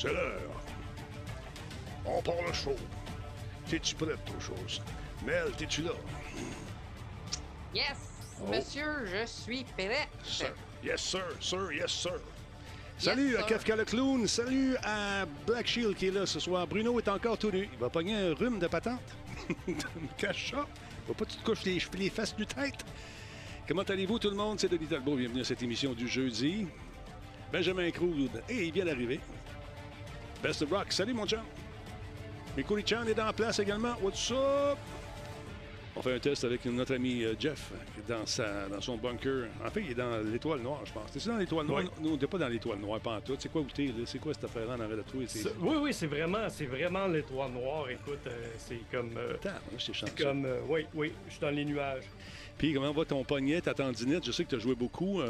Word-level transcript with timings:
c'est 0.00 0.12
l'heure. 0.12 0.40
On 2.06 2.22
part 2.22 2.34
le 2.46 2.52
show. 2.52 2.74
T'es-tu 3.68 3.94
prête, 3.96 4.18
aux 4.36 4.40
choses? 4.40 4.80
Mel, 5.26 5.50
t'es-tu 5.56 5.82
là? 5.82 5.90
Yes, 7.74 7.96
Oh. 8.40 8.46
monsieur, 8.50 9.04
je 9.06 9.26
suis 9.26 9.64
prêt. 9.64 10.08
Sir. 10.22 10.52
Yes, 10.84 11.00
sir, 11.02 11.24
sir, 11.40 11.72
yes, 11.72 11.90
sir. 11.90 12.20
Salut 12.96 13.32
Yes, 13.32 13.40
à. 13.40 13.42
Kafka 13.42 13.74
le 13.76 13.84
clown. 13.84 14.26
Salut 14.28 14.76
à 14.84 15.26
Black 15.46 15.66
Shield 15.66 15.96
qui 15.96 16.06
est 16.06 16.10
là 16.12 16.24
ce 16.24 16.38
soir. 16.38 16.64
Bruno 16.66 16.98
est 17.00 17.08
encore 17.08 17.36
tout 17.36 17.50
nu. 17.50 17.68
Il 17.72 17.78
va 17.78 17.90
pogner 17.90 18.14
un 18.14 18.34
rhume 18.34 18.60
de 18.60 18.68
patente. 18.68 19.00
Cache 20.18 20.52
ça. 20.52 20.66
Va 21.08 21.14
pas 21.14 21.24
que 21.24 21.30
tu 21.32 21.36
te 21.38 21.44
couches 21.44 21.64
les, 21.64 21.82
les 21.98 22.10
fesses 22.10 22.36
du 22.36 22.46
tête. 22.46 22.84
Comment 23.66 23.82
allez-vous 23.82 24.18
tout 24.20 24.30
le 24.30 24.36
monde? 24.36 24.60
C'est 24.60 24.68
Denis 24.68 24.86
Talbot. 24.86 25.16
Bienvenue 25.16 25.40
à 25.40 25.44
cette 25.44 25.62
émission 25.62 25.92
du 25.92 26.06
jeudi. 26.08 26.68
Benjamin 27.52 27.90
Cruz. 27.90 28.30
Et 28.48 28.66
il 28.66 28.72
vient 28.72 28.84
d'arriver. 28.84 29.18
Best 30.42 30.62
of 30.62 30.70
Rock. 30.70 30.92
Salut 30.92 31.14
mon 31.14 31.26
chum. 31.26 31.40
Mikuri 32.56 32.84
Chan 32.86 33.04
est 33.06 33.14
dans 33.14 33.26
la 33.26 33.32
place 33.32 33.58
également. 33.58 33.94
What's 34.00 34.30
up? 34.30 34.78
On 35.96 36.02
fait 36.02 36.14
un 36.14 36.18
test 36.20 36.44
avec 36.44 36.64
notre 36.66 36.94
ami 36.94 37.24
euh, 37.24 37.34
Jeff 37.36 37.72
dans, 38.06 38.24
sa, 38.24 38.68
dans 38.68 38.80
son 38.80 38.96
bunker. 38.96 39.48
En 39.66 39.68
fait, 39.68 39.80
il 39.80 39.90
est 39.90 39.94
dans 39.96 40.18
l'étoile 40.30 40.60
noire, 40.60 40.80
je 40.84 40.92
pense. 40.92 41.10
T'es 41.10 41.18
dans 41.28 41.36
l'étoile 41.36 41.66
noire? 41.66 41.82
Oui. 41.82 41.90
Nous, 42.00 42.10
on 42.10 42.12
n'était 42.12 42.28
pas 42.28 42.38
dans 42.38 42.46
l'étoile 42.46 42.78
noire, 42.78 43.00
pas 43.00 43.16
en 43.16 43.20
tout. 43.20 43.34
C'est 43.36 43.50
quoi 43.50 43.62
là? 43.62 43.84
C'est 44.06 44.18
quoi 44.20 44.32
cette 44.32 44.44
affaire-là 44.44 44.74
en 44.74 44.80
arrêt 44.80 44.96
de 44.96 45.02
toi? 45.02 45.20
C'est... 45.26 45.44
Oui, 45.60 45.76
oui, 45.80 45.92
c'est 45.92 46.06
vraiment, 46.06 46.48
c'est 46.48 46.66
vraiment 46.66 47.08
l'étoile 47.08 47.50
noire. 47.50 47.90
Écoute, 47.90 48.20
euh, 48.28 48.46
c'est 48.58 48.80
comme, 48.92 49.10
euh, 49.16 49.34
Attends, 49.34 49.58
je 49.76 49.86
t'ai 49.86 49.92
chanceux. 49.92 50.12
comme, 50.24 50.44
euh, 50.44 50.60
oui, 50.68 50.86
oui, 50.94 51.12
je 51.26 51.32
suis 51.32 51.40
dans 51.40 51.50
les 51.50 51.64
nuages. 51.64 52.04
Puis, 52.56 52.74
comment 52.74 52.92
va 52.92 53.04
ton 53.04 53.24
poignet, 53.24 53.60
ta 53.60 53.74
tendinite? 53.74 54.24
Je 54.24 54.30
sais 54.30 54.44
que 54.44 54.50
tu 54.50 54.56
as 54.56 54.60
joué 54.60 54.76
beaucoup. 54.76 55.20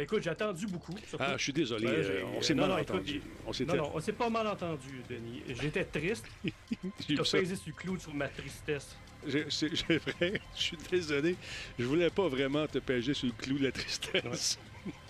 Euh, 0.00 0.04
Ben 0.04 0.04
écoute, 0.04 0.22
j'ai 0.22 0.30
attendu 0.30 0.66
beaucoup. 0.66 0.94
surtout. 1.08 1.24
Ah, 1.26 1.36
je 1.36 1.42
suis 1.42 1.52
désolé. 1.52 1.86
Ouais, 1.86 1.92
euh, 1.92 2.02
j'ai- 2.18 2.24
on 2.38 2.42
s'est 2.42 2.54
mal 2.54 2.68
non, 2.70 2.78
entendu. 2.78 3.14
il- 3.16 3.22
On 3.46 3.52
s'était... 3.52 3.76
Non, 3.76 3.82
non, 3.84 3.90
on 3.94 4.00
s'est 4.00 4.12
pas 4.12 4.30
mal 4.30 4.46
entendu, 4.46 5.02
Denis. 5.08 5.42
J'étais 5.60 5.84
triste. 5.84 6.26
Vu 7.08 7.16
ça. 7.24 7.38
pesé 7.38 7.56
sur 7.56 7.68
le 7.68 7.72
clou 7.74 7.98
sur 7.98 8.14
ma 8.14 8.28
tristesse. 8.28 8.96
J'ai- 9.26 9.46
c'est- 9.50 9.74
j'ai 9.74 9.98
vrai, 9.98 10.40
je 10.56 10.60
suis 10.62 10.78
désolé. 10.90 11.36
Je 11.78 11.84
voulais 11.84 12.10
pas 12.10 12.28
vraiment 12.28 12.66
te 12.66 12.78
péger 12.78 13.14
sur 13.14 13.26
le 13.26 13.32
clou 13.34 13.58
de 13.58 13.64
la 13.64 13.72
tristesse. 13.72 14.58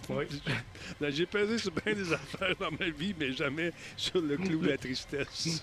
Oui. 0.09 0.25
Non, 1.01 1.09
J'ai 1.11 1.27
pesé 1.27 1.57
sur 1.59 1.71
bien 1.71 1.95
des 1.95 2.13
affaires 2.13 2.57
dans 2.59 2.73
ma 2.73 2.89
vie, 2.91 3.15
mais 3.19 3.33
jamais 3.33 3.73
sur 3.97 4.21
le 4.21 4.37
clou 4.37 4.59
de 4.59 4.69
la 4.69 4.77
tristesse. 4.79 5.63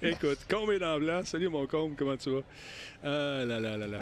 Écoute, 0.00 0.38
Combe 0.48 0.70
est 0.70 0.78
dans 0.78 0.98
blanc. 1.00 1.22
Salut 1.24 1.48
mon 1.48 1.66
Combe, 1.66 1.94
comment 1.96 2.16
tu 2.16 2.30
vas? 2.30 2.42
Ah 3.02 3.44
là 3.44 3.58
là 3.58 3.76
là 3.76 3.86
là. 3.88 3.98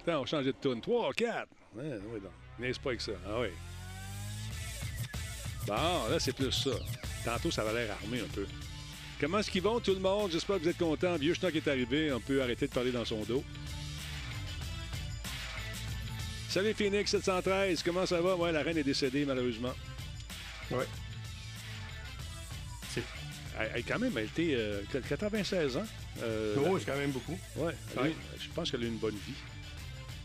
Attends, 0.00 0.22
on 0.22 0.26
changeait 0.26 0.52
de 0.52 0.56
tourne. 0.56 0.80
3, 0.80 1.12
4. 1.12 1.46
Ouais, 1.74 1.82
ouais, 1.84 2.20
donc. 2.20 2.32
N'est-ce 2.58 2.80
pas 2.80 2.90
avec 2.90 3.00
ça? 3.00 3.12
Ah 3.26 3.40
oui. 3.40 3.48
Bon, 5.66 5.74
là, 6.10 6.18
c'est 6.18 6.32
plus 6.32 6.52
ça. 6.52 6.70
Tantôt, 7.24 7.50
ça 7.50 7.64
va 7.64 7.72
l'air 7.72 7.92
armé 8.02 8.20
un 8.20 8.28
peu. 8.34 8.46
Comment 9.20 9.38
est-ce 9.38 9.50
qu'ils 9.50 9.62
vont, 9.62 9.80
tout 9.80 9.92
le 9.94 10.00
monde? 10.00 10.30
J'espère 10.30 10.56
que 10.58 10.62
vous 10.62 10.68
êtes 10.68 10.78
contents. 10.78 11.16
Vieux 11.16 11.34
Schnock 11.34 11.54
est 11.54 11.68
arrivé. 11.68 12.12
On 12.12 12.20
peut 12.20 12.42
arrêter 12.42 12.66
de 12.68 12.72
parler 12.72 12.92
dans 12.92 13.04
son 13.04 13.22
dos. 13.24 13.42
Salut 16.48 16.72
Phoenix 16.74 17.10
713, 17.10 17.82
comment 17.82 18.06
ça 18.06 18.20
va? 18.22 18.34
Ouais, 18.36 18.50
la 18.52 18.62
reine 18.62 18.78
est 18.78 18.82
décédée, 18.84 19.26
malheureusement. 19.26 19.74
Oui. 20.70 20.84
C'est... 22.94 23.02
Elle, 23.58 23.72
elle, 23.74 23.84
quand 23.84 23.98
même, 23.98 24.16
elle 24.16 24.24
était 24.24 24.54
euh, 24.54 24.80
96 25.08 25.76
ans. 25.76 25.84
Euh, 26.22 26.56
Oh, 26.66 26.78
c'est 26.78 26.86
quand 26.86 26.96
même 26.96 27.10
beaucoup. 27.10 27.38
ouais, 27.56 27.74
elle 27.96 28.02
Ouais. 28.04 28.14
je 28.40 28.48
pense 28.54 28.70
qu'elle 28.70 28.80
a 28.82 28.84
eu 28.84 28.88
une 28.88 28.96
bonne 28.98 29.16
vie. 29.26 29.34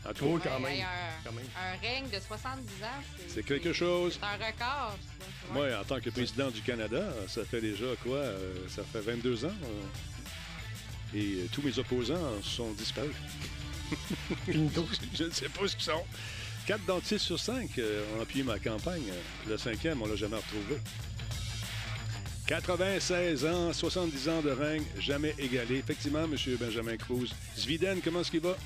En 0.08 0.14
tout 0.14 0.40
cas, 0.40 0.50
quand 0.50 0.64
Ouais, 0.64 0.78
même. 0.78 0.82
Un, 0.82 1.24
Quand 1.24 1.32
même. 1.34 1.46
un 1.56 1.78
règne 1.88 2.10
de 2.10 2.20
70 2.20 2.84
ans, 2.84 2.88
c'est. 3.20 3.30
C'est 3.36 3.44
quelque 3.44 3.72
chose. 3.72 4.18
C'est 4.20 4.26
un 4.26 4.46
record, 4.48 4.98
ça. 5.20 5.54
moi, 5.54 5.68
en 5.80 5.84
tant 5.84 6.00
que 6.00 6.10
président 6.10 6.50
du 6.50 6.62
Canada, 6.62 7.04
ça 7.28 7.46
fait 7.46 7.62
déjà 7.62 7.86
quoi? 8.04 8.18
euh, 8.18 8.54
ça 8.68 8.82
fait 8.92 9.02
22 9.02 9.46
ans. 9.46 9.50
euh, 9.50 11.18
et 11.18 11.20
euh, 11.44 11.48
tous 11.52 11.62
mes 11.62 11.78
opposants 11.78 12.42
sont 12.42 12.72
disparus. 12.72 13.12
Je 14.48 15.24
ne 15.26 15.30
sais 15.30 15.50
pas 15.50 15.68
ce 15.68 15.76
qu'ils 15.76 15.86
sont. 15.86 16.04
4 16.66 16.86
dentistes 16.86 17.26
sur 17.26 17.40
5 17.40 17.70
ont 18.18 18.22
appuyé 18.22 18.44
ma 18.44 18.58
campagne. 18.60 19.04
Le 19.48 19.58
cinquième, 19.58 20.02
on 20.02 20.06
l'a 20.08 20.16
jamais 20.16 20.38
retrouvé. 20.38 20.78
96 22.48 23.46
ans, 23.46 23.72
70 23.74 24.30
ans 24.30 24.42
de 24.42 24.50
règne, 24.52 24.84
jamais 25.00 25.34
égalé. 25.38 25.78
Effectivement, 25.78 26.24
M. 26.26 26.36
Benjamin 26.60 26.98
Cruz. 26.98 27.30
Zviden, 27.58 28.02
comment 28.02 28.22
est-ce 28.22 28.32
qu'il 28.32 28.42
va? 28.42 28.58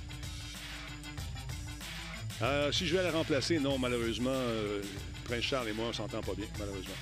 Euh, 2.41 2.72
si 2.72 2.85
je 2.85 2.97
vais 2.97 3.03
la 3.03 3.12
remplacer, 3.12 3.59
non, 3.59 3.78
malheureusement, 3.78 4.29
euh, 4.31 4.81
Prince 5.23 5.44
Charles 5.44 5.69
et 5.69 5.73
moi, 5.73 5.88
on 5.90 5.94
s'entend 5.94 6.22
pas 6.22 6.34
bien, 6.34 6.47
malheureusement. 6.59 6.94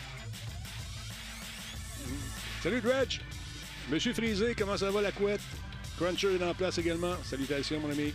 Mm. 2.05 2.11
Salut, 2.61 2.81
Dredge! 2.81 3.19
Monsieur 3.89 4.13
Frisé, 4.13 4.55
comment 4.57 4.77
ça 4.77 4.91
va, 4.91 5.01
la 5.01 5.11
couette? 5.11 5.41
Cruncher 5.97 6.35
est 6.35 6.43
en 6.43 6.53
place 6.53 6.77
également. 6.77 7.15
Salutations, 7.23 7.79
mon 7.79 7.89
ami. 7.89 8.13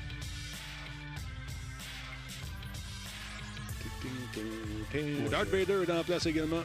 Darth 5.30 5.48
Vader 5.48 5.84
est 5.86 5.92
en 5.92 6.04
place 6.04 6.26
également. 6.26 6.62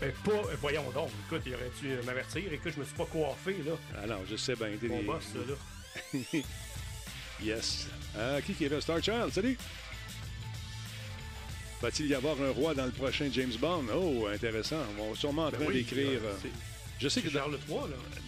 Pas... 0.00 0.32
Voyons 0.60 0.90
donc. 0.90 1.10
Écoute, 1.26 1.42
il 1.46 1.54
aurait 1.54 1.70
dû 1.80 2.06
m'avertir. 2.06 2.52
Écoute, 2.52 2.72
je 2.74 2.80
me 2.80 2.84
suis 2.84 2.94
pas 2.94 3.04
coiffé, 3.04 3.56
là. 3.64 3.72
Ah 4.02 4.06
non, 4.06 4.20
je 4.28 4.36
sais 4.36 4.54
bien. 4.56 4.70
Mon 4.88 4.98
des- 4.98 5.04
boss, 5.04 5.24
là. 5.34 6.18
Yes. 7.44 7.88
Ah, 8.18 8.40
qui 8.44 8.52
qui 8.54 8.64
est 8.64 8.68
là? 8.68 8.80
Star 8.80 9.02
Child, 9.02 9.32
salut! 9.32 9.56
Va-t-il 11.80 12.08
y 12.10 12.14
avoir 12.14 12.40
un 12.40 12.50
roi 12.50 12.74
dans 12.74 12.84
le 12.86 12.92
prochain 12.92 13.28
James 13.32 13.52
Bond? 13.60 13.84
Oh, 13.94 14.28
intéressant. 14.32 14.76
On 15.00 15.10
va 15.10 15.16
sûrement 15.16 15.46
en 15.46 15.50
train 15.50 15.58
Ben 15.60 15.66
oui, 15.68 15.74
d'écrire. 15.82 16.20
euh, 16.22 16.34
euh, 16.44 16.48
Je 17.00 17.08
sais 17.08 17.20
que 17.20 17.28
dans, 17.28 17.40
Charles 17.40 17.58
III, 17.68 17.76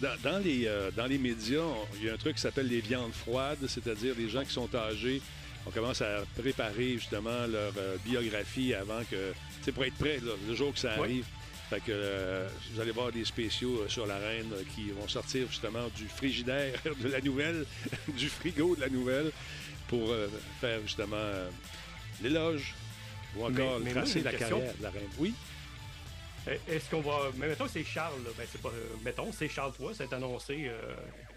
là. 0.01 0.09
dans- 0.23 0.31
dans 0.31 0.37
les, 0.39 0.65
euh, 0.67 0.91
dans 0.91 1.05
les 1.05 1.17
médias, 1.17 1.61
il 1.95 2.03
y 2.05 2.09
a 2.09 2.13
un 2.13 2.17
truc 2.17 2.35
qui 2.35 2.41
s'appelle 2.41 2.67
les 2.67 2.81
viandes 2.81 3.13
froides, 3.13 3.65
c'est-à-dire 3.67 4.13
les 4.17 4.27
gens 4.27 4.43
qui 4.43 4.51
sont 4.51 4.67
âgés. 4.75 5.21
On 5.65 5.71
commence 5.71 6.01
à 6.01 6.23
préparer 6.37 6.93
justement 6.95 7.47
leur 7.47 7.71
euh, 7.77 7.95
biographie 8.03 8.73
avant 8.73 9.01
que. 9.09 9.31
C'est 9.61 9.71
pour 9.71 9.85
être 9.85 9.95
prêt 9.95 10.19
là, 10.21 10.33
le 10.47 10.53
jour 10.53 10.73
que 10.73 10.79
ça 10.79 10.95
Oui. 10.99 11.23
Fait 11.69 11.79
que 11.79 11.85
euh, 11.91 12.47
vous 12.71 12.79
allez 12.79 12.91
voir 12.91 13.11
des 13.11 13.25
spéciaux 13.25 13.81
euh, 13.81 13.87
sur 13.87 14.05
la 14.05 14.17
reine 14.17 14.51
euh, 14.53 14.61
qui 14.75 14.91
vont 14.91 15.07
sortir 15.07 15.47
justement 15.49 15.87
du 15.95 16.07
frigidaire 16.07 16.79
de 17.01 17.07
la 17.09 17.19
nouvelle, 17.21 17.65
du 18.09 18.29
frigo 18.29 18.75
de 18.75 18.81
la 18.81 18.89
nouvelle, 18.89 19.31
pour 19.87 20.11
euh, 20.11 20.27
faire 20.61 20.79
justement 20.81 21.15
euh, 21.17 21.49
l'éloge 22.21 22.73
ou 23.35 23.49
Mais- 23.49 23.63
encore 23.63 23.79
mais 23.79 23.93
moi, 23.93 24.03
tracer 24.03 24.21
la 24.21 24.31
question. 24.31 24.57
carrière 24.59 24.77
de 24.77 24.83
la 24.83 24.89
reine. 24.91 25.09
Oui? 25.17 25.33
Est-ce 26.67 26.91
qu'on 26.91 27.01
va. 27.01 27.31
Mais 27.37 27.47
mettons 27.47 27.65
que 27.65 27.71
c'est 27.71 27.83
Charles, 27.83 28.23
là. 28.23 28.29
Ben, 28.37 28.45
c'est 28.51 28.61
pas. 28.61 28.69
mettons, 29.03 29.31
c'est 29.31 29.49
Charles 29.49 29.73
III, 29.79 29.89
c'est 29.95 30.13
annoncé 30.13 30.69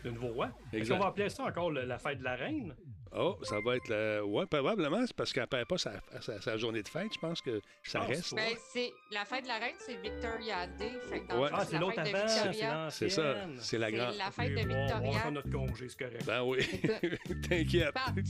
le 0.05 0.11
nouveau 0.11 0.29
roi. 0.29 0.51
Est-ce 0.71 0.91
qu'on 0.91 0.99
va 0.99 1.07
appeler 1.07 1.31
ça 1.31 1.45
encore 1.45 1.71
le- 1.71 1.87
la 1.87 1.99
fête 1.99 2.19
de 2.19 2.25
la 2.25 2.37
reine? 2.37 2.75
Oh, 3.17 3.39
ça 3.43 3.61
va 3.61 3.77
être 3.77 3.89
la. 3.89 4.25
Ouais, 4.25 4.47
probablement, 4.47 5.05
c'est 5.07 5.17
parce 5.17 5.33
qu'elle 5.33 5.47
perd 5.47 5.67
pas 5.67 5.79
sa, 5.79 5.93
sa- 6.21 6.41
sa 6.41 6.57
journée 6.57 6.83
de 6.83 6.89
fête. 6.89 7.13
Je 7.15 7.19
pense 7.19 7.41
que 7.41 7.61
ça 7.83 8.01
pense 8.01 8.09
reste. 8.09 8.35
Ben, 8.35 8.51
c'est 8.73 8.91
la 9.11 9.25
fête 9.25 9.43
de 9.45 9.49
la 9.49 9.59
reine, 9.59 9.75
c'est 9.79 9.97
Victoria 10.03 10.67
Day. 10.79 10.93
Fait 11.09 11.21
que 11.21 11.29
dans 11.29 11.41
Ouais. 11.41 11.45
le 11.45 11.49
fond, 11.49 11.57
Ah, 11.61 11.65
c'est 11.65 11.73
la 11.75 11.81
l'autre 11.81 11.95
fête 12.03 12.13
de 12.13 12.17
avant, 12.19 12.29
c'est 12.29 12.49
Victoria. 12.49 12.91
ça. 12.91 12.91
C'est 12.91 13.79
la 13.79 13.87
C'est 13.87 13.93
grande. 13.93 14.15
la 14.17 14.31
fête 14.31 14.51
de 14.55 14.69
bon, 14.69 14.75
On 14.75 14.87
va 14.87 14.95
Victoria. 14.95 15.19
faire 15.21 15.33
notre 15.33 15.51
congé, 15.51 15.89
c'est 15.89 15.99
correct. 15.99 16.25
Ben 16.27 16.43
oui. 16.43 16.59
T'inquiète. 17.49 17.93
Parle, 17.93 18.15
tu 18.17 18.23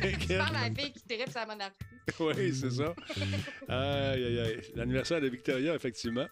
T'inquiète. 0.00 0.38
parles 0.38 0.56
à 0.56 0.68
la 0.68 0.74
fille 0.74 0.92
qui 0.92 1.02
tripe 1.02 1.28
sa 1.30 1.46
monarchie. 1.46 1.76
oui, 2.20 2.54
c'est 2.54 2.70
ça. 2.70 2.94
Aïe, 3.68 4.24
aïe, 4.24 4.40
aïe. 4.40 4.60
L'anniversaire 4.74 5.20
de 5.20 5.28
Victoria, 5.28 5.74
effectivement. 5.74 6.26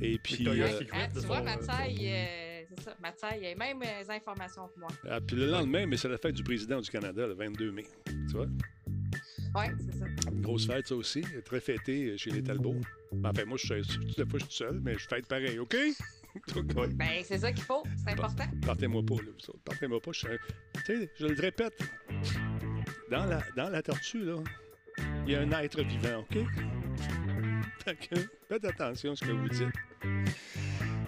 Et 0.00 0.18
puis. 0.18 0.36
Victoria 0.36 0.66
euh. 0.66 0.80
Ah, 0.92 1.06
de 1.08 1.20
tu 1.20 1.26
vois, 1.26 1.40
Mathieu, 1.42 1.66
c'est 2.78 2.84
ça. 2.84 2.96
Mathieu, 3.00 3.28
il 3.40 3.46
a 3.46 3.48
les 3.50 3.54
mêmes 3.54 3.82
euh, 3.82 4.12
informations 4.12 4.68
que 4.68 4.80
moi. 4.80 4.88
ah, 5.10 5.20
puis 5.20 5.36
le 5.36 5.46
lendemain, 5.46 5.86
mais 5.86 5.96
c'est 5.96 6.08
la 6.08 6.18
fête 6.18 6.34
du 6.34 6.42
président 6.44 6.80
du 6.80 6.90
Canada, 6.90 7.26
le 7.26 7.34
22 7.34 7.72
mai. 7.72 7.84
Tu 8.06 8.34
vois? 8.36 8.46
Ouais, 9.54 9.72
c'est 9.78 9.98
ça. 9.98 10.04
Une 10.30 10.42
grosse 10.42 10.66
fête, 10.66 10.86
ça 10.86 10.94
aussi. 10.94 11.22
Très 11.44 11.60
fêtée 11.60 12.16
chez 12.18 12.30
les 12.30 12.42
Talbots. 12.42 12.80
Ben, 13.12 13.30
Enfin, 13.30 13.44
moi, 13.46 13.56
je 13.58 13.82
suis 13.82 13.98
toute 13.98 14.18
la 14.18 14.26
fois, 14.26 14.38
je 14.40 14.44
suis 14.44 14.54
seul, 14.54 14.80
mais 14.82 14.94
je 14.98 15.06
fête 15.08 15.26
pareil, 15.26 15.58
OK? 15.58 15.76
Ben, 16.96 17.22
c'est 17.24 17.38
ça 17.38 17.50
qu'il 17.50 17.62
faut. 17.64 17.82
C'est 17.96 18.10
important. 18.12 18.44
Partez-moi 18.66 19.02
pas, 19.06 19.14
là, 19.14 19.22
vous 19.22 19.50
autres. 19.50 19.62
Partez-moi 19.64 20.00
pas. 20.02 20.10
Je 20.12 20.26
sais, 20.86 21.10
je 21.18 21.26
le 21.28 21.40
répète. 21.40 21.78
Dans 23.10 23.24
la, 23.24 23.40
dans 23.56 23.70
la 23.70 23.80
tortue, 23.82 24.22
là, 24.22 24.36
il 25.26 25.32
y 25.32 25.34
a 25.34 25.40
un 25.40 25.50
être 25.52 25.80
vivant, 25.82 26.18
OK? 26.30 26.36
Fait 27.84 27.96
que, 27.96 28.16
faites 28.50 28.64
attention 28.66 29.12
à 29.12 29.16
ce 29.16 29.24
que 29.24 29.30
vous 29.32 29.48
dites. 29.48 30.65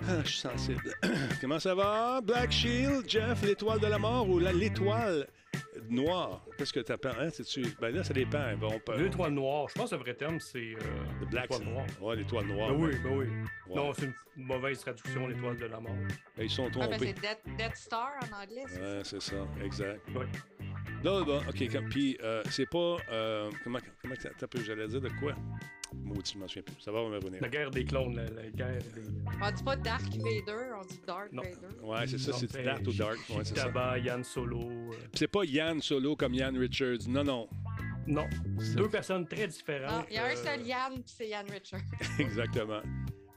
Ah, 0.08 0.22
je 0.24 0.28
suis 0.30 0.38
sensible. 0.40 0.94
Comment 1.40 1.58
ça 1.58 1.74
va? 1.74 2.20
Black 2.22 2.50
Shield, 2.50 3.04
Jeff, 3.08 3.42
l'étoile 3.42 3.78
de 3.80 3.86
la 3.86 3.98
mort 3.98 4.28
ou 4.28 4.38
l'étoile 4.38 5.26
noire? 5.90 6.44
Qu'est-ce 6.56 6.72
que 6.72 6.80
t'appelles? 6.80 7.12
Hein? 7.20 7.28
C'est-tu... 7.30 7.62
Ben 7.80 7.94
là, 7.94 8.02
ça 8.02 8.14
dépend. 8.14 8.56
Bon, 8.56 8.70
on 8.74 8.78
peut- 8.78 8.96
L'étoile 9.02 9.32
noire. 9.32 9.66
Je 9.68 9.74
pense 9.74 9.90
que 9.90 9.96
le 9.96 10.00
vrai 10.00 10.14
terme, 10.14 10.40
c'est. 10.40 10.58
Euh, 10.74 11.04
Le 11.20 11.26
Black, 11.26 11.50
l'étoile 11.50 11.68
noire. 11.68 11.86
Ouais, 12.00 12.16
l'étoile 12.16 12.46
noire. 12.46 12.70
Ben 12.70 12.76
oui, 12.84 12.90
ben 13.04 13.16
oui. 13.18 13.26
Ouais. 13.68 13.74
Non, 13.76 13.92
c'est 13.92 14.06
une 14.06 14.14
mauvaise 14.36 14.80
traduction, 14.80 15.26
l'étoile 15.28 15.56
de 15.58 15.66
la 15.66 15.80
mort. 15.80 15.92
Ben, 16.36 16.44
Ils 16.44 16.50
sont 16.50 16.66
Ah, 16.66 16.70
ben, 16.78 16.88
trompés. 16.90 16.98
c'est 17.14 17.20
Death, 17.20 17.56
Death 17.58 17.76
Star 17.76 18.10
en 18.22 18.42
anglais. 18.42 18.64
c'est 18.66 18.80
Ouais, 18.80 19.00
c'est 19.04 19.22
ça, 19.22 19.36
exact. 19.62 20.00
Oui. 20.14 20.24
Là, 21.04 21.22
bon, 21.22 21.38
OK, 21.48 21.88
puis 21.90 22.18
euh, 22.22 22.42
c'est 22.50 22.68
pas... 22.68 22.96
euh, 23.12 23.50
comment 23.62 23.78
comment 24.02 24.14
j'allais 24.64 24.88
dire 24.88 25.00
de 25.00 25.10
quoi? 25.20 25.34
Maudit, 25.94 26.32
je 26.34 26.38
m'en 26.38 26.46
souviens 26.48 26.62
plus. 26.62 26.74
Ça 26.80 26.92
va 26.92 27.00
me 27.08 27.14
revenir. 27.16 27.40
La 27.40 27.48
guerre 27.48 27.70
des 27.70 27.84
clones, 27.84 28.14
la, 28.16 28.24
la 28.24 28.50
guerre 28.50 28.78
des. 28.94 29.02
On 29.42 29.50
dit 29.50 29.62
pas 29.62 29.76
Dark 29.76 30.02
Vader, 30.16 30.72
on 30.80 30.84
dit 30.86 31.00
Dark 31.06 31.32
Non. 31.32 31.42
Vader. 31.42 31.80
Ouais, 31.82 32.06
c'est 32.06 32.18
ça, 32.18 32.32
c'est 32.32 32.62
Dark 32.62 32.82
ou 32.86 32.92
Dark. 32.92 33.18
Ouais, 33.30 33.44
c'est 33.44 33.56
ça. 33.58 33.98
Yann 33.98 34.22
Solo. 34.24 34.60
euh, 34.70 34.90
C'est 35.14 35.28
pas 35.28 35.44
Yann 35.44 35.80
Solo 35.80 36.16
comme 36.16 36.34
Yann 36.34 36.56
Richards. 36.56 37.08
Non, 37.08 37.24
non. 37.24 37.48
Non, 38.06 38.26
C'est- 38.58 38.74
deux 38.76 38.88
personnes 38.88 39.26
très 39.26 39.46
différentes. 39.48 40.06
Il 40.10 40.14
y 40.14 40.18
a 40.18 40.24
un 40.26 40.30
euh, 40.30 40.36
seul 40.36 40.66
Yann, 40.66 40.92
puis 40.94 41.02
c'est 41.06 41.28
Yann 41.28 41.46
Richard. 41.50 41.80
Exactement. 42.18 42.80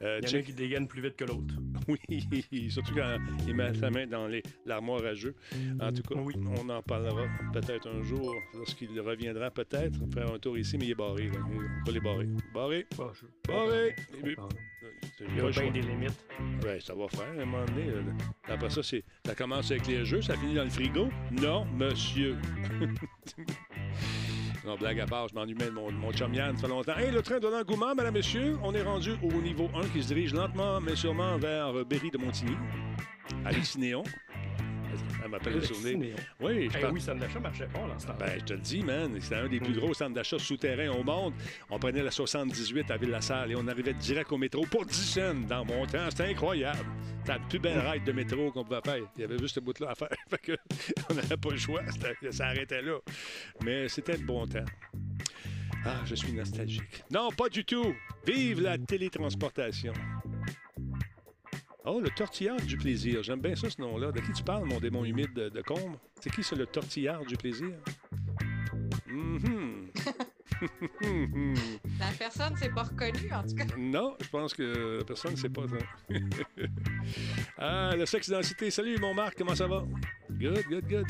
Euh, 0.01 0.19
Il 0.23 0.29
y 0.29 0.31
en 0.33 0.35
a 0.37 0.39
un 0.39 0.41
qui 0.43 0.53
dégaine 0.53 0.87
plus 0.87 1.01
vite 1.01 1.15
que 1.17 1.25
l'autre. 1.25 1.53
Oui, 2.51 2.69
surtout 2.69 2.93
quand 2.95 3.17
il 3.47 3.55
met 3.55 3.73
sa 3.73 3.89
main 3.89 4.07
dans 4.07 4.27
les- 4.27 4.43
l'armoire 4.65 5.03
à 5.05 5.13
jeu. 5.13 5.35
En 5.79 5.91
tout 5.91 6.01
cas, 6.03 6.15
Oui. 6.19 6.33
on 6.57 6.69
en 6.69 6.81
parlera 6.81 7.25
peut-être 7.53 7.87
un 7.89 8.01
jour, 8.03 8.33
lorsqu'il 8.53 8.99
reviendra 8.99 9.49
peut-être, 9.51 9.99
faire 10.13 10.31
un 10.33 10.39
tour 10.39 10.57
ici, 10.57 10.77
mais 10.77 10.85
il 10.85 10.91
est 10.91 10.95
barré. 10.95 11.27
Là. 11.27 11.39
On 11.45 11.85
va 11.85 11.91
les 11.91 11.99
barrer. 11.99 12.27
Barré, 12.53 12.87
je- 13.13 13.51
barré. 13.51 13.95
Il 15.19 15.37
y 15.37 15.39
a 15.39 15.49
bien 15.49 15.71
des 15.71 15.81
limites. 15.81 16.25
Ouais, 16.63 16.79
ça 16.79 16.95
va 16.95 17.07
faire 17.07 17.27
à 17.27 17.41
un 17.41 17.45
moment 17.45 17.65
donné. 17.65 17.91
Après 18.47 18.69
ça, 18.69 18.81
c'est, 18.81 19.03
ça 19.25 19.35
commence 19.35 19.69
avec 19.71 19.85
les 19.87 20.03
jeux, 20.05 20.21
ça 20.21 20.35
finit 20.35 20.55
dans 20.55 20.63
le 20.63 20.69
frigo. 20.69 21.09
Non, 21.31 21.65
monsieur. 21.65 22.35
non, 24.65 24.75
blague 24.75 24.99
à 24.99 25.05
part, 25.05 25.27
je 25.27 25.35
m'ennuie 25.35 25.55
de 25.55 25.69
mon, 25.69 25.91
mon 25.91 26.11
chum 26.11 26.33
Yann, 26.33 26.55
ça 26.55 26.63
fait 26.63 26.67
longtemps. 26.67 26.97
Hey, 26.97 27.11
le 27.11 27.21
train 27.21 27.39
de 27.39 27.47
l'engouement, 27.47 27.95
madame, 27.95 28.13
messieurs, 28.13 28.57
on 28.63 28.73
est 28.73 28.83
rendu 28.83 29.13
au 29.23 29.41
niveau 29.41 29.69
1 29.75 29.87
qui 29.89 30.03
se 30.03 30.09
dirige 30.09 30.33
lentement, 30.33 30.79
mais 30.79 30.95
sûrement 30.95 31.37
vers 31.37 31.73
Berry 31.85 32.11
de 32.11 32.17
Montigny. 32.17 32.55
Alexis 33.45 33.79
Néon. 33.79 34.03
Elle 35.23 35.29
m'appelle 35.29 35.53
le 35.53 35.59
Alexis 35.59 35.73
souvenir. 35.75 35.97
Néon. 35.99 36.15
Oui, 36.39 36.69
je 36.71 36.77
Eh 36.77 36.81
pense- 36.81 36.91
oui, 36.91 37.01
ça 37.01 37.13
d'achat 37.15 37.39
marchait 37.39 37.67
pas, 37.67 37.79
ce 37.97 38.07
temps 38.07 38.13
ben, 38.19 38.31
je 38.39 38.45
te 38.45 38.53
le 38.53 38.59
dis, 38.59 38.83
man, 38.83 39.17
c'était 39.21 39.35
un 39.35 39.47
des 39.47 39.59
plus 39.59 39.73
Mm. 39.73 39.77
gros 39.79 39.93
centres 39.93 40.13
d'achat 40.13 40.39
souterrains 40.39 40.89
au 40.91 41.03
monde. 41.03 41.33
On 41.69 41.79
prenait 41.79 42.03
la 42.03 42.11
78 42.11 42.89
à 42.91 42.97
Ville-la-Salle 42.97 43.51
et 43.51 43.55
on 43.55 43.67
arrivait 43.67 43.93
direct 43.93 44.31
au 44.31 44.37
métro 44.37 44.65
pour 44.65 44.85
10 44.85 44.93
cents 45.13 45.33
dans 45.47 45.63
mon 45.65 45.85
temps. 45.85 46.09
C'était 46.09 46.25
incroyable. 46.31 46.79
C'était 47.19 47.33
la 47.33 47.39
plus 47.39 47.59
belle 47.59 47.79
ride 47.79 48.03
de 48.03 48.11
métro 48.11 48.51
qu'on 48.51 48.63
pouvait 48.63 48.81
faire. 48.83 49.03
Il 49.17 49.21
y 49.21 49.23
avait 49.23 49.37
juste 49.37 49.55
ce 49.55 49.59
bout-là 49.59 49.91
à 49.91 49.95
faire. 49.95 50.09
Fait 50.29 50.37
que 50.41 50.57
on 51.09 51.13
n'avait 51.13 51.37
pas 51.37 51.49
le 51.51 51.57
choix. 51.57 51.81
Ça 52.31 52.47
arrêtait 52.47 52.81
là. 52.81 52.97
Mais 53.63 53.87
c'était 53.89 54.17
le 54.17 54.23
bon 54.25 54.47
temps. 54.47 54.65
Ah, 55.83 55.95
je 56.05 56.13
suis 56.15 56.31
nostalgique. 56.31 57.03
Non, 57.09 57.29
pas 57.31 57.49
du 57.49 57.65
tout. 57.65 57.95
Vive 58.27 58.61
la 58.61 58.77
télétransportation. 58.77 59.93
Oh, 61.83 61.99
le 61.99 62.09
tortillard 62.11 62.61
du 62.61 62.77
plaisir. 62.77 63.23
J'aime 63.23 63.41
bien 63.41 63.55
ça, 63.55 63.69
ce 63.69 63.81
nom-là. 63.81 64.11
De 64.11 64.19
qui 64.19 64.31
tu 64.33 64.43
parles, 64.43 64.65
mon 64.65 64.79
démon 64.79 65.03
humide 65.03 65.33
de, 65.33 65.49
de 65.49 65.61
Combe? 65.61 65.95
C'est 66.19 66.31
qui, 66.31 66.43
ça, 66.43 66.55
le 66.55 66.67
tortillard 66.67 67.25
du 67.25 67.35
plaisir? 67.35 67.71
Mhm. 69.07 69.89
La 71.99 72.11
personne 72.19 72.55
s'est 72.55 72.69
pas 72.69 72.83
reconnue, 72.83 73.31
en 73.33 73.41
tout 73.41 73.55
cas. 73.55 73.65
non, 73.77 74.15
je 74.21 74.29
pense 74.29 74.53
que 74.53 75.01
personne 75.03 75.31
ne 75.31 75.37
sait 75.37 75.49
pas 75.49 75.63
ça. 75.67 76.15
ah, 77.57 77.95
le 77.95 78.05
sexe 78.05 78.29
densité. 78.29 78.69
Salut, 78.69 78.97
mon 78.99 79.15
Marc, 79.15 79.35
comment 79.37 79.55
ça 79.55 79.65
va? 79.65 79.83
Good, 80.29 80.63
good, 80.69 80.87
good. 80.87 81.07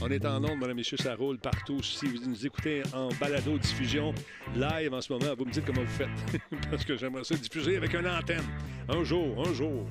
On 0.00 0.08
est 0.08 0.24
en 0.26 0.42
ondes, 0.44 0.56
mesdames 0.56 0.70
et 0.70 0.74
messieurs, 0.74 0.96
ça 0.96 1.14
roule 1.14 1.38
partout. 1.38 1.82
Si 1.82 2.06
vous 2.06 2.28
nous 2.28 2.46
écoutez 2.46 2.82
en 2.92 3.08
balado-diffusion 3.20 4.12
live 4.54 4.92
en 4.92 5.00
ce 5.00 5.12
moment, 5.12 5.34
vous 5.36 5.44
me 5.44 5.50
dites 5.50 5.64
comment 5.64 5.82
vous 5.82 5.86
faites. 5.86 6.40
Parce 6.70 6.84
que 6.84 6.96
j'aimerais 6.96 7.24
ça 7.24 7.36
diffuser 7.36 7.76
avec 7.76 7.94
une 7.94 8.06
antenne. 8.06 8.44
Un 8.88 9.04
jour, 9.04 9.46
un 9.46 9.52
jour. 9.52 9.86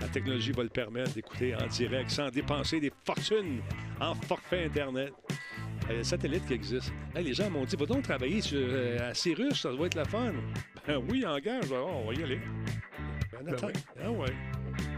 La 0.00 0.08
technologie 0.08 0.52
va 0.52 0.64
le 0.64 0.68
permettre 0.68 1.12
d'écouter 1.12 1.54
en 1.54 1.66
direct 1.66 2.10
sans 2.10 2.30
dépenser 2.30 2.80
des 2.80 2.92
fortunes 3.04 3.60
en 4.00 4.14
forfait 4.14 4.64
Internet. 4.64 5.12
Il 5.86 5.90
y 5.90 5.94
a 5.94 5.96
le 5.98 6.02
satellite 6.04 6.46
qui 6.46 6.54
existe. 6.54 6.92
Hey, 7.14 7.24
les 7.24 7.34
gens 7.34 7.50
m'ont 7.50 7.64
dit, 7.64 7.76
va 7.76 7.86
donc 7.86 8.02
travailler 8.02 8.40
sur, 8.40 8.58
euh, 8.60 9.10
à 9.10 9.14
Cyrus, 9.14 9.60
ça 9.60 9.70
doit 9.70 9.86
être 9.86 9.94
la 9.96 10.04
fun. 10.04 10.32
Ben 10.86 11.02
oui, 11.08 11.24
engage, 11.24 11.72
on 11.72 12.04
va 12.06 12.12
y 12.12 12.22
aller. 12.22 12.38
Ben, 13.42 13.54
attends. 13.54 13.68
oui. 13.68 13.72
Ah 14.02 14.10
ouais. 14.10 14.26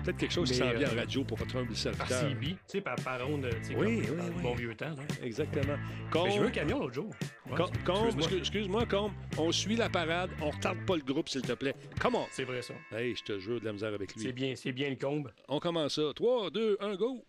Peut-être 0.02 0.16
quelque 0.16 0.32
chose 0.32 0.50
qui 0.50 0.60
Mais, 0.60 0.72
s'en 0.72 0.78
vient 0.78 0.88
en 0.88 0.92
euh, 0.94 0.96
radio 0.98 1.22
pour 1.24 1.38
votre 1.38 1.56
humble 1.56 1.68
Par 1.68 1.76
serviteur. 1.76 2.28
CB, 2.30 2.46
tu 2.46 2.56
sais, 2.66 2.80
par, 2.80 2.96
par 2.96 3.30
onde, 3.30 3.48
tu 3.62 3.64
sais, 3.68 3.76
Oui, 3.76 4.02
comme 4.04 4.18
oui, 4.18 4.42
bon 4.42 4.54
vieux 4.56 4.74
temps. 4.74 4.86
Là. 4.90 5.02
Exactement. 5.22 5.76
Mais 5.76 6.10
Combe, 6.10 6.28
j'ai 6.32 6.38
vu 6.40 6.46
un 6.46 6.50
camion 6.50 6.78
l'autre 6.80 6.94
jour. 6.94 7.10
Ouais, 7.48 7.56
Com- 7.56 7.70
Combe, 7.84 8.14
excuse-moi. 8.18 8.82
excuse- 8.82 9.38
on 9.38 9.52
suit 9.52 9.76
la 9.76 9.88
parade, 9.88 10.30
on 10.42 10.50
retarde 10.50 10.84
pas 10.84 10.96
le 10.96 11.02
groupe, 11.02 11.28
s'il 11.28 11.42
te 11.42 11.52
plaît. 11.52 11.74
Comment? 12.00 12.26
C'est 12.32 12.42
vrai, 12.44 12.62
ça. 12.62 12.74
Hey, 12.90 13.14
je 13.14 13.22
te 13.22 13.38
jure 13.38 13.60
de 13.60 13.64
la 13.64 13.72
misère 13.72 13.94
avec 13.94 14.10
C'est 14.16 14.24
lui. 14.24 14.32
bien, 14.32 14.54
c'est 14.56 14.72
bien 14.72 14.90
le 14.90 14.96
combe. 14.96 15.30
On 15.48 15.60
commence 15.60 15.94
ça. 15.94 16.10
3, 16.16 16.50
2, 16.50 16.78
1, 16.80 16.96
go! 16.96 17.24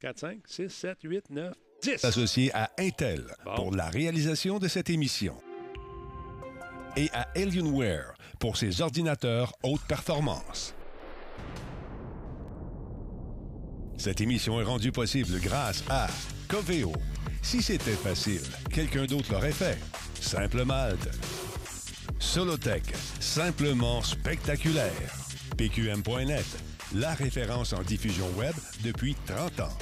4, 0.00 0.18
5, 0.18 0.38
6, 0.44 0.68
7, 0.68 0.98
8, 1.02 1.30
9, 1.30 1.54
10. 1.84 2.04
associé 2.04 2.50
à 2.54 2.70
Intel 2.78 3.24
Bon. 3.44 3.54
pour 3.56 3.74
la 3.74 3.88
réalisation 3.88 4.58
de 4.58 4.68
cette 4.68 4.88
émission 4.90 5.34
et 6.96 7.10
à 7.12 7.26
Alienware 7.36 8.14
pour 8.38 8.56
ses 8.56 8.80
ordinateurs 8.80 9.52
haute 9.62 9.82
performance. 9.86 10.74
Cette 13.96 14.20
émission 14.20 14.60
est 14.60 14.64
rendue 14.64 14.92
possible 14.92 15.38
grâce 15.40 15.84
à 15.88 16.06
Coveo. 16.48 16.92
Si 17.42 17.62
c'était 17.62 17.92
facile, 17.92 18.42
quelqu'un 18.72 19.04
d'autre 19.06 19.32
l'aurait 19.32 19.52
fait. 19.52 19.78
Simple 20.20 20.64
Malte. 20.64 21.08
Solotech, 22.18 22.84
simplement 23.20 24.02
spectaculaire. 24.02 24.92
PQM.net, 25.56 26.46
la 26.94 27.14
référence 27.14 27.72
en 27.72 27.82
diffusion 27.82 28.26
web 28.36 28.54
depuis 28.82 29.14
30 29.26 29.60
ans. 29.60 29.78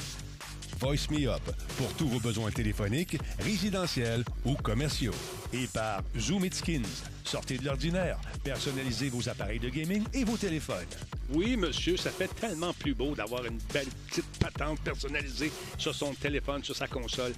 Voice 0.82 1.08
Me 1.12 1.28
Up 1.28 1.42
pour 1.78 1.94
tous 1.94 2.08
vos 2.08 2.18
besoins 2.18 2.50
téléphoniques, 2.50 3.16
résidentiels 3.38 4.24
ou 4.44 4.54
commerciaux. 4.54 5.14
Et 5.52 5.68
par 5.68 6.02
Zoom 6.18 6.44
It 6.44 6.54
Skins. 6.54 7.04
Sortez 7.22 7.56
de 7.56 7.64
l'ordinaire, 7.64 8.18
personnalisez 8.42 9.08
vos 9.08 9.28
appareils 9.28 9.60
de 9.60 9.68
gaming 9.68 10.02
et 10.12 10.24
vos 10.24 10.36
téléphones. 10.36 10.88
Oui, 11.30 11.56
monsieur, 11.56 11.96
ça 11.96 12.10
fait 12.10 12.34
tellement 12.34 12.72
plus 12.72 12.94
beau 12.94 13.14
d'avoir 13.14 13.44
une 13.44 13.58
belle 13.72 13.86
petite 14.08 14.26
patente 14.40 14.80
personnalisée 14.80 15.52
sur 15.78 15.94
son 15.94 16.14
téléphone, 16.14 16.64
sur 16.64 16.74
sa 16.74 16.88
console. 16.88 17.32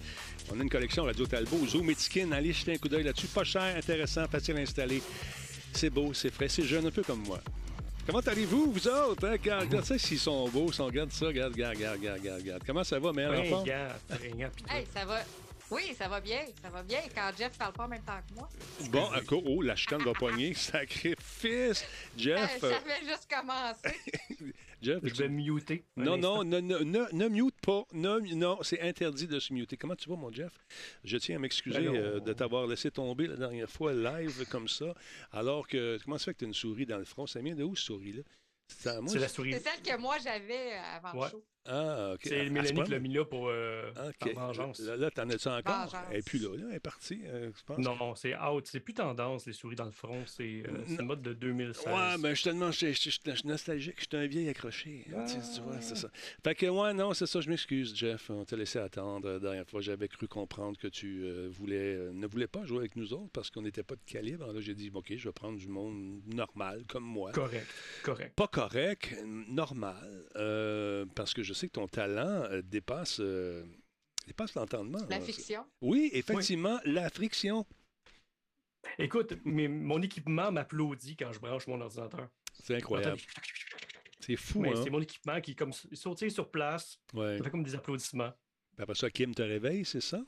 On 0.50 0.58
a 0.58 0.62
une 0.62 0.70
collection 0.70 1.04
Radio 1.04 1.26
Talbot, 1.26 1.66
Zoom 1.66 1.90
et 1.90 1.94
Skin. 1.94 2.32
Allez 2.32 2.54
jeter 2.54 2.72
un 2.72 2.78
coup 2.78 2.88
d'œil 2.88 3.04
là-dessus. 3.04 3.26
Pas 3.26 3.44
cher, 3.44 3.76
intéressant, 3.76 4.26
facile 4.26 4.56
à 4.56 4.60
installer. 4.60 5.02
C'est 5.74 5.90
beau, 5.90 6.14
c'est 6.14 6.32
frais, 6.32 6.48
c'est 6.48 6.64
jeune, 6.64 6.86
un 6.86 6.90
peu 6.90 7.02
comme 7.02 7.22
moi. 7.26 7.40
Comment 8.06 8.20
allez-vous, 8.20 8.72
vous 8.72 8.88
autres? 8.88 9.26
Hein? 9.26 9.32
Regarde, 9.32 9.64
regarde 9.64 9.84
ça, 9.84 9.98
s'ils 9.98 10.18
sont 10.18 10.48
beaux, 10.48 10.70
si 10.70 10.80
on 10.80 10.86
regarde 10.86 11.10
ça, 11.10 11.26
regarde, 11.26 11.52
regarde, 11.52 11.76
regarde, 11.76 11.98
regarde, 11.98 12.18
regarde, 12.20 12.40
regarde. 12.42 12.62
Comment 12.66 12.84
ça 12.84 12.98
va, 12.98 13.12
mère, 13.12 13.30
enfant? 13.30 13.64
Pis 13.64 13.70
tout. 13.70 14.64
Hey, 14.68 14.86
ça 14.92 15.04
va. 15.06 15.20
Oui, 15.70 15.94
ça 15.96 16.08
va 16.08 16.20
bien, 16.20 16.44
ça 16.62 16.68
va 16.68 16.82
bien 16.82 17.00
quand 17.14 17.30
Jeff 17.36 17.56
parle 17.58 17.72
pas 17.72 17.84
en 17.84 17.88
même 17.88 18.02
temps 18.02 18.18
que 18.28 18.34
moi. 18.34 18.48
Bon, 18.90 19.10
à 19.10 19.22
quoi- 19.22 19.40
oh, 19.44 19.62
la 19.62 19.74
chicane 19.74 20.02
va 20.02 20.12
poigner. 20.12 20.52
Sacrifice! 20.54 21.84
Jeff, 22.16 22.62
Euh, 22.62 22.66
euh, 22.66 22.72
ça 22.74 22.80
fait 22.80 23.04
juste 23.06 23.28
commencer. 23.30 24.52
Jeff, 24.82 25.00
Je 25.02 25.14
vais 25.14 25.28
muter. 25.30 25.82
Non, 25.96 26.18
non, 26.18 26.40
instant. 26.42 26.60
ne, 26.60 27.12
ne, 27.12 27.28
mute 27.28 27.58
pas. 27.62 27.84
Non, 27.94 28.20
non, 28.34 28.58
c'est 28.62 28.80
interdit 28.82 29.26
de 29.26 29.40
se 29.40 29.54
muter. 29.54 29.78
Comment 29.78 29.96
tu 29.96 30.08
vas, 30.10 30.16
mon 30.16 30.30
Jeff? 30.30 30.52
Je 31.04 31.16
tiens 31.16 31.36
à 31.36 31.38
m'excuser 31.38 31.78
Ben 31.80 31.86
non. 31.86 31.94
euh, 31.94 32.20
de 32.20 32.32
t'avoir 32.34 32.66
laissé 32.66 32.90
tomber 32.90 33.26
la 33.26 33.36
dernière 33.36 33.70
fois 33.70 33.94
live 33.94 34.46
comme 34.50 34.68
ça, 34.68 34.94
alors 35.32 35.66
que... 35.66 35.98
Comment 36.04 36.18
ça 36.18 36.26
fait 36.26 36.34
que 36.34 36.38
tu 36.40 36.44
as 36.44 36.48
une 36.48 36.54
souris 36.54 36.84
dans 36.84 36.98
le 36.98 37.04
front? 37.06 37.26
Ça 37.26 37.40
vient 37.40 37.54
de 37.54 37.64
où, 37.64 37.74
cette 37.74 37.86
souris-là? 37.86 38.22
C'est 38.68 38.90
à 38.90 39.00
moi? 39.00 39.10
C'est 39.10 39.18
la 39.18 39.28
souris. 39.28 39.52
C'est 39.54 39.60
celle 39.70 39.80
que 39.82 39.98
moi 39.98 40.16
j'avais 40.22 40.72
avant 40.94 41.18
Ouais. 41.18 41.24
le 41.26 41.30
show. 41.30 41.44
Ah, 41.66 42.12
OK. 42.14 42.20
C'est 42.24 42.48
Mélanie 42.50 42.82
qui 42.82 42.90
l'a 42.90 42.98
mis 42.98 43.12
là 43.12 43.24
pour 43.24 43.48
euh, 43.48 43.90
par 44.34 44.46
vengeance. 44.46 44.80
Là, 44.80 44.96
là, 44.96 45.10
t'en 45.10 45.28
as-tu 45.28 45.48
encore? 45.48 45.86
Vengeance. 45.86 46.00
Elle 46.10 46.16
n'est 46.16 46.22
plus 46.22 46.38
là, 46.38 46.56
là. 46.56 46.64
Elle 46.70 46.76
est 46.76 46.80
partie, 46.80 47.20
euh, 47.26 47.50
je 47.56 47.62
pense. 47.64 47.78
Non, 47.78 48.14
c'est 48.14 48.36
out. 48.36 48.66
C'est 48.66 48.80
plus 48.80 48.94
tendance, 48.94 49.46
les 49.46 49.52
souris 49.52 49.76
dans 49.76 49.84
le 49.84 49.90
front. 49.90 50.22
C'est 50.26 50.62
euh, 50.68 50.82
c'est 50.86 51.00
une 51.00 51.06
mode 51.06 51.22
de 51.22 51.32
2016. 51.32 51.86
Ouais, 51.86 52.18
mais 52.18 52.34
je 52.34 52.40
suis 52.40 52.50
nostalgique, 53.44 53.96
je 53.98 54.04
suis 54.04 54.16
un 54.16 54.26
vieil 54.26 54.48
accroché. 54.48 55.04
Ah. 55.14 55.24
Tu, 55.26 55.34
tu 55.34 55.60
vois, 55.62 55.80
c'est 55.80 55.96
ça. 55.96 56.08
Fait 56.42 56.54
que, 56.54 56.66
ouais, 56.66 56.92
non, 56.92 57.14
c'est 57.14 57.26
ça, 57.26 57.40
je 57.40 57.48
m'excuse, 57.48 57.94
Jeff. 57.96 58.30
On 58.30 58.44
t'a 58.44 58.56
laissé 58.56 58.78
attendre. 58.78 59.28
La 59.28 59.38
dernière 59.38 59.66
fois, 59.66 59.80
j'avais 59.80 60.08
cru 60.08 60.28
comprendre 60.28 60.78
que 60.78 60.88
tu 60.88 61.22
euh, 61.24 61.48
voulais, 61.50 61.94
euh, 61.94 62.12
ne 62.12 62.26
voulais 62.26 62.46
pas 62.46 62.64
jouer 62.64 62.78
avec 62.78 62.96
nous 62.96 63.12
autres 63.12 63.30
parce 63.32 63.50
qu'on 63.50 63.62
n'était 63.62 63.82
pas 63.82 63.94
de 63.94 64.04
calibre. 64.06 64.42
Alors 64.44 64.54
là, 64.54 64.60
j'ai 64.60 64.74
dit, 64.74 64.90
OK, 64.92 65.12
je 65.16 65.28
vais 65.28 65.32
prendre 65.32 65.58
du 65.58 65.68
monde 65.68 66.20
normal, 66.26 66.82
comme 66.88 67.04
moi. 67.04 67.32
Correct, 67.32 67.66
correct. 68.02 68.34
Pas 68.36 68.48
correct, 68.48 69.14
normal, 69.48 70.26
euh, 70.36 71.06
parce 71.14 71.32
que 71.34 71.42
je 71.42 71.53
sais 71.54 71.68
que 71.68 71.72
ton 71.72 71.88
talent 71.88 72.44
euh, 72.50 72.62
dépasse, 72.62 73.18
euh, 73.20 73.64
dépasse 74.26 74.54
l'entendement. 74.54 75.00
La 75.08 75.18
là. 75.18 75.24
fiction. 75.24 75.64
Oui, 75.80 76.10
effectivement, 76.12 76.78
la 76.84 77.08
friction. 77.10 77.66
Écoute, 78.98 79.34
mais 79.44 79.68
mon 79.68 80.00
équipement 80.02 80.52
m'applaudit 80.52 81.16
quand 81.16 81.32
je 81.32 81.40
branche 81.40 81.66
mon 81.66 81.80
ordinateur. 81.80 82.28
C'est 82.62 82.76
incroyable. 82.76 83.20
C'est 84.20 84.36
fou, 84.36 84.64
hein? 84.64 84.80
c'est 84.82 84.90
mon 84.90 85.00
équipement 85.00 85.40
qui 85.40 85.54
comme 85.54 85.72
sauté 85.72 86.30
sur 86.30 86.50
place. 86.50 86.98
Ouais. 87.12 87.38
Ça 87.38 87.44
fait 87.44 87.50
comme 87.50 87.62
des 87.64 87.74
applaudissements. 87.74 88.32
Puis 88.74 88.82
Après 88.82 88.94
ça, 88.94 89.10
Kim 89.10 89.34
te 89.34 89.42
réveille, 89.42 89.84
c'est 89.84 90.00
ça? 90.00 90.24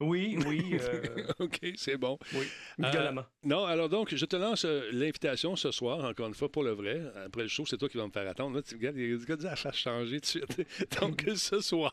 Oui, 0.00 0.38
oui. 0.46 0.78
euh, 0.80 1.26
OK, 1.38 1.60
c'est 1.76 1.96
bon. 1.96 2.18
oui, 2.32 2.46
Euh, 2.82 2.90
violemment. 2.90 3.24
Non, 3.44 3.64
alors 3.64 3.88
donc, 3.88 4.14
je 4.14 4.24
te 4.24 4.36
lance 4.36 4.64
euh, 4.64 4.88
l'invitation 4.92 5.56
ce 5.56 5.70
soir, 5.70 6.04
encore 6.04 6.28
une 6.28 6.34
fois, 6.34 6.50
pour 6.50 6.62
le 6.62 6.70
vrai. 6.70 7.02
Après 7.26 7.42
le 7.42 7.48
show, 7.48 7.66
c'est 7.66 7.76
toi 7.76 7.88
qui 7.88 7.98
vas 7.98 8.06
me 8.06 8.12
faire 8.12 8.28
attendre. 8.28 8.56
Là, 8.56 8.62
tu 8.62 8.74
regardes, 8.74 8.96
il 8.96 9.10
y 9.10 9.12
a 9.14 9.36
des 9.36 9.72
changé 9.72 10.20
tout 10.20 10.38
de 10.38 10.52
suite. 10.52 10.66
donc, 11.00 11.24
ce 11.36 11.60
soir, 11.60 11.92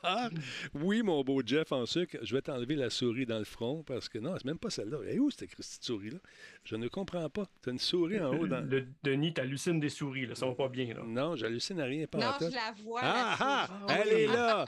oui, 0.74 1.02
mon 1.04 1.24
beau 1.24 1.42
Jeff 1.46 1.72
en 1.72 1.86
sucre, 1.86 2.18
je 2.22 2.34
vais 2.34 2.42
t'enlever 2.42 2.76
la 2.76 2.90
souris 2.90 3.26
dans 3.26 3.40
le 3.40 3.46
front 3.46 3.84
parce 3.84 4.08
que 4.08 4.20
non, 4.20 4.34
c'est 4.38 4.46
même 4.46 4.60
pas 4.60 4.70
celle-là. 4.70 5.00
Et 5.10 5.20
où 5.20 5.30
cette 5.30 5.84
souris-là? 5.84 6.20
Je 6.68 6.76
ne 6.76 6.90
comprends 6.90 7.30
pas. 7.30 7.46
Tu 7.64 7.70
as 7.70 7.72
une 7.72 7.80
souris 7.80 8.20
en 8.20 8.36
haut 8.38 8.46
dans. 8.46 8.60
Le, 8.60 8.86
Denis, 9.02 9.34
t'hallucines 9.34 9.80
des 9.80 9.88
souris, 9.88 10.26
là. 10.26 10.36
Ça 10.36 10.46
va 10.46 10.52
pas 10.54 10.68
bien, 10.68 10.94
là. 10.94 11.02
Non, 11.06 11.38
j'hallucine 11.38 11.80
à 11.80 11.86
rien. 11.86 12.06
Pas 12.08 12.18
Non, 12.18 12.26
en 12.26 12.40
je 12.40 12.54
la 12.54 12.74
vois. 12.84 13.00
Ah, 13.04 13.38
la 13.40 13.86
ah, 13.88 13.98
elle 14.02 14.14
est 14.14 14.28
là! 14.28 14.66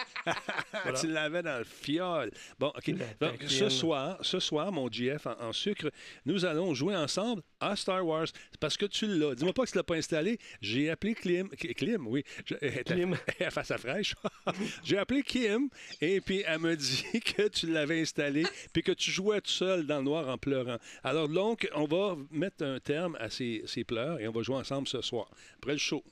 Voilà. 0.72 1.00
tu 1.02 1.08
l'avais 1.08 1.44
dans 1.44 1.58
le 1.58 1.66
fiole. 1.66 2.32
Bon, 2.58 2.68
OK. 2.68 2.96
Donc, 3.20 3.44
ce 3.48 3.68
soir, 3.68 4.18
ce 4.22 4.40
soir, 4.40 4.72
mon 4.72 4.90
GF 4.90 5.28
en, 5.28 5.42
en 5.42 5.52
sucre, 5.52 5.92
nous 6.26 6.46
allons 6.46 6.74
jouer 6.74 6.96
ensemble 6.96 7.42
à 7.60 7.76
Star 7.76 8.06
Wars. 8.06 8.28
C'est 8.52 8.60
parce 8.60 8.78
que 8.78 8.86
tu 8.86 9.06
l'as. 9.08 9.36
Dis-moi 9.36 9.54
pas 9.54 9.66
que 9.66 9.72
tu 9.72 9.78
l'as 9.78 9.84
pas 9.84 9.96
installé. 9.96 10.38
J'ai 10.62 10.90
appelé 10.90 11.14
Clim. 11.16 11.50
Clim, 11.50 12.08
oui. 12.08 12.24
Je- 12.46 12.56
Clim. 12.84 13.16
face 13.52 13.72
à 13.72 13.78
fraîche. 13.78 14.16
J'ai 14.84 14.98
appelé 14.98 15.24
Kim 15.24 15.70
et 16.02 16.22
puis 16.22 16.44
elle 16.46 16.60
me 16.60 16.76
dit 16.76 17.04
que 17.36 17.48
tu 17.48 17.68
l'avais 17.68 18.02
installé 18.02 18.46
puis 18.74 18.84
que 18.84 18.92
tu 18.92 19.12
jouais 19.12 19.42
tout 19.42 19.52
seul 19.52 19.86
dans 19.86 19.98
le 19.98 20.04
noir 20.04 20.28
en 20.30 20.38
pleurant. 20.38 20.78
Alors 21.04 21.28
donc, 21.30 21.68
on 21.76 21.86
va 21.86 22.16
mettre 22.32 22.64
un 22.64 22.80
terme 22.80 23.16
à 23.20 23.30
ces, 23.30 23.64
ces 23.66 23.84
pleurs 23.84 24.20
et 24.20 24.28
on 24.28 24.32
va 24.32 24.42
jouer 24.42 24.56
ensemble 24.58 24.88
ce 24.88 25.02
soir. 25.02 25.30
Après 25.58 25.74
le 25.74 25.78
show. 25.78 26.04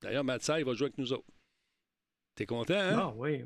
D'ailleurs, 0.00 0.24
Matsai 0.24 0.62
va 0.62 0.74
jouer 0.74 0.86
avec 0.86 0.98
nous 0.98 1.12
autres. 1.12 1.26
T'es 2.36 2.46
content, 2.46 2.74
hein? 2.78 2.96
Ah, 2.96 3.12
oui. 3.16 3.42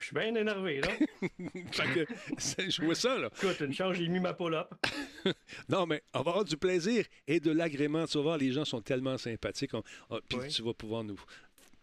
Je 0.00 0.06
suis 0.06 0.14
bien 0.14 0.34
énervé, 0.34 0.80
là. 0.80 0.88
Fait 1.72 2.06
que, 2.06 2.70
je 2.70 2.82
vois 2.82 2.94
ça, 2.94 3.18
là. 3.18 3.28
Écoute, 3.36 3.60
une 3.60 3.72
chance, 3.74 3.96
j'ai 3.96 4.08
mis 4.08 4.18
ma 4.20 4.32
pull-up. 4.34 4.68
Non, 5.68 5.86
mais 5.86 6.02
on 6.14 6.22
va 6.22 6.30
avoir 6.30 6.44
du 6.44 6.56
plaisir 6.56 7.04
et 7.28 7.38
de 7.38 7.50
l'agrément. 7.50 8.06
Tu 8.06 8.16
vas 8.16 8.22
voir, 8.22 8.38
les 8.38 8.50
gens 8.52 8.64
sont 8.64 8.80
tellement 8.80 9.18
sympathiques. 9.18 9.74
On- 9.74 9.82
ah, 10.10 10.16
Puis 10.28 10.38
Oui. 10.38 10.48
tu 10.48 10.62
vas 10.62 10.72
pouvoir 10.72 11.04
nous 11.04 11.18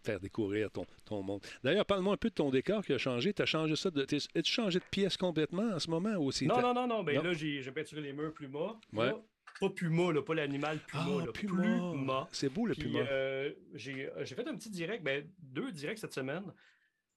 faire 0.04 0.18
découvrir 0.18 0.70
ton, 0.70 0.84
ton 1.04 1.22
monde. 1.22 1.40
D'ailleurs, 1.62 1.86
parle-moi 1.86 2.14
un 2.14 2.16
peu 2.16 2.28
de 2.30 2.34
ton 2.34 2.50
décor 2.50 2.84
qui 2.84 2.92
a 2.92 2.98
changé. 2.98 3.32
Tu 3.32 3.42
as 3.42 3.46
changé 3.46 3.76
ça 3.76 3.90
de. 3.90 4.02
As-tu 4.02 4.50
changé 4.52 4.78
de 4.80 4.84
pièce 4.90 5.16
complètement 5.16 5.70
en 5.74 5.78
ce 5.78 5.88
moment 5.88 6.16
aussi? 6.16 6.46
Non, 6.46 6.60
non, 6.60 6.74
non, 6.74 6.86
non. 6.88 7.02
Ben 7.04 7.16
Non? 7.16 7.22
là, 7.22 7.32
j'ai 7.34 7.62
peinturé 7.70 8.00
les 8.02 8.12
murs 8.12 8.32
Puma. 8.34 8.78
Ouais. 8.92 9.06
Là, 9.06 9.16
pas 9.60 9.70
Puma, 9.70 10.12
là, 10.12 10.22
pas 10.22 10.34
l'animal 10.34 10.78
Puma, 10.86 11.04
Ah, 11.20 11.26
là. 11.26 11.32
Puma. 11.32 12.28
C'est 12.32 12.48
beau 12.48 12.66
le 12.66 12.74
Puis, 12.74 12.84
Puma. 12.84 13.00
euh, 13.00 13.52
j'ai 13.74 14.08
j'ai 14.22 14.34
fait 14.34 14.46
un 14.48 14.56
petit 14.56 14.70
direct, 14.70 15.04
ben, 15.04 15.24
deux 15.40 15.70
directs 15.70 15.98
cette 15.98 16.14
semaine 16.14 16.44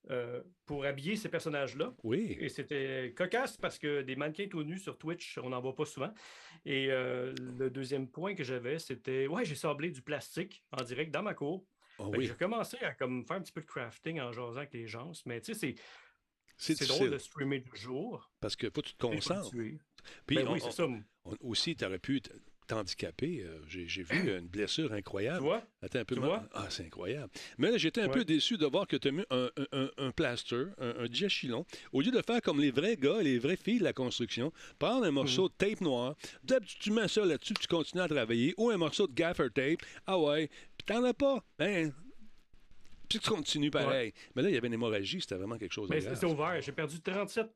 euh, 0.09 0.41
pour 0.65 0.83
habiller 0.85 1.15
ces 1.15 1.29
personnages-là. 1.29 1.93
Oui. 2.03 2.35
Et 2.39 2.49
c'était 2.49 3.13
cocasse 3.15 3.57
parce 3.57 3.77
que 3.77 4.01
des 4.01 4.15
mannequins 4.15 4.47
tout 4.47 4.63
nus 4.63 4.79
sur 4.79 4.97
Twitch, 4.97 5.37
on 5.37 5.49
n'en 5.49 5.61
voit 5.61 5.75
pas 5.75 5.85
souvent. 5.85 6.11
Et 6.65 6.87
euh, 6.91 7.33
le 7.57 7.69
deuxième 7.69 8.07
point 8.07 8.33
que 8.35 8.43
j'avais, 8.43 8.79
c'était 8.79 9.27
ouais, 9.27 9.45
j'ai 9.45 9.55
sablé 9.55 9.91
du 9.91 10.01
plastique 10.01 10.63
en 10.71 10.83
direct 10.83 11.11
dans 11.13 11.23
ma 11.23 11.33
cour. 11.33 11.65
Oh, 11.99 12.11
oui. 12.17 12.25
J'ai 12.25 12.33
commencé 12.33 12.77
à 12.77 12.93
comme, 12.95 13.23
faire 13.25 13.37
un 13.37 13.41
petit 13.41 13.51
peu 13.51 13.61
de 13.61 13.67
crafting 13.67 14.19
en 14.19 14.31
jasant 14.31 14.57
avec 14.57 14.73
les 14.73 14.87
gens. 14.87 15.11
Mais 15.25 15.39
tu 15.41 15.53
sais, 15.53 15.75
c'est- 16.57 16.75
C'est 16.75 16.87
drôle 16.87 17.09
de 17.11 17.17
streamer 17.17 17.59
du 17.59 17.71
jour. 17.75 18.31
parce 18.39 18.55
que 18.55 18.67
faut 18.67 18.81
que 18.81 18.87
tu 18.87 18.93
te 18.95 19.01
concentres. 19.05 19.49
Puis 19.51 19.79
Ben 20.35 20.47
on- 20.47 20.53
oui, 20.53 20.59
on- 20.63 20.71
ça. 20.71 20.85
on- 20.85 21.03
aussi, 21.41 21.75
tu 21.75 21.85
aurais 21.85 21.99
pu 21.99 22.21
t'handicaper. 22.71 23.43
Euh, 23.43 23.59
J'ai 23.67 24.03
vu 24.03 24.37
une 24.37 24.47
blessure 24.47 24.89
Tu 24.89 24.95
incroyable. 24.95 25.41
vois? 25.41 25.61
Attends 25.81 25.99
un 25.99 26.05
peu. 26.05 26.15
Tu 26.15 26.21
vois? 26.21 26.43
Ah, 26.53 26.67
c'est 26.69 26.85
incroyable. 26.85 27.29
Mais 27.57 27.69
là, 27.71 27.77
j'étais 27.77 28.01
un 28.01 28.09
peu 28.09 28.23
déçu 28.23 28.57
de 28.57 28.65
voir 28.65 28.87
que 28.87 28.95
tu 28.95 29.09
as 29.09 29.11
mis 29.11 29.23
un, 29.29 29.49
un, 29.97 30.11
plaster, 30.11 30.65
un, 30.77 30.95
un 30.99 31.07
diachylon, 31.07 31.65
au 31.91 32.01
lieu 32.01 32.11
de 32.11 32.21
faire 32.21 32.41
comme 32.41 32.59
les 32.61 32.71
vrais 32.71 32.95
gars 32.95 33.19
et 33.19 33.23
les 33.23 33.39
vraies 33.39 33.57
filles 33.57 33.79
de 33.79 33.83
la 33.83 33.93
construction, 33.93 34.53
prendre 34.79 35.05
un 35.05 35.11
morceau 35.11 35.49
de 35.49 35.53
tape 35.57 35.81
noir, 35.81 36.15
d'habitude, 36.43 36.79
tu 36.79 36.91
mets 36.91 37.07
ça 37.07 37.25
là-dessus, 37.25 37.53
tu 37.55 37.67
continues 37.67 38.03
à 38.03 38.07
travailler, 38.07 38.53
ou 38.57 38.69
un 38.69 38.77
morceau 38.77 39.07
de 39.07 39.13
gaffer 39.13 39.49
tape, 39.53 39.81
ah 40.07 40.17
ouais, 40.17 40.47
puis 40.77 40.85
t'en 40.85 41.03
as 41.03 41.13
pas, 41.13 41.43
ben, 41.57 41.91
puis 43.09 43.19
tu 43.19 43.29
continues 43.29 43.71
pareil. 43.71 44.13
Mais 44.35 44.43
là, 44.43 44.49
il 44.49 44.55
y 44.55 44.57
avait 44.57 44.67
une 44.67 44.73
hémorragie, 44.75 45.19
c'était 45.19 45.35
vraiment 45.35 45.57
quelque 45.57 45.73
chose 45.73 45.89
de 45.89 45.99
c'est 45.99 46.25
ouvert. 46.25 46.61
J'ai 46.61 46.71
perdu 46.71 47.01
37 47.01 47.51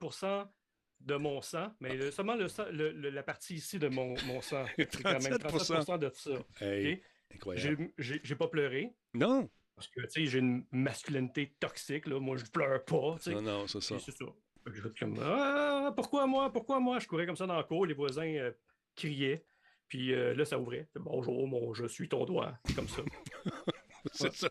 de 1.06 1.16
mon 1.16 1.42
sang, 1.42 1.72
mais 1.80 1.96
le- 1.96 2.12
seulement 2.12 2.36
le 2.36 2.48
le- 2.72 2.92
le- 2.92 3.10
la 3.10 3.24
partie 3.24 3.56
ici 3.56 3.80
de 3.80 3.88
mon, 3.88 4.16
mon 4.26 4.42
sang. 4.42 4.66
C'est 4.78 5.04
quand 5.04 5.12
même 5.22 5.38
37%. 5.38 5.86
37 5.86 6.00
de 6.00 6.12
ça. 6.14 6.32
Hey, 6.66 7.02
incroyable. 7.34 7.92
J'ai- 7.98 8.36
pas 8.36 8.48
pleuré. 8.48 8.92
Non, 9.14 9.50
Parce 9.76 9.88
que, 9.88 10.02
tu 10.02 10.10
sais, 10.10 10.26
j'ai 10.26 10.40
une 10.40 10.66
masculinité 10.72 11.54
toxique, 11.60 12.08
là. 12.08 12.20
Moi, 12.20 12.38
je 12.38 12.46
pleure 12.46 12.84
pas, 12.86 13.16
tu 13.18 13.24
sais. 13.24 13.32
non, 13.34 13.42
non, 13.42 13.68
c'est 13.68 13.82
ça. 13.82 13.98
C'est 14.00 14.12
ça. 14.12 14.26
Fait 14.74 15.00
comme, 15.00 15.20
ah, 15.22 15.94
pourquoi 15.96 16.26
moi, 16.26 16.52
pourquoi 16.52 16.80
moi? 16.80 16.98
Je 17.00 17.08
courais 17.08 17.26
comme 17.28 17.36
ça 17.36 17.46
dans 17.46 17.56
la 17.58 17.64
cour, 17.64 17.86
les 17.86 17.94
voisins 17.94 18.26
euh, 18.26 18.52
criaient. 18.96 19.46
Puis 19.88 20.12
euh, 20.14 20.34
là, 20.34 20.44
ça 20.46 20.58
ouvrait. 20.58 20.90
Bonjour, 20.96 21.48
mon, 21.48 21.74
je 21.76 21.86
suis 21.86 22.10
ton 22.10 22.26
doigt. 22.26 22.58
Comme 22.76 22.88
ça. 22.88 23.04
C'est 24.12 24.34
ça. 24.34 24.50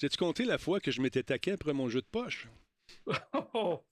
J'ai-tu 0.00 0.16
compté 0.16 0.44
la 0.44 0.58
fois 0.58 0.78
que 0.80 0.90
je 0.92 1.00
m'étais 1.00 1.22
taqué 1.24 1.52
après 1.52 1.72
mon 1.72 1.88
jeu 1.88 2.00
de 2.00 2.06
poche? 2.06 2.46
Oh, 3.54 3.82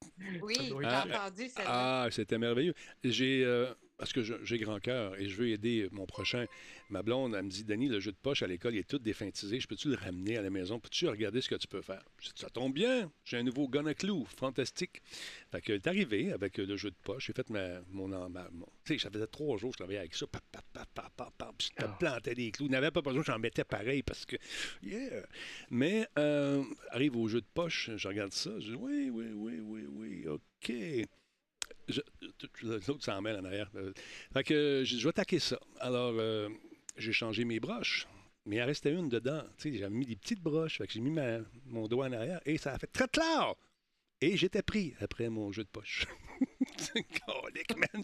Oui, 0.43 0.55
Ça 0.57 0.63
doit 0.69 0.83
j'ai 0.83 0.89
entendu 1.15 1.49
celle-là. 1.49 2.05
Ah, 2.05 2.09
c'était 2.11 2.39
merveilleux. 2.39 2.75
J'ai. 3.05 3.45
euh, 3.45 3.73
parce 3.99 4.13
que 4.13 4.23
j'ai 4.23 4.59
grand 4.59 4.79
cœur 4.81 5.19
et 5.19 5.29
je 5.29 5.37
veux 5.37 5.49
aider 5.49 5.89
mon 5.93 6.07
prochain. 6.07 6.47
Ma 6.91 7.03
blonde, 7.03 7.35
elle 7.35 7.45
me 7.45 7.51
dit 7.51 7.65
Denis, 7.65 7.89
le 7.89 7.99
jeu 8.01 8.13
de 8.13 8.17
poche 8.17 8.43
à 8.43 8.47
l'école, 8.47 8.77
est 8.77 8.89
tout 8.89 8.99
défintisé. 8.99 9.59
Je 9.59 9.67
peux-tu 9.67 9.89
le 9.89 9.95
ramener 9.97 10.37
à 10.37 10.43
la 10.43 10.51
maison? 10.51 10.79
Peux-tu 10.79 11.09
regarder 11.09 11.41
ce 11.41 11.49
que 11.49 11.55
tu 11.55 11.67
peux 11.67 11.83
faire? 11.83 12.03
Je 12.21 12.27
dis 12.29 12.33
Ça 12.37 12.51
tombe 12.51 12.73
bien. 12.75 13.11
J'ai 13.25 13.39
un 13.39 13.43
nouveau 13.43 13.69
gun 13.69 13.87
à 13.87 13.95
clous. 13.95 14.27
Fantastique. 14.37 15.03
Fait 15.51 15.61
que, 15.61 15.73
est 15.73 15.87
arrivé 15.87 16.33
avec 16.33 16.59
le 16.59 16.77
jeu 16.77 16.91
de 16.91 16.97
poche. 17.03 17.27
J'ai 17.27 17.33
fait 17.33 17.49
ma, 17.51 17.81
mon. 17.91 18.07
ma- 18.09 18.49
mon- 18.53 18.67
tu 18.85 18.95
sais, 18.95 18.99
ça 18.99 19.11
faisait 19.11 19.27
trois 19.27 19.57
jours 19.57 19.71
que 19.71 19.75
je 19.75 19.79
travaillais 19.79 19.99
avec 20.01 20.15
ça. 20.15 20.27
Pap, 20.27 20.43
pap, 20.53 20.65
pap, 20.95 21.13
pap, 21.17 21.33
pap, 21.37 21.55
je 21.61 21.69
te 21.69 21.75
Ah. 21.79 21.97
plantais 21.99 22.35
des 22.35 22.51
clous. 22.51 22.67
Il 22.67 22.73
n'avait 22.73 22.91
pas 22.91 23.01
besoin, 23.03 23.23
j'en 23.23 23.39
mettais 23.39 23.65
pareil 23.65 24.03
parce 24.03 24.25
que. 24.27 24.37
Yeah. 24.83 25.27
Mais, 25.71 26.07
euh, 26.19 26.63
arrive 26.91 27.17
au 27.17 27.29
jeu 27.29 27.41
de 27.41 27.47
poche, 27.55 27.91
je 27.97 28.09
regarde 28.09 28.33
ça. 28.33 28.51
Je 28.61 28.73
dis 28.73 28.75
Oui, 28.75 29.11
oui, 29.11 29.27
oui, 29.35 29.59
oui, 29.61 29.87
oui, 29.89 30.29
OK. 30.29 30.73
L'autre 32.63 33.05
s'en 33.05 33.21
mêle 33.23 33.37
en 33.37 33.45
arrière. 33.45 33.71
Euh, 33.77 33.93
Fait 34.33 34.45
que 34.45 34.83
je, 34.85 34.97
je 34.97 35.03
vais 35.05 35.11
attaquer 35.11 35.39
ça. 35.39 35.59
Alors, 35.81 36.15
euh, 36.17 36.49
j'ai 36.97 37.13
changé 37.13 37.45
mes 37.45 37.61
broches, 37.61 38.07
mais 38.45 38.57
il 38.57 38.63
en 38.63 38.67
restait 38.67 38.93
une 38.93 39.09
dedans. 39.09 39.43
Tu 39.59 39.73
sais, 39.73 39.79
j'avais 39.79 39.95
mis 39.95 40.07
des 40.07 40.17
petites 40.17 40.41
broches. 40.41 40.79
Fait 40.79 40.87
que 40.87 40.93
j'ai 40.93 41.01
mis 41.01 41.11
ma- 41.11 41.39
mon 41.67 41.87
doigt 41.89 42.07
en 42.07 42.13
arrière 42.13 42.41
et 42.47 42.59
ça 42.59 42.73
a 42.75 42.79
fait 42.79 42.87
très 42.89 43.09
clair. 43.09 43.55
Et 44.21 44.37
j'étais 44.37 44.63
pris 44.63 44.95
après 45.01 45.29
mon 45.29 45.53
jeu 45.53 45.63
de 45.65 45.69
poche. 45.69 46.07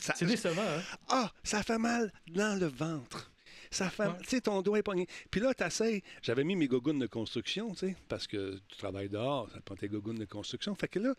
Ça- 0.01 0.15
c'est 0.17 0.27
décevant, 0.27 0.63
hein? 0.63 0.83
ah, 1.09 1.33
ça 1.43 1.63
fait 1.63 1.79
mal 1.79 2.13
dans 2.29 2.59
le 2.59 2.67
ventre. 2.67 3.31
Ça 3.71 3.89
fait, 3.89 4.07
Ouais. 4.07 4.19
tu 4.23 4.29
sais, 4.29 4.41
ton 4.43 4.61
doigt 4.63 4.79
est 4.79 4.83
pogné. 4.83 5.07
Puis 5.31 5.41
là, 5.41 5.55
t'essayes. 5.55 6.03
J'avais 6.23 6.45
mis 6.45 6.57
mes 6.57 6.69
gogoons 6.69 6.99
de 6.99 7.07
construction, 7.07 7.71
tu 7.73 7.79
sais, 7.89 7.97
parce 8.09 8.27
que 8.27 8.59
tu 8.69 8.77
travailles 8.77 9.09
dehors, 9.09 9.51
ça 9.51 9.61
prend 9.61 9.77
tes 9.77 9.89
gogoons 9.89 10.15
de 10.15 10.25
construction. 10.27 10.75
Fait 10.75 10.89
que 10.89 10.99
là, 10.99 11.15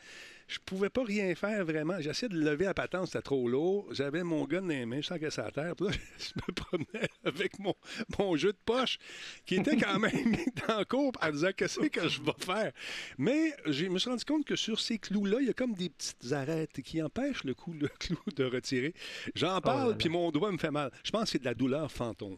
je 0.47 0.59
pouvais 0.65 0.89
pas 0.89 1.03
rien 1.03 1.33
faire 1.35 1.65
vraiment. 1.65 1.99
J'essayais 1.99 2.29
de 2.29 2.39
lever 2.39 2.65
la 2.65 2.73
patente, 2.73 3.07
c'était 3.07 3.21
trop 3.21 3.47
lourd. 3.47 3.87
J'avais 3.91 4.23
mon 4.23 4.45
gun 4.45 4.61
dans 4.61 4.67
les 4.67 4.85
mains, 4.85 5.01
je 5.01 5.07
sens 5.07 5.19
que 5.19 5.29
ça 5.29 5.45
à 5.45 5.51
terre. 5.51 5.75
Puis 5.75 5.87
là, 5.87 5.93
je 6.19 6.31
me 6.35 6.53
promenais 6.53 7.09
avec 7.23 7.59
mon, 7.59 7.75
mon 8.17 8.35
jeu 8.35 8.51
de 8.51 8.57
poche, 8.65 8.97
qui 9.45 9.55
était 9.55 9.77
quand 9.77 9.99
même 9.99 10.11
dans 10.67 10.79
le 10.79 10.85
cours 10.85 11.11
en 11.21 11.29
disant 11.31 11.49
qu'est-ce 11.55 11.79
que 11.79 12.07
je 12.07 12.21
vais 12.21 12.31
faire? 12.39 12.71
Mais 13.17 13.53
je 13.65 13.85
me 13.85 13.97
suis 13.99 14.09
rendu 14.09 14.25
compte 14.25 14.45
que 14.45 14.55
sur 14.55 14.79
ces 14.79 14.97
clous-là, 14.97 15.37
il 15.41 15.47
y 15.47 15.49
a 15.49 15.53
comme 15.53 15.73
des 15.73 15.89
petites 15.89 16.31
arêtes 16.31 16.81
qui 16.81 17.01
empêchent 17.01 17.43
le, 17.43 17.53
coup, 17.53 17.73
le 17.73 17.87
clou 17.99 18.17
de 18.35 18.43
retirer. 18.43 18.93
J'en 19.35 19.55
là 19.55 19.61
parle, 19.61 19.97
puis 19.97 20.09
mon 20.09 20.31
doigt 20.31 20.51
me 20.51 20.57
fait 20.57 20.71
mal. 20.71 20.91
Je 21.03 21.11
pense 21.11 21.23
que 21.25 21.29
c'est 21.29 21.39
de 21.39 21.45
la 21.45 21.53
douleur 21.53 21.91
fantôme. 21.91 22.37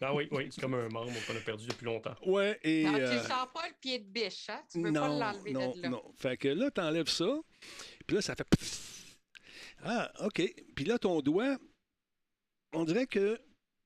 Ah 0.00 0.14
oui, 0.14 0.28
oui, 0.30 0.48
c'est 0.50 0.60
comme 0.60 0.74
un 0.74 0.88
membre 0.88 1.12
qu'on 1.26 1.36
a 1.36 1.40
perdu 1.40 1.66
depuis 1.66 1.84
longtemps. 1.84 2.14
Ouais, 2.26 2.58
et. 2.62 2.84
Non, 2.84 2.94
tu 2.94 3.00
euh, 3.02 3.14
ne 3.22 3.26
sors 3.28 3.50
pas 3.52 3.66
le 3.68 3.74
pied 3.80 3.98
de 3.98 4.04
biche, 4.04 4.48
hein? 4.48 4.62
Tu 4.70 4.80
peux 4.82 4.92
pas 4.92 5.08
non, 5.08 5.18
l'enlever 5.18 5.52
non, 5.52 5.72
de 5.74 5.82
là. 5.82 5.88
non. 5.88 6.02
Fait 6.16 6.36
que 6.36 6.48
là, 6.48 6.70
t'enlèves 6.70 7.08
ça, 7.08 7.38
puis 8.06 8.16
là, 8.16 8.22
ça 8.22 8.34
fait. 8.34 8.46
Ah, 9.82 10.12
OK. 10.24 10.42
Puis 10.74 10.84
là, 10.84 10.98
ton 10.98 11.20
doigt, 11.20 11.56
on 12.72 12.84
dirait 12.84 13.06
que 13.06 13.40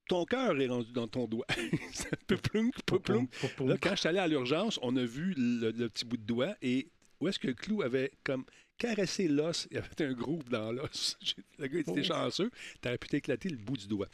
ton 0.08 0.24
cœur 0.24 0.60
est 0.60 0.66
rendu 0.66 0.92
dans 0.92 1.08
ton 1.08 1.26
doigt. 1.26 1.46
ça 1.92 2.08
peut 2.26 2.36
plum, 2.36 2.70
peu 2.86 2.98
plum. 2.98 3.26
Là, 3.60 3.76
quand 3.80 3.90
je 3.90 4.00
suis 4.00 4.08
allé 4.08 4.18
à 4.18 4.26
l'urgence, 4.26 4.78
on 4.82 4.94
a 4.96 5.04
vu 5.04 5.34
le, 5.36 5.70
le 5.70 5.88
petit 5.88 6.04
bout 6.04 6.16
de 6.16 6.24
doigt 6.26 6.54
et 6.62 6.90
où 7.20 7.28
est-ce 7.28 7.38
que 7.38 7.46
le 7.46 7.54
clou 7.54 7.80
avait 7.82 8.12
comme 8.24 8.44
caressé 8.76 9.28
l'os? 9.28 9.66
Il 9.70 9.76
y 9.76 9.78
avait 9.78 10.02
un 10.04 10.12
groove 10.12 10.48
dans 10.50 10.72
l'os. 10.72 11.16
Le 11.58 11.68
gars 11.68 11.78
était 11.78 11.92
Oh. 11.96 12.02
chanceux. 12.02 12.50
T'aurais 12.82 12.98
pu 12.98 13.08
t'éclater 13.08 13.48
le 13.48 13.56
bout 13.56 13.76
du 13.76 13.86
doigt. 13.86 14.08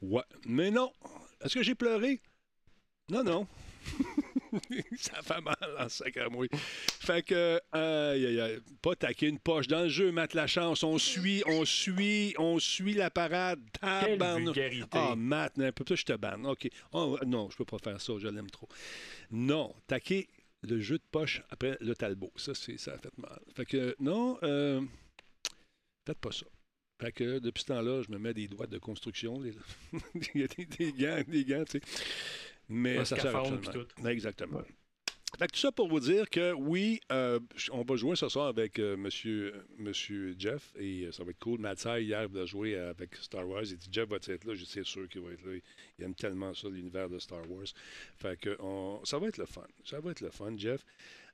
Ouais. 0.00 0.22
Mais 0.46 0.70
non. 0.70 0.90
Est-ce 1.42 1.54
que 1.54 1.62
j'ai 1.62 1.74
pleuré? 1.74 2.20
Non, 3.10 3.24
non. 3.24 3.46
ça 4.98 5.22
fait 5.22 5.40
mal 5.40 5.56
en 5.78 5.88
sacramouille. 5.88 6.48
Fait 6.52 7.22
que, 7.22 7.60
aïe, 7.72 8.26
aïe, 8.26 8.40
aïe. 8.40 8.58
pas 8.82 8.96
taquer 8.96 9.28
une 9.28 9.38
poche 9.38 9.66
dans 9.66 9.82
le 9.82 9.88
jeu, 9.88 10.12
Matt 10.12 10.34
la 10.34 10.46
chance. 10.46 10.82
On 10.82 10.98
suit, 10.98 11.42
on 11.46 11.64
suit, 11.64 12.34
on 12.38 12.58
suit 12.58 12.94
la 12.94 13.10
parade. 13.10 13.60
Ah, 13.80 14.04
Matt, 15.16 15.58
un 15.58 15.72
peu 15.72 15.84
plus, 15.84 15.96
je 15.96 16.04
te 16.04 16.12
banne. 16.14 16.46
OK. 16.46 16.68
Oh, 16.92 17.18
non, 17.26 17.48
je 17.50 17.56
peux 17.56 17.64
pas 17.64 17.78
faire 17.78 18.00
ça, 18.00 18.12
je 18.18 18.28
l'aime 18.28 18.50
trop. 18.50 18.68
Non, 19.30 19.74
taquer 19.86 20.28
le 20.62 20.80
jeu 20.80 20.98
de 20.98 21.04
poche 21.10 21.42
après 21.50 21.78
le 21.80 21.94
talbot. 21.94 22.32
Ça, 22.36 22.54
c'est, 22.54 22.78
ça 22.78 22.94
a 22.94 22.98
fait 22.98 23.16
mal. 23.16 23.40
Fait 23.54 23.64
que, 23.64 23.94
non, 24.00 24.38
euh, 24.42 24.82
Peut-être 26.08 26.20
pas 26.20 26.32
ça. 26.32 26.46
Fait 27.00 27.12
que 27.12 27.38
depuis 27.38 27.60
ce 27.62 27.66
temps-là, 27.68 28.02
je 28.02 28.10
me 28.12 28.18
mets 28.18 28.34
des 28.34 28.48
doigts 28.48 28.66
de 28.66 28.78
construction. 28.78 29.40
des- 29.40 29.54
Il 30.34 30.40
y 30.40 30.44
a 30.44 30.48
des, 30.48 30.66
des 30.66 30.92
gants, 30.92 31.22
des 31.28 31.44
gants, 31.44 31.64
tu 31.64 31.78
sais. 31.78 31.80
Mais 32.68 32.98
Un 32.98 33.04
ça 33.04 33.16
sert 33.22 33.32
tout. 33.72 34.06
Exactement. 34.08 34.58
Ouais. 34.58 34.64
Fait 35.38 35.46
que 35.46 35.52
tout 35.52 35.58
ça 35.60 35.70
pour 35.70 35.88
vous 35.88 36.00
dire 36.00 36.28
que 36.30 36.52
oui, 36.54 37.00
euh, 37.12 37.38
on 37.70 37.82
va 37.82 37.96
jouer 37.96 38.16
ce 38.16 38.28
soir 38.30 38.46
avec 38.48 38.78
euh, 38.78 38.96
monsieur, 38.96 39.52
monsieur 39.76 40.34
Jeff 40.38 40.72
et 40.78 41.04
euh, 41.04 41.12
ça 41.12 41.22
va 41.22 41.30
être 41.30 41.38
cool. 41.38 41.60
Matsai, 41.60 42.04
hier, 42.04 42.26
il 42.32 42.38
a 42.38 42.46
joué 42.46 42.76
avec 42.78 43.14
Star 43.16 43.46
Wars. 43.46 43.62
Il 43.64 43.76
dit 43.76 43.88
Jeff 43.92 44.08
va 44.08 44.16
être 44.16 44.44
là. 44.46 44.54
Je 44.54 44.64
sais 44.64 44.82
sûr 44.84 45.06
qu'il 45.08 45.20
va 45.20 45.30
être 45.32 45.44
là. 45.44 45.52
Il 45.98 46.04
aime 46.04 46.14
tellement 46.14 46.54
ça, 46.54 46.68
l'univers 46.68 47.08
de 47.10 47.18
Star 47.18 47.48
Wars. 47.50 47.66
Fait 48.16 48.40
que 48.40 48.56
on- 48.60 49.04
ça 49.04 49.18
va 49.18 49.28
être 49.28 49.36
le 49.36 49.46
fun. 49.46 49.66
Ça 49.84 50.00
va 50.00 50.10
être 50.12 50.22
le 50.22 50.30
fun, 50.30 50.56
Jeff. 50.56 50.82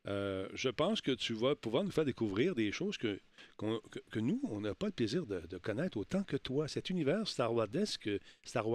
Euh, 0.07 0.49
je 0.53 0.69
pense 0.69 1.01
que 1.01 1.13
tu 1.13 1.33
vas 1.33 1.55
pouvoir 1.55 1.85
nous 1.85 1.91
faire 1.91 2.05
découvrir 2.05 2.55
des 2.55 2.73
choses 2.73 2.99
que, 2.99 3.21
que, 3.57 3.81
que 4.11 4.21
nous, 4.21 4.41
on 4.51 4.61
n'a 4.61 4.75
pas 4.75 4.87
le 4.87 4.93
plaisir 4.93 5.27
de, 5.27 5.41
de 5.41 5.59
connaître 5.59 5.97
autant 5.97 6.23
que 6.25 6.37
toi. 6.37 6.69
Cet 6.69 6.91
univers 6.91 7.27
Star 7.27 7.55
Warsesque, 7.55 8.11
Star 8.43 8.67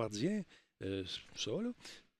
euh, 0.81 1.03
ça, 1.35 1.51
là, 1.51 1.71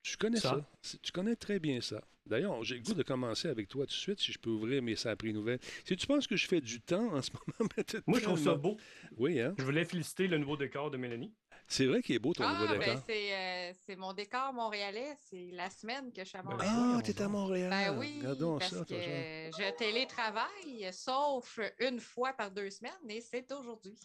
tu 0.04 0.18
connais 0.18 0.40
ça. 0.40 0.70
Tu 1.02 1.12
connais 1.12 1.36
très 1.36 1.60
bien 1.60 1.82
ça. 1.82 2.04
D'ailleurs, 2.26 2.64
j'ai 2.64 2.76
le 2.76 2.82
goût 2.82 2.94
de 2.94 3.02
commencer 3.02 3.48
avec 3.48 3.68
toi 3.68 3.86
tout 3.86 3.94
de 3.94 4.00
suite, 4.00 4.20
si 4.20 4.32
je 4.32 4.38
peux 4.38 4.52
ouvrir 4.52 4.84
mes 4.84 4.96
saprées 4.96 5.34
nouvelles. 5.34 5.60
Si 5.84 5.96
tu 5.98 6.06
penses 6.06 6.28
que 6.28 6.36
je 6.36 6.48
fais 6.48 6.62
du 6.62 6.80
temps 6.80 7.14
en 7.14 7.22
ce 7.24 7.32
moment, 7.60 7.72
Moi, 8.06 8.20
je 8.20 8.24
trouve 8.24 8.40
ça 8.40 8.54
beau. 8.54 8.78
Oui, 9.18 9.42
hein? 9.42 9.56
Je 9.58 9.64
voulais 9.64 9.84
féliciter 9.84 10.28
le 10.28 10.38
nouveau 10.38 10.56
décor 10.56 10.92
de 10.92 10.98
Mélanie. 10.98 11.34
C'est 11.72 11.86
vrai 11.86 12.02
qu'il 12.02 12.16
est 12.16 12.20
beau 12.20 12.34
ton 12.34 12.44
Ah, 12.46 12.54
nouveau 12.54 12.68
ben 12.68 12.80
décor. 12.80 13.04
c'est 13.08 13.34
euh, 13.36 13.74
c'est 13.86 13.96
mon 13.96 14.14
décor 14.14 14.52
montréalais. 14.54 15.16
C'est 15.30 15.50
la 15.54 15.70
semaine 15.70 16.12
que 16.12 16.24
je 16.24 16.30
suis 16.30 16.38
à 16.38 16.42
Ben, 16.42 16.50
Montréal. 16.52 16.74
Ah, 16.76 16.84
voyons 16.86 17.02
t'es 17.02 17.22
à. 17.22 17.28
Montréal. 17.28 17.70
Ben 17.70 17.98
oui, 18.00 18.18
Regardons 18.22 18.58
parce 18.58 18.72
ça, 18.76 18.86
que 18.86 18.96
je 18.96 19.78
télétravaille, 19.78 20.90
sauf 20.92 21.60
une 21.80 22.00
fois 22.00 22.34
par 22.34 22.50
deux 22.50 22.72
semaines, 22.72 22.92
et 23.08 23.22
c'est 23.22 23.52
aujourd'hui. 23.52 23.96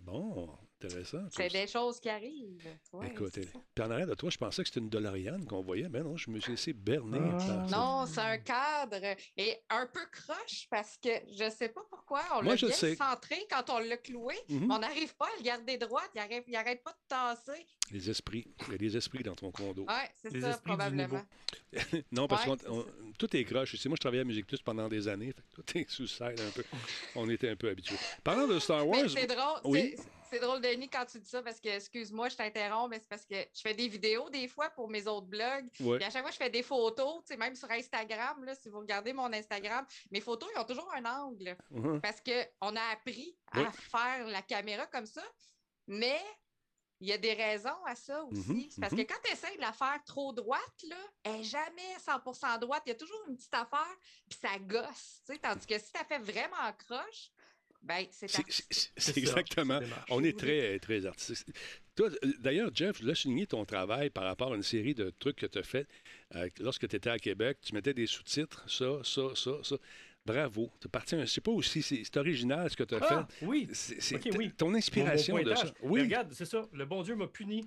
Bon, 0.00 0.58
intéressant. 0.84 1.18
C'est 1.30 1.48
des 1.48 1.66
choses 1.66 2.00
qui 2.00 2.08
arrivent. 2.08 2.66
Ouais, 2.92 3.08
Écoute, 3.08 3.38
puis 3.74 3.84
en 3.84 3.90
arrière 3.90 4.06
de 4.06 4.14
toi, 4.14 4.30
je 4.30 4.38
pensais 4.38 4.62
que 4.62 4.68
c'était 4.68 4.80
une 4.80 4.88
Dolariane 4.90 5.46
qu'on 5.46 5.62
voyait, 5.62 5.88
mais 5.88 6.00
non, 6.02 6.16
je 6.16 6.30
me 6.30 6.40
suis 6.40 6.52
laissé 6.52 6.72
berner. 6.72 7.18
Ah. 7.40 7.66
Non, 7.70 8.06
c'est 8.06 8.20
un 8.20 8.38
cadre 8.38 8.98
et 9.36 9.58
un 9.70 9.86
peu 9.86 10.04
croche 10.10 10.66
parce 10.70 10.96
que 11.02 11.10
je 11.36 11.50
sais 11.50 11.68
pas 11.68 11.82
pourquoi 11.90 12.22
on 12.38 12.42
Moi, 12.42 12.54
l'a 12.54 12.66
bien 12.66 12.70
sais. 12.76 12.96
centré 12.96 13.36
quand 13.50 13.70
on 13.70 13.78
l'a 13.78 13.96
cloué. 13.96 14.34
Mhm. 14.48 14.70
On 14.70 14.78
n'arrive 14.78 15.14
pas 15.16 15.26
à 15.26 15.36
le 15.38 15.42
garder 15.42 15.76
droit, 15.78 16.02
il 16.14 16.20
arrête, 16.20 16.44
il 16.48 16.56
arrête 16.56 16.82
pas 16.82 16.92
de 16.92 17.08
tasser. 17.08 17.66
Les 17.90 18.08
esprits. 18.10 18.46
Il 18.68 18.72
y 18.72 18.74
a 18.74 18.78
des 18.78 18.96
esprits 18.96 19.22
dans 19.22 19.34
ton 19.34 19.50
condo. 19.50 19.82
Ouais, 19.84 20.10
c'est 20.22 20.40
ça, 20.40 20.58
probablement. 20.64 21.22
non, 22.12 22.26
parce 22.26 22.46
Ouais, 22.46 22.56
que 22.56 23.12
tout 23.18 23.36
est 23.36 23.44
croche. 23.44 23.74
moi, 23.86 23.96
je 23.96 24.00
travaillais 24.00 24.22
à 24.22 24.24
Musique 24.24 24.46
Plus 24.46 24.60
pendant 24.62 24.88
des 24.88 25.08
années. 25.08 25.32
fait 25.32 25.42
que 25.42 25.62
tout 25.62 25.78
est 25.78 25.90
sous 25.90 26.06
side 26.06 26.40
un 26.40 26.50
peu. 26.54 26.64
On 27.14 27.28
était 27.28 27.50
un 27.50 27.56
peu 27.56 27.68
habitués. 27.68 27.96
Parlant 28.24 28.46
de 28.46 28.58
Star 28.58 28.86
Wars, 28.86 29.08
c'est 29.08 29.26
drôle, 29.26 29.60
Oui? 29.64 29.94
C'est- 30.36 30.40
drôle, 30.40 30.60
Denis, 30.60 30.88
quand 30.88 31.04
tu 31.06 31.18
dis 31.20 31.28
ça, 31.28 31.42
parce 31.42 31.60
que, 31.60 31.68
excuse-moi, 31.68 32.28
je 32.28 32.36
t'interromps, 32.36 32.90
mais 32.90 32.98
c'est 32.98 33.08
parce 33.08 33.24
que 33.24 33.34
je 33.34 33.60
fais 33.60 33.74
des 33.74 33.88
vidéos 33.88 34.28
des 34.30 34.48
fois 34.48 34.70
pour 34.70 34.88
mes 34.88 35.06
autres 35.06 35.26
blogs. 35.26 35.68
ouais. 35.80 35.96
Puis 35.98 36.04
à 36.04 36.10
chaque 36.10 36.22
fois, 36.22 36.30
je 36.30 36.36
fais 36.36 36.50
des 36.50 36.62
photos, 36.62 37.22
tu 37.24 37.32
sais, 37.32 37.36
même 37.36 37.54
sur 37.54 37.70
Instagram, 37.70 38.44
là, 38.44 38.54
si 38.54 38.68
vous 38.68 38.80
regardez 38.80 39.12
mon 39.12 39.32
Instagram, 39.32 39.86
mes 40.10 40.20
photos, 40.20 40.48
ils 40.54 40.58
ont 40.60 40.64
toujours 40.64 40.92
un 40.94 41.04
angle. 41.04 41.56
Mhm. 41.70 42.00
Parce 42.00 42.20
qu'on 42.20 42.76
a 42.76 42.92
appris 42.92 43.36
à 43.52 43.70
faire 43.70 44.26
la 44.26 44.42
caméra 44.42 44.86
comme 44.86 45.06
ça, 45.06 45.22
mais 45.86 46.20
il 47.02 47.08
y 47.08 47.12
a 47.12 47.18
des 47.18 47.32
raisons 47.32 47.84
à 47.84 47.96
ça 47.96 48.22
aussi. 48.26 48.68
C'est 48.70 48.80
parce 48.80 48.92
mhm. 48.92 49.04
que 49.04 49.12
quand 49.12 49.20
tu 49.24 49.32
essaies 49.32 49.56
de 49.56 49.60
la 49.60 49.72
faire 49.72 50.00
trop 50.06 50.32
droite, 50.32 50.84
là, 50.88 50.96
elle 51.24 51.38
n'est 51.38 51.42
jamais 51.42 51.96
100% 51.98 52.60
droite. 52.60 52.82
Il 52.86 52.90
y 52.90 52.92
a 52.92 52.94
toujours 52.94 53.20
une 53.28 53.36
petite 53.36 53.52
affaire, 53.54 53.96
puis 54.30 54.38
ça 54.40 54.56
gosse. 54.60 55.20
tu 55.26 55.32
sais. 55.32 55.38
Tandis 55.40 55.66
que 55.66 55.76
si 55.80 55.92
tu 55.92 56.00
as 56.00 56.04
fait 56.04 56.20
vraiment 56.20 56.72
croche, 56.78 57.32
ben 57.82 58.06
c'est 58.10 59.18
exactement. 59.18 59.80
On 60.10 60.22
est 60.22 60.38
très, 60.38 60.78
très 60.78 61.04
artistique. 61.04 61.54
Toi, 61.94 62.08
euh, 62.24 62.32
d'ailleurs, 62.38 62.70
Jeff, 62.74 62.96
je 62.96 63.02
voulais 63.02 63.14
souligner 63.14 63.46
ton 63.46 63.64
travail 63.64 64.08
par 64.10 64.24
rapport 64.24 64.52
à 64.52 64.56
une 64.56 64.62
série 64.62 64.94
de 64.94 65.10
trucs 65.18 65.36
que 65.36 65.46
tu 65.46 65.58
as 65.58 65.62
fait 65.62 65.86
euh, 66.34 66.48
lorsque 66.60 66.88
tu 66.88 66.96
étais 66.96 67.10
à 67.10 67.18
Québec. 67.18 67.58
Tu 67.60 67.74
mettais 67.74 67.92
des 67.92 68.06
sous-titres, 68.06 68.64
ça, 68.68 69.00
ça, 69.04 69.22
ça, 69.34 69.50
ça. 69.62 69.76
Bravo. 70.24 70.70
Tu 70.80 70.88
parti 70.88 71.16
un. 71.16 71.24
Je 71.24 71.30
sais 71.32 71.40
pas 71.40 71.50
aussi, 71.50 71.82
c'est 71.82 72.02
c'est 72.04 72.16
original 72.16 72.70
ce 72.70 72.76
que 72.76 72.84
tu 72.84 72.94
as 72.94 73.00
Ah, 73.02 73.26
fait. 73.38 73.44
oui. 73.44 73.68
C'est 73.72 74.36
oui. 74.36 74.52
ton 74.56 74.72
inspiration 74.74 75.42
de 75.42 75.54
ça. 75.54 75.72
Mais 75.82 76.00
regarde, 76.02 76.32
c'est 76.32 76.44
ça. 76.46 76.68
Le 76.72 76.84
bon 76.86 77.02
Dieu 77.02 77.16
m'a 77.16 77.26
puni. 77.26 77.66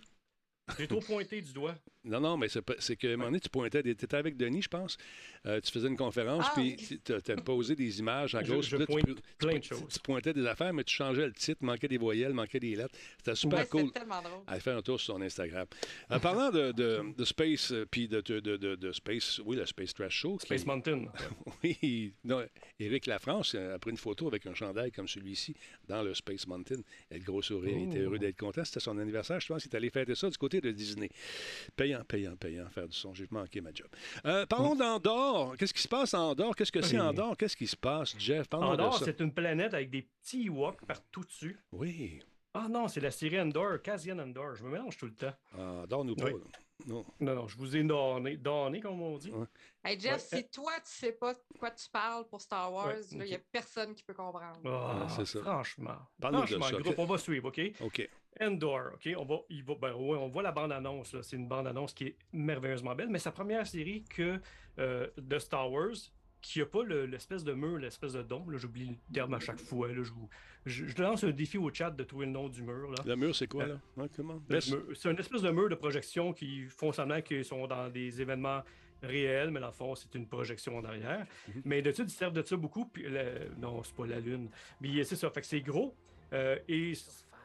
J'ai 0.80 0.88
trop 0.88 1.02
pointé 1.02 1.42
du 1.42 1.52
doigt. 1.54 1.76
Non, 2.06 2.20
non, 2.20 2.38
mais 2.38 2.48
c'est 2.80 2.96
qu'à 2.96 3.08
un 3.08 3.12
moment 3.12 3.26
donné, 3.26 3.40
tu 3.40 3.50
pointais. 3.50 3.82
Tu 3.84 3.90
étais 3.90 4.16
avec 4.16 4.38
Denis, 4.38 4.62
je 4.62 4.68
pense. 4.70 4.98
Euh, 5.46 5.60
tu 5.60 5.72
faisais 5.72 5.88
une 5.88 5.98
conférence, 5.98 6.46
Ah, 6.48 6.54
puis 6.56 6.76
oui. 6.90 7.00
tu 7.04 7.14
as 7.14 7.36
posé 7.38 7.76
des 7.76 8.00
images 8.00 8.36
en 8.36 8.42
Je- 8.44 8.54
gauche. 8.54 8.70
je 8.70 8.78
là, 8.78 8.86
tu 8.86 8.92
pointe 8.92 9.06
peux- 9.06 9.16
tu 9.16 9.22
plein 9.38 9.58
de 9.60 9.64
choses. 9.64 9.88
Tu 9.94 10.00
pointais 10.00 10.34
des 10.34 10.46
affaires, 10.46 10.74
mais 10.74 10.84
tu 10.84 10.94
changeais 10.96 11.26
le 11.26 11.34
titre, 11.34 11.64
manquait 11.64 11.88
des 11.88 11.98
voyelles, 11.98 12.34
manquait 12.34 12.60
des 12.60 12.76
lettres. 12.76 12.96
C'était 13.18 13.36
super 13.36 13.60
Ouais, 13.60 13.66
cool. 13.68 13.92
Tellement 13.92 14.22
drôle. 14.22 14.42
Allez 14.48 14.60
faire 14.62 14.78
un 14.78 14.82
tour 14.82 15.00
sur 15.00 15.16
son 15.16 15.22
Instagram. 15.22 15.66
En 16.10 16.20
parlant 16.20 16.52
de, 16.52 16.72
de, 16.72 17.14
de 17.18 17.26
Space, 17.26 17.72
euh, 17.72 17.86
puis 17.90 18.08
de, 18.08 18.22
de, 18.22 18.40
de, 18.40 18.58
de- 18.58 18.76
de 18.76 18.92
Space, 18.92 19.40
oui, 19.46 19.56
le 19.56 19.66
Space 19.66 19.94
Trash 19.94 20.14
Show. 20.16 20.38
qui- 20.38 20.46
Space 20.48 20.66
Mountain. 20.66 21.06
Oui, 21.64 22.14
non, 22.24 22.44
Éric 22.80 23.06
Lafrance 23.08 23.56
euh, 23.56 23.76
a 23.76 23.80
pris 23.80 23.92
une 23.92 23.98
photo 23.98 24.28
avec 24.28 24.46
un 24.46 24.54
chandail 24.54 24.92
comme 24.92 25.08
celui-ci 25.08 25.56
dans 25.88 26.04
le 26.04 26.14
Space 26.14 26.46
Mountain. 26.48 26.82
Et 27.12 27.18
le 27.18 27.24
gros 27.24 27.42
sourire, 27.42 27.76
il 27.78 27.90
était 27.90 28.00
Oh. 28.02 28.04
heureux 28.10 28.20
d'être 28.20 28.38
content. 28.38 28.64
C'était 28.64 28.80
son 28.80 28.98
anniversaire. 28.98 29.40
Je 29.40 29.48
pense 29.48 29.64
qu'il 29.64 29.72
est 29.72 29.76
allé 29.76 29.90
fêter 29.90 30.16
ça 30.16 30.30
du 30.30 30.38
côté 30.38 30.62
de 30.62 30.72
Disney. 30.72 31.10
Payant, 31.76 31.95
payant, 32.04 32.36
payant, 32.36 32.68
faire 32.70 32.88
du 32.88 32.96
son. 32.98 33.14
J'ai 33.14 33.28
manqué 33.32 33.62
ma 33.62 33.72
job. 33.74 33.88
Euh, 34.26 34.46
parlons 34.46 34.76
d'Andorre. 34.76 35.56
Qu'est-ce 35.58 35.74
qui 35.74 35.82
se 35.82 35.88
passe 35.88 36.14
en 36.14 36.32
Andorre? 36.32 36.56
Qu'est-ce 36.56 36.72
que 36.72 36.82
c'est 36.82 36.96
Oui. 37.00 37.02
Andorre? 37.02 37.38
Qu'est-ce 37.38 37.56
qui 37.58 37.68
se 37.68 37.76
passe, 37.78 38.16
Jeff? 38.18 38.48
Parlons 38.48 38.68
Andorre, 38.72 38.98
c'est 39.04 39.20
une 39.20 39.32
planète 39.34 39.74
avec 39.74 39.90
des 39.90 40.02
petits 40.02 40.46
Ewoks 40.48 40.86
partout 40.86 41.24
dessus. 41.24 41.58
Oui. 41.72 42.20
Ah 42.58 42.68
non, 42.70 42.88
c'est 42.88 43.02
la 43.02 43.12
série 43.12 43.40
Andor, 43.40 43.82
Cassian 43.82 44.18
Andor. 44.18 44.56
Je 44.56 44.64
me 44.64 44.70
mélange 44.72 44.98
tout 44.98 45.08
le 45.08 45.14
temps. 45.14 45.34
Andorre-nous 45.58 46.16
pas. 46.16 46.26
Oui. 46.26 46.34
là. 46.34 46.60
Non. 46.88 47.06
Non, 47.22 47.36
non, 47.36 47.48
je 47.48 47.58
vous 47.58 47.76
ai 47.76 47.84
donné, 47.84 48.36
donné 48.38 48.82
comme 48.82 49.02
on 49.02 49.18
dit. 49.18 49.32
Ouais. 49.32 49.46
Hey 49.84 50.00
Jeff, 50.00 50.26
Ouais. 50.32 50.40
si 50.40 50.50
toi, 50.50 50.72
tu 50.78 50.92
sais 50.92 51.14
pas 51.14 51.34
de 51.34 51.40
quoi 51.58 51.72
tu 51.72 51.90
parles 51.90 52.26
pour 52.28 52.42
Star 52.42 52.72
Wars, 52.72 52.88
Ouais, 52.88 53.02
il 53.12 53.18
n'y 53.24 53.34
a 53.36 53.40
personne 53.52 53.94
qui 53.96 54.04
peut 54.04 54.14
comprendre. 54.14 54.60
Ah, 54.66 55.08
c'est 55.16 55.26
ça. 55.26 55.40
Franchement. 55.42 55.96
Parle-nous 56.20 56.42
de 56.42 56.48
Franchement, 56.48 56.78
ça. 56.78 56.84
groupe, 56.84 57.00
on 57.00 57.06
va 57.06 57.18
suivre, 57.18 57.48
OK? 57.48 57.62
OK. 57.82 58.10
Endor, 58.42 58.92
OK? 58.94 59.10
On, 59.18 59.26
va, 59.26 59.36
il 59.50 59.64
va, 59.64 59.76
ben, 59.76 59.94
ouais, 59.94 60.18
on 60.18 60.28
voit 60.28 60.44
la 60.44 60.52
bande-annonce. 60.52 61.14
là. 61.14 61.22
C'est 61.24 61.36
une 61.38 61.48
bande-annonce 61.48 61.94
qui 61.94 62.06
est 62.08 62.16
merveilleusement 62.34 62.96
belle, 62.96 63.10
mais 63.10 63.20
sa 63.20 63.32
première 63.32 63.66
série 63.66 64.04
que 64.04 64.40
euh, 64.80 65.08
de 65.18 65.40
Star 65.40 65.72
Wars 65.72 65.94
qui 66.42 66.60
n'a 66.60 66.66
pas 66.68 66.84
le- 66.84 67.06
l'espèce 67.08 67.44
de 67.44 67.54
mur, 67.54 67.78
l'espèce 67.80 68.14
de 68.14 68.22
dôme. 68.22 68.52
là, 68.52 68.58
J'oublie 68.60 68.86
le 68.86 68.96
terme 69.14 69.34
à 69.34 69.40
chaque 69.40 69.60
fois. 69.60 69.88
là, 69.88 70.04
je, 70.04 70.12
vous- 70.12 70.30
je- 70.66 70.86
je 70.86 71.02
lance 71.02 71.24
un 71.24 71.32
défi 71.32 71.58
au 71.58 71.74
chat 71.74 71.90
de 71.90 72.04
trouver 72.04 72.26
le 72.28 72.34
nom 72.34 72.50
du 72.50 72.62
mur. 72.62 72.92
Là. 72.92 72.98
Le 73.06 73.16
mur, 73.16 73.36
c'est 73.36 73.48
quoi, 73.48 73.66
là? 73.66 73.80
Comment? 74.16 74.40
Le 74.48 74.60
mur- 74.70 74.96
C'est 74.96 75.10
une 75.10 75.18
espèce 75.20 75.42
de 75.42 75.50
mur 75.50 75.70
de 75.70 75.76
projection 75.76 76.34
qui 76.34 76.64
font 76.68 76.92
semblant 76.92 77.22
qu'ils 77.22 77.46
sont 77.46 77.66
dans 77.66 77.90
des 77.90 78.22
événements 78.22 78.62
réels, 79.02 79.50
mais 79.50 79.60
dans 79.60 79.68
le 79.68 79.74
fond, 79.74 79.96
c'est 79.96 80.14
une 80.16 80.28
projection 80.28 80.78
en 80.78 80.84
arrière. 80.86 81.26
Mhm. 81.48 81.62
Mais 81.66 81.82
d'habitude, 81.82 82.10
ils 82.10 82.14
servent 82.14 82.34
de 82.34 82.44
ça 82.44 82.56
beaucoup. 82.58 82.86
Puis 82.86 83.04
le- 83.04 83.50
Non, 83.58 83.82
c'est 83.84 83.96
pas 83.96 84.06
la 84.06 84.20
Lune. 84.20 84.50
Mais 84.82 85.04
c'est 85.04 85.16
ça, 85.16 85.30
fait 85.32 85.42
que 85.42 85.48
c'est 85.48 85.62
gros. 85.62 85.96
Euh, 86.34 86.58
et 86.68 86.94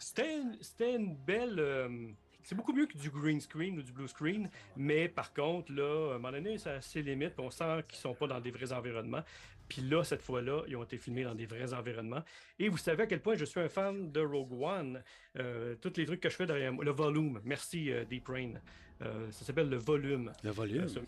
c'était 0.00 0.38
une, 0.40 0.56
c'était 0.60 0.96
une 0.96 1.14
belle. 1.14 1.58
euh, 1.58 2.08
c'est 2.42 2.54
beaucoup 2.54 2.72
mieux 2.72 2.86
que 2.86 2.96
du 2.98 3.10
green 3.10 3.40
screen 3.40 3.78
ou 3.78 3.82
du 3.82 3.92
blue 3.92 4.08
screen, 4.08 4.50
mais 4.76 5.08
par 5.08 5.32
contre, 5.34 5.70
là, 5.72 6.12
à 6.12 6.14
un 6.14 6.18
moment 6.18 6.32
donné, 6.32 6.56
ça 6.58 6.72
a 6.72 6.80
ses 6.80 7.02
limites, 7.02 7.34
on 7.38 7.50
sent 7.50 7.84
qu'ils 7.86 7.98
sont 7.98 8.14
pas 8.14 8.26
dans 8.26 8.40
des 8.40 8.50
vrais 8.50 8.72
environnements. 8.72 9.22
Puis 9.68 9.82
là, 9.82 10.02
cette 10.02 10.22
fois-là, 10.22 10.62
ils 10.66 10.74
ont 10.74 10.82
été 10.82 10.96
filmés 10.98 11.22
dans 11.22 11.34
des 11.34 11.46
vrais 11.46 11.72
environnements. 11.74 12.24
Et 12.58 12.68
vous 12.68 12.78
savez 12.78 13.04
à 13.04 13.06
quel 13.06 13.20
point 13.20 13.36
je 13.36 13.44
suis 13.44 13.60
un 13.60 13.68
fan 13.68 14.10
de 14.10 14.20
Rogue 14.20 14.52
One. 14.60 15.00
Euh, 15.38 15.76
tous 15.80 15.92
les 15.96 16.06
trucs 16.06 16.20
que 16.20 16.28
je 16.28 16.34
fais 16.34 16.46
derrière 16.46 16.72
moi. 16.72 16.84
Le 16.84 16.90
volume. 16.90 17.40
Merci, 17.44 17.92
euh, 17.92 18.04
Deep 18.04 18.26
Rain. 18.26 18.54
Euh, 19.02 19.30
ça 19.30 19.44
s'appelle 19.44 19.68
le 19.68 19.76
volume. 19.76 20.32
Le 20.42 20.50
volume? 20.50 20.82
Euh, 20.84 20.88
ce- 20.88 20.98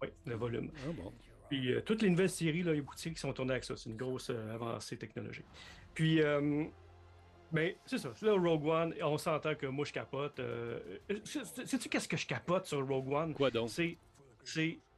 oui, 0.00 0.08
le 0.24 0.34
volume. 0.36 0.70
Ah 0.88 0.92
bon. 0.96 1.12
Puis 1.50 1.70
toutes 1.84 2.00
les 2.00 2.08
nouvelles 2.08 2.30
séries, 2.30 2.62
là, 2.62 2.72
il 2.72 2.76
y 2.76 2.78
a 2.78 2.82
beaucoup 2.82 2.94
de 2.94 3.00
séries 3.00 3.14
qui 3.14 3.20
sont 3.20 3.32
tournées 3.34 3.52
avec 3.52 3.64
ça. 3.64 3.76
C'est 3.76 3.90
une 3.90 3.96
grosse 3.96 4.30
avancée 4.30 4.96
technologique. 4.96 5.44
Puis, 5.92 6.22
mais 7.52 7.76
c'est 7.86 7.98
ça. 7.98 8.10
Là, 8.22 8.32
Rogue 8.32 8.66
One, 8.66 8.94
on 9.02 9.18
s'entend 9.18 9.54
que 9.54 9.66
moi, 9.66 9.84
je 9.84 9.92
capote. 9.92 10.38
euh, 10.40 10.78
sais- 11.24 11.44
Sais-tu 11.66 11.88
qu'est-ce 11.88 12.08
que 12.08 12.16
je 12.16 12.26
capote 12.26 12.66
sur 12.66 12.86
Rogue 12.86 13.12
One? 13.12 13.34
Quoi 13.34 13.50
donc? 13.50 13.70
C'est, 13.70 13.98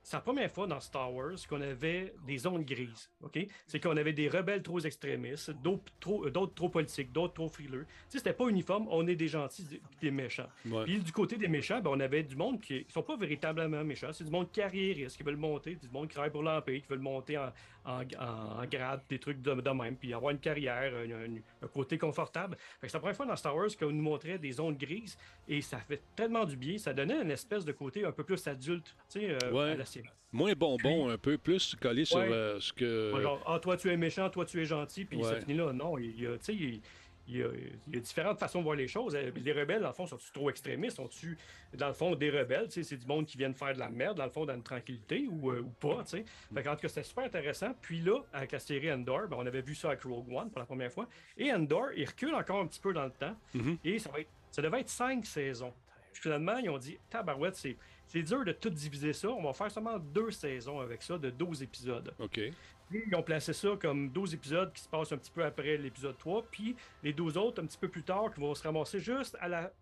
c'est, 0.03 0.17
la 0.17 0.21
première 0.23 0.51
fois 0.51 0.67
dans 0.67 0.81
Star 0.81 1.13
Wars 1.13 1.37
qu'on 1.49 1.61
avait 1.61 2.15
des 2.27 2.39
zones 2.39 2.65
grises. 2.65 3.11
OK? 3.23 3.39
C'est 3.67 3.81
qu'on 3.81 3.97
avait 3.97 4.13
des 4.13 4.29
rebelles 4.29 4.63
trop 4.63 4.81
extrémistes, 4.81 5.51
d'autres 5.63 5.93
trop, 6.01 6.27
euh, 6.27 6.31
d'autres 6.31 6.55
trop 6.55 6.69
politiques, 6.69 7.13
d'autres 7.13 7.35
trop 7.35 7.49
frileux. 7.49 7.85
Tu 7.87 7.95
sais, 8.13 8.19
c'était 8.19 8.33
pas 8.33 8.49
uniforme, 8.49 8.87
on 8.91 9.07
est 9.07 9.17
des 9.17 9.29
gentils, 9.29 9.65
des- 10.01 10.11
méchants. 10.11 10.49
Ouais. 10.67 10.85
Puis 10.85 10.99
du 10.99 11.13
côté 11.13 11.37
des 11.37 11.49
méchants, 11.49 11.81
ben, 11.81 11.91
on 11.93 12.01
avait 12.01 12.23
du 12.23 12.35
monde 12.37 12.61
qui 12.61 12.85
ne 12.87 12.93
sont 12.93 13.03
pas 13.03 13.17
véritablement 13.17 13.85
méchants. 13.85 14.13
C'est 14.13 14.25
du 14.25 14.31
monde 14.31 14.51
carriériste 14.51 15.17
qui 15.17 15.23
veulent 15.23 15.37
monter, 15.37 15.77
du 15.77 15.89
monde 15.91 16.09
qui 16.09 16.15
travaille 16.15 16.31
pour 16.33 16.43
l'Empire, 16.43 16.81
qui 16.83 16.89
veulent 16.89 16.99
monter 16.99 17.39
en, 17.39 17.53
en, 17.85 18.03
en- 18.19 18.61
en 18.63 18.67
grade, 18.67 19.03
des 19.09 19.19
trucs 19.19 19.41
de, 19.41 19.55
de 19.55 19.71
même, 19.71 19.97
puis 19.97 20.13
avoir 20.13 20.33
une 20.33 20.39
carrière, 20.41 20.93
un, 20.95 21.11
un- 21.11 21.41
un 21.63 21.69
côté 21.69 21.97
confortable. 21.99 22.57
C'est 22.83 22.93
la 22.93 22.99
première 23.01 23.17
fois 23.17 23.27
dans 23.27 23.37
Star 23.37 23.55
Wars 23.55 23.69
qu'on 23.79 23.93
nous 23.93 24.03
montrait 24.03 24.39
des 24.39 24.53
zones 24.53 24.77
grises 24.77 25.17
et 25.49 25.61
ça 25.61 25.79
fait 25.79 26.03
tellement 26.17 26.45
du 26.45 26.57
bien. 26.57 26.77
Ça 26.79 26.93
donnait 26.93 27.21
une 27.23 27.31
espèce 27.31 27.65
de 27.65 27.73
côté 27.73 28.05
un 28.05 28.13
peu 28.13 28.25
plus 28.25 28.45
adulte 28.49 28.95
tu 29.11 29.21
sais, 29.21 29.31
euh, 29.31 29.53
Ouais. 29.53 29.73
à 29.73 29.77
la 29.77 29.85
Moins 30.33 30.53
bonbon, 30.53 31.09
un 31.11 31.19
peu 31.19 31.39
plus 31.39 31.75
collé 31.75 32.05
sur 32.05 32.19
euh, 32.19 32.61
ce 32.61 32.73
que. 32.73 33.13
Genre, 33.21 33.43
ah, 33.47 33.59
toi 33.59 33.77
tu 33.77 33.91
es 33.91 33.97
méchant, 33.97 34.31
toi 34.31 34.45
tu 34.45 34.61
es 34.61 34.65
gentil, 34.65 35.05
puis 35.05 35.23
ça 35.25 35.41
finit 35.41 35.55
là. 35.55 35.73
Non, 35.73 35.99
il 35.99 36.21
y 36.21 36.27
a, 36.27 36.39
tu 36.39 36.45
sais, 36.45 36.55
il, 36.55 36.81
il 37.27 37.37
y, 37.37 37.43
a, 37.43 37.49
il 37.89 37.95
y 37.95 37.97
a 37.97 38.01
différentes 38.01 38.39
façons 38.41 38.59
de 38.61 38.65
voir 38.65 38.75
les 38.77 38.89
choses. 38.89 39.15
Euh, 39.15 39.31
Les 39.37 39.53
rebelles, 39.53 39.83
dans 39.83 39.89
le 39.89 39.95
fond, 39.95 40.07
sont-ils 40.07 40.33
trop 40.33 40.51
extrémistes? 40.51 40.97
Sont-ils, 40.97 41.37
dans 41.77 41.87
le 41.89 41.95
fond, 41.95 42.15
des 42.17 42.31
rebelles? 42.31 42.67
Tu 42.67 42.75
sais, 42.75 42.83
C'est 42.83 42.97
du 42.97 43.07
monde 43.07 43.25
qui 43.27 43.39
viennent 43.39 43.55
faire 43.55 43.73
de 43.73 43.79
la 43.79 43.89
merde, 43.89 44.17
dans 44.17 44.25
le 44.25 44.31
fond, 44.31 44.45
dans 44.47 44.55
une 44.55 44.63
tranquillité 44.65 45.27
ou, 45.31 45.51
euh, 45.53 45.61
ou 45.61 45.69
pas. 45.69 46.03
tu 46.05 46.19
sais. 46.19 46.25
Fait 46.53 46.63
qu'en 46.63 46.75
tout 46.75 46.83
cas, 46.83 46.89
c'était 46.89 47.05
super 47.05 47.25
intéressant. 47.25 47.73
Puis 47.81 48.01
là, 48.01 48.19
avec 48.33 48.51
la 48.53 48.59
série 48.59 48.91
Endor, 48.93 49.29
ben, 49.29 49.37
on 49.39 49.47
avait 49.47 49.63
vu 49.63 49.75
ça 49.77 49.89
avec 49.89 50.03
Rogue 50.03 50.33
One 50.33 50.51
pour 50.51 50.59
la 50.59 50.67
première 50.67 50.91
fois. 50.93 51.09
Et 51.37 51.53
Endor, 51.53 51.89
il 51.97 52.05
recule 52.07 52.35
encore 52.35 52.61
un 52.61 52.67
petit 52.67 52.81
peu 52.81 52.93
dans 52.93 53.05
le 53.05 53.13
temps. 53.13 53.37
Mhm. 53.55 53.79
Et 53.85 53.99
ça, 54.01 54.11
va 54.11 54.21
être, 54.21 54.31
ça 54.51 54.61
devait 54.63 54.81
être 54.81 54.89
cinq 54.89 55.25
saisons. 55.27 55.73
Puis 56.13 56.23
finalement, 56.23 56.57
ils 56.59 56.69
ont 56.71 56.79
dit, 56.79 56.99
tabarouette, 57.09 57.55
c'est, 57.55 57.77
c'est 58.11 58.25
dur 58.25 58.45
de 58.45 58.51
tout 58.51 58.71
diviser 58.71 59.13
ça. 59.13 59.29
On 59.29 59.45
va 59.45 59.53
faire 59.53 59.71
seulement 59.71 59.97
deux 59.97 60.33
saisons 60.33 60.81
avec 60.81 61.01
ça, 61.01 61.17
de 61.17 61.31
12 61.31 61.63
épisodes. 61.63 62.13
OK. 62.19 62.39
Et 62.39 62.53
ils 62.91 63.15
ont 63.15 63.23
placé 63.23 63.53
ça 63.53 63.69
comme 63.81 64.11
12 64.11 64.35
épisodes 64.35 64.73
qui 64.73 64.83
se 64.83 64.89
passent 64.89 65.13
un 65.13 65.17
petit 65.17 65.31
peu 65.31 65.45
après 65.45 65.77
l'épisode 65.77 66.19
3, 66.19 66.43
puis 66.51 66.75
les 67.05 67.13
12 67.13 67.37
autres 67.37 67.63
un 67.63 67.67
petit 67.67 67.79
peu 67.79 67.87
plus 67.87 68.03
tard 68.03 68.35
qui 68.35 68.41
vont 68.41 68.53
se 68.53 68.65
ramasser 68.65 68.99
juste 68.99 69.37
à 69.39 69.47
la. 69.47 69.73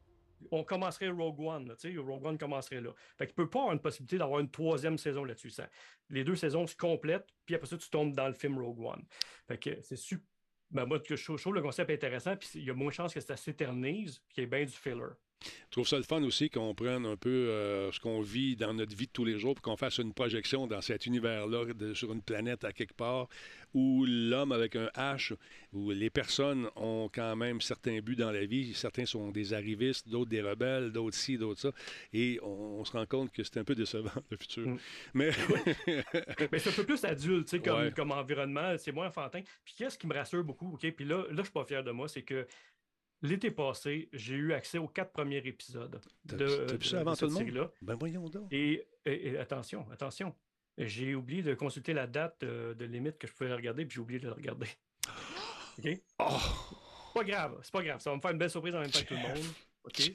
On 0.51 0.63
commencerait 0.63 1.09
Rogue 1.09 1.41
One, 1.41 1.75
tu 1.81 1.91
sais, 1.91 1.99
Rogue 1.99 2.27
One 2.27 2.37
commencerait 2.37 2.83
là. 2.83 2.91
Fait 3.17 3.27
qu'il 3.27 3.35
peut 3.35 3.49
pas 3.49 3.61
avoir 3.61 3.73
une 3.73 3.81
possibilité 3.81 4.19
d'avoir 4.19 4.41
une 4.41 4.51
troisième 4.51 4.99
saison 4.99 5.25
là-dessus. 5.25 5.51
Ça, 5.51 5.67
les 6.11 6.23
deux 6.23 6.37
saisons 6.37 6.67
se 6.67 6.77
complètent, 6.77 7.27
puis 7.47 7.55
après 7.55 7.67
ça, 7.67 7.79
tu 7.79 7.89
tombes 7.89 8.15
dans 8.15 8.29
le 8.29 8.35
film 8.35 8.59
Rogue 8.59 8.81
One. 8.81 9.05
Fait 9.47 9.57
que 9.57 9.81
c'est 9.81 9.97
super. 9.97 10.27
Ben, 10.71 10.85
moi, 10.85 11.01
je 11.09 11.37
trouve 11.37 11.55
le 11.55 11.63
concept 11.63 11.91
intéressant, 11.91 12.37
puis 12.37 12.49
il 12.57 12.65
y 12.65 12.71
a 12.71 12.75
moins 12.75 12.89
de 12.89 12.95
chances 12.95 13.15
que 13.15 13.21
ça 13.21 13.37
s'éternise, 13.37 14.19
puis 14.19 14.35
qu'il 14.35 14.45
y 14.45 14.47
ait 14.47 14.51
bien 14.51 14.65
du 14.65 14.73
filler. 14.73 15.15
Je 15.41 15.71
trouve 15.71 15.87
ça 15.87 15.97
le 15.97 16.03
fun 16.03 16.23
aussi 16.25 16.51
qu'on 16.51 16.75
prenne 16.75 17.07
un 17.07 17.17
peu 17.17 17.29
euh, 17.31 17.93
ce 17.93 18.01
qu'on 18.01 18.21
vit 18.21 18.57
dans 18.57 18.75
notre 18.75 18.97
vie 18.97 19.07
de 19.07 19.13
tous 19.13 19.25
les 19.25 19.39
jours 19.39 19.55
puis 19.55 19.63
qu'on 19.63 19.77
fasse 19.77 19.99
une 19.99 20.13
projection 20.13 20.67
dans 20.67 20.81
cet 20.81 21.07
univers-là, 21.07 21.65
sur 21.95 22.13
une 22.13 22.23
planète 22.23 22.65
à 22.65 22.73
quelque 22.73 22.95
part, 22.95 23.29
où 23.75 24.05
l'homme 24.07 24.53
avec 24.53 24.77
un 24.77 24.87
H, 24.97 25.35
où 25.73 25.91
les 25.91 26.11
personnes 26.11 26.69
ont 26.77 27.11
quand 27.13 27.37
même 27.37 27.61
certains 27.61 28.01
buts 28.01 28.17
dans 28.17 28.31
la 28.33 28.45
vie. 28.47 28.75
Certains 28.75 29.07
sont 29.07 29.31
des 29.31 29.53
arrivistes, 29.53 30.09
d'autres 30.09 30.31
des 30.31 30.43
rebelles, 30.43 30.91
d'autres 30.93 31.17
ci, 31.17 31.37
d'autres 31.39 31.61
ça. 31.61 31.73
Et 32.13 32.39
on, 32.43 32.49
on 32.81 32.85
se 32.85 32.93
rend 32.93 33.07
compte 33.07 33.31
que 33.33 33.43
c'est 33.43 33.59
un 33.59 33.65
peu 33.65 33.75
décevant, 33.75 34.11
le 34.31 34.37
futur. 34.37 34.67
Mm. 34.69 34.79
Mais 35.15 35.31
Mais 36.53 36.59
c'est 36.59 36.71
un 36.71 36.73
peu 36.73 36.85
plus 36.85 37.05
adulte, 37.05 37.47
tu 37.47 37.57
sais, 37.57 37.63
comme, 37.63 37.79
Ouais. 37.79 37.93
comme 37.93 38.11
environnement, 38.13 38.77
c'est 38.79 38.93
moins 38.93 39.09
enfantin. 39.09 39.41
Puis 39.65 39.75
qu'est-ce 39.77 39.99
qui 39.99 40.07
me 40.07 40.15
rassure 40.15 40.43
beaucoup, 40.45 40.73
OK? 40.75 40.91
Puis 40.93 41.05
là, 41.05 41.25
là 41.31 41.37
je 41.39 41.43
suis 41.43 41.53
pas 41.53 41.65
fier 41.65 41.83
de 41.85 41.91
moi, 41.91 42.09
c'est 42.09 42.23
que 42.23 42.47
l'été 43.23 43.51
passé, 43.51 44.09
j'ai 44.13 44.35
eu 44.37 44.53
accès 44.53 44.79
aux 44.79 44.89
quatre 44.89 45.13
premiers 45.13 45.39
épisodes 45.45 46.01
de, 46.25 46.37
de- 46.37 46.45
avant 46.45 46.63
de 46.65 46.67
tout 46.69 46.73
le 46.75 47.15
cette 47.15 47.23
monde? 47.31 47.33
série-là. 47.39 47.71
ben 47.83 47.95
voyons 47.97 48.29
donc. 48.29 48.47
Et, 48.53 48.87
et- 49.05 49.29
et 49.29 49.39
attention, 49.39 49.87
attention, 49.91 50.35
j'ai 50.87 51.15
oublié 51.15 51.43
de 51.43 51.55
consulter 51.55 51.93
la 51.93 52.07
date 52.07 52.43
euh, 52.45 52.75
de 52.75 52.85
limite 52.85 53.19
que 53.19 53.27
je 53.27 53.33
pouvais 53.33 53.53
regarder, 53.53 53.85
puis 53.85 53.97
j'ai 53.97 54.01
oublié 54.01 54.21
de 54.21 54.27
le 54.27 54.33
regarder. 54.33 54.69
OK? 55.79 55.89
Oh! 56.21 56.39
Pas 57.15 57.25
grave, 57.25 57.59
c'est 57.63 57.73
pas 57.73 57.83
grave. 57.83 58.01
Ça 58.01 58.11
va 58.11 58.17
me 58.17 58.21
faire 58.21 58.31
une 58.31 58.39
belle 58.39 58.51
surprise 58.51 58.75
en 58.75 58.81
même 58.81 58.91
temps 58.91 59.01
que 59.01 59.05
tout 59.07 59.15
le 59.15 59.21
monde. 59.21 59.45
OK? 59.85 60.13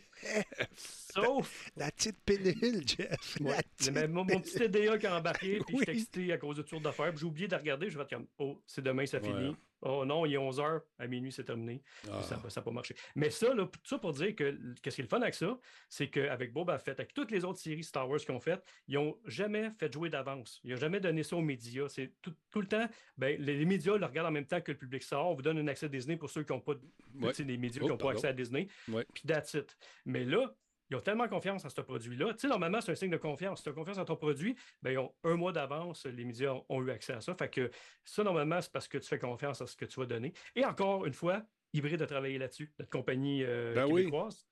Sauf 0.75 1.69
La 1.75 1.89
petite 1.91 2.17
pilule, 2.23 2.83
Jeff. 2.87 3.37
Ouais. 3.41 3.57
La 3.85 3.91
Mais 3.91 4.07
mon, 4.07 4.23
mon 4.23 4.39
petit 4.39 4.55
TDA 4.55 4.97
qui 4.97 5.07
a 5.07 5.17
embarqué, 5.17 5.59
puis 5.65 5.75
Oui. 5.75 5.79
j'étais 5.79 5.91
excité 5.93 6.33
à 6.33 6.37
cause 6.37 6.57
de 6.57 6.61
tour 6.61 6.79
d'affaires. 6.81 7.09
puis 7.09 7.19
J'ai 7.19 7.25
oublié 7.25 7.47
de 7.47 7.55
regarder. 7.55 7.89
Je 7.89 7.97
vais 7.97 8.03
être 8.03 8.09
comme, 8.11 8.27
oh, 8.37 8.61
c'est 8.67 8.83
demain, 8.83 9.05
ça 9.05 9.17
Ouais. 9.19 9.23
finit. 9.27 9.55
Oh 9.85 10.05
non, 10.05 10.25
il 10.25 10.33
est 10.33 10.37
11h, 10.37 10.81
à 10.97 11.07
minuit, 11.07 11.31
c'est 11.31 11.43
terminé. 11.43 11.81
Ah. 12.09 12.21
Ça 12.23 12.39
n'a 12.55 12.61
pas 12.61 12.71
marché. 12.71 12.95
Mais 13.15 13.29
ça, 13.29 13.53
là, 13.53 13.65
tout 13.65 13.79
ça 13.83 13.97
pour 13.99 14.13
dire 14.13 14.33
que 14.35 14.57
qu'est-ce 14.81 14.95
qui 14.95 15.01
est 15.01 15.03
le 15.03 15.09
fun 15.09 15.21
avec 15.21 15.33
ça, 15.35 15.59
c'est 15.89 16.09
qu'avec 16.09 16.53
Boba 16.53 16.77
Fett, 16.79 16.99
avec 16.99 17.13
toutes 17.13 17.31
les 17.31 17.43
autres 17.43 17.59
séries 17.59 17.83
Star 17.83 18.09
Wars 18.09 18.19
qu'ils 18.19 18.31
ont 18.31 18.39
faites, 18.39 18.63
ils 18.87 18.95
n'ont 18.95 19.17
jamais 19.25 19.71
fait 19.77 19.91
jouer 19.91 20.09
d'avance. 20.09 20.61
Ils 20.63 20.71
n'ont 20.71 20.79
jamais 20.79 20.99
donné 20.99 21.21
ça 21.23 21.35
aux 21.35 21.41
médias. 21.41 21.89
C'est 21.89 22.13
tout, 22.21 22.33
tout 22.49 22.61
le 22.61 22.67
temps, 22.67 22.87
ben, 23.17 23.39
les, 23.41 23.57
les 23.57 23.65
médias 23.65 23.97
le 23.97 24.05
regardent 24.05 24.29
en 24.29 24.31
même 24.31 24.45
temps 24.47 24.61
que 24.61 24.71
le 24.71 24.77
public 24.77 25.03
sort. 25.03 25.29
On 25.31 25.33
vous 25.35 25.41
donne 25.41 25.57
un 25.57 25.67
accès 25.67 25.89
Disney 25.89 26.15
pour 26.17 26.29
ceux 26.29 26.43
qui 26.43 26.53
n'ont 26.53 26.61
pas, 26.61 26.75
de- 26.75 26.81
Ouais. 27.21 27.29
tu 27.31 27.35
sais, 27.35 27.43
des 27.43 27.57
médias 27.57 27.81
Oh, 27.83 27.85
qui 27.85 27.91
n'ont 27.91 27.97
pas 27.97 28.11
accès 28.11 28.27
à 28.27 28.33
Disney. 28.33 28.67
Ouais. 28.87 29.05
Puis 29.13 29.23
that's 29.27 29.53
it. 29.53 29.77
Mais 30.05 30.23
là, 30.25 30.53
ils 30.93 30.97
ont 30.97 31.01
tellement 31.01 31.27
confiance 31.27 31.65
en 31.65 31.69
ce 31.69 31.81
produit-là. 31.81 32.33
Tu 32.33 32.39
sais, 32.39 32.47
normalement, 32.47 32.79
c'est 32.81 32.91
un 32.91 32.95
signe 32.95 33.09
de 33.09 33.17
confiance. 33.17 33.59
Si 33.59 33.63
tu 33.63 33.69
as 33.69 33.73
confiance 33.73 33.97
en 33.97 34.05
ton 34.05 34.15
produit, 34.15 34.55
ben, 34.81 34.91
ils 34.91 34.97
ont 34.99 35.13
un 35.23 35.35
mois 35.35 35.51
d'avance, 35.51 36.05
les 36.05 36.23
médias 36.23 36.51
ont, 36.51 36.65
ont 36.69 36.83
eu 36.83 36.91
accès 36.91 37.13
à 37.13 37.21
ça. 37.21 37.33
Fait 37.35 37.49
que 37.49 37.71
ça, 38.05 38.23
normalement, 38.23 38.61
c'est 38.61 38.71
parce 38.71 38.87
que 38.87 38.97
tu 38.97 39.07
fais 39.07 39.19
confiance 39.19 39.61
à 39.61 39.67
ce 39.67 39.75
que 39.75 39.85
tu 39.85 39.99
vas 39.99 40.05
donner. 40.05 40.33
Et 40.55 40.63
encore 40.63 41.05
une 41.05 41.13
fois, 41.13 41.43
Hybride 41.73 42.01
a 42.01 42.07
travaillé 42.07 42.37
là-dessus. 42.37 42.71
Notre 42.77 42.91
compagnie 42.91 43.43
euh, 43.43 43.73
Ben 43.73 43.85
oui. 43.87 44.01
québécoise, 44.01 44.47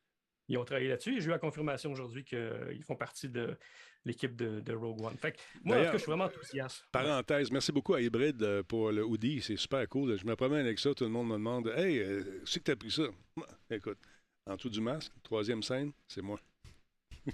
ils 0.48 0.58
ont 0.58 0.66
travaillé 0.66 0.90
là-dessus. 0.90 1.18
Et 1.18 1.22
j'ai 1.22 1.28
eu 1.28 1.32
la 1.32 1.40
confirmation 1.40 1.92
aujourd'hui 1.92 2.24
qu'ils 2.24 2.84
font 2.84 2.96
partie 2.96 3.30
de 3.30 3.56
l'équipe 4.04 4.36
de, 4.36 4.60
de 4.62 4.74
Rogue 4.74 5.02
One. 5.04 5.18
Fait 5.18 5.34
que 5.34 5.38
moi, 5.64 5.78
en 5.78 5.80
tout 5.80 5.86
cas, 5.86 5.92
je 5.94 5.98
suis 6.00 6.08
vraiment 6.08 6.26
enthousiaste. 6.26 6.86
Parenthèse, 6.92 7.52
merci 7.52 7.72
beaucoup 7.72 7.94
à 7.94 8.02
Hybrid 8.02 8.42
euh, 8.42 8.64
pour 8.64 8.92
le 8.92 9.06
hoodie, 9.06 9.42
c'est 9.42 9.58
super 9.58 9.88
cool. 9.88 10.18
Je 10.18 10.26
me 10.26 10.36
promène 10.36 10.66
avec 10.66 10.80
ça, 10.80 10.92
tout 10.96 11.04
le 11.04 11.12
monde 11.12 11.28
me 11.28 11.34
demande 11.34 11.68
Hey, 11.68 12.00
euh, 12.00 12.42
c'est 12.46 12.60
que 12.60 12.64
t'as 12.66 12.76
pris 12.76 12.90
ça 12.90 13.04
Écoute, 13.70 14.00
en 14.48 14.56
dessous 14.56 14.70
du 14.70 14.82
masque, 14.82 15.12
troisième 15.24 15.64
scène, 15.64 15.92
c'est 16.08 16.22
moi. 16.22 16.40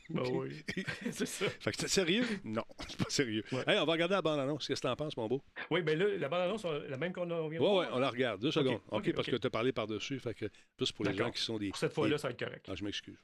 Ben 0.10 0.22
oui. 0.32 0.64
c'est 1.12 1.26
ça. 1.26 1.50
Fait 1.50 1.72
que 1.72 1.78
c'est 1.80 1.88
sérieux? 1.88 2.26
Non, 2.44 2.64
c'est 2.90 2.98
pas 2.98 3.10
sérieux. 3.10 3.44
Ouais. 3.54 3.64
Hey, 3.68 3.80
on 3.80 3.86
va 3.86 3.94
regarder 3.94 4.16
la 4.16 4.22
bande-annonce. 4.22 4.68
Qu'est-ce 4.68 4.82
que 4.82 4.88
t'en 4.88 4.96
penses, 4.98 5.16
mon 5.16 5.28
beau? 5.28 5.42
Oui, 5.72 5.82
ben 5.82 5.98
là, 5.98 6.06
la 6.18 6.28
bande-annonce, 6.28 6.66
on- 6.66 6.72
la 6.90 6.98
même 6.98 7.14
qu'on 7.14 7.24
a 7.32 7.36
de 7.38 7.42
Ouais, 7.42 7.58
ouais, 7.60 7.86
on 7.94 8.00
la 8.00 8.10
regarde. 8.10 8.42
Deux 8.42 8.52
secondes. 8.52 8.82
OK, 8.92 9.14
parce 9.14 9.28
ok. 9.28 9.34
que 9.36 9.38
t'as 9.38 9.50
parlé 9.50 9.72
par-dessus. 9.72 10.20
Fait 10.20 10.34
que 10.34 10.46
plus 10.76 10.92
pour 10.92 11.06
les 11.06 11.14
gens 11.16 11.32
qui 11.32 11.42
sont 11.42 11.58
des. 11.58 11.70
Pour 11.70 11.78
cette 11.78 11.94
fois-là, 11.94 12.16
des- 12.16 12.22
ça 12.22 12.28
va 12.28 12.32
être 12.34 12.40
correct. 12.40 12.66
Ah, 12.70 12.76
je 12.76 12.84
m'excuse. 12.84 13.18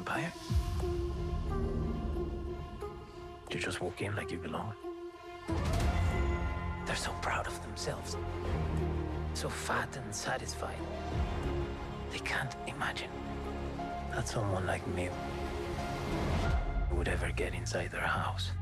Empire? 0.00 0.32
To 3.50 3.58
just 3.58 3.82
walk 3.82 4.00
in 4.00 4.16
like 4.16 4.30
you 4.32 4.38
belong? 4.38 4.72
They're 6.86 6.96
so 6.96 7.12
proud 7.20 7.46
of 7.46 7.60
themselves. 7.60 8.16
So 9.34 9.50
fat 9.50 9.94
and 9.98 10.14
satisfied. 10.14 10.80
They 12.10 12.20
can't 12.20 12.56
imagine 12.66 13.10
that 14.12 14.26
someone 14.26 14.64
like 14.64 14.86
me 14.94 15.10
would 16.92 17.08
ever 17.08 17.30
get 17.32 17.52
inside 17.52 17.90
their 17.90 18.00
house. 18.00 18.52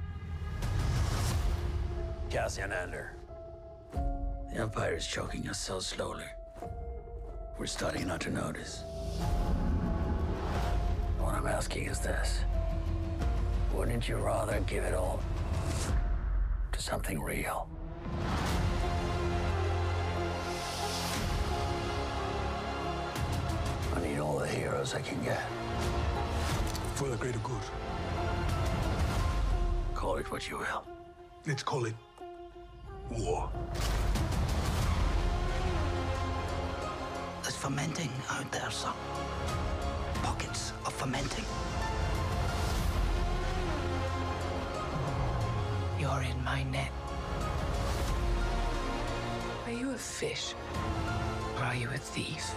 Cassian 2.31 2.73
Andor. 2.73 3.13
The 3.93 4.57
Empire 4.63 4.97
is 4.97 5.07
choking 5.07 5.49
us 5.49 5.61
so 5.61 5.79
slowly. 5.79 6.31
We're 7.59 7.67
starting 7.67 8.09
not 8.09 8.23
to 8.23 8.31
notice. 8.31 8.83
What 11.49 11.55
I'm 11.55 11.61
asking 11.61 11.87
is 11.87 12.01
this. 12.01 12.41
Wouldn't 13.73 14.07
you 14.07 14.17
rather 14.17 14.61
give 14.67 14.85
it 14.85 14.93
all 14.93 15.19
to 16.73 16.83
something 16.83 17.19
real? 17.23 17.67
I 23.95 24.01
need 24.03 24.19
all 24.19 24.39
the 24.39 24.47
heroes 24.47 24.95
I 24.95 25.01
can 25.01 25.25
get. 25.25 25.41
For 26.97 27.09
the 27.09 27.17
greater 27.17 27.39
good. 27.39 27.63
Call 29.95 30.17
it 30.17 30.31
what 30.31 30.51
you 30.51 30.59
will. 30.59 30.85
Let's 31.47 31.63
call 31.63 31.87
it 31.87 31.95
war. 33.11 33.51
There's 37.43 37.57
fermenting 37.57 38.11
out 38.29 38.53
there, 38.53 38.71
son. 38.71 38.93
Fermenting. 40.99 41.45
You're 46.01 46.23
in 46.23 46.43
my 46.43 46.65
net. 46.65 46.91
Are 49.65 49.71
you 49.71 49.93
a 49.93 49.97
fish? 49.97 50.55
Or 51.57 51.63
are 51.63 51.77
you 51.77 51.89
a 51.91 51.99
thief? 51.99 52.53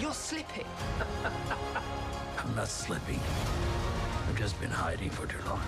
You're 0.00 0.12
slipping. 0.12 0.66
I'm 2.38 2.56
not 2.56 2.66
slipping. 2.66 3.20
I've 4.28 4.36
just 4.36 4.60
been 4.60 4.70
hiding 4.72 5.10
for 5.10 5.26
too 5.28 5.38
long. 5.46 5.60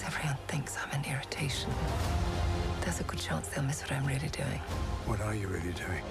As 0.00 0.04
long 0.04 0.12
as 0.12 0.16
everyone 0.16 0.38
thinks 0.48 0.78
I'm 0.82 0.98
an 0.98 1.04
irritation, 1.10 1.70
there's 2.80 3.00
a 3.00 3.02
good 3.02 3.18
chance 3.18 3.48
they'll 3.48 3.62
miss 3.64 3.82
what 3.82 3.92
I'm 3.92 4.06
really 4.06 4.28
doing. 4.28 4.60
What 5.04 5.20
are 5.20 5.34
you 5.34 5.46
really 5.46 5.72
doing? 5.72 6.02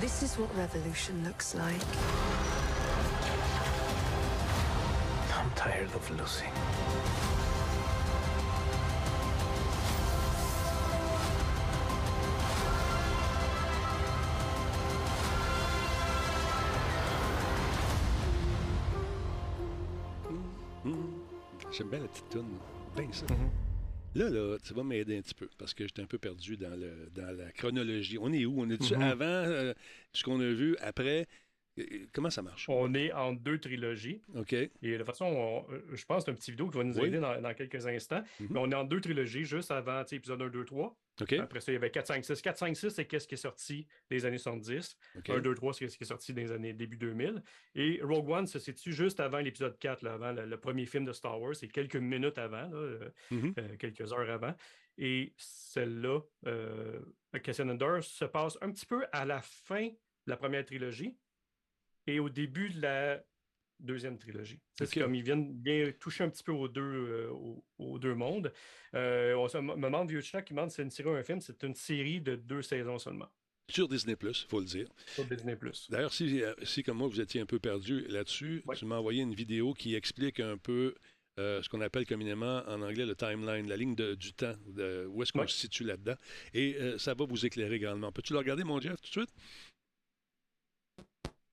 This 0.00 0.22
is 0.22 0.38
what 0.38 0.54
revolution 0.56 1.24
looks 1.24 1.56
like. 1.56 1.82
I'm 5.34 5.50
tired 5.56 5.92
of 5.94 6.10
losing. 6.16 6.52
J'aime 21.78 21.90
bien 21.90 22.00
la 22.00 22.08
petite 22.08 22.28
toune. 22.28 22.58
Bien 22.96 23.12
ça. 23.12 23.24
Mhm. 23.32 23.50
Là, 24.16 24.30
là, 24.30 24.56
tu 24.58 24.74
vas 24.74 24.82
m'aider 24.82 25.18
un 25.18 25.20
petit 25.22 25.34
peu 25.34 25.48
parce 25.56 25.72
que 25.74 25.84
j'étais 25.86 26.02
un 26.02 26.06
peu 26.06 26.18
perdu 26.18 26.56
dans, 26.56 26.74
le, 26.76 27.08
dans 27.14 27.30
la 27.36 27.52
chronologie. 27.52 28.18
On 28.20 28.32
est 28.32 28.44
où? 28.46 28.60
On 28.60 28.68
est-tu 28.68 28.96
Mhm. 28.96 29.02
avant 29.02 29.24
euh, 29.24 29.72
ce 30.12 30.24
qu'on 30.24 30.40
a 30.40 30.46
vu, 30.50 30.76
après? 30.80 31.28
Euh, 31.78 31.84
Comment 32.12 32.30
ça 32.30 32.42
marche? 32.42 32.68
On 32.68 32.92
est 32.94 33.12
en 33.12 33.32
deux 33.32 33.60
trilogies. 33.60 34.20
OK. 34.34 34.54
Et 34.54 34.70
de 34.82 34.96
toute 34.96 35.06
façon, 35.06 35.26
on- 35.26 35.72
euh, 35.72 35.82
je 35.94 36.04
pense 36.04 36.24
que 36.24 36.24
c'est 36.24 36.30
un 36.32 36.34
petit 36.34 36.50
vidéo 36.50 36.68
qui 36.68 36.78
va 36.78 36.82
nous 36.82 36.98
Oui. 36.98 37.06
aider 37.06 37.20
dans, 37.20 37.40
dans 37.40 37.54
quelques 37.54 37.86
instants. 37.86 38.24
Mhm. 38.40 38.48
Mais 38.50 38.58
on 38.58 38.70
est 38.72 38.74
en 38.74 38.82
deux 38.84 39.00
trilogies, 39.00 39.44
juste 39.44 39.70
avant 39.70 40.02
épisode 40.10 40.42
1, 40.42 40.48
2, 40.48 40.64
3. 40.64 40.96
Après 41.40 41.60
ça, 41.60 41.72
il 41.72 41.74
y 41.74 41.76
avait 41.76 41.90
4, 41.90 42.06
5, 42.06 42.24
6. 42.24 42.40
4, 42.42 42.58
5, 42.58 42.76
6, 42.76 42.90
c'est 42.90 43.06
qu'est-ce 43.06 43.26
qui 43.28 43.34
est 43.34 43.38
sorti 43.38 43.86
des 44.10 44.24
années 44.26 44.38
70. 44.38 44.96
OK. 45.16 45.30
1, 45.30 45.40
2, 45.40 45.54
3, 45.54 45.74
c'est 45.74 45.88
ce 45.88 45.96
qui 45.98 46.04
est 46.04 46.06
sorti 46.06 46.32
les 46.32 46.52
années 46.52 46.72
début 46.72 46.96
2000. 46.96 47.42
Et 47.74 48.00
Rogue 48.02 48.28
One 48.30 48.46
se 48.46 48.58
situe 48.58 48.92
juste 48.92 49.20
avant 49.20 49.38
l'épisode 49.38 49.78
4, 49.78 50.02
là, 50.02 50.14
avant 50.14 50.32
le, 50.32 50.46
le 50.46 50.60
premier 50.60 50.86
film 50.86 51.04
de 51.04 51.12
Star 51.12 51.40
Wars. 51.40 51.56
C'est 51.56 51.68
quelques 51.68 51.96
minutes 51.96 52.38
avant, 52.38 52.68
là, 52.68 52.76
euh, 52.76 53.10
Mhm. 53.30 53.54
euh, 53.58 53.76
quelques 53.76 54.12
heures 54.12 54.30
avant. 54.30 54.54
Et 54.96 55.32
celle-là, 55.36 56.20
euh, 56.46 57.00
Cassian 57.42 57.68
Andor, 57.68 58.02
se 58.02 58.24
passe 58.24 58.58
un 58.62 58.70
petit 58.72 58.86
peu 58.86 59.04
à 59.12 59.24
la 59.24 59.40
fin 59.42 59.86
de 59.88 59.94
la 60.26 60.36
première 60.36 60.64
trilogie 60.64 61.16
et 62.06 62.18
au 62.20 62.28
début 62.28 62.70
de 62.70 62.80
la 62.80 63.22
deuxième 63.80 64.18
trilogie. 64.18 64.60
C'est 64.76 64.84
Ok. 64.84 64.90
c'est 64.94 65.00
comme 65.00 65.14
ils 65.14 65.22
viennent 65.22 65.52
bien 65.52 65.92
toucher 65.98 66.24
un 66.24 66.30
petit 66.30 66.42
peu 66.42 66.52
aux 66.52 66.68
deux, 66.68 66.80
euh, 66.82 67.30
aux, 67.30 67.64
aux 67.78 67.98
deux 67.98 68.14
mondes. 68.14 68.52
Euh, 68.94 69.34
on 69.34 69.48
se 69.48 69.58
demande, 69.58 70.08
Vieux 70.10 70.20
Chat 70.20 70.42
qui 70.42 70.52
demande 70.54 70.70
si 70.70 70.76
c'est 70.76 70.82
une 70.82 70.90
série 70.90 71.08
ou 71.08 71.12
un 71.12 71.22
film? 71.22 71.40
C'est 71.40 71.62
une 71.62 71.74
série 71.74 72.20
de 72.20 72.36
deux 72.36 72.62
saisons 72.62 72.98
seulement 72.98 73.28
Sur 73.70 73.88
Disney, 73.88 74.16
il 74.20 74.34
faut 74.48 74.60
le 74.60 74.66
dire. 74.66 74.88
sur 75.06 75.24
Disney+. 75.26 75.56
D'ailleurs, 75.90 76.12
si, 76.12 76.42
euh, 76.42 76.54
si 76.62 76.82
comme 76.82 76.98
moi, 76.98 77.08
vous 77.08 77.20
étiez 77.20 77.40
un 77.40 77.46
peu 77.46 77.58
perdu 77.58 78.06
là-dessus, 78.08 78.62
Ouais. 78.66 78.76
tu 78.76 78.84
m'as 78.84 78.96
envoyé 78.96 79.22
une 79.22 79.34
vidéo 79.34 79.74
qui 79.74 79.94
explique 79.94 80.40
un 80.40 80.56
peu 80.58 80.94
euh, 81.38 81.62
ce 81.62 81.68
qu'on 81.68 81.80
appelle 81.80 82.04
communément 82.04 82.64
en 82.66 82.82
anglais 82.82 83.06
le 83.06 83.14
timeline, 83.14 83.68
la 83.68 83.76
ligne 83.76 83.94
de- 83.94 84.16
du 84.16 84.32
temps, 84.32 84.56
de- 84.66 85.06
où 85.08 85.22
est-ce 85.22 85.32
qu'on 85.32 85.42
Ouais. 85.42 85.46
se 85.46 85.56
situe 85.56 85.84
là-dedans. 85.84 86.16
Et 86.52 86.74
euh, 86.80 86.98
ça 86.98 87.14
va 87.14 87.26
vous 87.26 87.46
éclairer 87.46 87.78
grandement. 87.78 88.10
Peux-tu 88.10 88.32
le 88.32 88.40
regarder, 88.40 88.64
mon 88.64 88.80
Jeff, 88.80 88.96
tout 89.00 89.06
de 89.20 89.26
suite? 89.26 89.30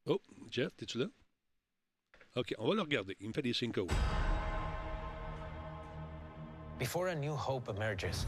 Oh, 0.08 0.20
Jeff, 0.50 0.72
es-tu 0.82 0.98
là? 0.98 1.08
OK, 2.38 2.54
on 2.60 2.68
va 2.68 2.74
le 2.76 2.82
regarder. 2.82 3.16
Il 3.22 3.30
me. 3.30 3.88
Before 6.78 7.08
a 7.08 7.16
new 7.16 7.34
hope 7.34 7.70
emerges, 7.70 8.26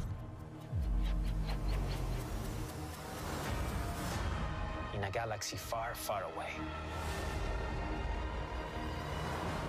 in 4.93 5.03
a 5.03 5.11
galaxy 5.11 5.57
far, 5.57 5.93
far 5.93 6.23
away, 6.23 6.51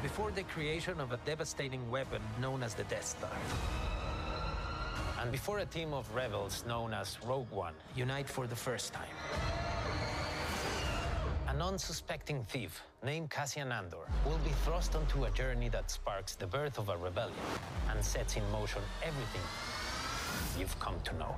before 0.04 0.30
the 0.30 0.44
creation 0.44 1.00
of 1.00 1.10
a 1.10 1.16
devastating 1.26 1.90
weapon 1.90 2.22
known 2.40 2.62
as 2.62 2.74
the 2.74 2.84
Death 2.84 3.06
Star, 3.06 3.36
and 5.20 5.32
before 5.32 5.58
a 5.58 5.66
team 5.66 5.92
of 5.92 6.08
rebels 6.14 6.64
known 6.68 6.94
as 6.94 7.18
Rogue 7.26 7.50
One 7.50 7.74
unite 7.96 8.28
for 8.28 8.46
the 8.46 8.54
first 8.54 8.92
time. 8.92 9.67
An 11.58 11.62
unsuspecting 11.62 12.44
thief 12.44 12.84
named 13.02 13.30
Cassian 13.30 13.72
Andor 13.72 14.06
will 14.24 14.38
be 14.44 14.50
thrust 14.64 14.94
onto 14.94 15.24
a 15.24 15.30
journey 15.32 15.68
that 15.70 15.90
sparks 15.90 16.36
the 16.36 16.46
birth 16.46 16.78
of 16.78 16.88
a 16.88 16.96
rebellion 16.96 17.34
and 17.90 18.04
sets 18.04 18.36
in 18.36 18.48
motion 18.52 18.80
everything 19.02 19.40
you've 20.56 20.78
come 20.78 20.94
to 21.02 21.12
know. 21.16 21.34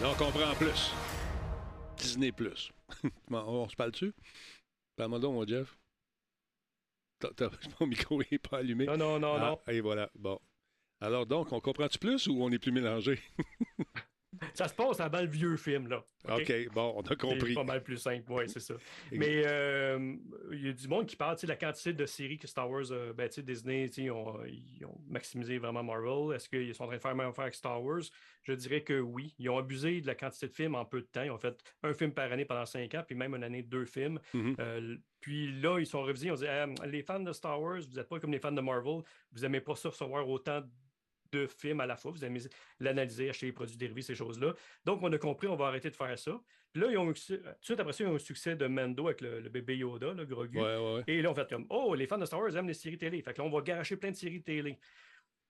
Là, 0.00 0.10
on 0.10 0.14
comprend 0.14 0.56
plus. 0.56 0.92
Disney 1.96 2.30
plus. 2.30 2.70
On 3.32 3.68
se 3.68 3.74
parle-tu? 3.74 4.12
Parle-moi 4.96 5.18
donc, 5.18 5.48
Jeff. 5.48 5.76
Mon 7.80 7.86
micro 7.86 8.20
n'est 8.30 8.38
pas 8.38 8.58
allumé. 8.58 8.86
Non, 8.86 8.96
non, 8.96 9.18
non, 9.18 9.34
Ah, 9.36 9.50
non. 9.66 9.72
Et 9.72 9.80
voilà. 9.80 10.10
Bon. 10.14 10.38
Alors 11.00 11.26
donc, 11.26 11.52
on 11.52 11.60
comprend-tu 11.60 11.98
plus 11.98 12.26
ou 12.28 12.42
on 12.42 12.50
est 12.50 12.58
plus 12.58 12.72
mélangé? 12.72 13.20
Ça 14.54 14.68
se 14.68 14.74
passe 14.74 15.00
avant 15.00 15.20
le 15.20 15.26
vieux 15.28 15.56
film, 15.56 15.88
là. 15.88 16.04
OK, 16.28 16.52
bon, 16.72 16.94
on 16.96 17.00
a 17.02 17.08
C'est 17.08 17.20
compris. 17.20 17.54
pas 17.54 17.64
mal 17.64 17.82
plus 17.82 17.98
simple, 17.98 18.24
oui, 18.30 18.44
c'est 18.48 18.60
ça. 18.60 18.74
Mais 19.12 19.42
euh, 19.46 20.16
il 20.52 20.66
y 20.66 20.68
a 20.68 20.72
du 20.72 20.88
monde 20.88 21.06
qui 21.06 21.16
parle 21.16 21.36
tu 21.36 21.40
sais, 21.42 21.46
de 21.46 21.52
la 21.52 21.56
quantité 21.56 21.92
de 21.92 22.06
séries 22.06 22.38
que 22.38 22.46
Star 22.46 22.70
Wars, 22.70 22.90
euh, 22.90 23.12
ben, 23.12 23.28
tu 23.28 23.34
sais, 23.36 23.42
Disney, 23.42 23.88
tu 23.88 23.94
sais, 23.94 24.02
ils 24.02 24.10
ont, 24.10 24.38
ils 24.46 24.84
ont 24.86 24.98
maximisé 25.08 25.58
vraiment 25.58 25.82
Marvel. 25.82 26.34
Est-ce 26.34 26.48
qu'ils 26.48 26.74
sont 26.74 26.84
en 26.84 26.86
train 26.86 26.96
de 26.96 27.02
faire 27.02 27.10
la 27.10 27.16
même 27.16 27.28
affaire 27.30 27.44
avec 27.44 27.54
Star 27.54 27.82
Wars? 27.82 28.02
Je 28.42 28.52
dirais 28.52 28.82
que 28.82 29.00
oui. 29.00 29.34
Ils 29.38 29.48
ont 29.50 29.58
abusé 29.58 30.00
de 30.00 30.06
la 30.06 30.14
quantité 30.14 30.48
de 30.48 30.52
films 30.54 30.74
en 30.74 30.84
peu 30.84 31.00
de 31.00 31.06
temps. 31.06 31.22
Ils 31.22 31.30
ont 31.30 31.38
fait 31.38 31.56
un 31.82 31.94
film 31.94 32.12
par 32.12 32.30
année 32.30 32.44
pendant 32.44 32.66
cinq 32.66 32.94
ans, 32.94 33.02
puis 33.06 33.16
même 33.16 33.34
une 33.34 33.44
année, 33.44 33.62
deux 33.62 33.86
films. 33.86 34.18
Mhm. 34.32 34.56
Euh, 34.60 34.96
puis 35.20 35.52
là, 35.60 35.78
ils 35.78 35.86
sont 35.86 36.02
revisés. 36.02 36.26
Ils 36.28 36.32
ont 36.32 36.36
dit 36.36 36.46
Ah, 36.46 36.66
les 36.86 37.02
fans 37.02 37.20
de 37.20 37.32
Star 37.32 37.60
Wars, 37.60 37.80
vous 37.80 37.96
n'êtes 37.96 38.08
pas 38.08 38.20
comme 38.20 38.32
les 38.32 38.38
fans 38.38 38.52
de 38.52 38.60
Marvel. 38.60 39.02
Vous 39.32 39.40
n'aimez 39.42 39.60
pas 39.60 39.74
ça 39.76 39.88
recevoir 39.88 40.28
autant 40.28 40.60
de 40.60 40.66
films 41.46 41.80
à 41.80 41.86
la 41.86 41.96
fois. 41.96 42.10
Vous 42.10 42.24
aimez 42.24 42.40
l'analyser, 42.80 43.28
acheter 43.30 43.46
les 43.46 43.52
produits 43.52 43.76
dérivés, 43.76 44.02
ces 44.02 44.14
choses-là. 44.14 44.54
Donc, 44.84 45.00
on 45.02 45.12
a 45.12 45.18
compris, 45.18 45.46
on 45.48 45.56
va 45.56 45.66
arrêter 45.66 45.90
de 45.90 45.96
faire 45.96 46.18
ça. 46.18 46.40
Puis 46.72 46.82
là, 46.82 46.88
ils 46.90 46.98
ont 46.98 47.08
eu, 47.10 47.14
tout 47.14 47.34
de 47.34 47.54
suite 47.60 47.78
après 47.80 47.92
ça, 47.92 48.04
ils 48.04 48.06
ont 48.08 48.12
eu 48.12 48.16
un 48.16 48.18
succès 48.18 48.56
de 48.56 48.66
Mando 48.66 49.06
avec 49.06 49.20
le, 49.20 49.40
le 49.40 49.48
bébé 49.48 49.76
Yoda, 49.76 50.12
le 50.12 50.24
Grogu. 50.24 50.58
Ouais, 50.58 50.76
ouais, 50.76 50.94
ouais. 50.96 51.04
Et 51.06 51.22
là, 51.22 51.30
on 51.30 51.34
fait 51.34 51.48
comme 51.48 51.66
Oh, 51.70 51.94
les 51.94 52.06
fans 52.06 52.18
de 52.18 52.24
Star 52.26 52.40
Wars 52.40 52.56
aiment 52.56 52.68
les 52.68 52.74
séries 52.74 52.98
télé. 52.98 53.22
Fait 53.22 53.32
que 53.32 53.40
là, 53.40 53.46
on 53.46 53.50
va 53.50 53.60
garocher 53.60 53.96
plein 53.96 54.10
de 54.10 54.16
séries 54.16 54.42
télé. 54.42 54.78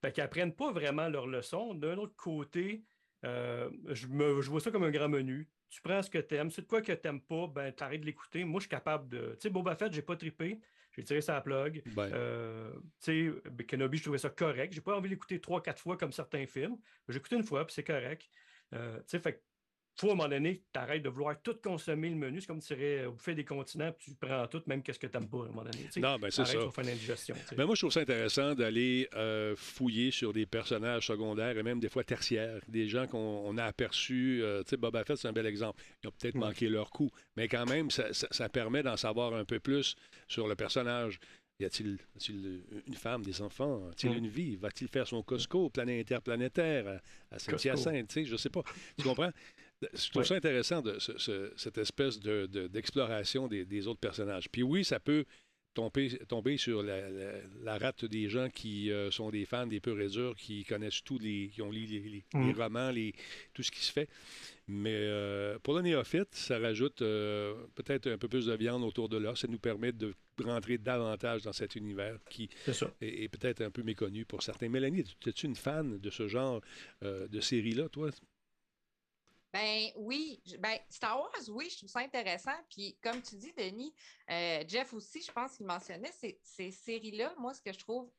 Fait 0.03 0.13
qu'ils 0.13 0.23
apprennent 0.23 0.55
pas 0.55 0.71
vraiment 0.71 1.09
leur 1.09 1.27
leçon. 1.27 1.73
D'un 1.75 1.97
autre 1.97 2.15
côté, 2.17 2.83
euh, 3.25 3.71
je, 3.89 4.07
me- 4.07 4.43
je 4.43 4.51
vois 4.51 4.61
ça 4.61 4.71
comme 4.71 4.85
un 4.85 4.91
grand 4.91 5.09
menu. 5.09 5.49
Tu 5.71 5.81
prends 5.81 6.03
ce 6.03 6.11
que 6.11 6.19
tu 6.19 6.35
aimes. 6.35 6.51
C'est 6.51 6.63
de 6.63 6.67
quoi 6.67 6.83
que 6.83 6.93
tu 6.93 7.01
n'aimes 7.09 7.23
pas, 7.23 7.47
ben 7.49 7.73
t'arrêtes 7.73 8.03
de 8.03 8.07
l'écouter. 8.07 8.45
Moi, 8.45 8.61
je 8.61 8.65
suis 8.65 8.69
capable 8.69 9.09
de. 9.09 9.31
Tu 9.33 9.37
sais, 9.41 9.51
Boba 9.51 9.75
Fett, 9.77 9.93
j'ai 9.93 10.03
pas 10.03 10.15
trippé. 10.17 10.61
J'ai 10.97 11.05
tiré 11.05 11.21
sa 11.21 11.41
plug. 11.41 11.83
Ben, 11.87 12.11
Euh, 12.13 12.73
tu 13.03 13.33
sais, 13.33 13.51
ben, 13.51 13.67
Kenobi, 13.67 13.99
je 13.99 14.05
trouvais 14.05 14.19
ça 14.19 14.31
correct. 14.31 14.73
J'ai 14.73 14.81
pas 14.81 14.97
envie 14.97 15.09
de 15.09 15.15
l'écouter 15.15 15.41
trois, 15.41 15.63
quatre 15.63 15.81
fois 15.81 15.97
comme 15.97 16.13
certains 16.13 16.47
films. 16.47 16.77
J'ai 17.09 17.19
écouté 17.19 17.37
une 17.37 17.45
fois, 17.45 17.67
puis 17.67 17.75
c'est 17.75 17.85
correct. 17.85 18.29
Euh, 18.73 18.99
tu 18.99 19.05
sais, 19.09 19.19
fait 19.19 19.43
faut 19.97 20.09
à 20.11 20.13
un 20.13 20.15
moment 20.17 20.29
donné, 20.29 20.63
tu 20.73 20.79
arrêtes 20.81 21.03
de 21.03 21.09
vouloir 21.09 21.41
tout 21.43 21.57
consommer 21.63 22.11
le 22.11 22.17
menu. 22.17 22.41
C'est 22.41 22.47
comme 22.47 22.61
si 22.61 22.75
tu 22.75 22.81
irais 22.81 23.07
au 23.07 23.17
des 23.35 23.45
continents, 23.45 23.93
puis 23.93 24.13
tu 24.13 24.17
prends 24.17 24.47
tout, 24.49 24.63
même 24.67 24.83
qu'est-ce 24.83 24.99
que 24.99 25.07
tu 25.07 25.17
n'aimes 25.17 25.29
pas 25.29 25.39
à 25.39 25.43
un 25.43 25.47
moment 25.49 25.63
donné. 25.65 25.85
tu 25.85 25.93
sais. 25.93 26.01
non, 26.01 26.19
ben 26.19 26.31
c'est 26.31 26.45
ça. 26.45 26.59
vas 26.59 26.71
faire 26.71 26.85
une 26.85 26.91
indigestion. 26.91 27.37
Ben 27.57 27.65
moi, 27.67 27.75
je 27.75 27.81
trouve 27.83 27.93
ça 27.93 28.01
intéressant 28.01 28.55
d'aller 28.55 29.09
euh, 29.15 29.55
fouiller 29.57 30.11
sur 30.11 30.33
des 30.33 30.47
personnages 30.47 31.07
secondaires 31.07 31.57
et 31.57 31.63
même 31.63 31.81
des 31.81 31.89
fois 31.89 32.05
tertiaires, 32.05 32.61
des 32.69 32.89
gens 32.89 33.07
qu'on 33.07 33.19
on 33.19 33.57
a 33.59 33.65
aperçus. 33.65 34.41
euh, 34.43 34.63
tu 34.65 34.71
sais, 34.71 34.77
Boba 34.77 35.05
Fett, 35.05 35.17
c'est 35.17 35.29
un 35.29 35.33
bel 35.33 35.47
exemple. 35.47 35.83
Ils 36.03 36.09
ont 36.09 36.13
peut-être 36.19 36.35
manqué 36.37 36.69
leur 36.69 36.91
coup, 36.91 37.11
mais 37.37 37.47
quand 37.49 37.67
même, 37.67 37.91
ça, 37.91 38.13
ça- 38.13 38.29
ça 38.31 38.49
permet 38.49 38.83
d'en 38.83 38.97
savoir 38.97 39.35
un 39.35 39.45
peu 39.45 39.61
plus 39.61 39.95
sur 40.29 40.49
le 40.49 40.55
personnage. 40.55 41.19
Y 41.61 41.67
a-t-il 41.67 41.99
a-t-il 42.17 42.65
une 42.89 42.95
femme, 42.95 43.23
des 43.23 43.41
enfants? 43.41 43.89
A-t-il 43.91 44.13
Mm. 44.13 44.17
une 44.19 44.27
vie? 44.29 44.57
Va-t-il 44.57 44.89
faire 44.89 45.07
son 45.07 45.23
Costco 45.23 45.71
planète 45.71 46.01
interplanétaire 46.11 47.01
à, 47.31 47.35
à 47.37 47.39
Saint-Hyacinthe? 47.39 48.09
Tu 48.09 48.15
sais, 48.15 48.25
je 48.25 48.35
sais 48.37 48.51
pas. 48.51 48.63
Tu 48.99 49.05
comprends? 49.05 49.31
Je 49.83 50.11
trouve 50.11 50.23
Ouais. 50.23 50.29
ça 50.29 50.35
intéressant, 50.37 50.81
de, 50.83 50.99
ce- 50.99 51.19
ce- 51.19 51.53
cette 51.57 51.79
espèce 51.79 52.19
de- 52.21 52.47
de- 52.47 52.69
d'exploration 52.69 53.49
des, 53.49 53.65
des 53.65 53.87
autres 53.87 54.01
personnages. 54.01 54.49
Puis 54.51 54.63
oui, 54.63 54.85
ça 54.85 54.99
peut 55.01 55.25
tomber, 55.75 56.09
tomber 56.29 56.57
sur 56.57 56.83
la, 56.85 57.11
la- 57.11 57.41
la 57.63 57.79
rate 57.79 58.05
des 58.05 58.29
gens 58.29 58.49
qui 58.49 58.91
euh, 58.93 59.11
sont 59.11 59.31
des 59.31 59.45
fans 59.45 59.67
des 59.67 59.81
purs 59.81 60.01
et 60.01 60.07
durs, 60.09 60.37
qui 60.37 60.65
connaissent 60.65 61.03
tous 61.03 61.19
les. 61.19 61.51
qui 61.53 61.61
ont 61.63 61.71
lu 61.71 61.81
les, 61.87 61.99
les- 62.01 62.25
les 62.35 62.53
romans, 62.53 62.91
les, 62.93 63.13
tout 63.53 63.63
ce 63.63 63.71
qui 63.73 63.81
se 63.81 63.93
fait. 63.93 64.09
Mais 64.69 64.95
euh, 64.95 65.59
pour 65.59 65.75
le 65.75 65.83
néophyte, 65.83 66.35
ça 66.35 66.59
rajoute 66.59 67.03
euh, 67.03 67.55
peut-être 67.75 68.07
un 68.07 68.17
peu 68.17 68.29
plus 68.29 68.47
de 68.47 68.55
viande 68.55 68.85
autour 68.85 69.09
de 69.11 69.19
là. 69.19 69.35
Ça 69.37 69.49
nous 69.49 69.59
permet 69.59 69.93
de 69.93 70.15
rentrer 70.43 70.79
davantage 70.79 71.43
dans 71.43 71.53
cet 71.53 71.75
univers 71.77 72.19
qui 72.31 72.49
est, 73.03 73.25
est 73.25 73.29
peut-être 73.29 73.61
un 73.61 73.71
peu 73.71 73.83
méconnu 73.83 74.25
pour 74.25 74.43
certains. 74.43 74.69
Mélanie, 74.71 75.05
es-tu 75.27 75.47
une 75.47 75.57
fan 75.57 75.99
de 75.99 76.11
ce 76.11 76.27
genre 76.29 76.63
euh, 77.03 77.29
de 77.29 77.41
série-là, 77.41 77.89
toi? 77.91 78.11
Ben 79.55 79.93
oui, 79.95 80.43
ben 80.59 80.77
Star 80.89 81.17
Wars, 81.17 81.31
oui, 81.51 81.69
je 81.71 81.77
trouve 81.79 81.89
ça 81.89 82.01
intéressant. 82.01 82.57
Puis 82.69 82.99
comme 83.01 83.23
tu 83.23 83.37
dis, 83.37 83.53
Denis, 83.57 83.95
euh, 84.29 84.65
Jeff 84.67 84.93
aussi, 84.93 85.23
je 85.23 85.31
pense 85.31 85.57
qu'il 85.57 85.67
mentionnait 85.67 86.11
ces, 86.11 86.41
ces 86.43 86.73
séries-là. 86.73 87.33
Moi, 87.39 87.55
ce 87.55 87.63
que 87.63 87.73
je 87.73 87.79
trouve 87.79 88.11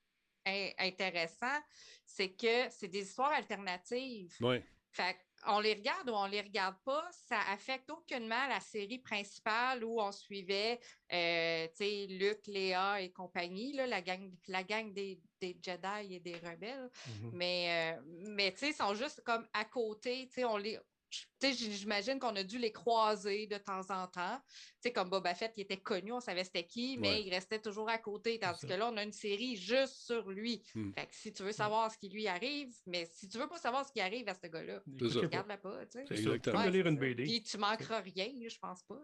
in- 0.46 0.72
intéressant, 0.78 1.60
c'est 2.06 2.32
que 2.32 2.70
c'est 2.70 2.88
des 2.88 3.02
histoires 3.02 3.34
alternatives. 3.34 4.34
Oui. 4.40 4.62
Fait 4.92 5.18
on 5.48 5.60
les 5.60 5.74
regarde 5.74 6.10
ou 6.10 6.14
on 6.14 6.26
les 6.26 6.40
regarde 6.40 6.78
pas, 6.86 7.06
ça 7.12 7.40
affecte 7.52 7.90
aucunement 7.92 8.48
la 8.48 8.62
série 8.62 9.00
principale 9.00 9.84
où 9.84 10.00
on 10.00 10.12
suivait 10.14 10.80
euh, 11.12 11.68
tu 11.68 11.76
sais, 11.76 12.08
Luke, 12.10 12.48
Léa 12.48 13.02
et 13.02 13.12
compagnie, 13.12 13.74
là, 13.74 13.86
la 13.88 14.02
gang, 14.02 14.32
la 14.48 14.64
gang 14.64 14.94
des, 14.94 15.20
des 15.42 15.60
Jedi 15.62 16.16
et 16.16 16.20
des 16.22 16.38
rebelles. 16.38 16.90
Mhm. 17.08 17.32
Mais, 17.34 17.94
euh, 17.98 18.02
mais 18.30 18.54
tu 18.54 18.60
sais, 18.60 18.70
ils 18.70 18.74
sont 18.74 18.96
juste 18.96 19.22
comme 19.26 19.46
à 19.52 19.66
côté. 19.66 20.28
Tu 20.28 20.36
sais, 20.36 20.46
on 20.46 20.56
les. 20.56 20.80
Tu 21.16 21.22
tu 21.22 21.28
sais, 21.28 21.35
j'imagine 21.54 22.20
qu'on 22.20 22.36
a 22.36 22.44
dû 22.44 22.58
les 22.58 22.72
croiser 22.72 23.48
de 23.48 23.58
temps 23.58 23.82
en 23.90 24.08
temps. 24.08 24.40
Tu 24.48 24.90
sais, 24.90 24.92
comme 24.94 25.10
Boba 25.10 25.34
Fett, 25.34 25.54
qui 25.54 25.62
était 25.62 25.78
connu, 25.78 26.12
on 26.12 26.20
savait 26.20 26.44
c'était 26.44 26.66
qui, 26.66 26.98
mais 27.00 27.10
Ouais. 27.10 27.24
il 27.24 27.30
restait 27.34 27.60
toujours 27.60 27.90
à 27.90 27.98
côté. 27.98 28.38
Tandis 28.40 28.68
que 28.68 28.74
là, 28.74 28.90
on 28.92 28.98
a 28.98 29.04
une 29.04 29.12
série 29.12 29.56
juste 29.56 30.06
sur 30.06 30.30
lui. 30.30 30.62
Hmm. 30.76 30.92
Fait 30.94 31.06
que 31.08 31.16
si 31.16 31.34
tu 31.34 31.44
veux 31.44 31.52
savoir 31.52 31.92
ce 31.92 31.98
qui 31.98 32.10
lui 32.10 32.28
arrive, 32.28 32.74
mais 32.86 33.06
si 33.12 33.28
tu 33.28 33.38
veux 33.38 33.48
pas 33.48 33.58
savoir 33.58 33.86
ce 33.86 33.92
qui 33.92 34.00
arrive 34.02 34.28
à 34.30 34.34
ce 34.34 34.48
gars-là, 34.48 34.82
regarde-la 35.22 35.58
pas, 35.58 35.86
tu 35.88 35.98
Ouais, 36.00 36.70
lire 36.72 36.88
une. 36.88 36.98
BD. 36.98 37.24
Puis 37.24 37.42
tu 37.44 37.58
manqueras 37.58 38.00
rien, 38.02 38.28
je 38.48 38.58
pense 38.60 38.84
pas. 38.84 39.00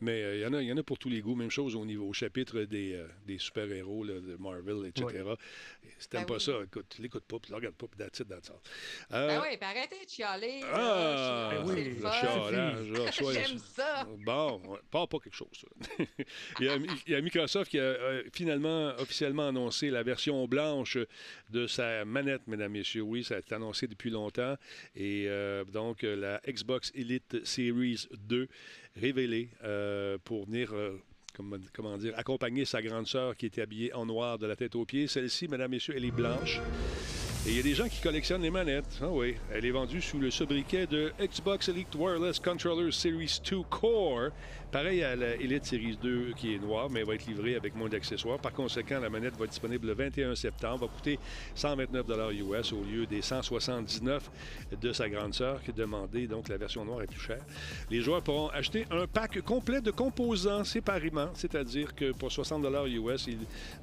Mais 0.00 0.22
euh, 0.22 0.36
il 0.36 0.40
y, 0.42 0.46
en 0.46 0.52
a- 0.52 0.62
il 0.62 0.68
y 0.68 0.72
en 0.72 0.76
a 0.76 0.82
pour 0.82 0.98
tous 0.98 1.08
les 1.08 1.20
goûts. 1.20 1.34
Même 1.34 1.50
chose 1.50 1.74
au 1.76 1.84
niveau 1.86 2.06
au 2.08 2.12
chapitre 2.12 2.60
des, 2.64 2.94
euh, 2.94 3.08
des 3.24 3.38
super-héros 3.38 4.04
de 4.06 4.36
Marvel, 4.38 4.86
etc. 4.86 5.24
Si 5.98 6.08
t'aimes 6.08 6.22
Ben 6.22 6.26
pas 6.26 6.34
oui. 6.34 6.40
ça, 6.40 6.52
écoute, 6.64 6.86
tu 6.90 7.02
l'écoutes 7.02 7.24
pas, 7.24 7.38
puis 7.38 7.46
tu 7.46 7.52
le 7.52 7.56
regardes 7.56 7.76
pas, 7.76 7.86
puis 7.86 7.98
that's 7.98 8.18
it, 8.20 8.28
that's 8.28 8.50
all. 8.50 8.56
Euh, 9.12 9.28
Ben 9.28 9.40
oui, 9.42 9.56
puis 9.56 9.66
arrêtez 9.68 10.04
de 10.04 10.10
chialer. 10.10 10.60
Ah, 10.72 11.50
chialer, 11.52 11.64
oui, 11.72 11.79
c'est 11.82 11.88
le 11.90 11.94
fun. 11.96 12.10
chialage, 12.12 12.90
là, 12.90 13.32
J'aime 13.32 13.58
ça. 13.58 14.06
Bon, 14.24 14.60
pas 14.90 15.06
pas 15.06 15.18
quelque 15.18 15.34
chose. 15.34 15.48
ça. 15.52 16.04
il, 16.60 16.66
y 16.66 16.68
a, 16.68 16.76
il 17.06 17.12
y 17.12 17.14
a 17.14 17.20
Microsoft 17.20 17.70
qui 17.70 17.78
a 17.78 17.82
euh, 17.82 18.22
finalement 18.32 18.92
officiellement 18.98 19.48
annoncé 19.48 19.90
la 19.90 20.02
version 20.02 20.46
blanche 20.46 20.98
de 21.50 21.66
sa 21.66 22.04
manette, 22.04 22.46
mesdames, 22.46 22.72
messieurs. 22.72 23.02
Oui, 23.02 23.24
ça 23.24 23.36
a 23.36 23.38
été 23.38 23.54
annoncé 23.54 23.86
depuis 23.86 24.10
longtemps. 24.10 24.56
Et 24.94 25.26
euh, 25.28 25.64
donc, 25.64 26.02
la 26.02 26.40
Xbox 26.46 26.92
Elite 26.94 27.44
Series 27.44 28.06
2 28.28 28.48
révélée 28.96 29.48
euh, 29.64 30.18
pour 30.24 30.46
venir. 30.46 30.72
euh, 30.72 30.96
comment, 31.34 31.56
comment 31.72 31.96
dire, 31.96 32.12
accompagner 32.16 32.64
sa 32.64 32.82
grande 32.82 33.06
sœur 33.06 33.36
qui 33.36 33.46
était 33.46 33.62
habillée 33.62 33.92
en 33.94 34.06
noir 34.06 34.38
de 34.38 34.46
la 34.46 34.56
tête 34.56 34.74
aux 34.74 34.84
pieds. 34.84 35.06
Celle-ci, 35.06 35.48
mesdames, 35.48 35.70
messieurs, 35.70 35.94
elle 35.96 36.04
est 36.04 36.10
blanche. 36.10 36.60
Et 37.46 37.52
il 37.52 37.56
y 37.56 37.60
a 37.60 37.62
des 37.62 37.74
gens 37.74 37.88
qui 37.88 38.02
collectionnent 38.02 38.42
les 38.42 38.50
manettes. 38.50 39.00
Ah 39.00 39.08
oui, 39.10 39.34
elle 39.50 39.64
est 39.64 39.70
vendue 39.70 40.02
sous 40.02 40.18
le 40.18 40.30
sobriquet 40.30 40.86
de 40.86 41.10
Xbox 41.18 41.70
Elite 41.70 41.94
Wireless 41.94 42.38
Controller 42.38 42.92
Series 42.92 43.40
2 43.50 43.62
Core. 43.70 44.28
Pareil 44.70 45.02
à 45.02 45.16
la 45.16 45.34
Elite 45.34 45.64
Series 45.64 45.98
2 46.00 46.34
qui 46.36 46.54
est 46.54 46.58
noire, 46.58 46.88
mais 46.90 47.00
elle 47.00 47.06
va 47.06 47.14
être 47.14 47.26
livrée 47.26 47.56
avec 47.56 47.74
moins 47.74 47.88
d'accessoires. 47.88 48.38
Par 48.38 48.52
conséquent, 48.52 49.00
la 49.00 49.10
manette 49.10 49.36
va 49.36 49.46
être 49.46 49.50
disponible 49.50 49.88
le 49.88 49.94
21 49.94 50.36
septembre, 50.36 50.86
va 50.86 50.86
coûter 50.86 51.18
129 51.56 52.06
US 52.34 52.72
au 52.72 52.84
lieu 52.84 53.06
des 53.06 53.20
179 53.20 54.30
de 54.80 54.92
sa 54.92 55.08
grande 55.08 55.34
sœur 55.34 55.60
qui 55.62 55.72
demandait, 55.72 56.28
donc 56.28 56.48
la 56.48 56.56
version 56.56 56.84
noire 56.84 57.02
est 57.02 57.08
plus 57.08 57.20
chère. 57.20 57.42
Les 57.90 58.00
joueurs 58.00 58.22
pourront 58.22 58.48
acheter 58.50 58.86
un 58.92 59.08
pack 59.08 59.40
complet 59.40 59.80
de 59.80 59.90
composants 59.90 60.62
séparément, 60.62 61.30
c'est-à-dire 61.34 61.94
que 61.94 62.12
pour 62.12 62.30
60 62.30 62.64
US, 62.86 63.28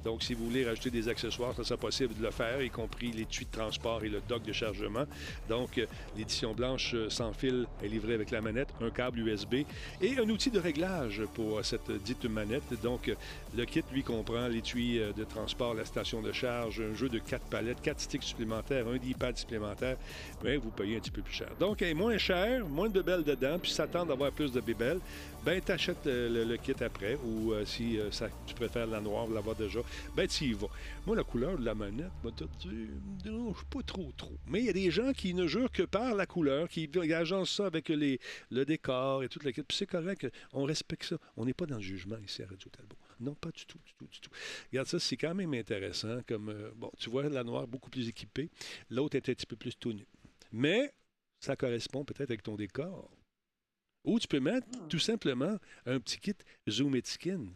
donc 0.04 0.22
si 0.22 0.32
vous 0.32 0.46
voulez 0.46 0.64
rajouter 0.64 0.90
des 0.90 1.08
accessoires, 1.08 1.54
ça 1.54 1.64
sera 1.64 1.78
possible 1.78 2.14
de 2.14 2.22
le 2.22 2.30
faire, 2.30 2.62
y 2.62 2.70
compris 2.70 3.12
l'étui 3.12 3.44
de 3.44 3.47
transport 3.50 4.04
et 4.04 4.08
le 4.08 4.20
dock 4.28 4.42
de 4.42 4.52
chargement. 4.52 5.04
Donc, 5.48 5.78
euh, 5.78 5.86
l'édition 6.16 6.54
blanche 6.54 6.92
euh, 6.94 7.10
sans 7.10 7.32
fil 7.32 7.66
est 7.82 7.88
livrée 7.88 8.14
avec 8.14 8.30
la 8.30 8.40
manette, 8.40 8.68
un 8.80 8.90
câble 8.90 9.20
USB 9.20 9.64
et 10.00 10.18
un 10.18 10.28
outil 10.28 10.50
de 10.50 10.58
réglage 10.58 11.22
pour 11.34 11.58
euh, 11.58 11.62
cette 11.62 11.90
dite 12.02 12.24
manette. 12.26 12.80
Donc, 12.82 13.10
le 13.56 13.64
kit, 13.64 13.82
lui, 13.92 14.02
comprend 14.02 14.48
l'étui 14.48 15.00
de 15.16 15.24
transport, 15.24 15.74
la 15.74 15.84
station 15.84 16.22
de 16.22 16.32
charge, 16.32 16.80
un 16.80 16.94
jeu 16.94 17.08
de 17.08 17.18
4 17.18 17.46
palettes, 17.46 17.80
4 17.82 18.00
sticks 18.00 18.22
supplémentaires, 18.22 18.86
un 18.86 18.96
D-pad 18.96 19.36
supplémentaire, 19.36 19.96
mais 20.42 20.56
vous 20.56 20.70
payez 20.70 20.96
un 20.96 21.00
petit 21.00 21.10
peu 21.10 21.22
plus 21.22 21.34
cher. 21.34 21.48
Donc, 21.58 21.82
elle 21.82 21.94
moins 21.94 22.18
cher, 22.18 22.66
moins 22.66 22.88
de 22.88 23.00
bébelles 23.00 23.24
dedans, 23.24 23.58
puis 23.58 23.70
si 23.70 23.76
t'attends 23.76 24.06
d'avoir 24.06 24.30
plus 24.30 24.52
de 24.52 24.60
bébelles, 24.60 25.00
ben 25.44 25.60
t'achètes 25.60 26.06
euh, 26.06 26.44
le, 26.44 26.56
kit 26.56 26.74
après, 26.80 27.16
ou 27.24 27.52
euh, 27.52 27.64
si 27.64 27.98
euh, 27.98 28.10
tu 28.46 28.54
préfères 28.54 28.86
la 28.86 29.00
noire, 29.00 29.26
l'avoir 29.28 29.56
déjà, 29.56 29.80
ben 30.14 30.26
tu 30.26 30.44
y 30.44 30.52
vas. 30.52 30.68
Moi, 31.06 31.16
la 31.16 31.24
couleur 31.24 31.58
de 31.58 31.64
la 31.64 31.74
manette, 31.74 32.10
moi, 32.22 32.32
te 32.32 32.44
dire, 32.60 32.70
me 32.70 33.22
dérange 33.22 33.64
pas 33.64 33.82
trop, 33.82 34.12
trop. 34.16 34.36
Mais 34.46 34.60
il 34.60 34.66
y 34.66 34.70
a 34.70 34.72
des 34.72 34.90
gens 34.90 35.12
qui 35.12 35.34
ne 35.34 35.46
jurent 35.46 35.72
que 35.72 35.84
par 35.84 36.14
la 36.14 36.26
couleur, 36.26 36.68
qui 36.68 36.88
agencent 37.12 37.56
ça 37.56 37.66
avec 37.66 37.88
les, 37.88 38.20
le 38.50 38.64
décor 38.64 39.22
et 39.22 39.28
tout 39.28 39.40
le 39.44 39.52
kit. 39.52 39.62
Puis 39.62 39.76
c'est 39.76 39.86
correct, 39.86 40.26
on 40.52 40.64
respecte 40.64 41.04
ça. 41.04 41.16
On 41.36 41.44
n'est 41.44 41.54
pas 41.54 41.66
dans 41.66 41.76
le 41.76 41.82
jugement 41.82 42.18
ici 42.24 42.42
à 42.42 42.46
Radio 42.46 42.68
Talbot. 42.70 42.96
Non, 43.20 43.34
pas 43.34 43.50
du 43.50 43.66
tout, 43.66 43.78
du 43.84 43.94
tout, 43.94 44.06
du 44.06 44.20
tout. 44.20 44.30
Regarde 44.70 44.86
ça, 44.86 45.00
c'est 45.00 45.16
quand 45.16 45.34
même 45.34 45.54
intéressant. 45.54 46.20
Comme, 46.26 46.50
euh, 46.50 46.70
bon, 46.76 46.90
tu 46.98 47.10
vois 47.10 47.28
la 47.28 47.42
noire 47.42 47.66
beaucoup 47.66 47.90
plus 47.90 48.08
équipée, 48.08 48.50
l'autre 48.90 49.16
est 49.16 49.28
un 49.28 49.34
petit 49.34 49.46
peu 49.46 49.56
plus 49.56 49.76
tout 49.76 49.92
nu. 49.92 50.06
Mais 50.52 50.92
ça 51.40 51.56
correspond 51.56 52.04
peut-être 52.04 52.30
avec 52.30 52.42
ton 52.42 52.56
décor. 52.56 53.10
Ou 54.08 54.18
tu 54.18 54.26
peux 54.26 54.40
mettre 54.40 54.66
tout 54.88 54.98
simplement 54.98 55.58
un 55.84 56.00
petit 56.00 56.18
kit 56.18 56.34
Zoom 56.68 56.96
It 56.96 57.06
Skin 57.06 57.46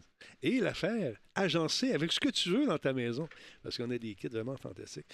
et 0.41 0.59
la 0.61 0.73
faire 0.73 1.17
agencer 1.35 1.91
avec 1.91 2.11
ce 2.13 2.19
que 2.19 2.29
tu 2.29 2.49
veux 2.49 2.65
dans 2.67 2.77
ta 2.77 2.93
maison. 2.93 3.27
Parce 3.63 3.75
qu'on 3.75 3.89
a 3.89 3.97
des 3.97 4.13
kits 4.13 4.27
vraiment 4.27 4.55
fantastiques. 4.55 5.07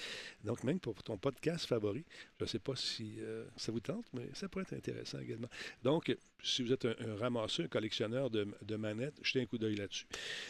Donc, 0.44 0.64
même 0.64 0.80
pour 0.80 1.02
ton 1.02 1.18
podcast 1.18 1.66
favori, 1.66 2.04
je 2.40 2.44
ne 2.44 2.48
sais 2.50 2.60
pas 2.60 2.76
si 2.76 3.16
euh, 3.20 3.46
ça 3.56 3.72
vous 3.72 3.80
tente, 3.80 4.06
mais 4.14 4.30
ça 4.34 4.50
pourrait 4.50 4.66
être 4.70 4.74
intéressant 4.74 5.20
également. 5.20 5.48
Donc, 5.82 6.16
si 6.44 6.62
vous 6.62 6.74
êtes 6.74 6.86
un, 6.86 6.94
un 7.08 7.16
ramasseur, 7.16 7.66
un 7.66 7.70
collectionneur 7.70 8.30
de, 8.30 8.48
de 8.62 8.76
manettes, 8.76 9.16
jetez 9.24 9.42
un 9.42 9.46
coup 9.46 9.58
d'œil 9.58 9.76
là-dessus. 9.78 10.06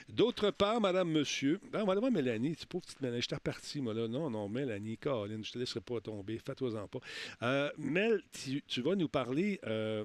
D'autre 0.10 0.50
part, 0.52 0.82
madame, 0.82 1.10
monsieur, 1.12 1.62
ah, 1.72 1.84
on 1.84 1.86
va 1.86 1.92
aller 1.92 2.02
voir 2.02 2.12
Mélanie. 2.12 2.56
Tu 2.56 2.66
pauvre 2.66 2.84
petite 2.84 3.00
Mélanie, 3.00 3.22
je 3.22 3.28
t'ai 3.28 3.36
reparti, 3.36 3.80
moi, 3.80 3.94
là. 3.94 4.08
Non, 4.08 4.30
non, 4.30 4.50
Mélanie, 4.50 4.98
Caroline, 4.98 5.46
je 5.46 5.52
te 5.52 5.60
laisserai 5.60 5.82
pas 5.82 6.02
tomber. 6.02 6.40
Fais-toi-en 6.40 6.88
pas. 6.88 7.00
Euh, 7.44 7.70
Mel, 7.78 8.24
tu, 8.34 8.62
tu 8.68 8.82
vas 8.82 8.96
nous 8.96 9.08
parler. 9.08 9.60
euh, 9.68 10.04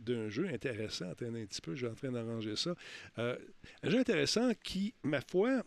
d'un 0.00 0.28
jeu 0.28 0.48
intéressant. 0.48 1.10
Attends 1.10 1.26
un 1.26 1.44
petit 1.46 1.60
peu, 1.60 1.74
je 1.74 1.86
suis 1.86 1.92
en 1.92 1.94
train 1.94 2.10
d'arranger 2.10 2.56
ça. 2.56 2.74
Euh, 3.18 3.36
un 3.82 3.90
jeu 3.90 3.98
intéressant 3.98 4.50
qui, 4.62 4.94
ma 5.02 5.20
foi, 5.20 5.62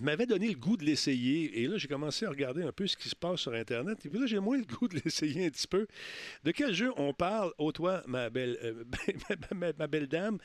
m'avait 0.00 0.26
donné 0.26 0.48
le 0.48 0.58
goût 0.58 0.76
de 0.76 0.84
l'essayer. 0.84 1.60
Et 1.62 1.66
là, 1.68 1.78
j'ai 1.78 1.88
commencé 1.88 2.26
à 2.26 2.28
regarder 2.28 2.62
un 2.62 2.72
peu 2.72 2.86
ce 2.86 2.96
qui 2.96 3.08
se 3.08 3.14
passe 3.16 3.40
sur 3.40 3.52
Internet. 3.54 4.04
Et 4.04 4.08
puis 4.10 4.18
là, 4.18 4.26
j'ai 4.26 4.38
moins 4.40 4.58
le 4.58 4.64
goût 4.64 4.88
de 4.88 5.00
l'essayer 5.04 5.46
un 5.46 5.50
petit 5.50 5.66
peu. 5.68 5.86
De 6.44 6.50
quel 6.50 6.74
jeu 6.74 6.92
on 6.96 7.14
parle, 7.14 7.52
ô 7.56 7.72
toi, 7.72 8.02
ma 8.06 8.28
belle, 8.28 8.58
euh, 8.62 8.84
ma, 9.50 9.56
ma- 9.68 9.72
ma 9.72 9.86
belle 9.86 10.06
dame? 10.08 10.38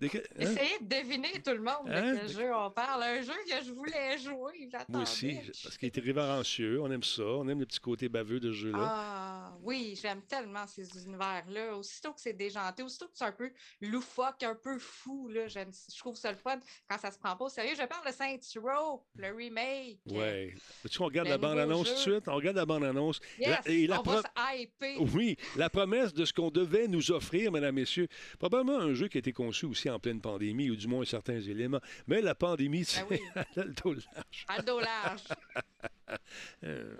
De 0.00 0.06
hein? 0.08 0.20
Essayez 0.38 0.78
de 0.80 0.86
deviner 0.88 1.40
tout 1.44 1.52
le 1.52 1.60
monde 1.62 1.88
Hein? 1.88 2.14
de 2.14 2.18
quel 2.20 2.28
jeu 2.30 2.54
on 2.54 2.70
parle. 2.70 3.02
Un 3.02 3.22
jeu 3.22 3.32
que 3.48 3.64
je 3.64 3.70
voulais 3.72 4.18
jouer. 4.18 4.68
Moi 4.88 5.02
aussi, 5.02 5.38
parce 5.62 5.76
qu'il 5.78 5.88
est 5.88 5.98
révérencieux. 6.00 6.80
On 6.82 6.90
aime 6.90 7.02
ça. 7.02 7.22
On 7.22 7.46
aime 7.48 7.60
le 7.60 7.66
petit 7.66 7.80
côté 7.80 8.08
baveux 8.08 8.40
de 8.40 8.50
ce 8.50 8.56
jeu-là. 8.56 8.78
Ah 8.80 9.56
oui, 9.62 9.98
j'aime 10.00 10.22
tellement 10.22 10.66
ces 10.66 11.04
univers-là. 11.04 11.76
Aussitôt 11.76 12.12
que 12.12 12.20
c'est 12.20 12.32
déjanté, 12.32 12.82
aussitôt 12.82 13.06
que 13.06 13.12
c'est 13.14 13.24
un 13.24 13.32
peu 13.32 13.50
loufoque, 13.80 14.42
un 14.42 14.54
peu 14.54 14.78
fou, 14.78 15.28
là, 15.28 15.46
je 15.48 15.60
trouve 15.98 16.16
ça 16.16 16.30
le 16.32 16.38
fun 16.38 16.58
quand 16.88 16.98
ça 16.98 17.10
se 17.10 17.18
prend 17.18 17.36
pas 17.36 17.44
au 17.44 17.48
sérieux. 17.48 17.74
Je 17.78 17.84
parle 17.86 18.06
de 18.06 18.12
Saints 18.12 18.60
Row, 18.60 18.85
le 19.16 19.32
remake. 19.34 19.98
Ouais. 20.10 20.54
Tu 20.90 21.00
on 21.02 21.06
regarde 21.06 21.28
la 21.28 21.38
bande-annonce 21.38 21.88
tout 21.88 21.94
de 21.94 21.98
suite? 22.14 22.28
On 22.28 22.34
regarde 22.34 22.56
la 22.56 22.66
bande-annonce. 22.66 23.20
Yes, 23.38 23.48
La- 23.48 23.72
et 23.72 23.86
la 23.86 24.00
on 24.00 24.02
va 24.02 24.22
pro- 24.22 24.22
se 24.22 24.60
hyper. 24.62 25.14
Oui, 25.14 25.36
la 25.56 25.70
promesse 25.70 26.12
de 26.14 26.24
ce 26.24 26.32
qu'on 26.32 26.50
devait 26.50 26.88
nous 26.88 27.10
offrir, 27.12 27.52
mesdames, 27.52 27.74
messieurs. 27.74 28.08
Probablement 28.38 28.78
un 28.78 28.94
jeu 28.94 29.08
qui 29.08 29.18
a 29.18 29.20
été 29.20 29.32
conçu 29.32 29.66
aussi 29.66 29.88
en 29.90 29.98
pleine 29.98 30.20
pandémie, 30.20 30.70
ou 30.70 30.76
du 30.76 30.86
moins 30.88 31.04
certains 31.04 31.40
éléments. 31.40 31.80
Mais 32.06 32.20
la 32.20 32.34
pandémie, 32.34 32.84
c'est 32.84 33.00
Ben 33.08 33.18
oui. 33.36 33.42
le 33.56 33.64
dos 33.74 33.92
large. 33.94 34.44
À 34.48 34.56
le 34.58 34.62
dos 34.62 34.80
large. 34.80 35.22
Euh, 36.64 36.94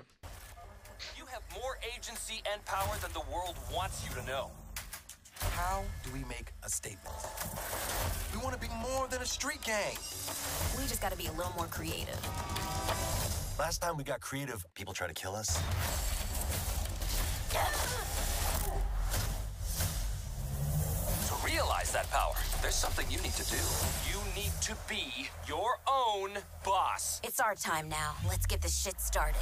You 1.16 1.24
have 1.26 1.42
more 1.54 1.76
agency 1.96 2.42
and 2.52 2.60
power 2.64 2.98
than 3.00 3.12
the 3.12 3.24
world 3.30 3.54
wants 3.72 4.04
you 4.04 4.12
to 4.14 4.22
know. 4.26 4.50
How 5.56 5.82
do 6.04 6.10
we 6.12 6.18
make 6.28 6.52
a 6.64 6.68
statement? 6.68 7.16
We 8.30 8.38
want 8.42 8.52
to 8.52 8.60
be 8.60 8.68
more 8.82 9.08
than 9.08 9.22
a 9.22 9.24
street 9.24 9.62
gang. 9.62 9.96
We 10.76 10.86
just 10.86 11.00
gotta 11.00 11.16
be 11.16 11.28
a 11.28 11.32
little 11.32 11.52
more 11.56 11.64
creative. 11.66 12.20
Last 13.58 13.80
time 13.80 13.96
we 13.96 14.04
got 14.04 14.20
creative, 14.20 14.66
people 14.74 14.92
tried 14.92 15.08
to 15.08 15.14
kill 15.14 15.34
us. 15.34 15.56
To 21.28 21.46
realize 21.46 21.90
that 21.90 22.10
power, 22.10 22.34
there's 22.60 22.74
something 22.74 23.06
you 23.10 23.16
need 23.22 23.32
to 23.32 23.50
do. 23.50 23.56
You 24.10 24.20
need 24.34 24.52
to 24.60 24.76
be 24.90 25.30
your 25.48 25.78
own 25.90 26.32
boss. 26.66 27.22
It's 27.24 27.40
our 27.40 27.54
time 27.54 27.88
now. 27.88 28.12
Let's 28.28 28.44
get 28.44 28.60
this 28.60 28.76
shit 28.78 29.00
started. 29.00 29.40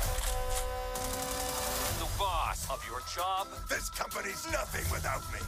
The 1.99 2.07
boss 2.17 2.71
of 2.71 2.87
your 2.89 3.01
job 3.13 3.49
This 3.69 3.91
company's 3.91 4.47
nothing 4.53 4.89
without 4.93 5.23
me. 5.33 5.41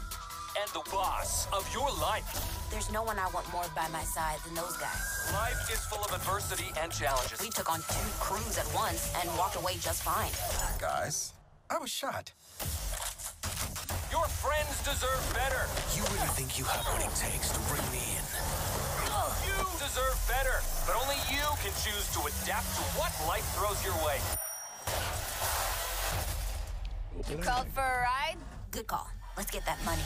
And 0.67 0.75
the 0.75 0.91
boss 0.91 1.47
of 1.53 1.63
your 1.73 1.89
life. 2.01 2.27
There's 2.71 2.91
no 2.91 3.03
one 3.03 3.19
I 3.19 3.29
want 3.31 3.51
more 3.53 3.65
by 3.75 3.87
my 3.89 4.03
side 4.03 4.39
than 4.45 4.55
those 4.55 4.77
guys. 4.77 5.31
Life 5.33 5.71
is 5.71 5.81
full 5.87 6.03
of 6.03 6.13
adversity 6.13 6.73
and 6.81 6.91
challenges. 6.91 7.41
We 7.41 7.51
took 7.51 7.71
on 7.71 7.81
two 7.81 8.09
crews 8.19 8.59
at 8.59 8.67
once 8.75 9.13
and 9.21 9.29
walked 9.39 9.57
away 9.57 9.75
just 9.79 10.03
fine. 10.03 10.31
Guys, 10.81 11.33
I 11.71 11.79
was 11.79 11.91
shot. 11.91 12.33
Your 14.11 14.27
friends 14.27 14.75
deserve 14.83 15.23
better. 15.35 15.67
You 15.95 16.03
really 16.15 16.33
think 16.35 16.59
you 16.59 16.65
have 16.65 16.87
what 16.91 17.03
it 17.03 17.15
takes 17.15 17.51
to 17.55 17.61
bring 17.71 17.87
me 17.95 18.03
in? 18.17 18.25
You 19.47 19.59
deserve 19.79 20.19
better. 20.27 20.59
But 20.87 20.99
only 20.99 21.19
you 21.31 21.47
can 21.63 21.75
choose 21.85 22.07
to 22.19 22.21
adapt 22.27 22.67
to 22.75 22.83
what 22.99 23.13
life 23.29 23.47
throws 23.55 23.79
your 23.85 23.97
way. 24.03 24.19
You 27.31 27.39
Called 27.43 27.69
for 27.75 27.83
a 27.83 28.03
ride? 28.03 28.37
Good 28.71 28.87
call. 28.87 29.09
Let's 29.37 29.51
get 29.51 29.67
that 29.67 29.77
money. 29.85 30.01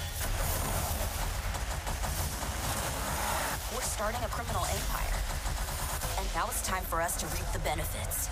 We're 3.73 3.87
starting 4.01 4.25
a 4.25 4.29
criminal 4.29 4.65
empire. 4.65 5.21
And 6.17 6.27
now 6.35 6.47
it's 6.47 6.67
time 6.67 6.83
for 6.85 7.03
us 7.03 7.21
to 7.21 7.27
reap 7.37 7.45
the 7.53 7.59
benefits. 7.59 8.31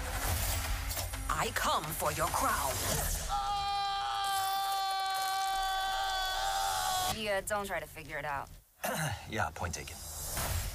I 1.28 1.50
come 1.54 1.84
for 1.84 2.10
your 2.12 2.26
crown. 2.28 2.72
Yeah, 7.22 7.42
don't 7.46 7.66
try 7.66 7.80
to 7.80 7.86
figure 7.86 8.16
it 8.16 8.24
out. 8.24 8.48
yeah, 9.30 9.50
point 9.54 9.74
taken. 9.74 9.96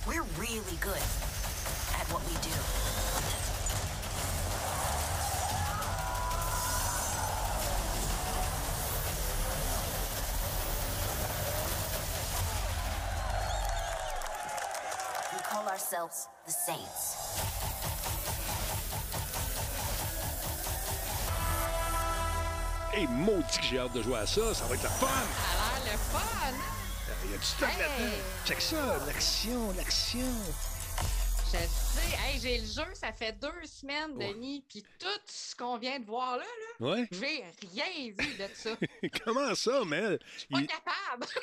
We're 0.07 0.25
really 0.39 0.77
good 0.79 1.01
at 1.97 2.05
what 2.11 2.21
we 2.27 2.33
do. 2.43 2.92
Ourselves 15.84 16.29
the 16.45 16.51
Saints. 16.51 18.23
Hey, 22.93 23.07
maudit 23.07 23.57
que 23.57 23.63
j'ai 23.65 23.79
hâte 23.79 23.93
de 23.93 24.03
jouer 24.03 24.17
à 24.19 24.27
ça. 24.27 24.53
Ça 24.53 24.65
va 24.65 24.75
être 24.75 24.84
le 24.84 24.89
fun. 24.89 25.07
Ça 25.07 25.75
a 25.81 25.84
l'air 25.84 25.93
le 25.93 25.97
fun. 25.97 26.19
hein? 26.19 27.13
Il 27.25 27.31
y 27.31 27.34
a 27.34 27.38
du 27.38 27.43
stock 27.43 27.69
Hey. 27.69 27.79
là-dedans. 27.79 28.17
Check 28.45 28.61
ça. 28.61 28.97
L'action, 29.07 29.71
l'action. 29.75 30.27
Je 31.45 31.51
sais. 31.57 31.69
Hey, 32.23 32.39
j'ai 32.39 32.57
le 32.59 32.65
jeu, 32.65 32.86
ça 32.93 33.11
fait 33.11 33.31
deux 33.39 33.65
semaines, 33.65 34.17
Denis, 34.17 34.63
puis 34.69 34.84
tout 34.99 35.07
ce 35.25 35.55
qu'on 35.55 35.77
vient 35.77 35.99
de 35.99 36.05
voir 36.05 36.38
là, 36.38 36.43
là 36.79 36.88
Ouais. 36.88 37.07
j'ai 37.11 37.43
rien 37.71 38.13
vu 38.17 38.36
de 38.38 38.47
ça. 38.53 38.71
Comment 39.25 39.53
ça, 39.55 39.84
Mel? 39.86 40.19
Pas 40.51 40.59
Il- 40.59 40.67
capable. 40.67 41.25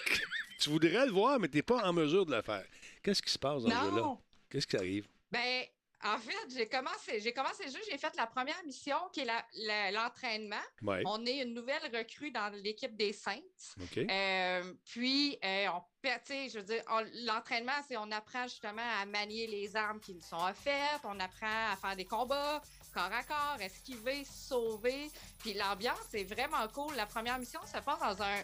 Tu 0.60 0.68
voudrais 0.68 1.06
le 1.06 1.12
voir, 1.12 1.38
mais 1.40 1.48
tu 1.48 1.56
n'es 1.56 1.62
pas 1.62 1.82
en 1.88 1.92
mesure 1.94 2.26
de 2.26 2.34
le 2.36 2.42
faire. 2.42 2.64
Qu'est-ce 3.02 3.22
qui 3.22 3.30
se 3.32 3.38
passe 3.38 3.62
dans 3.62 3.70
ce 3.70 3.74
jeu-là? 3.76 4.02
Non. 4.02 4.18
Qu'est-ce 4.50 4.66
qui 4.66 4.76
arrive? 4.76 5.08
Ben, 5.30 5.64
en 6.02 6.18
fait, 6.18 6.32
j'ai 6.56 6.66
commencé, 6.66 7.20
j'ai 7.20 7.32
commencé 7.32 7.64
le 7.66 7.70
jeu, 7.70 7.78
j'ai 7.90 7.98
fait 7.98 8.14
la 8.16 8.26
première 8.26 8.62
mission 8.64 8.96
qui 9.12 9.20
est 9.20 9.92
l'entraînement. 9.92 10.56
Ouais. 10.82 11.02
On 11.04 11.24
est 11.26 11.42
une 11.42 11.52
nouvelle 11.52 11.82
recrue 11.94 12.30
dans 12.30 12.50
l'équipe 12.62 12.96
des 12.96 13.12
Saints. 13.12 13.38
OK. 13.80 13.98
Euh, 13.98 14.74
puis, 14.86 15.38
euh, 15.44 15.68
on, 15.68 15.82
je 16.02 16.58
veux 16.58 16.64
dire, 16.64 16.82
l'entraînement, 17.26 17.72
c'est 17.86 17.98
on 17.98 18.10
apprend 18.10 18.44
justement 18.44 18.82
à 19.00 19.04
manier 19.04 19.46
les 19.46 19.76
armes 19.76 20.00
qui 20.00 20.14
nous 20.14 20.22
sont 20.22 20.42
offertes, 20.42 21.04
on 21.04 21.20
apprend 21.20 21.72
à 21.72 21.76
faire 21.76 21.96
des 21.96 22.06
combats 22.06 22.62
corps 22.92 23.12
à 23.12 23.22
corps, 23.22 23.60
esquiver, 23.60 24.24
sauver. 24.24 25.10
Puis 25.38 25.54
l'ambiance 25.54 26.12
est 26.14 26.24
vraiment 26.24 26.66
cool. 26.68 26.94
La 26.96 27.06
première 27.06 27.38
mission 27.38 27.60
se 27.64 27.78
passe 27.78 28.00
dans 28.00 28.22
un 28.22 28.42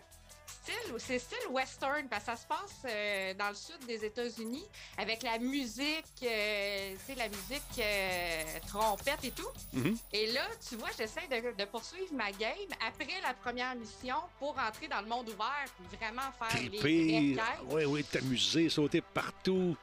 c'est 0.99 1.19
style 1.19 1.49
western, 1.51 2.09
parce 2.09 2.25
que 2.25 2.31
ça 2.31 2.37
se 2.37 2.47
passe 2.47 2.83
euh, 2.89 3.35
dans 3.35 3.49
le 3.49 3.55
sud 3.55 3.79
des 3.87 4.05
États-Unis 4.05 4.65
avec 4.99 5.23
la 5.23 5.39
musique, 5.39 6.05
euh, 6.23 6.95
tu 6.95 7.05
sais, 7.07 7.15
la 7.17 7.29
musique 7.29 7.63
euh, 7.79 8.43
trompette 8.67 9.25
et 9.25 9.31
tout. 9.31 9.49
Mhm. 9.73 9.97
Et 10.13 10.33
là, 10.33 10.43
tu 10.69 10.77
vois, 10.77 10.89
j'essaie 10.97 11.27
de, 11.29 11.57
de 11.57 11.65
poursuivre 11.67 12.13
ma 12.13 12.31
game 12.33 12.51
après 12.87 13.07
la 13.23 13.35
première 13.35 13.75
mission 13.75 14.17
pour 14.39 14.57
entrer 14.59 14.89
dans 14.89 15.01
le 15.01 15.07
monde 15.07 15.29
ouvert 15.29 15.65
puis 15.89 15.97
vraiment 15.99 16.23
faire 16.39 16.61
les 16.63 16.79
Triper. 16.79 17.35
vraies 17.37 17.47
quêtes. 17.47 17.67
Oui, 17.71 17.85
oui, 17.85 18.05
t'amuser, 18.05 18.69
sauter 18.69 19.01
partout. 19.01 19.77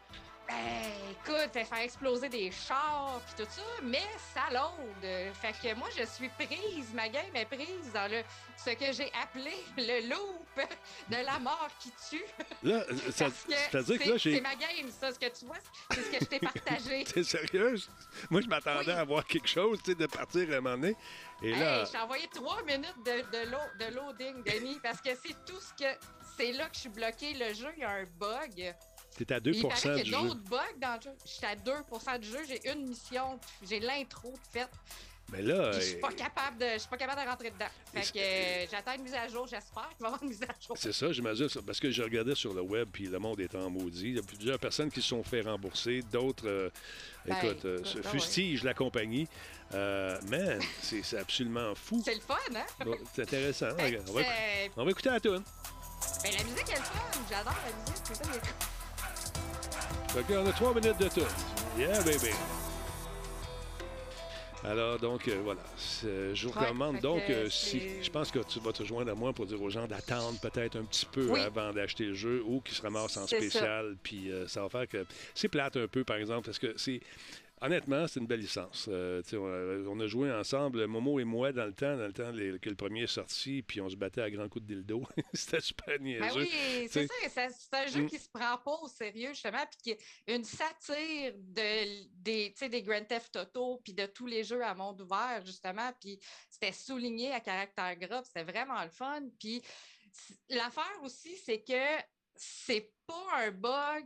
Ben, 0.46 0.92
écoute, 1.12 1.54
faire 1.54 1.80
exploser 1.80 2.28
des 2.28 2.52
chars 2.52 3.22
puis 3.26 3.44
tout 3.46 3.50
ça, 3.50 3.62
mais 3.82 4.04
ça 4.34 4.42
load. 4.52 5.34
Fait 5.42 5.54
que 5.54 5.74
moi, 5.76 5.88
je 5.98 6.04
suis 6.06 6.28
prise, 6.30 6.94
ma 6.94 7.08
game 7.08 7.34
est 7.34 7.46
prise 7.46 7.92
dans 7.94 8.12
le 8.12 8.24
ce 8.58 8.72
que 8.72 8.92
j'ai 8.92 9.10
appelé 9.22 9.54
le 9.78 10.10
loop 10.10 10.70
de 11.10 11.16
la 11.26 11.40
mort 11.40 11.70
qui 11.80 11.92
tue. 12.10 12.26
Là, 12.62 12.84
ça, 13.12 13.26
que 13.26 13.72
que 13.72 13.84
c'est- 13.84 14.06
là, 14.06 14.18
j'ai. 14.18 14.36
c'est 14.36 14.42
ma 14.42 14.56
game, 14.56 14.92
ça, 14.92 15.14
ce 15.14 15.20
que 15.20 15.30
tu 15.38 15.46
vois, 15.46 15.56
c'est 15.92 16.02
ce 16.04 16.10
que 16.12 16.20
je 16.20 16.26
t'ai 16.26 16.40
partagé. 16.40 17.04
T'es 17.14 17.24
sérieuse? 17.24 17.90
Moi, 18.30 18.42
je 18.42 18.48
m'attendais 18.48 18.92
à 18.92 19.04
voir 19.06 19.26
quelque 19.26 19.48
chose, 19.48 19.80
tu 19.82 19.92
sais, 19.92 19.96
de 19.96 20.06
partir 20.08 20.50
à 20.52 20.56
un 20.58 20.62
moment 20.62 20.76
donné. 20.78 20.96
Et 21.42 21.56
là, 21.56 21.82
Hey, 21.84 21.88
j'ai 21.92 21.98
envoyé 22.00 22.28
trois 22.28 22.62
minutes 22.64 22.98
de, 23.06 23.22
de, 23.32 23.50
lo- 23.50 23.58
de 23.80 23.96
loading, 23.96 24.44
Denis, 24.44 24.80
parce 24.84 25.00
que 25.02 25.10
c'est 25.16 25.36
tout 25.46 25.60
ce 25.60 25.74
que. 25.84 25.90
C'est 26.36 26.52
là 26.52 26.68
que 26.68 26.74
je 26.76 26.80
suis 26.82 26.90
bloqué. 26.90 27.34
Le 27.36 27.54
jeu, 27.54 27.72
il 27.78 27.82
y 27.82 27.86
a 27.86 27.92
un 27.92 28.06
bug. 28.06 28.74
T'es 29.14 29.34
à 29.34 29.40
2 29.40 29.52
Il 29.52 29.62
paraît 29.62 29.96
du 29.96 30.04
qu'il 30.04 30.12
y 30.12 30.16
a 30.16 30.22
d'autres 30.22 30.42
bugs 30.50 30.58
dans 30.82 30.96
le 30.96 31.02
jeu. 31.02 31.12
Je 31.26 31.32
suis 31.32 31.46
à 31.46 31.56
2% 31.56 32.20
du 32.20 32.28
jeu. 32.28 32.40
J'ai 32.48 32.72
une 32.72 32.88
mission. 32.88 33.40
puis 33.60 33.70
J'ai 33.70 33.80
l'intro 33.80 34.34
faite. 34.52 34.70
Mais 35.32 35.42
là, 35.42 35.72
Je 35.72 35.80
suis 35.80 35.96
euh, 35.96 36.02
pas 36.02 36.12
capable 36.12 36.58
de, 36.60 36.66
je 36.74 36.80
suis 36.80 36.90
pas 36.90 36.98
capable 36.98 37.22
de 37.24 37.28
rentrer 37.28 37.50
dedans. 37.50 37.66
Fait 37.94 38.02
que 38.02 38.20
euh, 38.20 38.68
j'attends 38.70 38.94
une 38.94 39.04
mise 39.04 39.14
à 39.16 39.28
jour. 39.28 39.48
J'espère 39.48 39.90
qu'il 39.90 40.02
va 40.02 40.06
y 40.06 40.08
avoir 40.08 40.22
une 40.22 40.30
mise 40.30 40.44
à 40.44 40.54
jour. 40.62 40.78
c'est 40.78 40.94
ça, 40.94 41.12
j'imagine. 41.12 41.48
Parce 41.66 41.80
que 41.80 41.90
je 41.90 42.04
regardais 42.04 42.36
sur 42.36 42.54
le 42.54 42.62
web, 42.62 42.90
puis 42.92 43.06
le 43.08 43.18
monde 43.18 43.40
est 43.40 43.56
en 43.56 43.70
maudit. 43.70 44.10
Il 44.10 44.16
y 44.16 44.20
a 44.20 44.22
plusieurs 44.22 44.60
personnes 44.60 44.92
qui 44.92 45.02
se 45.02 45.08
sont 45.08 45.24
fait 45.24 45.42
rembourser, 45.42 46.02
d'autres, 46.12 46.48
euh, 46.48 46.70
Ben, 47.26 47.38
écoute, 47.38 47.66
euh, 47.66 47.80
ouais. 47.82 48.04
fustigent 48.04 48.64
la 48.64 48.74
compagnie. 48.74 49.28
Euh, 49.74 50.20
man, 50.28 50.62
c'est 50.82 51.18
absolument 51.18 51.74
fou. 51.74 52.02
C'est 52.06 52.16
le 52.16 52.22
fun, 52.22 52.36
hein? 52.54 52.66
Bon, 52.86 52.96
C'est 53.16 53.24
intéressant. 53.24 53.70
On, 53.72 54.12
va, 54.14 54.22
on 54.78 54.86
va 54.86 54.92
écouter 54.92 55.10
la 55.10 55.20
tune. 55.20 55.42
Ben, 56.22 56.32
la 56.38 56.44
musique 56.44 56.70
est 56.70 56.76
le 56.76 56.84
fun. 56.84 57.22
J'adore 57.30 57.56
la 57.66 57.92
musique. 57.92 58.04
C'est 58.04 58.16
ça, 58.16 58.24
Fait 60.14 60.24
qu'on 60.24 60.46
a 60.46 60.52
trois 60.52 60.74
minutes 60.74 61.00
de 61.00 61.08
tune. 61.08 61.24
Yeah, 61.78 62.00
baby. 62.04 62.30
Alors, 64.66 64.98
donc, 64.98 65.28
euh, 65.28 65.42
voilà. 65.44 65.60
C'est- 65.76 66.34
Je 66.36 66.48
vous 66.48 66.54
recommande 66.58 67.00
donc, 67.02 67.24
euh, 67.30 67.50
si, 67.50 67.82
je 68.02 68.10
pense 68.10 68.32
que 68.32 68.40
tu 68.40 68.60
vas 68.62 68.72
te 68.72 68.84
joindre 68.84 69.12
à 69.12 69.16
moi 69.16 69.34
pour 69.34 69.46
dire 69.46 69.62
aux 69.62 69.70
gens 69.70 69.88
d'attendre 69.88 70.40
peut-être 70.40 70.78
un 70.78 70.84
petit 70.84 71.06
peu 71.06 71.28
Oui. 71.30 71.40
avant 71.42 71.74
d'acheter 71.74 72.06
le 72.06 72.14
jeu 72.14 72.42
ou 72.46 72.62
qu'ils 72.62 72.76
se 72.76 72.82
ramassent 72.82 73.18
en 73.18 73.28
spécial. 73.28 73.98
Puis 74.04 74.32
euh, 74.32 74.48
ça 74.48 74.62
va 74.62 74.70
faire 74.70 74.88
que 74.88 75.06
c'est 75.36 75.50
plate 75.50 75.76
un 75.78 75.88
peu, 75.88 76.04
par 76.06 76.16
exemple, 76.18 76.46
parce 76.46 76.60
que 76.60 76.74
c'est. 76.78 77.02
Honnêtement, 77.66 78.08
c'est 78.08 78.20
une 78.20 78.28
belle 78.28 78.42
licence. 78.42 78.88
Euh, 78.92 79.22
on, 79.34 79.38
a, 79.46 79.90
on 79.90 80.00
a 80.02 80.06
joué 80.08 80.30
ensemble, 80.32 80.86
Momo 80.86 81.18
et 81.20 81.24
moi, 81.24 81.54
dans 81.54 81.66
le 81.66 81.74
temps, 81.74 81.96
dans 81.96 82.08
le 82.08 82.12
temps 82.14 82.30
les- 82.32 82.60
que 82.60 82.70
le 82.70 82.76
premier 82.76 83.04
est 83.04 83.08
sorti, 83.08 83.62
puis 83.64 83.80
on 83.80 83.90
se 83.90 83.96
battait 83.96 84.22
à 84.22 84.30
grands 84.30 84.50
coups 84.50 84.66
de 84.66 84.74
dildo. 84.76 85.02
C'était 85.34 85.62
super 85.62 85.98
niaiseux. 86.00 86.20
Ben 86.26 86.32
oui, 86.36 86.50
Tu 86.84 86.90
c'est 86.90 87.08
ça. 87.30 87.48
C'est 87.50 87.74
un 87.74 87.88
jeu 87.88 88.02
Mm. 88.02 88.08
qui 88.08 88.20
se 88.20 88.30
prend 88.30 88.58
pas 88.58 88.78
au 88.82 88.88
sérieux, 88.90 89.30
justement, 89.30 89.66
puis 89.72 89.78
qui 89.82 89.92
est 89.92 90.36
une 90.36 90.44
satire 90.44 91.34
de, 91.38 92.06
des, 92.22 92.54
des 92.70 92.82
Grand 92.84 93.06
Theft 93.08 93.36
Auto, 93.38 93.80
puis 93.84 93.94
de 93.94 94.06
tous 94.08 94.26
les 94.28 94.44
jeux 94.44 94.62
à 94.64 94.76
monde 94.76 95.00
ouvert, 95.00 95.42
justement. 95.46 95.90
Puis 96.02 96.20
c'était 96.50 96.74
souligné 96.74 97.32
à 97.32 97.40
caractère 97.40 97.96
gras, 97.96 98.24
c'était 98.26 98.44
vraiment 98.44 98.84
le 98.84 98.90
fun. 98.90 99.22
Puis 99.40 99.62
l'affaire 100.50 101.00
aussi, 101.02 101.36
c'est 101.38 101.62
que 101.64 102.04
c'est 102.36 102.92
pas 103.08 103.26
un 103.38 103.52
bug 103.52 104.06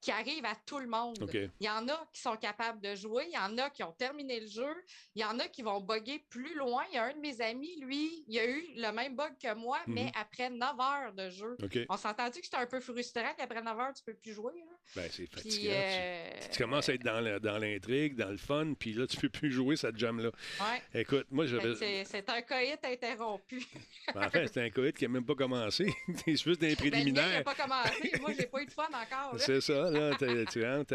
qui- 0.00 0.10
arrive 0.10 0.44
à 0.44 0.54
tout 0.66 0.78
le 0.78 0.86
monde. 0.88 1.36
Il 1.60 1.66
y 1.66 1.70
en 1.70 1.88
a 1.88 2.08
qui 2.12 2.20
sont 2.20 2.36
capables 2.36 2.80
de 2.80 2.94
jouer, 2.94 3.26
il 3.28 3.34
y 3.34 3.38
en 3.38 3.56
a 3.58 3.70
qui 3.70 3.82
ont 3.82 3.92
terminé 3.92 4.40
le 4.40 4.46
jeu, 4.46 4.74
il 5.14 5.22
y 5.22 5.24
en 5.24 5.38
a 5.38 5.48
qui 5.48 5.62
vont 5.62 5.80
bugger 5.80 6.20
plus 6.30 6.54
loin. 6.56 6.84
Il 6.90 6.94
y 6.94 6.98
a 6.98 7.04
un 7.04 7.14
de 7.14 7.20
mes 7.20 7.40
amis, 7.40 7.80
lui, 7.80 8.24
il 8.26 8.38
a 8.38 8.46
eu 8.46 8.62
le 8.76 8.90
même 8.92 9.16
bug 9.16 9.34
que 9.42 9.54
moi, 9.54 9.80
mais 9.88 10.06
Mhm. 10.06 10.12
après 10.14 10.50
9 10.50 10.80
heures 10.80 11.12
de 11.14 11.30
jeu. 11.30 11.60
On 11.88 11.96
s'entend-tu 11.96 12.40
que 12.40 12.46
c'était 12.46 12.56
un 12.58 12.66
peu 12.66 12.80
frustrant 12.80 13.34
qu'après 13.36 13.62
9 13.62 13.78
heures, 13.78 13.94
tu 13.94 14.02
peux 14.04 14.14
plus 14.14 14.32
jouer? 14.32 14.54
Ben, 14.96 15.08
c'est 15.10 15.26
fatigant. 15.26 15.70
Euh, 15.72 16.30
Tu 16.50 16.58
commences 16.62 16.88
à 16.88 16.94
être 16.94 17.02
dans 17.02 17.58
l'intrigue, 17.58 18.16
dans 18.16 18.30
le 18.30 18.36
fun, 18.38 18.72
puis 18.78 18.94
là, 18.94 19.06
tu 19.06 19.16
peux 19.18 19.28
plus 19.28 19.52
jouer 19.52 19.76
cette 19.76 19.96
jam-là. 19.98 20.30
ouais. 20.60 21.00
Écoute, 21.02 21.26
moi, 21.30 21.46
j'avais. 21.46 22.04
C'est 22.04 22.28
un 22.30 22.42
coït 22.42 22.78
interrompu. 22.84 23.62
Ben, 24.14 24.26
En 24.26 24.30
fait, 24.30 24.48
c'est 24.48 24.62
un 24.64 24.70
coït 24.70 24.96
qui 24.96 25.04
n'a 25.04 25.10
même 25.10 25.24
pas 25.26 25.34
commencé. 25.34 25.92
C'est 26.24 26.36
juste 26.42 26.60
des 26.60 26.74
Ben, 26.74 26.84
le 26.84 26.84
mien, 26.84 26.84
il 26.84 26.90
préliminaires. 26.90 27.28
n'a 27.38 27.44
pas 27.44 27.54
commencé. 27.54 28.12
Moi, 28.20 28.32
j'ai 28.38 28.46
pas 28.46 28.62
eu 28.62 28.66
de 28.66 28.72
fun 28.72 28.88
encore. 28.88 29.38
C'est 29.38 29.60
ça, 29.60 29.90
là. 29.90 30.16
Tu 30.50 30.64
rentres, 30.64 30.94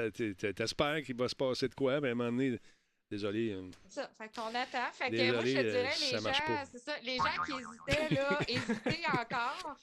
t'espères 0.55 1.01
qu'il 1.03 1.15
va 1.15 1.27
se 1.27 1.35
passer 1.35 1.67
de 1.67 1.75
quoi, 1.75 2.01
mais 2.01 2.09
à 2.09 2.11
un 2.11 2.15
moment 2.15 2.31
donné, 2.31 2.59
désolé. 3.11 3.51
euh, 3.51 3.69
C'est 3.87 4.01
ça. 4.01 4.09
Fait 4.17 4.29
qu'on 4.35 4.47
attend. 4.55 4.91
Fait 4.91 5.11
que 5.11 5.31
moi, 5.31 5.41
je 5.41 5.45
Désolé, 5.45 5.53
te 5.53 5.59
euh, 5.59 5.71
dirais, 5.71 5.93
les 6.01 6.17
gens, 6.17 6.21
ça, 6.79 6.93
les 7.03 7.17
gens 7.17 7.43
qui 7.45 7.51
hésitaient, 7.53 8.15
là, 8.15 8.39
hésitez 8.47 9.03
encore. 9.07 9.77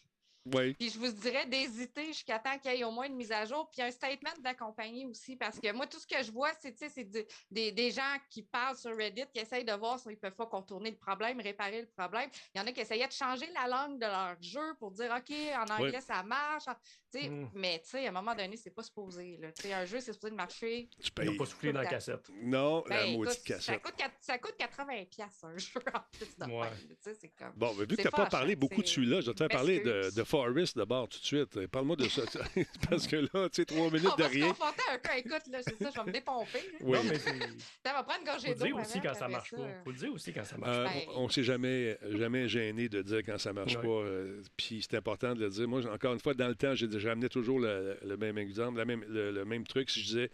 Oui. 0.47 0.75
Puis 0.75 0.91
je 0.91 0.99
vous 0.99 1.13
dirais 1.13 1.47
d'hésiter 1.47 2.07
jusqu'à 2.07 2.39
temps 2.39 2.59
qu'il 2.59 2.73
y 2.75 2.81
ait 2.81 2.85
au 2.85 2.91
moins 2.91 3.07
une 3.07 3.15
mise 3.17 3.31
à 3.33 3.45
jour. 3.45 3.69
Puis 3.71 3.83
un 3.83 3.91
statement 3.91 4.31
de 4.39 4.45
la 4.45 4.55
compagnie 4.55 5.05
aussi, 5.07 5.37
parce 5.37 5.61
que 5.61 5.71
moi, 5.73 5.87
tout 5.87 5.99
ce 5.99 6.07
que 6.07 6.23
je 6.23 6.33
vois, 6.33 6.51
c'est 6.61 6.73
tu 6.73 6.79
sais, 6.79 6.89
c'est 6.89 7.05
du- 7.05 7.25
des, 7.51 7.73
des 7.73 7.91
gens 7.91 8.17
qui 8.31 8.43
parlent 8.43 8.77
sur 8.77 8.97
Reddit, 8.97 9.25
qui 9.35 9.41
essayent 9.41 9.65
de 9.65 9.73
voir 9.73 9.99
s'ils 9.99 10.17
peuvent 10.19 10.35
pas 10.35 10.47
contourner 10.47 10.91
le 10.91 10.97
problème, 10.97 11.41
réparer 11.41 11.83
le 11.83 11.89
problème. 11.89 12.31
Il 12.55 12.59
y 12.59 12.61
en 12.63 12.67
a 12.67 12.73
qui 12.73 12.81
essayaient 12.81 13.07
de 13.07 13.13
changer 13.13 13.47
la 13.53 13.69
langue 13.69 13.99
de 14.01 14.07
leur 14.07 14.37
jeu 14.43 14.75
pour 14.79 14.91
dire 14.93 15.15
OK, 15.17 15.35
en 15.57 15.75
anglais, 15.75 15.97
Oui. 15.99 16.03
ça 16.03 16.23
marche. 16.23 16.67
En- 16.69 16.75
tu 17.13 17.21
sais, 17.21 17.29
Mm. 17.29 17.51
Mais 17.55 17.81
tu 17.83 17.91
sais, 17.91 18.07
à 18.07 18.09
un 18.11 18.13
moment 18.13 18.35
donné, 18.35 18.57
c'est 18.57 18.71
pas 18.71 18.83
supposé. 18.85 19.37
Là. 19.39 19.49
Un 19.77 19.85
jeu, 19.85 20.01
c'est 20.01 20.13
supposé 20.13 20.31
de 20.31 20.37
marcher. 20.37 20.89
Tu 21.03 21.11
payes. 21.11 21.37
pas 21.37 21.45
soufflé 21.47 21.73
dans 21.73 21.81
la 21.83 21.87
cassette. 21.87 22.29
Non, 22.43 22.85
la 22.89 23.03
Ben, 23.05 23.17
maudite 23.17 23.35
écoute, 23.35 23.47
ça, 23.47 23.55
cassette. 23.75 23.83
coûte, 23.83 23.95
ça 24.21 24.39
coûte 24.39 24.55
80$ 24.59 25.07
piastres, 25.07 25.45
un 25.45 25.59
jeu 25.59 25.81
en 25.95 26.01
plus 26.13 26.37
de 26.37 26.45
Ouais. 26.45 27.31
comme... 27.37 27.53
Bon, 27.57 27.75
mais 27.75 27.81
vu 27.85 27.89
que 27.97 28.03
tu 28.03 28.05
n'as 28.05 28.11
pas 28.11 28.27
parlé 28.27 28.55
beaucoup 28.57 28.81
de 28.83 28.87
celui-là, 28.87 29.21
je 29.21 29.27
vais 29.27 29.33
te 29.35 29.39
faire 29.39 29.49
parler 29.49 29.81
de, 29.81 30.11
de 30.15 30.25
Forest 30.31 30.77
d'abord 30.77 31.09
tout 31.09 31.19
de 31.19 31.25
suite. 31.25 31.67
Parle-moi 31.67 31.97
de 31.97 32.05
ça. 32.09 32.23
Parce 32.89 33.07
que 33.09 33.17
là, 33.17 33.49
tu 33.49 33.57
sais, 33.57 33.65
trois 33.65 33.91
minutes 33.91 34.17
de 34.17 34.23
va 34.23 34.29
se 34.29 34.35
rien. 34.35 34.49
confronter 34.49 34.83
un 34.93 34.99
peu. 34.99 35.19
Écoute, 35.19 35.43
là, 35.51 35.59
c'est 35.63 35.77
ça, 35.83 35.91
je 35.95 36.01
vais 36.01 36.07
me 36.07 36.13
dépomper. 36.13 36.59
Oui. 36.83 36.97
Non, 36.99 37.05
mais 37.05 37.19
c'est- 37.19 37.39
Ça 37.85 37.93
va 37.93 38.03
prendre 38.05 38.21
une 38.21 38.27
gorgée 38.27 38.49
faut 38.49 38.55
d'eau. 38.61 38.65
dire 38.67 38.77
aussi 38.77 39.01
quand 39.01 39.15
ça 39.15 39.29
marche 39.29 39.51
pas. 39.51 39.69
Faut 39.85 39.91
le 39.91 39.97
dire 39.97 40.13
aussi 40.13 40.33
quand 40.33 40.45
ça 40.45 40.57
marche 40.57 40.77
Euh, 40.77 40.85
pas. 40.85 40.91
Ben- 40.93 41.01
on 41.17 41.27
ne 41.27 41.31
s'est 41.33 41.43
jamais, 41.43 41.99
jamais 42.11 42.49
gêné 42.49 42.89
de 42.89 43.03
dire 43.03 43.21
quand 43.27 43.39
ça 43.39 43.53
marche 43.53 43.75
Ouais. 43.77 43.83
pas. 43.83 43.89
euh, 43.89 44.41
Puis 44.57 44.87
c'est 44.89 44.97
important 44.97 45.35
de 45.35 45.41
le 45.41 45.51
dire. 45.51 45.67
Moi, 45.69 45.83
encore 45.93 46.13
une 46.15 46.21
fois, 46.21 46.35
dans 46.35 46.49
le 46.49 46.55
temps, 46.55 46.75
j'ai- 46.75 46.87
j'amenais 46.99 47.29
toujours 47.29 47.59
le, 47.59 47.99
le 48.05 48.17
même 48.17 48.39
exemple, 48.39 48.79
la 48.79 48.85
même, 48.85 49.05
le, 49.09 49.33
le 49.33 49.45
même 49.45 49.67
truc. 49.67 49.91
Si 49.91 50.01
je 50.01 50.07
disais, 50.07 50.31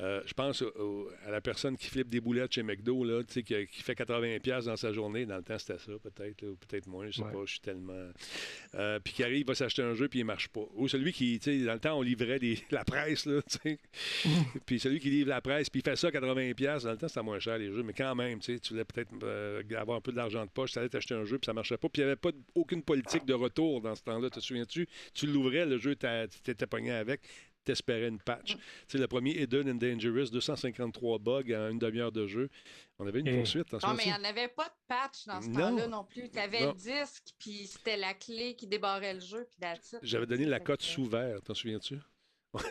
Euh, 0.00 0.20
je 0.26 0.34
pense 0.34 0.60
au- 0.62 1.08
à 1.24 1.30
la 1.30 1.40
personne 1.40 1.76
qui 1.76 1.86
flippe 1.88 2.08
des 2.08 2.20
boulettes 2.20 2.52
chez 2.52 2.64
McDo, 2.64 3.04
là, 3.04 3.22
qui, 3.22 3.44
qui 3.44 3.82
fait 3.82 3.94
80$ 3.94 4.40
piastres 4.40 4.68
dans 4.68 4.76
sa 4.76 4.92
journée. 4.92 5.24
Dans 5.24 5.36
le 5.36 5.44
temps, 5.44 5.56
c'était 5.58 5.78
ça, 5.78 5.92
peut-être, 6.02 6.42
ou 6.44 6.56
peut-être 6.56 6.86
moins, 6.88 7.06
je 7.10 7.18
sais 7.18 7.22
Ouais. 7.22 7.32
pas, 7.32 7.42
je 7.44 7.50
suis 7.52 7.60
tellement. 7.60 8.10
Euh, 8.74 8.98
puis 8.98 9.12
qui 9.14 9.22
arrive, 9.22 9.38
il 9.38 9.46
va 9.46 9.54
s'acheter 9.54 9.82
un 9.82 9.94
jeu, 9.94 10.08
puis 10.08 10.18
il 10.18 10.24
marche 10.24 10.48
pas. 10.48 10.64
Ou 10.74 10.88
celui 10.88 11.12
qui, 11.12 11.38
dans 11.38 11.74
le 11.74 11.78
temps, 11.78 11.96
on 11.98 12.02
livrait 12.02 12.40
des- 12.40 12.58
la 12.72 12.84
presse, 12.84 13.26
là, 13.26 13.40
tu 13.42 13.58
sais. 13.62 13.78
puis 14.66 14.80
celui 14.80 14.98
qui 14.98 15.10
livre 15.10 15.28
la 15.28 15.40
presse, 15.40 15.70
puis 15.70 15.80
il 15.80 15.84
fait 15.88 15.96
ça 15.96 16.10
80$, 16.10 16.54
piastres, 16.54 16.86
dans 16.86 16.92
le 16.92 16.98
temps, 16.98 17.08
c'était 17.08 17.22
moins 17.22 17.38
cher, 17.38 17.56
les 17.58 17.70
jeux, 17.72 17.84
mais 17.84 17.92
quand 17.92 18.14
même, 18.16 18.40
tu 18.40 18.58
voulais 18.70 18.84
peut-être 18.84 19.10
euh, 19.22 19.62
avoir 19.76 19.98
un 19.98 20.00
peu 20.00 20.10
d'argent 20.12 20.44
de 20.44 20.50
poche, 20.50 20.72
tu 20.72 20.78
allais 20.80 20.88
t'acheter 20.88 21.14
un 21.14 21.24
jeu, 21.24 21.38
puis 21.38 21.46
ça 21.46 21.52
marchait 21.52 21.76
pas. 21.76 21.88
Puis 21.88 22.02
il 22.02 22.04
n'y 22.06 22.10
avait 22.10 22.16
pas 22.20 22.30
aucune 22.56 22.82
politique 22.82 23.24
de 23.26 23.34
retour 23.34 23.80
dans 23.80 23.94
ce 23.94 24.02
temps-là. 24.02 24.28
Te 24.28 24.40
souviens-tu? 24.40 24.88
Tu 25.14 25.26
l'ouvrais, 25.28 25.66
le 25.66 25.78
jeu, 25.78 25.94
tu 25.94 26.06
t'étais 26.42 26.66
pogné 26.66 26.90
avec. 26.90 27.20
T'espérais 27.64 28.08
une 28.08 28.20
patch. 28.20 28.56
Tu 28.56 28.58
sais, 28.88 28.98
le 28.98 29.06
premier 29.06 29.40
Hidden 29.40 29.70
and 29.70 29.74
Dangerous, 29.76 30.30
253 30.30 31.18
bugs 31.18 31.42
en 31.56 31.70
une 31.70 31.78
demi-heure 31.78 32.12
de 32.12 32.26
jeu. 32.26 32.50
On 32.98 33.06
avait 33.06 33.20
une 33.20 33.28
Et- 33.28 33.36
poursuite. 33.38 33.72
Non, 33.72 33.94
mais 33.96 34.04
il 34.04 34.08
n'y 34.12 34.14
en 34.14 34.24
avait 34.24 34.48
pas 34.48 34.64
de 34.66 34.74
patch 34.86 35.24
dans 35.26 35.40
ce 35.40 35.48
Non. 35.48 35.60
temps-là 35.70 35.86
non 35.88 36.04
plus. 36.04 36.28
Tu 36.30 36.38
avais 36.38 36.60
Non. 36.60 36.68
le 36.68 36.74
disque, 36.74 37.24
puis 37.38 37.66
c'était 37.66 37.96
la 37.96 38.12
clé 38.14 38.54
qui 38.54 38.66
débarrait 38.66 39.14
le 39.14 39.20
jeu, 39.20 39.46
puis. 39.50 39.68
J'avais 40.02 40.26
donné 40.26 40.44
la 40.44 40.60
cote 40.60 40.82
sous 40.82 41.06
vert, 41.06 41.40
t'en 41.42 41.54
souviens-tu? 41.54 41.98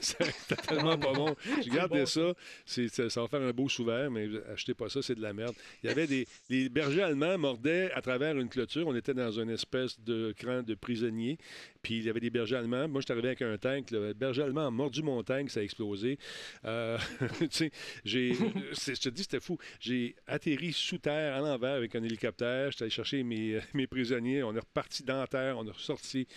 C'était 0.01 0.55
tellement 0.67 0.97
pas 0.97 1.13
bon. 1.13 1.35
Je 1.65 1.69
gardais 1.69 1.99
bon, 2.01 2.05
ça. 2.05 2.33
C'est- 2.65 2.87
ça. 2.87 3.09
Ça 3.09 3.21
va 3.21 3.27
faire 3.27 3.41
un 3.41 3.51
beau 3.51 3.67
sous 3.69 3.83
vert, 3.85 4.09
mais 4.11 4.27
achetez 4.51 4.73
pas 4.73 4.89
ça, 4.89 5.01
c'est 5.01 5.15
de 5.15 5.21
la 5.21 5.33
merde. 5.33 5.55
Il 5.83 5.87
y 5.87 5.89
avait 5.91 6.07
des. 6.07 6.27
Les 6.49 6.69
bergers 6.69 7.03
allemands 7.03 7.37
mordaient 7.37 7.91
à 7.93 8.01
travers 8.01 8.37
une 8.37 8.49
clôture. 8.49 8.87
On 8.87 8.95
était 8.95 9.13
dans 9.13 9.31
une 9.31 9.49
espèce 9.49 9.99
de 9.99 10.33
cran 10.37 10.61
de 10.63 10.75
prisonnier. 10.75 11.37
Puis 11.81 11.97
il 11.97 12.03
y 12.05 12.09
avait 12.09 12.19
des 12.21 12.29
bergers 12.29 12.55
allemands. 12.57 12.87
Moi, 12.87 13.01
je 13.01 13.05
suis 13.05 13.11
arrivé 13.11 13.27
avec 13.29 13.41
un 13.41 13.57
tank. 13.57 13.91
Le 13.91 14.13
berger 14.13 14.43
allemand 14.43 14.67
a 14.67 14.71
mordu 14.71 15.03
mon 15.03 15.21
tank, 15.23 15.49
ça 15.49 15.59
a 15.59 15.63
explosé. 15.63 16.17
Euh, 16.65 16.97
tu 17.39 17.47
sais, 17.51 17.71
j'ai. 18.05 18.33
c'est- 18.73 18.95
Je 18.95 19.01
te 19.01 19.09
dis, 19.09 19.23
c'était 19.23 19.39
fou. 19.41 19.57
J'ai 19.79 20.15
atterri 20.27 20.71
sous 20.71 20.97
terre, 20.97 21.35
à 21.35 21.39
l'envers, 21.39 21.73
avec 21.73 21.93
un 21.95 22.03
hélicoptère. 22.03 22.71
J'étais 22.71 22.83
allé 22.83 22.89
chercher 22.91 23.23
mes, 23.23 23.59
mes 23.73 23.87
prisonniers. 23.87 24.43
On 24.43 24.55
est 24.55 24.59
reparti 24.59 25.03
dans 25.03 25.19
la 25.19 25.27
terre. 25.27 25.57
On 25.57 25.67
est 25.67 25.71
ressorti. 25.71 26.27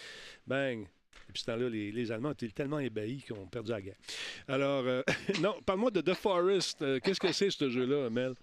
Bang! 0.47 0.87
Et 1.37 1.39
puis, 1.39 1.41
ce 1.43 1.47
temps-là, 1.53 1.69
les, 1.69 1.93
les 1.93 2.11
Allemands 2.13 2.31
étaient 2.33 2.49
tellement 2.49 2.79
ébahis 2.79 3.23
qu'ils 3.23 3.35
ont 3.35 3.47
perdu 3.47 3.71
la 3.71 3.83
guerre. 3.83 3.97
Alors, 4.49 4.85
euh, 4.87 5.03
non, 5.43 5.61
parle-moi 5.63 5.91
de 5.91 6.01
The 6.01 6.15
Forest. 6.15 6.81
Euh, 6.83 6.99
Qu'est-ce 7.01 7.21
que 7.21 7.31
c'est, 7.33 7.51
ce 7.51 7.69
jeu-là, 7.69 8.09
Mel? 8.09 8.35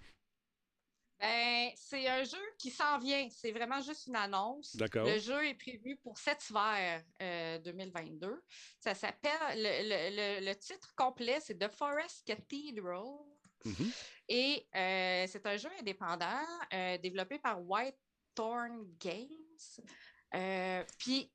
Ben, 1.20 1.70
c'est 1.76 2.06
un 2.08 2.22
jeu 2.24 2.38
qui 2.58 2.70
s'en 2.70 2.98
vient. 2.98 3.28
C'est 3.30 3.50
vraiment 3.52 3.80
juste 3.80 4.06
une 4.06 4.16
annonce. 4.16 4.76
D'accord. 4.76 5.06
Le 5.06 5.18
jeu 5.18 5.44
est 5.46 5.54
prévu 5.54 5.96
pour 6.02 6.18
cet 6.18 6.48
hiver 6.50 7.02
euh, 7.22 7.58
2022. 7.60 8.42
Ça 8.78 8.94
s'appelle. 8.94 9.32
Le, 9.56 9.62
le- 9.62 10.40
le- 10.40 10.46
le 10.46 10.54
titre 10.56 10.92
complet, 10.94 11.38
c'est 11.40 11.58
The 11.58 11.68
Forest 11.72 12.24
Cathedral. 12.26 13.04
Mhm. 13.64 13.90
Et 14.28 14.66
euh, 14.76 15.24
c'est 15.28 15.46
un 15.46 15.56
jeu 15.56 15.70
indépendant 15.80 16.44
euh, 16.72 16.98
développé 16.98 17.38
par 17.38 17.60
Whitethorn 17.62 18.86
Games. 19.00 19.28
Euh, 20.34 20.82
Puis, 20.98 21.30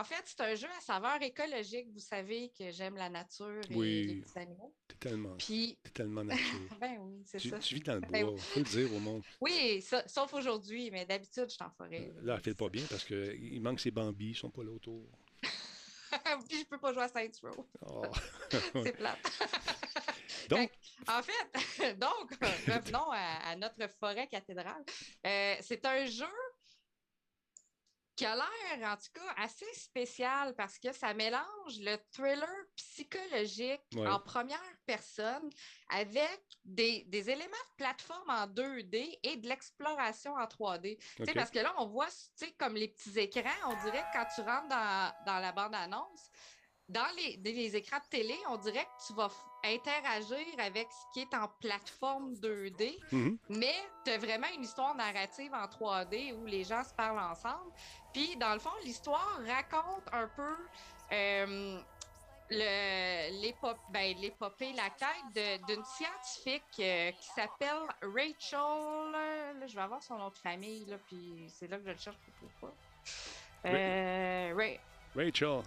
en 0.00 0.04
fait, 0.04 0.22
c'est 0.24 0.40
un 0.40 0.54
jeu 0.54 0.68
à 0.76 0.80
saveur 0.80 1.20
écologique. 1.22 1.88
Vous 1.92 1.98
savez 2.00 2.50
que 2.56 2.70
j'aime 2.70 2.96
la 2.96 3.08
nature 3.08 3.60
et 3.70 3.74
Oui. 3.74 4.24
les 4.26 4.38
animaux. 4.40 4.74
T'es 4.88 4.94
tellement, 4.96 5.36
Puis, 5.36 5.78
t'es 5.82 5.90
tellement 5.90 6.24
nature. 6.24 6.44
ben 6.80 6.98
oui, 7.00 7.22
c'est 7.26 7.38
tu, 7.38 7.48
ça. 7.50 7.58
tu 7.58 7.74
vis 7.74 7.80
dans 7.82 7.94
le 7.94 8.00
Ben 8.00 8.24
bois, 8.26 8.36
faut 8.38 8.60
le 8.60 8.64
dire 8.66 8.94
au 8.94 8.98
monde. 8.98 9.22
Oui, 9.40 9.82
sa- 9.82 10.06
sauf 10.08 10.32
aujourd'hui, 10.34 10.90
mais 10.90 11.04
d'habitude, 11.06 11.44
je 11.48 11.54
suis 11.54 11.64
en 11.64 11.70
forêt. 11.70 12.12
Là, 12.22 12.34
elle 12.36 12.40
fait 12.42 12.54
pas 12.54 12.68
bien 12.68 12.84
parce 12.88 13.04
qu'il 13.04 13.60
manque 13.60 13.80
ses 13.80 13.90
bambis, 13.90 14.30
ils 14.30 14.36
sont 14.36 14.50
pas 14.50 14.62
là 14.62 14.70
autour. 14.70 15.04
Puis 16.48 16.58
je 16.60 16.64
peux 16.66 16.78
pas 16.78 16.92
jouer 16.92 17.02
à 17.04 17.08
Saints 17.08 17.28
Row. 17.42 17.66
Oh. 17.86 18.02
C'est 18.84 18.92
plate. 18.96 19.18
Donc, 20.48 20.70
En 21.08 21.22
fait, 21.22 21.94
donc, 21.98 22.30
revenons 22.66 23.10
à, 23.12 23.50
à 23.50 23.56
notre 23.56 23.88
forêt 23.98 24.26
cathédrale. 24.26 24.84
Euh, 25.26 25.54
c'est 25.60 25.84
un 25.86 26.04
jeu 26.04 26.26
qui 28.22 28.26
a 28.26 28.34
l'air, 28.36 28.90
en 28.92 28.96
tout 28.96 29.10
cas, 29.12 29.34
assez 29.36 29.72
spécial 29.74 30.54
parce 30.54 30.78
que 30.78 30.92
ça 30.92 31.12
mélange 31.14 31.78
le 31.80 31.96
thriller 32.12 32.48
psychologique 32.76 33.80
Ouais. 33.94 34.08
en 34.08 34.18
première 34.20 34.58
personne 34.86 35.50
avec 35.90 36.40
des, 36.64 37.04
des 37.04 37.30
éléments 37.30 37.50
de 37.50 37.76
plateforme 37.76 38.30
en 38.30 38.46
2D 38.46 39.18
et 39.22 39.36
de 39.36 39.48
l'exploration 39.48 40.34
en 40.34 40.44
3D. 40.44 40.98
Tu 40.98 41.06
sais, 41.16 41.22
OK. 41.30 41.34
Parce 41.34 41.50
que 41.50 41.58
là, 41.58 41.74
on 41.78 41.86
voit, 41.86 42.08
comme 42.58 42.74
les 42.74 42.88
petits 42.88 43.18
écrans, 43.18 43.50
on 43.66 43.82
dirait 43.84 44.02
que 44.02 44.18
quand 44.18 44.26
tu 44.34 44.40
rentres 44.40 44.68
dans, 44.68 45.12
dans 45.26 45.38
la 45.38 45.52
bande-annonce, 45.52 46.30
dans 46.88 47.08
les, 47.16 47.36
les 47.42 47.76
écrans 47.76 47.98
de 47.98 48.08
télé, 48.08 48.36
on 48.48 48.56
dirait 48.56 48.84
que 48.84 49.06
tu 49.06 49.14
vas 49.14 49.30
interagir 49.64 50.44
avec 50.58 50.92
ce 50.92 51.06
qui 51.12 51.20
est 51.20 51.34
en 51.34 51.48
plateforme 51.60 52.34
2D, 52.34 52.98
Mhm. 53.12 53.38
mais 53.48 53.74
tu 54.04 54.10
as 54.10 54.18
vraiment 54.18 54.48
une 54.54 54.62
histoire 54.64 54.94
narrative 54.94 55.52
en 55.54 55.66
3D 55.68 56.32
où 56.32 56.46
les 56.46 56.64
gens 56.64 56.82
se 56.84 56.92
parlent 56.94 57.18
ensemble. 57.18 57.70
Puis, 58.12 58.36
dans 58.36 58.52
le 58.54 58.58
fond, 58.60 58.72
l'histoire 58.84 59.38
raconte 59.46 60.08
un 60.12 60.28
peu 60.28 60.56
euh, 61.12 61.80
le- 62.48 63.80
ben, 63.88 64.16
l'épopée, 64.18 64.72
la 64.72 64.90
quête 64.90 65.32
de- 65.34 65.66
d'une 65.74 65.84
scientifique 65.84 66.80
euh, 66.80 67.12
qui 67.12 67.26
s'appelle 67.28 67.86
Rachel. 68.02 69.12
là, 69.12 69.66
je 69.66 69.74
vais 69.74 69.80
avoir 69.82 70.02
son 70.02 70.18
nom 70.18 70.30
de 70.30 70.38
famille, 70.38 70.84
là, 70.86 70.98
puis 70.98 71.48
c'est 71.50 71.68
là 71.68 71.78
que 71.78 71.84
je 71.84 71.90
le 71.90 71.96
cherche 71.98 72.18
pour 72.24 72.34
pourquoi. 72.34 72.76
Euh, 73.66 74.54
Ra- 74.56 75.22
Rachel. 75.22 75.62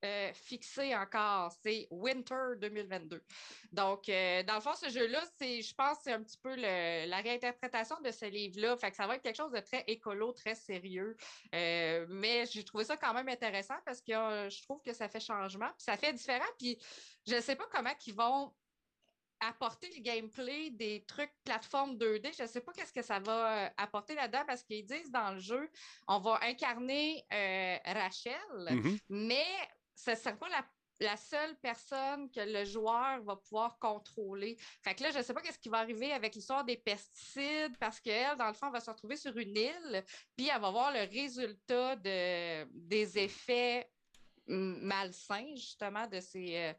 euh, 0.05 0.33
fixée 0.35 0.93
encore. 0.97 1.53
C'est 1.63 1.87
Winter 1.93 2.57
2022. 2.61 3.23
Donc, 3.71 4.09
euh, 4.09 4.43
dans 4.43 4.57
le 4.57 4.61
fond, 4.61 4.75
ce 4.75 4.89
jeu-là, 4.89 5.23
c'est, 5.39 5.63
je 5.63 5.73
pense, 5.77 5.99
que 5.99 6.03
c'est 6.07 6.13
un 6.13 6.25
petit 6.25 6.39
peu 6.43 6.57
le- 6.57 7.07
la 7.09 7.19
réinterprétation 7.19 8.01
de 8.01 8.11
ce 8.11 8.25
livre-là. 8.25 8.77
Fait 8.77 8.91
que 8.91 8.97
ça 8.97 9.07
va 9.07 9.15
être 9.15 9.23
quelque 9.23 9.37
chose 9.37 9.53
de 9.53 9.61
très 9.61 9.85
écolo, 9.87 10.33
très 10.33 10.57
sérieux. 10.57 11.17
Euh, 11.55 12.05
mais 12.09 12.47
j'ai 12.47 12.65
trouvé 12.65 12.83
ça 12.83 12.97
quand 12.97 13.15
même 13.15 13.29
intéressant 13.29 13.77
parce 13.87 14.01
que 14.01 14.11
euh, 14.11 14.51
je 14.51 14.61
trouve 14.61 14.83
que 14.83 14.93
ça 14.93 15.09
fait 15.09 15.21
changement. 15.21 15.69
Puis 15.69 15.85
ça 15.85 15.97
fait 15.97 16.13
différent. 16.15 16.51
Puis 16.59 16.77
je 17.29 17.37
ne 17.37 17.41
sais 17.41 17.55
pas 17.55 17.69
comment 17.71 17.95
ils 18.05 18.15
vont 18.15 18.53
apporter 19.49 19.91
le 19.95 20.01
gameplay 20.01 20.71
des 20.71 21.05
trucs 21.05 21.33
plateforme 21.45 21.97
2D. 21.97 22.33
Je 22.37 22.43
ne 22.45 22.49
sais 22.49 22.61
pas 22.61 22.73
qu'est-ce 22.73 22.93
que 22.93 23.03
ça 23.03 23.19
va 23.19 23.67
euh, 23.67 23.71
apporter 23.77 24.15
là-dedans 24.15 24.45
parce 24.47 24.63
qu'ils 24.63 24.87
disent 24.87 25.11
dans 25.11 25.33
le 25.33 25.41
jeu, 25.41 25.69
on 26.07 26.19
va 26.19 26.39
incarner 26.43 27.25
euh, 27.33 27.77
Rachel, 27.85 28.35
Mhm. 28.71 28.99
mais 29.09 29.47
ce 29.95 30.13
ne 30.13 30.17
sera 30.17 30.33
pas 30.37 30.49
la, 30.49 30.65
la 31.01 31.17
seule 31.17 31.57
personne 31.61 32.31
que 32.31 32.41
le 32.41 32.65
joueur 32.65 33.23
va 33.25 33.35
pouvoir 33.37 33.79
contrôler. 33.81 34.57
Fait 34.85 34.95
que 34.95 35.03
là, 35.03 35.11
je 35.11 35.19
ne 35.19 35.23
sais 35.25 35.35
pas 35.35 35.41
qu'est-ce 35.41 35.59
qui 35.59 35.69
va 35.69 35.79
arriver 35.79 36.13
avec 36.13 36.35
l'histoire 36.37 36.65
des 36.65 36.77
pesticides 36.77 37.77
parce 37.79 37.99
qu'elle, 38.01 38.37
dans 38.37 38.47
le 38.49 38.55
fond, 38.55 38.67
elle 38.67 38.73
va 38.73 38.81
se 38.81 38.91
retrouver 38.91 39.17
sur 39.17 39.37
une 39.37 39.57
île, 39.57 40.05
puis 40.37 40.49
elle 40.49 40.61
va 40.61 40.71
voir 40.71 40.93
le 40.93 41.01
résultat 41.11 41.97
de, 41.97 42.65
des 42.73 43.19
effets 43.19 43.91
malsains, 44.47 45.55
justement, 45.55 46.07
de 46.07 46.21
ces, 46.21 46.57
euh, 46.57 46.73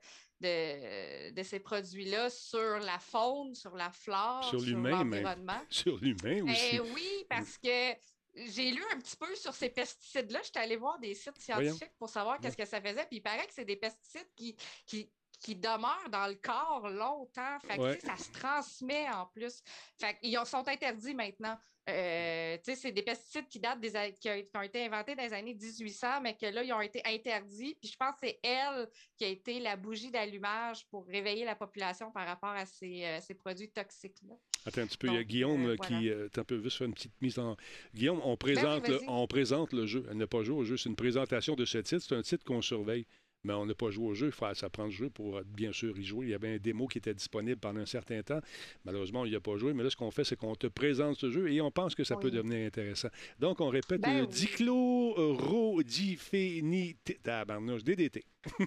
de, 0.44 1.32
de 1.32 1.44
ces 1.44 1.60
produits-là 1.60 2.30
sur 2.30 2.80
la 2.80 3.00
faune, 3.00 3.56
sur 3.56 3.76
la 3.76 3.90
flore, 3.92 4.44
Sur 4.50 4.60
l'environnement. 4.60 5.62
Sur 5.70 5.98
l'humain 5.98 6.44
aussi. 6.50 6.70
Eh 6.74 6.80
oui, 6.80 7.26
parce 7.30 7.58
que 7.58 7.94
j'ai 8.36 8.72
lu 8.72 8.84
un 8.94 9.00
petit 9.00 9.16
peu 9.16 9.34
sur 9.36 9.54
ces 9.54 9.70
pesticides-là. 9.70 10.42
J'étais 10.44 10.60
allée 10.60 10.76
voir 10.76 11.00
des 11.00 11.14
sites 11.14 11.40
scientifiques 11.40 11.96
pour 11.98 12.10
savoir 12.10 12.40
qu'est-ce 12.40 12.58
que 12.58 12.66
ça 12.66 12.82
faisait. 12.82 13.06
Puis 13.06 13.18
il 13.18 13.22
paraît 13.22 13.46
que 13.46 13.54
c'est 13.54 13.66
des 13.66 13.76
pesticides 13.76 14.30
qui, 14.36 14.56
qui, 14.86 15.10
qui 15.44 15.56
demeurent 15.56 16.10
dans 16.10 16.28
le 16.28 16.36
corps 16.36 16.90
longtemps. 16.90 17.60
Fait 17.68 17.76
que, 17.78 17.82
Ouais. 17.82 18.00
ça 18.00 18.18
se 18.18 18.32
transmet 18.32 19.08
en 19.10 19.28
plus. 19.28 19.62
Fait 20.00 20.18
ont- 20.38 20.46
sont 20.46 20.68
interdits 20.68 21.14
maintenant. 21.14 21.58
Euh, 21.90 22.58
c'est 22.64 22.94
des 22.94 23.02
pesticides 23.02 23.50
qui 23.50 23.60
datent 23.60 23.82
des 23.82 23.92
qui, 24.18 24.30
ont, 24.30 24.62
été 24.62 24.86
inventés 24.86 25.16
dans 25.16 25.24
les 25.24 25.34
années 25.34 25.54
1800, 25.54 26.22
mais 26.22 26.38
que 26.38 26.46
là, 26.46 26.64
ils 26.64 26.72
ont 26.72 26.80
été 26.80 27.02
interdits. 27.06 27.76
Puis 27.82 27.92
je 27.92 27.98
pense 27.98 28.14
que 28.14 28.20
c'est 28.28 28.40
elle 28.42 28.88
qui 29.18 29.26
a 29.26 29.28
été 29.28 29.60
la 29.60 29.76
bougie 29.76 30.10
d'allumage 30.10 30.88
pour 30.88 31.06
réveiller 31.06 31.44
la 31.44 31.56
population 31.56 32.10
par 32.12 32.26
rapport 32.26 32.52
à 32.52 32.66
ces, 32.66 33.04
euh, 33.04 33.20
ces 33.20 33.34
produits 33.34 33.70
toxiques-là. 33.70 34.36
Attends 34.66 34.82
un 34.82 34.88
petit 34.88 34.98
peu, 34.98 35.08
il 35.08 35.16
y 35.16 35.18
a 35.18 35.24
Guillaume 35.26 35.66
euh, 35.66 35.74
euh, 35.74 35.78
qui. 35.78 36.10
voilà. 36.10 36.30
t'as 36.30 36.42
un 36.42 36.46
peu 36.46 36.62
juste 36.64 36.78
faire 36.78 36.88
une 36.88 36.94
petite 36.94 37.22
mise 37.22 37.38
en. 37.38 37.58
Guillaume, 37.94 38.22
on 38.24 38.38
présente, 38.38 38.88
le, 38.88 39.02
on 39.10 39.28
présente 39.28 39.74
le 39.74 39.86
jeu. 39.86 40.08
Elle 40.10 40.18
n'a 40.18 40.28
pas 40.28 40.42
joué 40.42 40.56
au 40.56 40.64
jeu. 40.64 40.78
C'est 40.78 40.88
une 40.88 40.96
présentation 40.96 41.56
de 41.56 41.66
ce 41.66 41.80
titre. 41.80 42.06
C'est 42.08 42.16
un 42.16 42.22
titre 42.22 42.46
qu'on 42.46 42.62
surveille. 42.62 43.06
Mais 43.46 43.52
on 43.54 43.66
n'a 43.66 43.76
pas 43.76 43.90
joué 43.92 44.06
au 44.08 44.14
jeu. 44.14 44.28
Il 44.28 44.32
faut 44.32 44.46
s'apprendre 44.54 44.88
le 44.90 44.96
jeu 44.96 45.10
pour 45.10 45.36
euh, 45.38 45.44
bien 45.46 45.74
sûr 45.74 45.98
y 46.00 46.04
jouer. 46.04 46.28
Il 46.28 46.30
y 46.30 46.34
avait 46.34 46.56
un 46.56 46.58
démo 46.58 46.88
qui 46.88 46.98
était 47.00 47.14
disponible 47.14 47.60
pendant 47.60 47.82
un 47.82 47.86
certain 47.86 48.22
temps. 48.24 48.40
Malheureusement, 48.86 49.20
on 49.22 49.26
n'y 49.28 49.36
a 49.36 49.42
pas 49.42 49.58
joué. 49.58 49.74
Mais 49.74 49.84
là, 49.84 49.90
ce 49.90 49.98
qu'on 49.98 50.12
fait, 50.12 50.24
c'est 50.24 50.38
qu'on 50.38 50.56
te 50.56 50.68
présente 50.68 51.18
ce 51.18 51.30
jeu 51.30 51.52
et 51.52 51.60
on 51.60 51.70
pense 51.72 51.94
que 51.94 52.06
ça 52.06 52.16
peut 52.16 52.32
devenir 52.32 52.66
intéressant. 52.68 53.10
Donc, 53.40 53.60
on 53.60 53.68
répète 53.70 54.00
Ben 54.02 54.20
euh, 54.20 54.22
oui. 54.22 54.28
dichlorhodiphénité. 54.30 57.20
Tabarnouche, 57.22 57.84
DDT. 57.84 58.24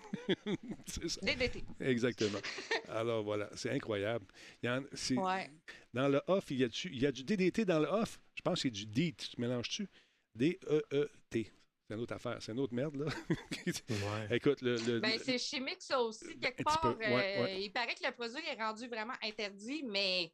c'est 0.87 1.09
ça. 1.09 1.21
DDT. 1.23 1.65
Exactement. 1.81 2.39
Alors 2.89 3.23
voilà, 3.25 3.49
c'est 3.55 3.71
incroyable. 3.71 4.27
Il 4.63 4.67
y 4.67 4.71
en- 4.71 4.83
c'est- 4.93 5.17
Ouais. 5.17 5.49
Dans 5.95 6.09
le 6.09 6.21
off, 6.27 6.45
il 6.51 6.59
y, 6.59 6.65
a 6.65 6.69
du, 6.69 6.91
il 6.93 7.01
y 7.01 7.07
a 7.07 7.13
du 7.13 7.25
DDT 7.25 7.65
dans 7.65 7.79
le 7.81 7.87
off? 7.87 8.21
Je 8.35 8.43
pense 8.43 8.57
que 8.57 8.61
c'est 8.69 8.71
du 8.71 8.85
DEET. 8.87 9.17
Tu 9.35 9.41
mélanges-tu? 9.41 9.89
D-E-E-T. 10.35 11.51
C'est 11.89 11.95
une 11.95 12.01
autre 12.01 12.15
affaire. 12.15 12.37
C'est 12.41 12.53
une 12.53 12.59
autre 12.61 12.75
merde, 12.75 12.97
là. 12.97 13.07
Ouais. 13.07 14.29
Écoute, 14.37 14.61
le. 14.63 14.77
le- 14.77 15.01
Ben, 15.01 15.13
le- 15.13 15.19
c'est 15.23 15.39
chimique, 15.39 15.81
ça 15.81 16.01
aussi, 16.03 16.27
quelque 16.41 16.61
Un 16.61 16.65
petit 16.65 16.79
part. 16.79 16.81
peu, 16.81 17.05
ouais, 17.05 17.37
euh, 17.39 17.43
ouais. 17.45 17.63
Il 17.63 17.71
paraît 17.73 17.95
que 17.95 18.05
le 18.05 18.13
produit 18.13 18.43
est 18.51 18.61
rendu 18.61 18.89
vraiment 18.89 19.15
interdit, 19.23 19.85
mais 19.85 20.33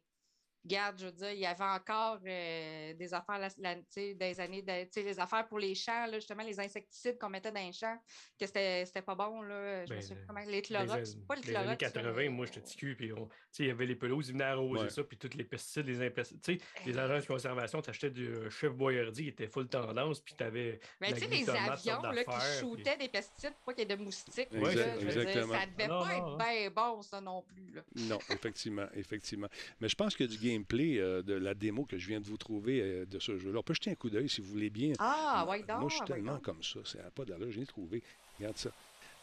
regarde, 0.63 0.99
je 0.99 1.05
veux 1.05 1.11
dire, 1.11 1.31
il 1.31 1.39
y 1.39 1.45
avait 1.45 1.63
encore 1.63 2.19
euh, 2.25 2.93
des 2.93 3.13
affaires 3.13 3.37
la- 3.39 3.49
la- 3.57 3.75
des 4.13 4.39
années, 4.39 4.61
de- 4.61 4.83
tu 4.85 4.89
sais, 4.91 5.03
les 5.03 5.19
affaires 5.19 5.47
pour 5.47 5.59
les 5.59 5.75
champs, 5.75 6.05
là, 6.05 6.13
justement, 6.19 6.43
les 6.43 6.59
insecticides 6.59 7.17
qu'on 7.19 7.29
mettait 7.29 7.51
dans 7.51 7.59
les 7.65 7.73
champs, 7.73 7.97
que 8.39 8.45
c'était 8.45 8.85
c'était 8.85 9.01
pas 9.01 9.15
bon, 9.15 9.41
là. 9.41 9.85
Je 9.85 9.91
me 9.91 9.95
Ben, 9.97 10.01
souviens 10.01 10.17
le- 10.21 10.27
comment. 10.27 10.39
Les 10.47 10.61
Clorox, 10.61 11.15
les, 11.15 11.21
pas 11.21 11.35
le 11.35 11.41
les 11.41 11.55
années 11.55 11.77
Clorox. 11.77 11.81
là, 11.81 12.01
80, 12.01 12.13
mais- 12.15 12.29
moi, 12.29 12.45
j'étais 12.45 12.61
petit 12.61 12.77
cul, 12.77 12.95
puis 12.95 13.13
on- 13.13 13.25
tu 13.27 13.31
sais, 13.51 13.63
il 13.63 13.67
y 13.67 13.71
avait 13.71 13.85
les 13.85 13.95
pelouses, 13.95 14.29
ils 14.29 14.33
venaient 14.33 14.43
arroser 14.45 14.83
Ouais. 14.83 14.89
ça, 14.89 15.03
puis 15.03 15.17
tous 15.17 15.35
les 15.37 15.43
pesticides, 15.43 15.85
les 15.87 16.01
impesticides. 16.05 16.41
Tu 16.41 16.59
sais, 16.59 16.65
les 16.85 16.97
agents 16.97 17.19
de 17.19 17.25
conservation, 17.25 17.81
tu 17.81 17.89
achetais 17.89 18.09
du 18.09 18.27
euh, 18.27 18.49
chef 18.49 18.71
Boyardi, 18.73 19.23
il 19.23 19.27
était 19.29 19.47
full 19.47 19.67
tendance, 19.67 20.19
puis 20.21 20.33
tu 20.37 20.43
avais. 20.43 20.79
Mais 21.01 21.13
tu 21.13 21.19
sais, 21.19 21.27
les 21.27 21.49
avions 21.49 22.01
là, 22.01 22.23
qui 22.23 22.59
shootaient 22.59 22.97
des 22.97 23.09
pesticides 23.09 23.53
pour 23.55 23.65
pas 23.65 23.73
qu'il 23.73 23.89
y 23.89 23.91
ait 23.93 23.95
de 23.97 24.01
moustiques. 24.01 24.47
Exact- 24.51 24.75
là, 24.75 24.99
je 24.99 25.05
veux 25.05 25.25
dire, 25.25 25.47
ça 25.47 25.65
devait 25.65 25.87
Non, 25.87 26.03
pas 26.03 26.17
non, 26.19 26.37
être 26.37 26.37
bien 26.37 26.69
bon, 26.71 27.01
ça 27.01 27.21
non 27.21 27.41
plus. 27.41 27.71
Là. 27.73 27.81
Non, 27.95 28.19
effectivement, 28.29 28.87
effectivement. 28.93 29.47
Mais 29.79 29.89
je 29.89 29.95
pense 29.95 30.15
que 30.15 30.23
du 30.23 30.37
gameplay 30.53 30.97
euh, 30.99 31.21
de 31.21 31.33
la 31.33 31.53
démo 31.53 31.85
que 31.85 31.97
je 31.97 32.07
viens 32.07 32.19
de 32.21 32.25
vous 32.25 32.37
trouver 32.37 32.81
euh, 32.81 33.05
de 33.05 33.19
ce 33.19 33.37
jeu-là, 33.37 33.59
on 33.59 33.63
peut 33.63 33.73
jeter 33.73 33.91
un 33.91 33.95
coup 33.95 34.09
d'œil 34.09 34.29
si 34.29 34.41
vous 34.41 34.47
voulez 34.47 34.69
bien. 34.69 34.93
Ah, 34.99 35.43
Moi- 35.45 35.51
ouais, 35.57 35.63
donc. 35.63 35.79
Moi, 35.81 35.89
je 35.89 35.95
suis 35.95 36.05
tellement 36.05 36.33
donc. 36.33 36.41
comme 36.43 36.63
ça. 36.63 36.79
Ça 36.85 36.97
n'a 36.99 37.11
pas 37.11 37.25
d'allure. 37.25 37.51
Je 37.51 37.59
l'ai 37.59 37.65
trouvé. 37.65 38.01
Regarde 38.39 38.57
ça. 38.57 38.69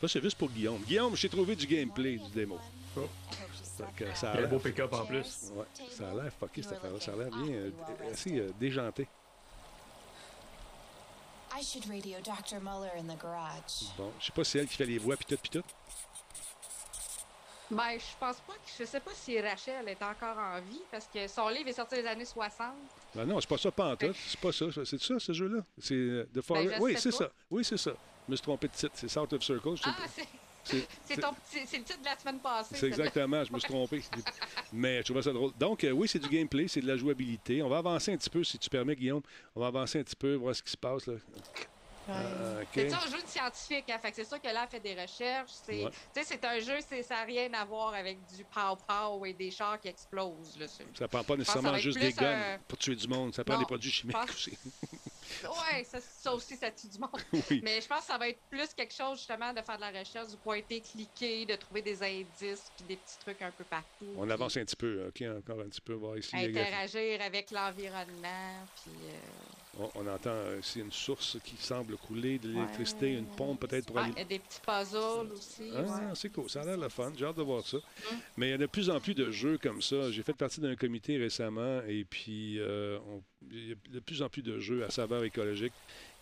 Ça, 0.00 0.08
c'est 0.08 0.22
juste 0.22 0.38
pour 0.38 0.48
Guillaume. 0.50 0.80
Guillaume, 0.86 1.14
j'ai 1.16 1.28
trouvé 1.28 1.54
du 1.56 1.66
gameplay 1.66 2.16
du 2.16 2.30
démo. 2.30 2.58
Oh. 2.96 3.06
Ça 4.14 4.30
a 4.32 4.34
un 4.36 4.40
l'air- 4.40 4.48
beau 4.48 4.58
pick-up 4.58 4.92
en 4.92 5.04
plus. 5.06 5.50
Ouais, 5.54 5.64
ça 5.90 6.10
a 6.10 6.14
l'air 6.14 6.32
fucké, 6.38 6.62
cette 6.62 6.72
affaire-là. 6.72 7.00
Ça 7.00 7.12
a 7.12 7.16
l'air 7.16 7.30
bien, 7.30 7.54
euh, 7.54 7.70
assez 8.10 8.38
euh, 8.38 8.50
déjanté. 8.60 9.06
I 11.58 11.62
should 11.64 11.84
radio 11.86 12.18
Dr. 12.20 12.60
Muller 12.60 12.90
in 12.98 13.04
the 13.04 13.20
garage. 13.20 13.90
Bon, 13.98 14.12
je 14.20 14.26
sais 14.26 14.32
pas 14.32 14.44
si 14.44 14.50
c'est 14.52 14.58
elle 14.60 14.68
qui 14.68 14.76
fait 14.76 14.86
les 14.86 14.98
voix, 14.98 15.16
pis 15.16 15.24
tout, 15.26 15.36
pis 15.36 15.50
tout. 15.50 15.62
Ben, 17.70 17.92
je 17.98 18.18
pense 18.18 18.40
pas 18.40 18.54
que. 18.54 18.70
Je 18.78 18.84
sais 18.84 19.00
pas 19.00 19.12
si 19.14 19.40
Rachel 19.40 19.88
est 19.88 20.02
encore 20.02 20.36
en 20.36 20.60
vie 20.60 20.82
parce 20.90 21.06
que 21.06 21.26
son 21.28 21.48
livre 21.48 21.68
est 21.68 21.72
sorti 21.72 21.96
les 21.96 22.06
années 22.06 22.24
60. 22.24 22.74
Ben 23.14 23.24
non, 23.24 23.40
c'est 23.40 23.48
pas 23.48 23.58
ça, 23.58 23.70
tout. 23.70 24.12
C'est 24.26 24.40
pas 24.40 24.52
ça. 24.52 24.66
C'est 24.84 25.00
ça, 25.00 25.18
ce 25.18 25.32
jeu-là? 25.32 25.62
C'est 25.78 25.94
euh, 25.94 26.28
The 26.34 26.40
Forest. 26.40 26.68
Ben, 26.68 26.76
je 26.76 26.82
oui, 26.82 26.94
c'est 26.98 27.12
ça. 27.12 27.30
Oui, 27.50 27.64
c'est 27.64 27.76
ça. 27.76 27.92
Je 28.26 28.32
me 28.32 28.36
suis 28.36 28.42
trompé 28.42 28.68
de 28.68 28.72
titre. 28.72 28.92
C'est 28.94 29.08
South 29.08 29.32
of 29.32 29.42
Circle. 29.42 29.76
Je 29.76 29.82
sais 29.82 29.90
Ah, 29.90 30.06
c'est. 30.08 30.26
C'est- 30.62 30.76
le 30.76 31.84
titre 31.84 32.00
de 32.00 32.04
la 32.04 32.18
semaine 32.18 32.38
passée. 32.38 32.76
C'est 32.76 32.86
exactement, 32.86 33.42
je 33.44 33.52
me 33.52 33.58
suis 33.58 33.68
trompé. 33.68 34.02
Mais 34.72 34.98
je 34.98 35.04
trouvais 35.04 35.22
ça 35.22 35.32
drôle. 35.32 35.52
Donc, 35.58 35.82
euh, 35.84 35.90
oui, 35.90 36.06
c'est 36.06 36.18
du 36.18 36.28
gameplay, 36.28 36.68
c'est 36.68 36.82
de 36.82 36.86
la 36.86 36.96
jouabilité. 36.96 37.62
On 37.62 37.68
va 37.68 37.78
avancer 37.78 38.12
un 38.12 38.16
petit 38.16 38.30
peu, 38.30 38.44
si 38.44 38.58
tu 38.58 38.68
permets, 38.68 38.94
Guillaume. 38.94 39.22
On 39.56 39.60
va 39.60 39.68
avancer 39.68 39.98
un 40.00 40.02
petit 40.02 40.16
peu, 40.16 40.34
voir 40.34 40.54
ce 40.54 40.62
qui 40.62 40.70
se 40.70 40.76
passe. 40.76 41.06
Là. 41.06 41.14
Ah, 42.08 42.12
OK. 42.62 42.66
C'est 42.74 42.92
un 42.92 43.00
jeu 43.06 43.22
de 43.22 43.26
scientifique, 43.26 43.90
hein, 43.90 43.98
fait 44.00 44.10
que 44.10 44.16
c'est 44.16 44.24
sûr 44.24 44.40
que 44.40 44.48
là, 44.48 44.62
elle 44.64 44.68
fait 44.68 44.80
des 44.80 45.00
recherches. 45.00 45.50
C'est 45.64 45.84
Ouais. 45.84 45.90
un 46.44 46.58
jeu, 46.60 46.78
c'est- 46.88 47.02
ça 47.02 47.16
n'a 47.16 47.22
rien 47.24 47.52
à 47.54 47.64
voir 47.64 47.94
avec 47.94 48.18
du 48.34 48.44
pow-pow 48.44 49.26
et 49.26 49.32
des 49.32 49.50
chars 49.50 49.78
qui 49.80 49.88
explosent. 49.88 50.58
Là, 50.58 50.66
Ça 50.98 51.08
prend 51.08 51.22
pas 51.22 51.36
nécessairement 51.36 51.76
juste 51.76 51.98
des 51.98 52.12
guns 52.12 52.54
un- 52.54 52.58
pour 52.66 52.78
tuer 52.78 52.96
du 52.96 53.06
monde. 53.06 53.34
Ça 53.34 53.44
prend 53.44 53.54
Non, 53.54 53.60
des 53.60 53.66
produits 53.66 53.90
chimiques 53.90 54.16
pense- 54.16 54.30
aussi. 54.30 54.58
Ouais, 55.44 55.84
ça, 55.84 55.98
ça 56.00 56.34
aussi, 56.34 56.56
ça 56.56 56.70
tue 56.70 56.88
du 56.88 56.98
monde. 56.98 57.10
Oui. 57.50 57.60
Mais 57.64 57.80
je 57.80 57.86
pense 57.88 58.00
que 58.00 58.06
ça 58.06 58.18
va 58.18 58.28
être 58.28 58.40
plus 58.50 58.72
quelque 58.74 58.94
chose, 58.94 59.18
justement, 59.18 59.52
de 59.52 59.60
faire 59.62 59.76
de 59.76 59.80
la 59.80 59.90
recherche, 60.00 60.28
du 60.28 60.36
pointer, 60.36 60.80
cliquer, 60.80 61.46
de 61.46 61.54
trouver 61.56 61.82
des 61.82 62.02
indices, 62.02 62.70
puis 62.76 62.84
des 62.86 62.96
petits 62.96 63.18
trucs 63.20 63.40
un 63.42 63.50
peu 63.50 63.64
partout. 63.64 64.06
On 64.16 64.22
puis 64.24 64.32
avance 64.32 64.56
un 64.56 64.64
petit 64.64 64.76
peu. 64.76 65.06
OK, 65.08 65.22
encore 65.38 65.60
un 65.60 65.68
petit 65.68 65.80
peu. 65.80 65.94
Voir 65.94 66.18
ici. 66.18 66.34
Interagir 66.36 67.20
avec 67.22 67.50
l'environnement, 67.50 68.66
puis... 68.82 68.92
euh, 69.04 69.78
On, 69.78 69.90
on 69.94 70.06
entend 70.08 70.30
euh, 70.30 70.58
ici 70.60 70.80
une 70.80 70.92
source 70.92 71.38
qui 71.44 71.56
semble 71.56 71.96
couler 71.96 72.38
de 72.38 72.48
l'électricité, 72.48 73.12
une 73.14 73.26
pompe 73.26 73.60
peut-être 73.60 73.86
pour 73.86 73.98
ah, 73.98 74.02
aller. 74.04 74.12
il 74.16 74.18
y 74.18 74.22
a 74.22 74.24
des 74.24 74.38
petits 74.40 74.60
puzzles 74.60 75.32
aussi. 75.32 75.70
Ah, 75.74 75.80
ouais. 75.82 76.14
c'est 76.14 76.30
cool, 76.30 76.50
ça 76.50 76.62
a 76.62 76.64
l'air 76.64 76.76
le 76.76 76.88
fun, 76.88 77.12
j'ai 77.16 77.24
hâte 77.24 77.36
de 77.36 77.42
voir 77.42 77.64
ça. 77.66 77.78
Mais 78.36 78.48
il 78.48 78.50
y 78.50 78.54
a 78.54 78.58
de 78.58 78.66
plus 78.66 78.90
en 78.90 79.00
plus 79.00 79.14
de 79.14 79.30
jeux 79.30 79.58
comme 79.58 79.80
ça. 79.80 80.10
J'ai 80.10 80.22
fait 80.22 80.32
partie 80.34 80.60
d'un 80.60 80.74
comité 80.76 81.16
récemment 81.18 81.80
et 81.86 82.04
puis 82.04 82.58
euh, 82.58 82.98
on- 83.08 83.22
il 83.50 83.68
y 83.68 83.72
a 83.72 83.74
de 83.92 84.00
plus 84.00 84.22
en 84.22 84.28
plus 84.28 84.42
de 84.42 84.58
jeux 84.58 84.84
à 84.84 84.90
saveur 84.90 85.24
écologique. 85.24 85.72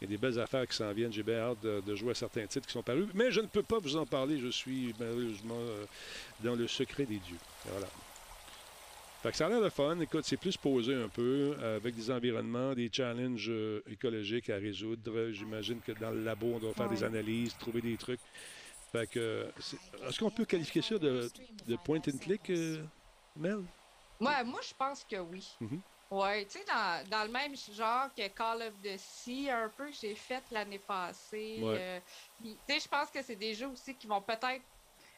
Il 0.00 0.04
y 0.04 0.06
a 0.06 0.16
des 0.16 0.18
belles 0.18 0.38
affaires 0.38 0.66
qui 0.66 0.76
s'en 0.76 0.92
viennent. 0.92 1.12
J'ai 1.12 1.22
bien 1.22 1.38
hâte 1.38 1.60
de, 1.62 1.80
de 1.84 1.94
jouer 1.94 2.12
à 2.12 2.14
certains 2.14 2.46
titres 2.46 2.66
qui 2.66 2.72
sont 2.72 2.82
parus. 2.82 3.06
Mais 3.14 3.30
je 3.30 3.40
ne 3.40 3.46
peux 3.46 3.62
pas 3.62 3.78
vous 3.78 3.96
en 3.96 4.06
parler. 4.06 4.38
Je 4.38 4.48
suis 4.48 4.94
malheureusement 4.98 5.58
euh, 5.58 5.84
dans 6.40 6.54
le 6.54 6.66
secret 6.68 7.04
des 7.06 7.18
dieux. 7.18 7.38
Voilà. 7.66 7.86
Fait 9.22 9.32
que 9.32 9.36
ça 9.36 9.46
a 9.46 9.48
l'air 9.48 9.60
de 9.60 9.68
fun. 9.68 9.98
Écoute, 10.00 10.24
c'est 10.24 10.36
plus 10.36 10.56
posé 10.56 10.94
un 10.94 11.08
peu, 11.08 11.56
avec 11.60 11.96
des 11.96 12.08
environnements, 12.10 12.72
des 12.74 12.88
challenges 12.92 13.48
euh, 13.50 13.82
écologiques 13.90 14.48
à 14.50 14.56
résoudre. 14.56 15.30
J'imagine 15.32 15.80
que 15.80 15.90
dans 15.92 16.12
le 16.12 16.22
labo, 16.22 16.52
on 16.54 16.58
doit 16.60 16.72
faire 16.74 16.88
des 16.88 17.02
analyses, 17.02 17.56
trouver 17.58 17.80
des 17.80 17.96
trucs. 17.96 18.20
Fait 18.92 19.10
que, 19.10 19.46
c'est- 19.58 19.76
est-ce 20.08 20.20
qu'on 20.20 20.30
peut 20.30 20.44
qualifier 20.44 20.80
ça 20.82 20.98
de, 20.98 21.28
de 21.66 21.76
point 21.84 21.98
and 21.98 22.18
click, 22.20 22.48
euh, 22.50 22.82
Mel? 23.36 23.58
Ouais, 24.20 24.44
moi, 24.44 24.60
je 24.66 24.72
pense 24.78 25.04
que 25.04 25.16
oui. 25.16 25.46
Mhm. 25.60 25.80
Ouais, 26.11 26.46
tu 26.46 26.59
sais, 26.59 26.64
dans, 26.64 27.06
dans 27.09 27.24
le 27.24 27.30
même 27.30 27.54
genre 27.54 28.09
que 28.14 28.26
Call 28.28 28.62
of 28.62 28.80
the 28.80 28.96
Sea, 28.96 29.50
un 29.50 29.68
peu, 29.68 29.86
que 29.90 29.92
j'ai 29.96 30.14
fait 30.14 30.42
l'année 30.50 30.78
passée. 30.78 31.61
Ouais. 31.62 31.76
euh, 31.78 32.00
tu 32.42 32.56
sais, 32.68 32.80
je 32.80 32.88
pense 32.88 33.11
que 33.11 33.22
c'est 33.22 33.36
des 33.36 33.52
jeux 33.54 33.68
aussi 33.68 33.96
qui 33.98 34.06
vont 34.06 34.22
peut-être 34.22 34.64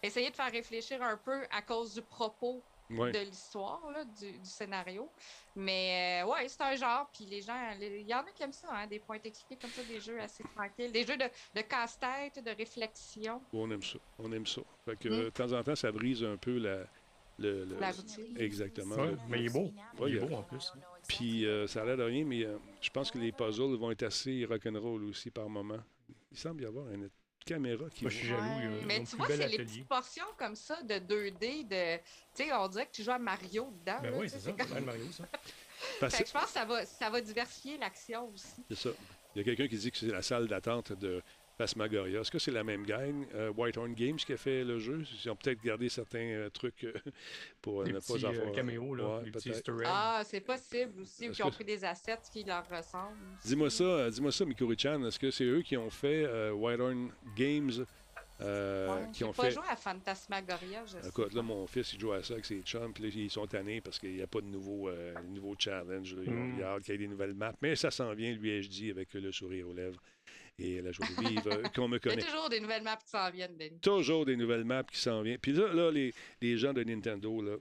essayer 0.03 0.31
de 0.31 0.37
faire 0.37 0.51
réfléchir 0.51 1.01
un 1.03 1.17
peu 1.17 1.47
à 1.51 1.63
cause 1.63 1.95
du 1.95 2.03
propos 2.03 2.67
Ouais. 2.93 3.13
de 3.13 3.21
l'histoire, 3.21 3.81
du, 4.05 4.41
du 4.41 4.51
scénario. 4.51 5.15
Mais 5.55 6.25
euh, 6.25 6.27
ouais, 6.27 6.49
c'est 6.49 6.61
un 6.61 6.75
genre, 6.75 7.09
puis 7.13 7.25
les 7.25 7.41
gens, 7.41 7.71
il 7.81 8.03
y 8.03 8.13
en 8.13 8.19
a 8.27 8.33
qui 8.33 8.43
aiment 8.43 8.53
ça, 8.53 8.67
hein, 8.73 8.89
des 8.89 8.99
points 8.99 9.21
expliqués 9.23 9.57
comme 9.61 9.71
ça, 9.71 9.85
des 9.85 10.01
jeux 10.01 10.21
assez 10.21 10.43
tranquilles, 10.43 10.91
des 10.91 11.07
jeux 11.07 11.17
de, 11.17 11.27
de 11.55 11.61
casse-tête, 11.61 12.43
de 12.45 12.51
réflexion. 12.51 13.47
On 13.53 13.71
aime 13.71 13.85
ça. 13.85 14.01
On 14.19 14.33
aime 14.33 14.45
ça. 14.45 14.63
Fait 14.85 14.97
que, 14.97 15.09
Mm. 15.09 15.13
euh, 15.13 15.25
de 15.27 15.31
temps 15.31 15.53
en 15.53 15.63
temps, 15.63 15.77
ça 15.77 15.93
brise 15.93 16.25
un 16.25 16.37
peu 16.37 16.59
la. 16.59 16.85
Le- 17.41 17.65
le- 17.65 17.79
La 17.81 17.91
routine. 17.91 18.37
Exactement. 18.39 18.95
Ouais, 18.97 19.17
mais 19.29 19.41
il 19.41 19.47
est 19.47 19.53
beau. 19.53 19.73
Ouais, 19.99 20.11
il 20.11 20.17
est 20.17 20.21
a- 20.23 20.27
beau 20.27 20.35
en 20.37 20.43
plus. 20.43 20.73
Puis 21.09 21.47
euh, 21.47 21.67
ça 21.67 21.83
a 21.83 21.85
l'air 21.87 21.97
de 21.97 22.03
rien, 22.05 22.25
mais 22.25 22.45
euh, 22.45 22.57
je 22.81 22.91
pense 22.91 23.11
que 23.11 23.19
les 23.19 23.33
puzzles 23.33 23.75
vont 23.77 23.91
être 23.91 24.03
assez 24.05 24.45
rock'n'roll 24.45 25.05
aussi 25.05 25.31
par 25.31 25.49
moment. 25.49 25.81
Il 26.31 26.39
semble 26.39 26.63
y 26.63 26.67
avoir 26.67 26.89
une 26.91 27.09
caméra 27.45 27.85
qui. 27.91 28.05
Moi, 28.05 28.11
je 28.11 28.17
suis 28.19 28.29
jaloux. 28.29 28.43
Mais 28.87 29.03
tu 29.05 29.17
vois, 29.17 29.27
c'est 29.29 29.49
les 29.49 29.59
petites 29.59 29.89
portions 29.89 30.25
comme 30.39 30.55
ça 30.55 30.81
de 30.83 30.95
2D, 30.95 31.67
de... 31.67 31.97
Tu 31.97 32.03
sais, 32.45 32.53
on 32.53 32.69
dirait 32.69 32.87
que 32.87 32.93
tu 32.93 33.03
joues 33.03 33.11
à 33.11 33.19
Mario 33.19 33.73
dedans. 33.81 33.99
Ben 34.03 34.11
là, 34.13 34.19
oui, 34.19 34.29
c'est 34.29 34.39
ça. 34.41 34.53
comme- 34.53 34.67
c'est 34.69 34.81
Mario, 34.81 35.05
ça. 35.11 35.25
Parce 36.01 36.15
Fait 36.15 36.23
que 36.25 36.29
je 36.29 36.33
pense 36.35 36.45
que 36.45 36.51
ça 36.51 36.65
va, 36.67 36.85
ça 36.85 37.09
va 37.11 37.21
diversifier 37.23 37.79
l'action 37.79 38.29
aussi. 38.29 38.63
C'est 38.69 38.77
ça. 38.77 38.91
Il 39.35 39.39
y 39.39 39.41
a 39.41 39.45
quelqu'un 39.45 39.67
qui 39.67 39.79
dit 39.79 39.91
que 39.91 39.97
c'est 39.97 40.09
la 40.09 40.23
salle 40.23 40.47
d'attente 40.47 40.93
de 40.93 41.23
Phasmagoria. 41.61 42.21
Est-ce 42.21 42.31
que 42.31 42.39
c'est 42.39 42.51
la 42.51 42.65
même 42.65 42.85
gang, 42.87 43.27
euh, 43.35 43.51
Whitehorn 43.55 43.93
Games, 43.95 44.17
qui 44.17 44.33
a 44.33 44.37
fait 44.39 44.65
le 44.65 44.79
jeu? 44.79 45.03
Ils 45.25 45.31
ont 45.31 45.37
peut-être 45.37 45.63
gardé 45.63 45.91
certains 45.91 46.19
euh, 46.21 46.49
trucs 46.49 46.85
euh, 46.85 46.93
pour 47.61 47.85
Des 47.85 47.93
ne 47.93 47.99
petits 47.99 48.19
pas 48.21 48.29
euh, 48.29 48.31
avoir. 48.31 48.53
caméos, 48.53 48.95
là, 48.95 49.19
Ouais, 49.19 49.25
des 49.25 49.31
petits 49.31 49.51
peut-être. 49.51 49.59
easter 49.69 49.73
eggs. 49.83 49.87
Ah, 49.93 50.23
c'est 50.25 50.41
possible 50.41 51.03
aussi, 51.03 51.29
ou 51.29 51.33
qui 51.33 51.43
ont 51.43 51.51
pris 51.51 51.65
des 51.65 51.85
assets 51.85 52.17
qui 52.33 52.45
leur 52.45 52.67
ressemblent. 52.69 53.17
Dis-moi 53.45 53.69
ça, 53.69 54.09
dis-moi 54.11 54.33
ça, 54.33 54.45
Mikuri-chan. 54.47 55.05
Est-ce 55.05 55.19
que 55.19 55.31
c'est 55.31 55.45
eux 55.45 55.61
qui 55.61 55.77
ont 55.77 55.91
fait 55.91 56.25
euh, 56.25 56.53
Whitehorn 56.53 57.11
Games 57.37 57.85
euh, 58.43 58.89
Ouais, 58.95 59.11
qui 59.13 59.23
ont 59.25 59.35
pas 59.35 59.43
fait. 59.45 59.51
joué 59.51 59.63
à 59.69 59.77
Phantasmagoria, 59.77 60.83
je 60.87 60.93
sais. 61.03 61.09
Écoute, 61.09 61.35
là, 61.35 61.43
mon 61.43 61.67
fils, 61.67 61.93
il 61.93 62.01
joue 62.01 62.13
à 62.13 62.23
ça 62.23 62.33
avec 62.33 62.47
ses 62.47 62.63
chums, 62.63 62.91
puis 62.95 63.03
là, 63.05 63.11
ils 63.15 63.31
sont 63.31 63.47
tannés 63.47 63.83
parce 63.83 63.99
qu'il 63.99 64.15
n'y 64.17 64.23
a 64.23 64.27
pas 64.27 64.41
de 64.41 64.47
nouveau, 64.47 64.89
euh, 64.89 65.13
nouveau 65.29 65.55
challenge. 65.59 66.15
là. 66.15 66.23
Ils 66.25 66.31
ont 66.31 66.33
Mm. 66.33 66.55
ils 66.59 66.65
ont 66.65 66.67
hâte 66.69 66.83
qu'il 66.85 66.93
y 66.93 66.95
ait 66.95 66.99
des 66.99 67.09
nouvelles 67.09 67.35
maps. 67.35 67.53
Mais 67.61 67.77
ça 67.77 67.91
s'en 67.91 68.15
vient, 68.15 68.33
lui, 68.33 68.49
ai-je 68.51 68.71
dit, 68.71 68.91
avec 68.91 69.13
le 69.13 69.31
sourire 69.31 69.69
aux 69.69 69.75
lèvres 69.75 70.01
et 70.61 70.83
la 70.83 70.93
joie 70.93 71.07
de 71.07 71.29
vivre 71.29 71.51
euh, 71.53 71.63
qu'on 71.75 71.89
me 71.89 71.99
Il 71.99 72.07
y 72.07 72.09
a 72.13 72.15
connaît. 72.15 72.23
toujours 72.27 72.49
des 72.49 72.61
nouvelles 72.61 72.83
maps 72.83 72.97
qui 72.97 73.09
s'en 73.11 73.31
viennent, 73.31 73.57
Denis. 73.59 73.81
Toujours 73.81 74.25
des 74.27 74.37
nouvelles 74.37 74.65
maps 74.65 74.85
qui 74.85 74.99
s'en 75.01 75.23
viennent. 75.23 75.39
Puis 75.39 75.53
là, 75.53 75.73
là, 75.73 75.91
les, 75.91 76.13
les 76.41 76.57
gens 76.57 76.73
de 76.73 76.83
Nintendo, 76.85 77.41
là, 77.43 77.57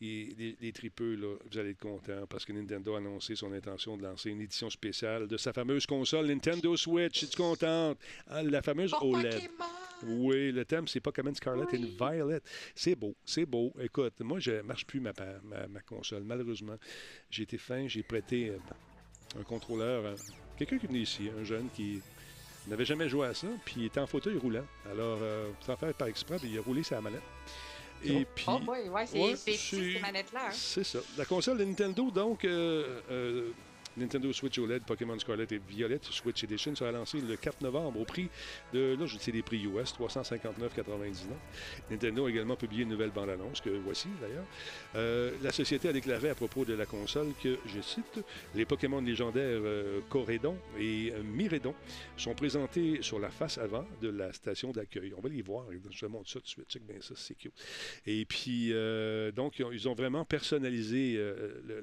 ils- 0.00 0.34
les, 0.36 0.56
les 0.60 0.72
tripeux, 0.72 1.14
là, 1.16 1.36
vous 1.50 1.58
allez 1.58 1.70
être 1.70 1.80
contents 1.80 2.26
parce 2.28 2.44
que 2.44 2.52
Nintendo 2.52 2.94
a 2.94 2.98
annoncé 2.98 3.34
son 3.34 3.52
intention 3.52 3.96
de 3.96 4.02
lancer 4.02 4.30
une 4.30 4.40
édition 4.40 4.70
spéciale 4.70 5.26
de 5.28 5.36
sa 5.36 5.52
fameuse 5.52 5.86
console 5.86 6.26
Nintendo 6.26 6.76
Switch. 6.76 7.22
Es-tu 7.24 7.36
contente? 7.36 7.98
Ah, 8.28 8.42
la 8.42 8.62
fameuse 8.62 8.90
Pour 8.92 9.04
OLED. 9.10 9.32
Pokémon! 9.34 9.64
Oui, 10.06 10.52
le 10.52 10.64
thème, 10.64 10.86
c'est 10.86 11.00
Pokémon 11.00 11.32
Scarlet 11.34 11.64
Oui. 11.72 11.78
and 11.98 12.10
Violet. 12.10 12.40
C'est 12.74 12.94
beau, 12.94 13.14
c'est 13.24 13.46
beau. 13.46 13.72
Écoute, 13.80 14.14
moi, 14.20 14.38
je 14.38 14.50
ne 14.50 14.60
marche 14.62 14.84
plus 14.86 15.00
ma, 15.00 15.12
ma, 15.44 15.66
ma 15.68 15.80
console, 15.80 16.24
malheureusement. 16.24 16.76
J'ai 17.30 17.44
été 17.44 17.56
fin, 17.56 17.88
j'ai 17.88 18.02
prêté 18.02 18.50
euh, 18.50 18.58
un 19.40 19.42
contrôleur 19.44 20.04
à 20.04 20.14
quelqu'un 20.58 20.78
qui 20.78 20.84
est 20.86 20.88
venu 20.88 21.00
ici, 21.00 21.30
un 21.38 21.44
jeune 21.44 21.70
qui 21.74 22.02
n'avait 22.70 22.84
jamais 22.84 23.08
joué 23.08 23.26
à 23.26 23.34
ça, 23.34 23.46
puis 23.64 23.74
il 23.78 23.84
était 23.86 24.00
en 24.00 24.06
fauteuil 24.06 24.36
roulant. 24.38 24.64
Alors, 24.90 25.18
euh, 25.20 25.50
sans 25.60 25.76
faire 25.76 25.92
par 25.94 26.08
exprès, 26.08 26.38
puis 26.38 26.50
il 26.52 26.58
a 26.58 26.62
roulé 26.62 26.82
sa 26.82 27.00
manette. 27.00 27.22
Et 28.04 28.26
puis, 28.34 28.44
Oh 28.48 28.58
boy, 28.58 28.88
ouais, 28.88 29.06
c'est- 29.06 29.56
ces 29.56 29.98
manettes-là. 30.00 30.48
hein. 30.48 30.52
c'est 30.52 30.84
ça. 30.84 30.98
La 31.16 31.24
console 31.24 31.58
de 31.58 31.64
Nintendo, 31.64 32.10
donc, 32.10 32.44
euh, 32.44 33.00
euh, 33.10 33.50
Nintendo 33.96 34.32
Switch 34.32 34.58
OLED 34.58 34.82
Pokémon 34.82 35.18
Scarlet 35.18 35.46
et 35.50 35.60
Violet 35.68 36.00
Switch 36.02 36.44
Edition 36.44 36.74
sera 36.74 36.92
lancée 36.92 37.20
le 37.20 37.36
4 37.36 37.62
novembre 37.62 38.00
au 38.00 38.04
prix 38.04 38.28
de, 38.72 38.96
là, 38.98 39.06
je 39.06 39.18
sais 39.18 39.32
des 39.32 39.42
prix 39.42 39.62
US, 39.64 39.94
359,99. 39.94 40.82
Nintendo 41.90 42.26
a 42.26 42.30
également 42.30 42.56
publié 42.56 42.82
une 42.82 42.90
nouvelle 42.90 43.10
bande-annonce, 43.10 43.60
que 43.60 43.70
voici 43.70 44.08
d'ailleurs. 44.20 44.44
Euh, 44.96 45.32
la 45.42 45.52
société 45.52 45.88
a 45.88 45.92
déclaré 45.92 46.30
à 46.30 46.34
propos 46.34 46.64
de 46.64 46.74
la 46.74 46.86
console 46.86 47.28
que, 47.42 47.58
je 47.66 47.80
cite, 47.80 48.20
les 48.54 48.64
Pokémon 48.64 49.00
légendaires 49.00 49.60
euh, 49.62 50.00
Corédon 50.08 50.56
et 50.78 51.12
euh, 51.12 51.22
Mirédon 51.22 51.74
sont 52.16 52.34
présentés 52.34 53.02
sur 53.02 53.18
la 53.18 53.30
face 53.30 53.58
avant 53.58 53.86
de 54.00 54.08
la 54.08 54.32
station 54.32 54.72
d'accueil. 54.72 55.12
On 55.16 55.20
va 55.20 55.28
les 55.28 55.42
voir, 55.42 55.66
je 55.90 56.00
te 56.00 56.06
montre 56.06 56.30
ça 56.30 56.40
tout 56.40 56.44
de 56.44 56.48
suite, 56.48 57.02
ça, 57.02 57.14
c'est 57.16 57.34
cute. 57.34 57.54
Et 58.06 58.24
puis, 58.24 58.70
euh, 58.72 59.30
donc, 59.32 59.58
ils 59.58 59.88
ont, 59.88 59.94
vraiment 59.94 60.24
personnalisé 60.24 61.20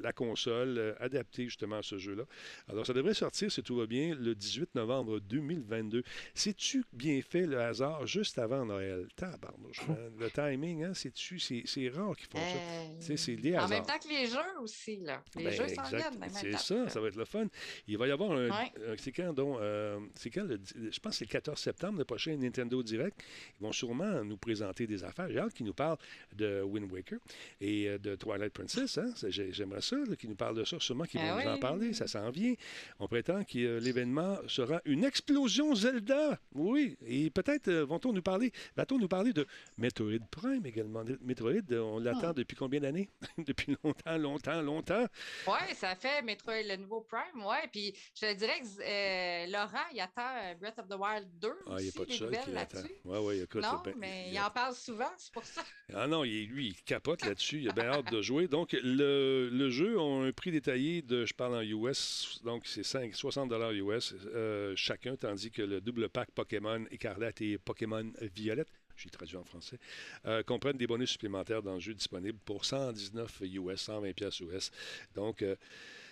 la 0.01 0.11
console, 0.11 0.95
adapté 0.99 1.45
justement 1.45 1.77
à 1.77 1.83
ce 1.83 1.97
jeu-là. 2.01 2.23
Alors, 2.67 2.85
ça 2.85 2.93
devrait 2.93 3.13
sortir, 3.13 3.51
si 3.51 3.63
tout 3.63 3.75
va 3.77 3.85
bien, 3.85 4.13
le 4.15 4.35
18 4.35 4.75
novembre 4.75 5.19
2022. 5.19 6.03
C'est-tu 6.33 6.83
bien 6.93 7.21
fait 7.21 7.45
le 7.45 7.59
hasard 7.59 8.05
juste 8.07 8.37
avant 8.39 8.65
Noël? 8.65 9.07
Tabarnouche. 9.15 9.81
Le 10.19 10.29
timing, 10.29 10.83
hein, 10.83 10.93
c'est-tu, 10.93 11.39
c'est 11.39 11.63
c'est 11.65 11.89
rare 11.89 12.15
qu'ils 12.15 12.27
font 12.27 12.37
ça. 12.39 13.11
Euh, 13.13 13.15
c'est 13.17 13.35
des 13.35 13.53
En 13.55 13.59
hasards. 13.59 13.69
même 13.69 13.85
temps 13.85 13.99
que 13.99 14.07
les 14.09 14.27
jeux 14.27 14.59
aussi, 14.61 14.97
là. 14.97 15.23
Les 15.35 15.43
Ben, 15.45 15.51
jeux 15.53 15.67
s'en 15.69 15.83
exact. 15.83 15.97
viennent 15.97 16.15
en 16.15 16.19
même 16.19 16.29
C'est 16.31 16.51
temps. 16.51 16.57
ça, 16.57 16.89
ça 16.89 16.99
va 17.01 17.07
être 17.07 17.15
le 17.15 17.25
fun. 17.25 17.45
Il 17.87 17.97
va 17.97 18.07
y 18.07 18.11
avoir 18.11 18.31
un. 18.31 18.49
Ouais. 18.49 18.71
un- 18.87 18.97
c'est 18.97 19.11
quand, 19.11 19.33
donc 19.33 19.59
euh, 19.59 19.99
C'est 20.15 20.29
quand 20.29 20.43
le 20.43 20.59
Je 20.75 20.99
pense 20.99 21.13
que 21.13 21.17
c'est 21.19 21.25
le 21.25 21.31
14 21.31 21.59
septembre, 21.59 21.99
le 21.99 22.05
prochain 22.05 22.35
Nintendo 22.37 22.81
Direct. 22.83 23.21
Ils 23.59 23.63
vont 23.63 23.71
sûrement 23.71 24.23
nous 24.23 24.37
présenter 24.37 24.87
des 24.87 25.03
affaires. 25.03 25.29
J'ai 25.29 25.39
hâte 25.39 25.53
qu'ils 25.53 25.65
nous 25.65 25.73
parlent 25.73 25.97
de 26.33 26.61
Wind 26.63 26.91
Waker 26.91 27.19
et 27.59 27.87
euh, 27.89 27.97
de 27.97 28.15
Twilight 28.15 28.53
Princess. 28.53 28.97
Hein? 28.97 29.13
J'aimerais 29.29 29.81
ça, 29.81 29.95
là, 29.97 30.15
qu'ils 30.15 30.29
nous 30.29 30.35
parlent 30.35 30.57
de 30.57 30.63
ça. 30.63 30.77
Sûrement 30.79 31.05
qu'ils 31.05 31.19
Ah 31.21 31.35
vont 31.35 31.43
nous 31.43 31.49
en 31.49 31.53
oui. 31.53 31.59
Ça 31.93 32.07
s'en 32.07 32.29
vient. 32.29 32.53
On 32.99 33.07
prétend 33.07 33.43
que 33.43 33.57
euh, 33.59 33.79
l'événement 33.79 34.37
sera 34.47 34.81
une 34.85 35.03
explosion 35.03 35.75
Zelda. 35.75 36.39
Oui. 36.53 36.97
Et 37.05 37.29
peut-être 37.29 37.67
euh, 37.67 37.85
vont-on 37.85 38.13
nous 38.13 38.21
parler. 38.21 38.51
Va-t-on 38.75 38.97
nous 38.99 39.07
parler 39.07 39.33
de 39.33 39.45
Metroid 39.77 40.19
Prime 40.29 40.65
également? 40.65 41.03
Metroid, 41.21 41.51
euh, 41.71 41.79
on 41.79 41.99
l'attend 41.99 42.29
Ah. 42.29 42.33
depuis 42.33 42.55
combien 42.55 42.79
d'années? 42.79 43.09
depuis 43.37 43.75
longtemps, 43.83 44.17
longtemps, 44.17 44.61
longtemps. 44.61 45.05
Ouais, 45.47 45.73
ça 45.75 45.95
fait 45.95 46.21
Metroid, 46.21 46.61
le 46.63 46.77
nouveau 46.77 47.01
Prime, 47.01 47.43
ouais. 47.45 47.67
Puis 47.71 47.93
je 48.15 48.21
te 48.27 48.33
dirais 48.33 48.59
que 48.59 48.81
euh, 48.81 49.47
Laurent, 49.51 49.85
il 49.93 49.99
attend 50.01 50.55
Breath 50.59 50.79
of 50.79 50.87
the 50.87 50.95
Wild 50.99 51.27
2 51.39 51.49
Ah, 51.67 51.75
il 51.79 51.83
n'y 51.83 51.89
a 51.89 51.91
pas 51.93 52.05
de 52.05 52.11
seul 52.11 52.37
qui 52.43 52.51
l'attend. 52.51 52.79
Oui, 53.05 53.17
oui, 53.21 53.39
écoute. 53.41 53.61
Non, 53.63 53.81
ben, 53.83 53.93
mais 53.97 54.29
il 54.31 54.39
en 54.39 54.49
parle 54.49 54.73
souvent, 54.75 55.11
c'est 55.17 55.31
pour 55.33 55.43
ça. 55.43 55.61
Ah 55.93 56.07
non, 56.07 56.23
il, 56.23 56.47
lui, 56.47 56.67
il 56.69 56.75
capote 56.83 57.25
là-dessus. 57.25 57.59
Il 57.61 57.69
a 57.69 57.73
bien 57.73 57.85
hâte 57.85 58.09
de 58.11 58.21
jouer. 58.21 58.47
Donc, 58.47 58.71
le, 58.81 59.49
le 59.51 59.69
jeu 59.69 59.99
a 59.99 60.03
un 60.03 60.31
prix 60.31 60.51
détaillé 60.51 61.01
de, 61.01 61.25
je 61.25 61.33
parle 61.33 61.55
en 61.55 61.61
US, 61.87 62.41
donc 62.43 62.63
c'est 62.65 62.83
5, 62.83 63.15
60 63.15 63.51
US 63.73 64.13
euh, 64.33 64.73
chacun, 64.75 65.15
tandis 65.15 65.51
que 65.51 65.61
le 65.61 65.81
double 65.81 66.09
pack 66.09 66.31
Pokémon 66.31 66.85
Écarlate 66.91 67.41
et 67.41 67.57
Pokémon 67.57 68.11
Violette, 68.35 68.69
j'ai 68.95 69.09
traduit 69.09 69.37
en 69.37 69.43
français, 69.43 69.77
euh, 70.25 70.43
comprennent 70.43 70.77
des 70.77 70.87
bonus 70.87 71.11
supplémentaires 71.11 71.61
dans 71.61 71.75
le 71.75 71.79
jeu 71.79 71.93
disponible 71.93 72.37
pour 72.45 72.65
119 72.65 73.41
US, 73.41 73.81
120 73.81 74.13
pièces 74.13 74.39
US. 74.41 74.71
Donc, 75.15 75.41
euh, 75.41 75.55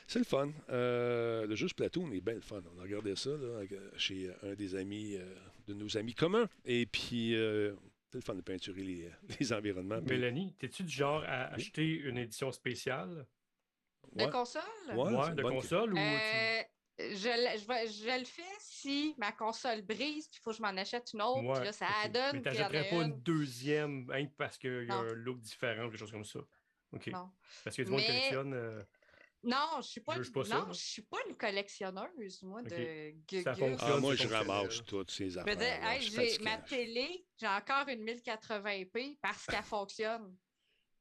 c'est 0.08 0.20
le 0.20 0.26
fun. 0.26 0.52
Euh, 0.70 1.46
le 1.46 1.56
jeu 1.56 1.68
Splatoon 1.68 2.12
est 2.12 2.22
bien 2.22 2.34
le 2.34 2.42
fun. 2.42 2.62
On 2.76 2.80
a 2.80 2.84
regardé 2.84 3.16
ça 3.16 3.30
là, 3.30 3.62
chez 3.96 4.32
un 4.44 4.54
des 4.56 4.76
amis, 4.76 5.18
de 5.68 5.74
nos 5.74 5.98
amis 5.98 6.16
communs. 6.16 6.50
Et 6.66 6.88
puis, 6.88 7.36
c'est 8.12 8.18
le 8.18 8.22
fun 8.24 8.34
de 8.34 8.42
peinturer 8.42 8.84
les, 8.84 9.10
les 9.40 9.54
environnements. 9.54 10.02
Mélanie, 10.02 10.54
t'es-tu 10.58 10.84
du 10.84 10.92
genre 10.92 11.24
à 11.28 11.54
acheter 11.54 11.86
une 11.86 12.18
édition 12.18 12.52
spéciale? 12.52 13.28
De 14.14 14.24
Ouais. 14.26 14.30
console? 14.32 14.62
Ouais, 14.90 14.96
Ouais, 15.14 15.34
de 15.36 15.44
console 15.44 15.94
ou 15.94 15.96
tu- 15.98 16.02
Euh, 16.02 16.64
je, 17.00 17.30
le- 17.30 17.60
je, 17.60 17.68
vais- 17.68 17.88
je 17.88 18.20
le 18.20 18.26
fais 18.26 18.42
si 18.60 19.14
ma 19.18 19.32
console 19.32 19.82
brise, 19.84 20.28
puis 20.28 20.40
il 20.40 20.44
faut 20.44 20.50
que 20.52 20.58
je 20.58 20.62
m'en 20.62 20.70
achète 20.70 21.14
une 21.14 21.22
autre, 21.22 21.40
puis 21.42 21.48
Ouais, 21.50 21.64
là, 21.66 21.72
ça 21.74 21.88
ok. 22.06 22.12
donne. 22.12 22.36
Mais 22.38 22.42
t'achèterais 22.42 22.90
pas 22.90 22.96
une. 22.96 23.02
une 23.12 23.22
deuxième 23.22 24.10
hein, 24.12 24.26
parce 24.38 24.58
qu'il 24.58 24.72
y 24.86 24.92
a 24.92 24.96
Non. 24.96 25.02
un 25.10 25.14
look 25.14 25.40
différent 25.40 25.84
ou 25.86 25.90
quelque 25.90 26.00
chose 26.00 26.12
comme 26.12 26.26
ça. 26.26 26.40
OK. 26.92 27.08
Non. 27.08 27.30
Parce 27.64 27.76
que 27.76 27.84
tout 27.84 27.92
le 27.92 27.98
monde 27.98 28.06
collectionne. 28.06 28.54
euh, 28.54 28.84
Non, 29.44 29.78
je 29.78 29.84
suis 29.88 30.02
pas, 30.02 30.16
Je 30.18 30.24
juge 30.24 30.34
pas 30.34 30.44
ça, 30.44 30.56
non, 30.56 30.66
là. 30.66 30.74
je 30.74 30.80
suis 30.80 31.02
pas 31.04 31.18
une 31.30 31.38
collectionneuse, 31.38 32.42
moi, 32.44 32.60
Ok. 32.62 32.68
de 32.72 33.42
Ça. 33.42 33.54
Ah, 33.80 33.98
moi, 33.98 34.14
je 34.16 34.28
ramasse 34.28 34.84
toutes 34.84 35.12
ces 35.12 35.38
affaires. 35.38 35.62
hey, 35.92 36.02
j'ai 36.02 36.40
ma 36.40 36.58
télé, 36.58 37.26
j'ai 37.40 37.48
encore 37.48 37.88
une 37.88 38.04
1080p 38.04 39.18
parce 39.22 39.46
qu'elle 39.46 39.64
fonctionne. 39.64 40.36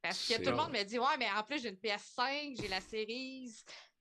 Parce 0.08 0.28
que 0.28 0.42
tout 0.44 0.50
le 0.50 0.56
monde 0.56 0.72
me 0.72 0.82
dit, 0.84 0.98
ouais, 0.98 1.16
mais 1.18 1.30
en 1.30 1.42
plus, 1.42 1.60
j'ai 1.62 1.68
une 1.68 1.76
PS5, 1.76 2.60
j'ai 2.60 2.68
la 2.68 2.80
série, 2.80 3.52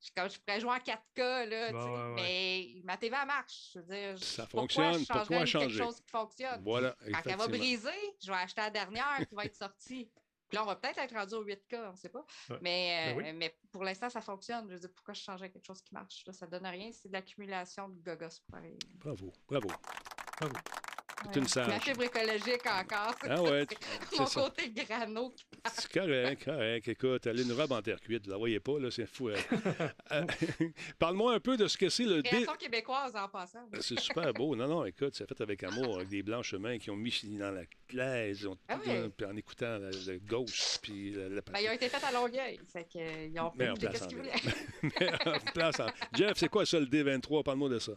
je, 0.01 0.09
comme 0.15 0.29
je 0.29 0.39
pourrais 0.39 0.59
jouer 0.59 0.71
en 0.71 0.77
4K, 0.77 1.45
là, 1.49 1.71
Ouais, 1.71 1.73
ouais, 1.73 2.13
mais 2.15 2.81
ma 2.83 2.97
TV, 2.97 3.15
elle 3.19 3.27
marche. 3.27 3.71
Je 3.73 3.79
veux 3.79 3.85
dire, 3.85 4.23
Ça 4.23 4.43
pourquoi 4.43 4.61
fonctionne, 4.61 4.93
je 4.93 5.05
changerais 5.05 5.19
pourquoi 5.19 5.37
quelque 5.39 5.47
changer? 5.47 5.77
chose 5.77 5.99
qui 6.01 6.09
fonctionne? 6.09 6.61
Voilà, 6.63 6.95
Quand 7.11 7.21
elle 7.25 7.37
va 7.37 7.47
briser, 7.47 7.89
je 8.23 8.31
vais 8.31 8.37
acheter 8.37 8.61
la 8.61 8.69
dernière 8.69 9.17
qui 9.27 9.35
va 9.35 9.45
être 9.45 9.55
sortie. 9.55 10.09
Puis 10.49 10.55
là, 10.55 10.63
on 10.63 10.65
va 10.65 10.77
peut-être 10.77 10.97
être 10.99 11.13
rendu 11.13 11.33
au 11.35 11.43
8K, 11.43 11.87
on 11.89 11.91
ne 11.91 11.97
sait 11.97 12.07
pas. 12.07 12.23
Ouais. 12.49 12.57
Mais, 12.61 13.13
Ben 13.15 13.17
euh, 13.19 13.21
oui. 13.31 13.33
mais 13.33 13.57
pour 13.69 13.83
l'instant, 13.83 14.09
ça 14.09 14.21
fonctionne. 14.21 14.65
Je 14.69 14.75
veux 14.75 14.79
dire, 14.79 14.89
pourquoi 14.95 15.13
je 15.13 15.21
changerais 15.21 15.49
quelque 15.49 15.65
chose 15.65 15.81
qui 15.81 15.93
marche? 15.93 16.23
Là, 16.25 16.31
ça 16.31 16.45
ne 16.45 16.51
donne 16.51 16.65
rien. 16.67 16.89
C'est 16.93 17.09
de 17.09 17.13
l'accumulation 17.13 17.89
de 17.89 17.99
gogos 18.01 18.39
pareil. 18.49 18.77
Bravo, 18.95 19.33
bravo. 19.49 19.67
Bravo. 20.39 20.55
C'est 21.25 21.35
une 21.39 21.43
La 21.43 21.49
sage. 21.49 21.81
fibre 21.81 22.03
écologique 22.03 22.65
encore. 22.65 23.15
Ah 23.23 23.41
ouais, 23.41 23.65
Mon 24.17 24.25
ça. 24.27 24.41
côté 24.41 24.69
grano. 24.69 25.31
qui 25.31 25.45
part. 25.63 25.71
C'est 25.75 25.91
correct, 25.91 26.45
correct. 26.45 26.87
Écoute, 26.87 27.25
elle 27.27 27.39
a 27.39 27.41
une 27.41 27.51
robe 27.53 27.71
en 27.71 27.81
terre 27.81 27.99
cuite, 27.99 28.25
vous 28.25 28.31
la 28.31 28.37
voyez 28.37 28.59
pas, 28.59 28.79
là, 28.79 28.91
c'est 28.91 29.07
fou. 29.07 29.29
hein. 29.29 29.33
Euh, 30.11 30.23
Parle-moi 30.99 31.33
un 31.33 31.39
peu 31.41 31.57
de 31.57 31.67
ce 31.67 31.77
que 31.77 31.89
c'est 31.89 32.03
le 32.05 32.21
dé... 32.21 32.29
Création 32.29 32.53
québécoise 32.53 33.13
en 33.15 33.27
passant. 33.27 33.67
C'est 33.81 33.99
super 33.99 34.31
beau. 34.33 34.55
Non, 34.55 34.67
non, 34.67 34.85
écoute, 34.85 35.15
c'est 35.15 35.27
fait 35.27 35.41
avec 35.41 35.63
amour, 35.63 35.97
avec 35.97 36.07
des 36.07 36.23
blanches 36.23 36.53
mains 36.53 36.77
qui 36.77 36.89
ont 36.91 36.95
mis 36.95 37.11
dans 37.37 37.51
la 37.51 37.63
glaise, 37.89 38.45
ont- 38.45 38.57
Ah 38.69 38.77
en 39.27 39.35
écoutant 39.35 39.79
le, 39.79 40.19
gauche, 40.19 40.77
puis 40.81 41.11
la, 41.11 41.27
la- 41.29 41.41
Ben, 41.41 41.59
ils 41.59 41.67
ont 41.69 41.73
été 41.73 41.89
faits 41.89 42.03
à 42.05 42.11
Longueuil. 42.13 42.59
Fait 42.71 42.83
que, 42.85 42.99
euh, 42.99 43.41
ont 43.41 43.51
fait 43.51 43.69
en 43.69 43.73
qu'ils 44.07 44.17
voulaient. 44.17 44.31
Jeff, 46.13 46.33
c'est 46.37 46.49
quoi 46.49 46.65
ça, 46.65 46.79
le 46.79 46.85
D23? 46.85 47.43
Parle-moi 47.43 47.69
de 47.69 47.79
ça. 47.79 47.93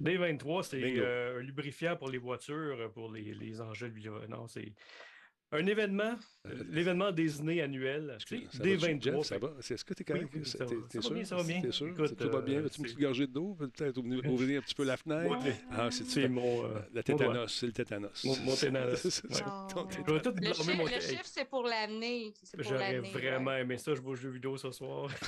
D23, 0.00 0.62
c'est 0.62 0.98
euh, 0.98 1.38
un 1.38 1.42
lubrifiant 1.42 1.96
pour 1.96 2.08
les 2.08 2.18
voitures, 2.18 2.78
euh, 2.80 2.88
pour 2.88 3.12
les, 3.12 3.34
les 3.34 3.60
engins 3.60 3.90
Non, 4.28 4.46
c'est 4.48 4.72
un 5.52 5.66
événement, 5.66 6.14
euh, 6.46 6.50
l'événement 6.70 7.10
désigné 7.10 7.60
annuel. 7.62 8.16
tu 8.24 8.38
sais, 8.38 8.44
Ça 8.52 8.58
va, 8.62 8.64
Jeff, 8.64 8.80
D23. 8.82 9.24
ça 9.24 9.38
va? 9.38 9.52
C'est- 9.60 9.74
Est-ce 9.74 9.84
que 9.84 9.94
tu 9.94 10.02
es 10.02 10.04
correct? 10.04 10.28
Oui, 10.34 10.44
ça 10.44 10.58
va. 10.58 10.66
t'es- 10.66 10.74
Ça 10.76 10.80
T'es 10.88 10.98
va 10.98 11.02
sûr? 11.02 11.14
bien, 11.14 11.24
ça 11.24 11.36
va 11.36 11.42
bien. 11.42 11.60
T'es 11.60 11.72
sûr? 11.72 11.88
Écoute, 11.88 12.16
tout 12.16 12.30
va 12.30 12.40
bien? 12.40 12.58
euh, 12.58 12.62
Veux-tu 12.62 12.78
une 12.80 12.86
c'est- 12.86 12.94
petite 12.94 13.00
gorgée 13.00 13.26
d'eau? 13.26 13.56
Peut-être 13.58 13.96
ouvrir 13.98 14.26
ouvrir 14.30 14.58
un 14.60 14.62
petit 14.62 14.74
peu 14.74 14.84
la 14.84 14.96
fenêtre? 14.96 15.44
Ouais. 15.44 15.54
Ah, 15.72 15.88
c'est 15.90 16.28
mon, 16.28 16.64
euh, 16.64 16.68
La 16.94 17.02
tétanos, 17.02 17.52
c'est 17.58 17.66
le 17.66 17.72
tétanos. 17.72 18.24
Mon- 18.24 18.36
mon 18.40 18.54
tétanos. 18.54 19.22
Oh. 19.30 19.82
tétanos. 19.88 20.06
Je 20.06 20.12
vais 20.12 20.20
tout 20.20 20.30
Le, 20.30 20.32
blâmer 20.76 21.00
chiffre, 21.00 21.24
c'est 21.24 21.44
pour 21.48 21.64
l'année. 21.64 22.32
C'est 22.42 22.56
pour 22.56 22.64
J'aurais 22.70 22.92
l'année, 22.94 23.10
vraiment 23.10 23.52
aimé 23.56 23.76
ça, 23.78 23.94
je 23.94 24.00
joue 24.00 24.10
aux 24.10 24.14
jeux 24.14 24.30
vidéo 24.30 24.56
ce 24.56 24.70
soir. 24.70 25.08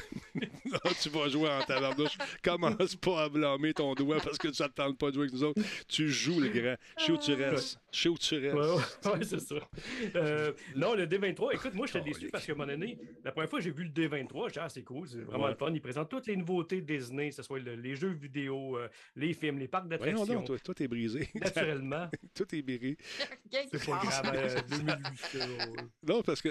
Non, 0.72 0.78
tu 1.02 1.10
vas 1.10 1.28
jouer 1.28 1.50
en 1.50 1.60
tabarnouche. 1.60 2.16
Commence 2.42 2.96
pas 2.96 3.24
à 3.24 3.28
blâmer 3.28 3.74
ton 3.74 3.92
doigt 3.94 4.16
parce 4.24 4.38
que 4.38 4.48
te 4.48 4.62
tente 4.68 4.96
pas 4.96 5.08
de 5.10 5.14
jouer 5.14 5.24
avec 5.24 5.34
nous 5.34 5.44
autres. 5.44 5.60
Tu 5.86 6.08
joues, 6.08 6.40
le 6.40 6.48
grand. 6.48 6.76
Je 6.98 7.04
sais 7.04 7.12
où 7.12 7.18
tu 7.18 7.34
restes? 7.34 7.78
Je 7.92 8.00
sais 8.00 8.08
où 8.08 8.16
tu 8.16 8.38
restes? 8.38 8.56
Ouais, 9.04 9.22
c'est 9.22 9.40
ça. 9.40 9.56
Euh, 10.16 10.52
non, 10.76 10.94
le 10.94 11.06
D23, 11.06 11.54
écoute, 11.54 11.74
moi, 11.74 11.86
j'étais 11.86 12.02
déçu 12.02 12.28
parce 12.30 12.44
qu'à 12.46 12.52
un 12.52 12.56
moment 12.56 12.70
donné, 12.72 12.98
la 13.24 13.32
première 13.32 13.48
fois 13.50 13.58
que 13.58 13.64
j'ai 13.64 13.70
vu 13.70 13.84
le 13.84 13.90
D23, 13.90 14.46
j'ai 14.48 14.52
dit, 14.52 14.58
ah, 14.60 14.68
c'est 14.68 14.82
cool, 14.82 15.08
c'est 15.08 15.18
vraiment 15.20 15.44
Ouais. 15.44 15.50
le 15.50 15.56
fun. 15.56 15.72
Ils 15.72 15.80
présentent 15.80 16.10
toutes 16.10 16.26
les 16.26 16.36
nouveautés 16.36 16.80
Disney, 16.80 17.30
que 17.30 17.34
ce 17.36 17.42
soit 17.42 17.58
le- 17.58 17.74
les 17.76 17.94
jeux 17.96 18.12
vidéo, 18.12 18.76
euh, 18.78 18.88
les 19.16 19.34
films, 19.34 19.58
les 19.58 19.68
parcs 19.68 19.88
d'attractions. 19.88 20.24
donc, 20.26 20.46
toi, 20.46 20.58
toi, 20.58 20.74
t'es 20.74 20.88
brisé. 20.88 21.28
Naturellement. 21.34 22.08
Tout 22.34 22.54
est 22.54 22.62
brisé. 22.62 22.96
C'est 23.50 23.86
pas 23.86 24.00
grave, 24.02 24.32
euh, 24.34 24.60
2008. 24.68 25.36
euh, 25.36 25.66
Non, 26.06 26.22
parce 26.22 26.40
que, 26.42 26.48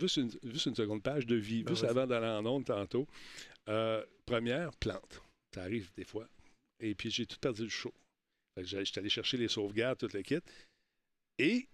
juste 0.00 0.16
une, 0.18 0.30
juste 0.44 0.66
une 0.66 0.74
seconde 0.74 1.02
page 1.02 1.26
de 1.26 1.36
vie, 1.36 1.62
Ben, 1.62 1.72
juste 1.74 1.84
avant 1.84 2.06
d'aller 2.06 2.26
en 2.26 2.44
onde 2.46 2.64
tantôt. 2.64 3.06
Euh, 3.68 4.04
première, 4.26 4.72
plante. 4.76 5.22
Ça 5.54 5.62
arrive 5.62 5.90
des 5.96 6.04
fois. 6.04 6.28
Et 6.80 6.94
puis, 6.94 7.10
j'ai 7.10 7.26
tout 7.26 7.38
perdu 7.40 7.62
le 7.62 7.68
show. 7.68 7.92
Que 8.56 8.62
j'étais 8.64 8.98
allé 9.00 9.08
chercher 9.08 9.36
les 9.36 9.48
sauvegardes, 9.48 9.98
tout 9.98 10.08
le 10.12 10.22
kit. 10.22 10.38
Et 11.38 11.66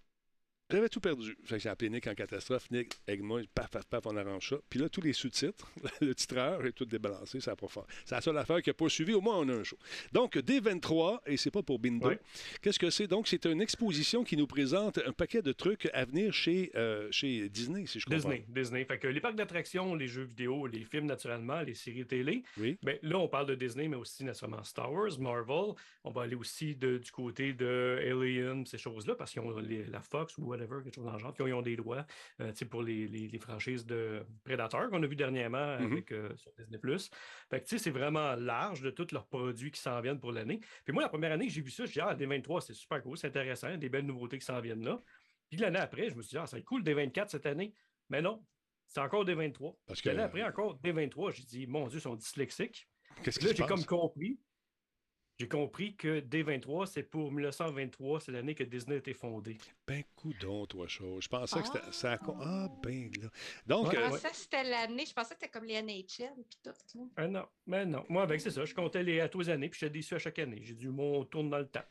j'avais 0.71 0.89
tout 0.89 0.99
perdu. 0.99 1.35
Fait 1.43 1.55
que 1.57 1.61
j'ai 1.61 1.69
appelé 1.69 1.89
Nick 1.89 2.07
en 2.07 2.13
catastrophe. 2.15 2.69
Nick, 2.71 2.99
avec 3.07 3.21
moi, 3.21 3.41
paf, 3.53 3.69
paf, 3.69 3.85
paf, 3.85 4.05
on 4.05 4.15
arrange 4.17 4.49
ça. 4.49 4.55
Puis 4.69 4.79
là, 4.79 4.89
tous 4.89 5.01
les 5.01 5.13
sous-titres, 5.13 5.69
le 6.01 6.13
titreur 6.15 6.65
est 6.65 6.71
tout 6.71 6.85
débalancé, 6.85 7.39
ça 7.39 7.55
fait. 7.55 7.67
C'est 8.05 8.15
la 8.15 8.21
seule 8.21 8.37
affaire 8.37 8.61
qui 8.61 8.69
n'a 8.69 8.73
pas 8.73 8.89
suivi. 8.89 9.13
Au 9.13 9.21
moins, 9.21 9.37
on 9.39 9.47
a 9.49 9.53
un 9.53 9.63
show. 9.63 9.77
Donc, 10.11 10.35
D23, 10.37 11.19
et 11.27 11.37
c'est 11.37 11.51
pas 11.51 11.63
pour 11.63 11.79
Bindo. 11.79 12.07
Ouais. 12.07 12.19
Qu'est-ce 12.61 12.79
que 12.79 12.89
c'est? 12.89 13.07
Donc, 13.07 13.27
c'est 13.27 13.45
une 13.45 13.61
exposition 13.61 14.23
qui 14.23 14.35
nous 14.37 14.47
présente 14.47 14.97
un 15.05 15.11
paquet 15.11 15.41
de 15.41 15.51
trucs 15.51 15.89
à 15.93 16.05
venir 16.05 16.33
chez, 16.33 16.71
euh, 16.75 17.07
chez 17.11 17.49
Disney, 17.49 17.85
si 17.85 17.99
je 17.99 18.05
comprends. 18.05 18.17
Disney, 18.29 18.45
Disney. 18.47 18.85
Fait 18.85 18.97
que 18.99 19.07
les 19.07 19.19
parcs 19.19 19.35
d'attractions, 19.35 19.95
les 19.95 20.07
jeux 20.07 20.23
vidéo, 20.23 20.67
les 20.67 20.83
films 20.83 21.05
naturellement, 21.05 21.61
les 21.61 21.73
séries 21.75 22.05
télé. 22.05 22.43
Oui. 22.57 22.77
Ben, 22.83 22.97
là, 23.03 23.17
on 23.19 23.27
parle 23.27 23.47
de 23.47 23.55
Disney, 23.55 23.87
mais 23.87 23.97
aussi 23.97 24.23
naturellement 24.23 24.63
Star 24.63 24.91
Wars, 24.91 25.19
Marvel. 25.19 25.73
On 26.03 26.11
va 26.11 26.23
aller 26.23 26.35
aussi 26.35 26.75
de- 26.75 26.97
du 26.97 27.11
côté 27.11 27.53
de 27.53 27.99
Alien, 28.01 28.65
ces 28.65 28.77
choses-là, 28.77 29.15
parce 29.15 29.31
qu'ils 29.31 29.41
ont 29.41 29.57
les- 29.59 29.85
la 29.85 30.01
Fox 30.01 30.37
ou 30.37 30.53
whatever, 30.61 30.83
quelque 30.83 30.95
chose 30.95 31.05
dans 31.05 31.13
le 31.13 31.19
genre, 31.19 31.33
qui 31.33 31.41
ont, 31.41 31.47
ils 31.47 31.53
ont 31.53 31.61
des 31.61 31.75
droits 31.75 32.05
euh, 32.39 32.51
pour 32.69 32.83
les, 32.83 33.07
les- 33.07 33.27
les 33.27 33.39
franchises 33.39 33.85
de 33.85 34.25
Predator 34.43 34.89
qu'on 34.89 35.01
a 35.01 35.07
vu 35.07 35.15
dernièrement 35.15 35.77
Mhm. 35.79 35.91
avec, 35.91 36.11
euh, 36.11 36.35
sur 36.35 36.51
Disney. 36.57 36.79
Fait 37.49 37.61
que 37.61 37.77
c'est 37.77 37.89
vraiment 37.91 38.35
large 38.35 38.81
de 38.81 38.91
tous 38.91 39.11
leurs 39.11 39.27
produits 39.27 39.71
qui 39.71 39.79
s'en 39.81 39.99
viennent 40.01 40.19
pour 40.19 40.31
l'année. 40.31 40.59
Puis 40.83 40.93
moi, 40.93 41.03
la 41.03 41.09
première 41.09 41.31
année 41.31 41.47
que 41.47 41.53
j'ai 41.53 41.61
vu 41.61 41.71
ça, 41.71 41.85
je 41.85 41.91
dis, 41.93 41.99
ah, 41.99 42.15
D23, 42.15 42.61
c'est 42.61 42.73
super 42.73 43.01
cool, 43.01 43.17
c'est 43.17 43.27
intéressant, 43.27 43.75
des 43.77 43.89
belles 43.89 44.05
nouveautés 44.05 44.37
qui 44.39 44.45
s'en 44.45 44.59
viennent 44.61 44.83
là. 44.83 45.01
Puis 45.49 45.59
l'année 45.59 45.79
après, 45.79 46.09
je 46.09 46.15
me 46.15 46.21
suis 46.21 46.31
dit, 46.31 46.37
ah, 46.37 46.47
c'est 46.47 46.63
cool, 46.63 46.83
D24 46.83 47.29
cette 47.29 47.45
année. 47.45 47.73
Mais 48.09 48.21
non, 48.21 48.43
c'est 48.87 48.99
encore 49.01 49.25
des 49.25 49.33
23. 49.35 49.77
Parce 49.85 50.01
Puis 50.01 50.07
L'année 50.09 50.19
que- 50.21 50.25
après, 50.27 50.43
encore 50.43 50.75
des 50.79 50.91
23. 50.91 51.31
J'ai 51.31 51.43
dit, 51.43 51.67
mon 51.67 51.87
Dieu, 51.87 51.97
ils 51.99 52.01
sont 52.01 52.15
dyslexiques. 52.15 52.87
Qu'est-ce 53.23 53.39
se 53.41 53.55
j'ai 53.55 53.65
comme 53.65 53.85
compris. 53.85 54.39
J'ai 55.39 55.47
compris 55.47 55.95
que 55.95 56.19
D23, 56.19 56.85
c'est 56.85 57.01
pour 57.01 57.31
1923, 57.31 58.19
c'est 58.19 58.31
l'année 58.31 58.53
que 58.53 58.63
Disney 58.63 58.95
a 58.95 58.99
été 58.99 59.13
fondé. 59.13 59.57
Ben, 59.87 60.03
coudon, 60.15 60.67
toi, 60.67 60.87
chose. 60.87 61.23
Je 61.23 61.29
pensais 61.29 61.59
que 61.61 61.65
c'était. 61.65 61.91
ça 61.91 62.11
a 62.11 62.17
con- 62.19 62.37
Ah, 62.39 62.69
ben, 62.83 63.09
là. 63.19 63.29
Donc, 63.65 63.91
Je 63.91 63.97
euh, 63.97 64.09
pensais 64.09 64.29
que 64.29 64.35
c'était 64.35 64.63
l'année. 64.63 65.05
Je 65.05 65.13
pensais 65.13 65.33
que 65.33 65.39
c'était 65.41 65.51
comme 65.51 65.65
les 65.65 65.81
NHL 65.81 66.29
puis 66.47 66.59
tout. 66.63 66.69
là. 66.99 67.05
Ah 67.15 67.27
non, 67.27 67.45
mais 67.65 67.85
non. 67.87 68.05
Moi, 68.07 68.21
avec 68.21 68.39
c'est 68.39 68.51
ça, 68.51 68.65
je 68.65 68.73
comptais 68.75 69.01
les 69.03 69.19
à 69.19 69.29
tous 69.29 69.39
les 69.39 69.49
années, 69.49 69.69
puis 69.69 69.79
j'étais 69.79 69.93
déçu 69.93 70.13
à 70.13 70.19
chaque 70.19 70.37
année. 70.37 70.59
J'ai 70.61 70.75
dit, 70.75 70.87
mon 70.87 71.21
on 71.21 71.25
tourne 71.25 71.49
dans 71.49 71.57
le 71.59 71.67
temps. 71.67 71.83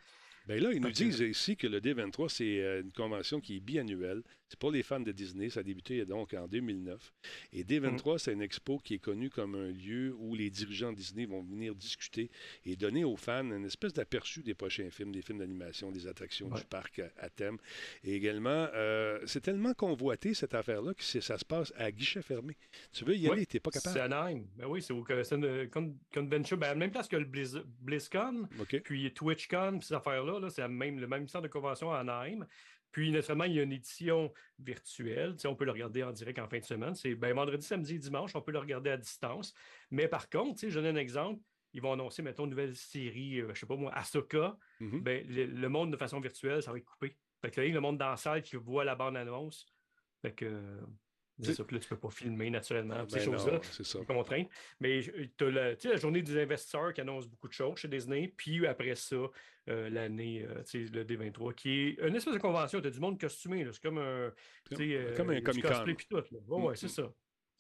ben 0.47 0.63
là, 0.63 0.71
ils 0.73 0.81
nous 0.81 0.91
disent 0.93 1.19
ici 1.21 1.57
que 1.57 1.67
le 1.67 1.81
D23, 1.81 2.29
c'est 2.29 2.61
euh, 2.61 2.83
une 2.83 2.93
convention 2.93 3.41
qui 3.41 3.57
est 3.57 3.61
biannuelle. 3.61 4.23
C'est 4.51 4.59
pour 4.59 4.73
les 4.73 4.83
fans 4.83 4.99
de 5.01 5.13
Disney. 5.13 5.49
Ça 5.49 5.61
a 5.61 5.63
débuté 5.63 6.05
donc 6.05 6.35
en 6.35 6.49
2009. 6.49 7.13
Et 7.53 7.63
D23, 7.65 8.19
c'est 8.19 8.33
une 8.33 8.43
expo 8.43 8.79
qui 8.79 8.95
est 8.95 8.99
connue 8.99 9.31
comme 9.31 9.55
un 9.55 9.71
lieu 9.71 10.13
où 10.19 10.35
les 10.35 10.51
dirigeants 10.51 10.91
de 10.93 10.97
Disney 10.97 11.25
vont 11.25 11.41
venir 11.43 11.75
discuter 11.75 12.31
et 12.67 12.75
donner 12.75 13.05
aux 13.05 13.15
fans 13.17 13.45
une 13.51 13.65
espèce 13.65 13.93
d'aperçu 13.93 14.43
des 14.43 14.55
prochains 14.55 14.91
films, 14.91 15.13
des 15.13 15.23
films 15.23 15.39
d'animation, 15.39 15.93
des 15.93 16.09
attractions 16.09 16.49
du 16.49 16.65
parc 16.65 16.99
à, 16.99 17.11
à 17.19 17.31
thème. 17.31 17.59
Et 18.03 18.15
également, 18.15 18.69
euh, 18.75 19.21
c'est 19.25 19.41
tellement 19.41 19.73
convoité, 19.73 20.35
cette 20.35 20.55
affaire-là, 20.55 20.95
que 20.95 21.03
ça 21.05 21.39
se 21.39 21.45
passe 21.45 21.73
à 21.77 21.93
guichet 21.93 22.21
fermé. 22.23 22.57
Tu 22.93 23.05
veux 23.05 23.17
y 23.17 23.27
Oui, 23.29 23.33
aller, 23.33 23.47
t'es 23.47 23.61
pas 23.61 23.71
capable. 23.71 23.95
C'est 23.95 24.01
Anaheim. 24.03 24.43
Ben 24.57 24.67
oui, 24.67 24.83
c'est 24.83 24.93
une 24.93 25.71
con- 25.71 25.97
convention. 26.13 26.57
Ben, 26.57 26.67
à 26.67 26.71
la 26.71 26.75
même 26.75 26.91
place 26.91 27.07
que 27.07 27.17
le 27.17 27.25
Blizz- 27.25 27.63
BlizzCon, 27.81 28.49
puis 28.83 29.13
TwitchCon, 29.15 29.79
puis 29.79 29.87
ces 29.87 29.95
affaires-là, 29.95 30.41
là, 30.41 30.51
c'est 30.51 30.67
même, 30.67 30.99
le 30.99 31.07
même 31.07 31.29
centre 31.29 31.45
de 31.45 31.49
convention 31.53 31.93
à 31.93 31.99
Anaheim. 32.01 32.47
Puis, 32.93 33.11
naturellement, 33.11 33.45
il 33.45 33.55
y 33.55 33.61
a 33.61 33.63
une 33.63 33.73
édition 33.73 34.33
virtuelle. 34.59 35.33
Tu 35.33 35.41
sais, 35.41 35.49
on 35.49 35.55
peut 35.55 35.65
le 35.65 35.73
regarder 35.73 36.03
en 36.03 36.13
direct 36.13 36.39
en 36.39 36.49
fin 36.49 36.59
de 36.59 36.65
semaine. 36.65 36.95
C'est 36.95 37.15
ben, 37.15 37.35
vendredi, 37.35 37.67
samedi 37.67 37.95
et 37.95 37.99
dimanche, 37.99 38.35
on 38.35 38.43
peut 38.43 38.53
le 38.53 38.59
regarder 38.59 38.91
à 38.91 38.97
distance. 38.97 39.55
Mais 39.91 40.09
par 40.09 40.29
contre, 40.29 40.55
tu 40.55 40.67
sais, 40.67 40.71
je 40.71 40.81
donne 40.81 40.97
un 40.97 41.01
exemple. 41.01 41.41
Ils 41.73 41.81
vont 41.81 41.93
annoncer, 41.93 42.23
mettons, 42.23 42.45
une 42.45 42.51
nouvelle 42.51 42.75
série, 42.75 43.41
euh, 43.41 43.55
je 43.55 43.61
sais 43.61 43.67
pas 43.67 43.77
moi, 43.77 43.93
Ahsoka. 43.95 44.57
Mhm. 44.81 45.01
Ben, 45.03 45.27
le, 45.29 45.47
le 45.47 45.69
monde 45.69 45.93
de 45.93 45.97
façon 45.97 46.19
virtuelle, 46.21 46.63
ça 46.63 46.73
va 46.73 46.79
être 46.79 46.85
coupé. 46.85 47.17
Fait 47.41 47.51
que 47.51 47.61
là, 47.61 47.69
le 47.69 47.81
monde 47.81 47.97
dans 47.97 48.11
la 48.11 48.17
salle 48.17 48.43
qui 48.43 48.57
voit 48.57 48.85
la 48.85 48.95
bande-annonce. 48.95 49.67
Fait 50.23 50.33
que. 50.33 50.81
C'est 51.43 51.55
ça 51.55 51.65
que 51.65 51.75
là, 51.75 51.81
tu 51.81 51.89
peux 51.89 51.97
pas 51.99 52.11
filmer 52.11 52.51
naturellement, 52.51 53.07
ces 53.09 53.17
Ben 53.19 53.25
choses-là. 53.25 53.61
c'est 53.63 53.85
ça. 53.87 53.99
contraintes. 54.07 54.49
Mais 54.81 55.01
tu 55.37 55.45
as 55.45 55.51
la, 55.51 55.97
journée 55.97 56.23
des 56.23 56.37
investisseurs 56.43 56.93
qui 56.93 57.01
annonce 57.01 57.29
beaucoup 57.29 57.49
de 57.49 57.53
choses 57.53 57.79
chez 57.79 57.89
Disney. 57.89 58.33
Puis 58.37 58.67
après 58.67 58.95
ça, 58.95 59.17
euh, 59.69 59.89
l'année, 59.91 60.45
euh, 60.45 60.63
le 60.75 61.05
D23, 61.05 61.55
qui 61.55 61.71
est 61.71 62.07
une 62.07 62.17
espèce 62.17 62.35
de 62.35 62.39
convention. 62.39 62.81
Tu 62.81 62.87
as 62.87 62.91
du 62.91 63.01
monde 63.01 63.21
costumé. 63.21 63.67
C'est 63.73 63.83
comme 63.83 63.99
un. 63.99 64.33
euh, 64.73 65.17
comme 65.17 65.31
un 65.31 65.41
Comic-Con. 65.41 65.69
cosplay 65.69 65.95
puis 65.95 66.07
tout. 66.09 66.17
là. 66.17 66.23
Ouais, 66.49 66.63
ouais, 66.63 66.73
Mm, 66.73 66.77
c'est 66.77 66.89
ça. 66.89 67.13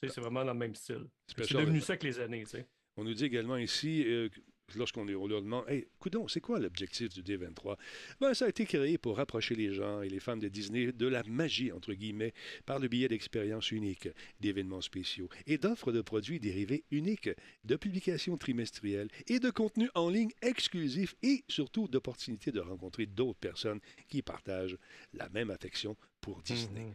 C'est 0.02 0.16
vraiment 0.20 0.44
dans 0.44 0.52
le 0.52 0.58
même 0.58 0.74
style. 0.74 1.06
C'est 1.26 1.52
devenu 1.52 1.80
ça 1.80 1.92
avec 1.92 2.02
les 2.04 2.18
années. 2.20 2.44
tu 2.44 2.50
sais. 2.50 2.66
On 2.96 3.04
nous 3.04 3.14
dit 3.14 3.24
également 3.26 3.56
ici, 3.56 4.04
euh, 4.06 4.28
lorsqu'on 4.76 5.04
leur 5.04 5.42
demande 5.42 5.64
Hey, 5.68 5.86
coudon, 5.98 6.28
c'est 6.28 6.40
quoi 6.40 6.58
l'objectif 6.58 7.08
du 7.10 7.22
D23 7.22 7.76
ben, 8.20 8.34
Ça 8.34 8.46
a 8.46 8.48
été 8.48 8.64
créé 8.66 8.98
pour 8.98 9.16
rapprocher 9.16 9.54
les 9.54 9.72
gens 9.74 10.02
et 10.02 10.08
les 10.08 10.20
fans 10.20 10.36
de 10.36 10.48
Disney 10.48 10.92
de 10.92 11.06
la 11.06 11.22
magie, 11.24 11.72
entre 11.72 11.92
guillemets, 11.94 12.32
par 12.66 12.78
le 12.78 12.88
biais 12.88 13.08
d'expériences 13.08 13.70
uniques, 13.70 14.08
d'événements 14.40 14.80
spéciaux 14.80 15.28
et 15.46 15.58
d'offres 15.58 15.92
de 15.92 16.00
produits 16.02 16.40
dérivés 16.40 16.84
uniques, 16.90 17.30
de 17.64 17.76
publications 17.76 18.36
trimestrielles 18.36 19.08
et 19.26 19.38
de 19.38 19.50
contenus 19.50 19.90
en 19.94 20.08
ligne 20.10 20.30
exclusifs 20.42 21.14
et 21.22 21.44
surtout 21.48 21.88
d'opportunités 21.88 22.52
de 22.52 22.60
rencontrer 22.60 23.06
d'autres 23.06 23.38
personnes 23.38 23.80
qui 24.08 24.22
partagent 24.22 24.76
la 25.14 25.28
même 25.30 25.50
affection 25.50 25.96
pour 26.20 26.42
Disney. 26.42 26.80
Mhm. 26.84 26.94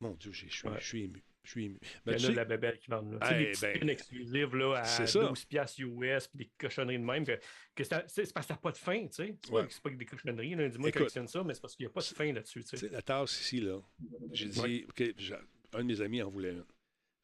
Mon 0.00 0.14
Dieu, 0.14 0.32
j'ai- 0.32 0.48
je 0.48 0.56
suis, 0.56 0.68
Ouais. 0.68 0.76
je 0.80 0.86
suis 0.86 1.02
ému. 1.04 1.22
Je 1.46 1.50
suis 1.52 1.64
ému. 1.66 1.78
Il 1.80 1.88
Ben, 2.04 2.12
y 2.12 2.16
tu 2.16 2.22
en 2.22 2.24
a 2.24 2.26
sais- 2.26 2.32
de 2.32 2.36
la 2.36 2.44
bébelle 2.44 2.78
qui 2.78 2.90
vendent 2.90 3.12
là. 3.12 3.18
Tu 3.28 3.54
sais, 3.54 3.70
petites 3.70 3.80
ben, 3.80 3.88
exclusives 3.90 4.54
là, 4.56 4.84
c'est 4.84 5.02
à 5.04 5.06
ça. 5.06 5.28
12 5.28 5.44
piastres 5.44 5.80
US, 5.80 6.26
puis 6.26 6.38
des 6.44 6.50
cochonneries 6.58 6.98
de 6.98 7.04
même. 7.04 7.24
Que, 7.24 7.38
que 7.74 7.84
c'est 7.84 8.32
parce 8.32 8.46
que 8.46 8.48
ça 8.48 8.54
n'a 8.54 8.56
pas 8.56 8.72
de 8.72 8.76
fin, 8.76 9.06
tu 9.06 9.12
sais. 9.14 9.36
C'est 9.44 9.50
Ouais. 9.52 9.62
pas, 9.62 9.68
c'est 9.70 9.82
pas 9.82 9.90
que 9.90 9.94
des 9.96 10.04
cochonneries. 10.06 10.54
là. 10.56 10.68
Dis-moi 10.68 10.90
collectionne 10.92 11.28
ça, 11.28 11.44
mais 11.44 11.54
c'est 11.54 11.60
parce 11.60 11.76
qu'il 11.76 11.86
n'y 11.86 11.90
a 11.90 11.92
pas 11.94 12.00
de 12.00 12.06
fin 12.06 12.32
là-dessus, 12.32 12.64
tu 12.64 12.76
sais. 12.76 12.88
la 12.88 13.00
tasse 13.02 13.40
ici, 13.40 13.60
là, 13.60 13.80
j'ai 14.32 14.46
dit, 14.46 14.60
Ouais. 14.60 14.86
Un 15.72 15.78
de 15.78 15.84
mes 15.84 16.00
amis 16.00 16.20
en 16.22 16.30
voulait 16.30 16.50
une. 16.52 16.64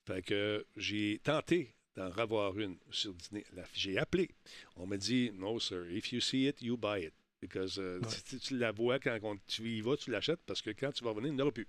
Fait 0.07 0.23
que 0.23 0.65
j'ai 0.77 1.21
tenté 1.23 1.75
d'en 1.97 2.11
revoir 2.11 2.59
une 2.59 2.77
sur. 2.91 3.15
La- 3.55 3.65
J'ai 3.75 3.99
appelé. 3.99 4.31
On 4.77 4.87
m'a 4.87 4.97
dit, 4.97 5.31
no, 5.35 5.59
sir, 5.61 5.85
if 5.91 6.13
you 6.13 6.21
see 6.21 6.47
it, 6.49 6.61
you 6.63 6.77
buy 6.77 7.05
it. 7.07 7.13
Because 7.41 7.79
euh, 7.79 7.99
Ouais. 8.01 8.09
si 8.25 8.39
tu 8.39 8.57
la 8.57 8.71
vois 8.73 8.99
quand 9.01 9.19
on- 9.23 9.37
tu 9.49 9.63
y 9.63 9.81
vas, 9.81 9.97
tu 9.97 10.11
l'achètes 10.13 10.41
parce 10.47 10.63
que 10.63 10.71
quand 10.71 10.93
tu 10.93 11.03
vas 11.03 11.11
revenir, 11.11 11.33
il 11.33 11.35
n'y 11.35 11.41
en 11.43 11.45
aura 11.45 11.53
plus. 11.53 11.67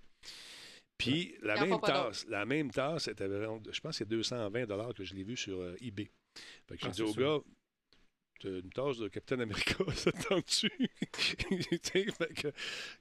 Puis 0.98 1.36
la 1.42 1.56
même 1.66 1.80
tasse, 1.82 2.26
la 2.28 2.46
même 2.46 2.72
tasse, 2.72 3.08
était 3.08 3.28
je 3.28 3.80
pense 3.82 3.92
que 3.92 3.98
c'est 3.98 4.08
220 4.08 4.94
que 4.94 5.04
je 5.04 5.14
l'ai 5.16 5.24
vue 5.24 5.38
sur 5.38 5.60
euh, 5.60 5.76
eBay. 5.82 6.10
Fait 6.68 6.76
que 6.76 6.82
j'ai 6.82 6.88
Ah, 6.88 6.92
dit 6.92 6.98
c'est 6.98 7.04
au 7.04 7.14
gars, 7.14 7.40
une 8.46 8.70
tasse 8.72 8.98
de 8.98 9.08
Captain 9.08 9.40
America, 9.40 9.76
ça 9.96 10.12
te 10.12 10.28
tente-tu? 10.28 10.70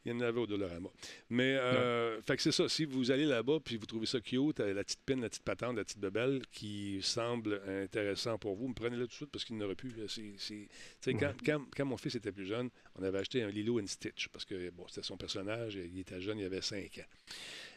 Il 0.05 0.13
y 0.13 0.13
en 0.13 0.21
avait 0.21 0.39
au 0.41 0.47
Dollarama. 0.47 0.89
Mais, 1.31 1.57
euh, 1.57 2.21
fait 2.23 2.37
que 2.37 2.43
c'est 2.43 2.53
ça. 2.53 2.69
Si 2.69 2.85
vous 2.85 3.11
allez 3.11 3.25
là-bas 3.25 3.59
puis 3.65 3.77
vous 3.77 3.87
trouvez 3.87 4.07
ça 4.07 4.21
cute, 4.21 4.61
euh, 4.61 4.73
la 4.75 4.85
petite 4.85 5.01
pine, 5.05 5.21
la 5.21 5.29
petite 5.29 5.43
patente, 5.43 5.77
la 5.77 5.85
petite 5.85 5.99
bebelle 5.99 6.43
qui 6.53 7.01
semble 7.03 7.61
intéressant 7.67 8.39
pour 8.39 8.55
vous, 8.55 8.69
me 8.69 8.75
prenez-le 8.75 9.05
tout 9.07 9.11
de 9.11 9.15
suite 9.15 9.31
parce 9.33 9.45
qu'il 9.45 9.57
n'aurait 9.57 9.75
plus. 9.75 9.93
C'est- 10.09 10.35
c'est- 10.39 10.69
tu 10.69 10.69
sais, 11.01 11.15
quand, 11.15 11.33
quand- 11.45 11.65
quand 11.77 11.85
mon 11.87 11.97
fils 11.97 12.15
était 12.15 12.33
plus 12.33 12.47
jeune, 12.47 12.71
on 12.97 13.03
avait 13.03 13.19
acheté 13.19 13.43
un 13.43 13.49
Lilo 13.51 13.81
and 13.81 13.87
Stitch 13.89 14.29
parce 14.29 14.45
que 14.45 14.71
bon, 14.71 14.87
c'était 14.89 15.03
son 15.03 15.17
personnage. 15.17 15.75
Il 15.75 15.99
était 15.99 16.21
jeune, 16.21 16.39
il 16.39 16.45
avait 16.45 16.63
5 16.63 16.99
ans. 16.99 17.35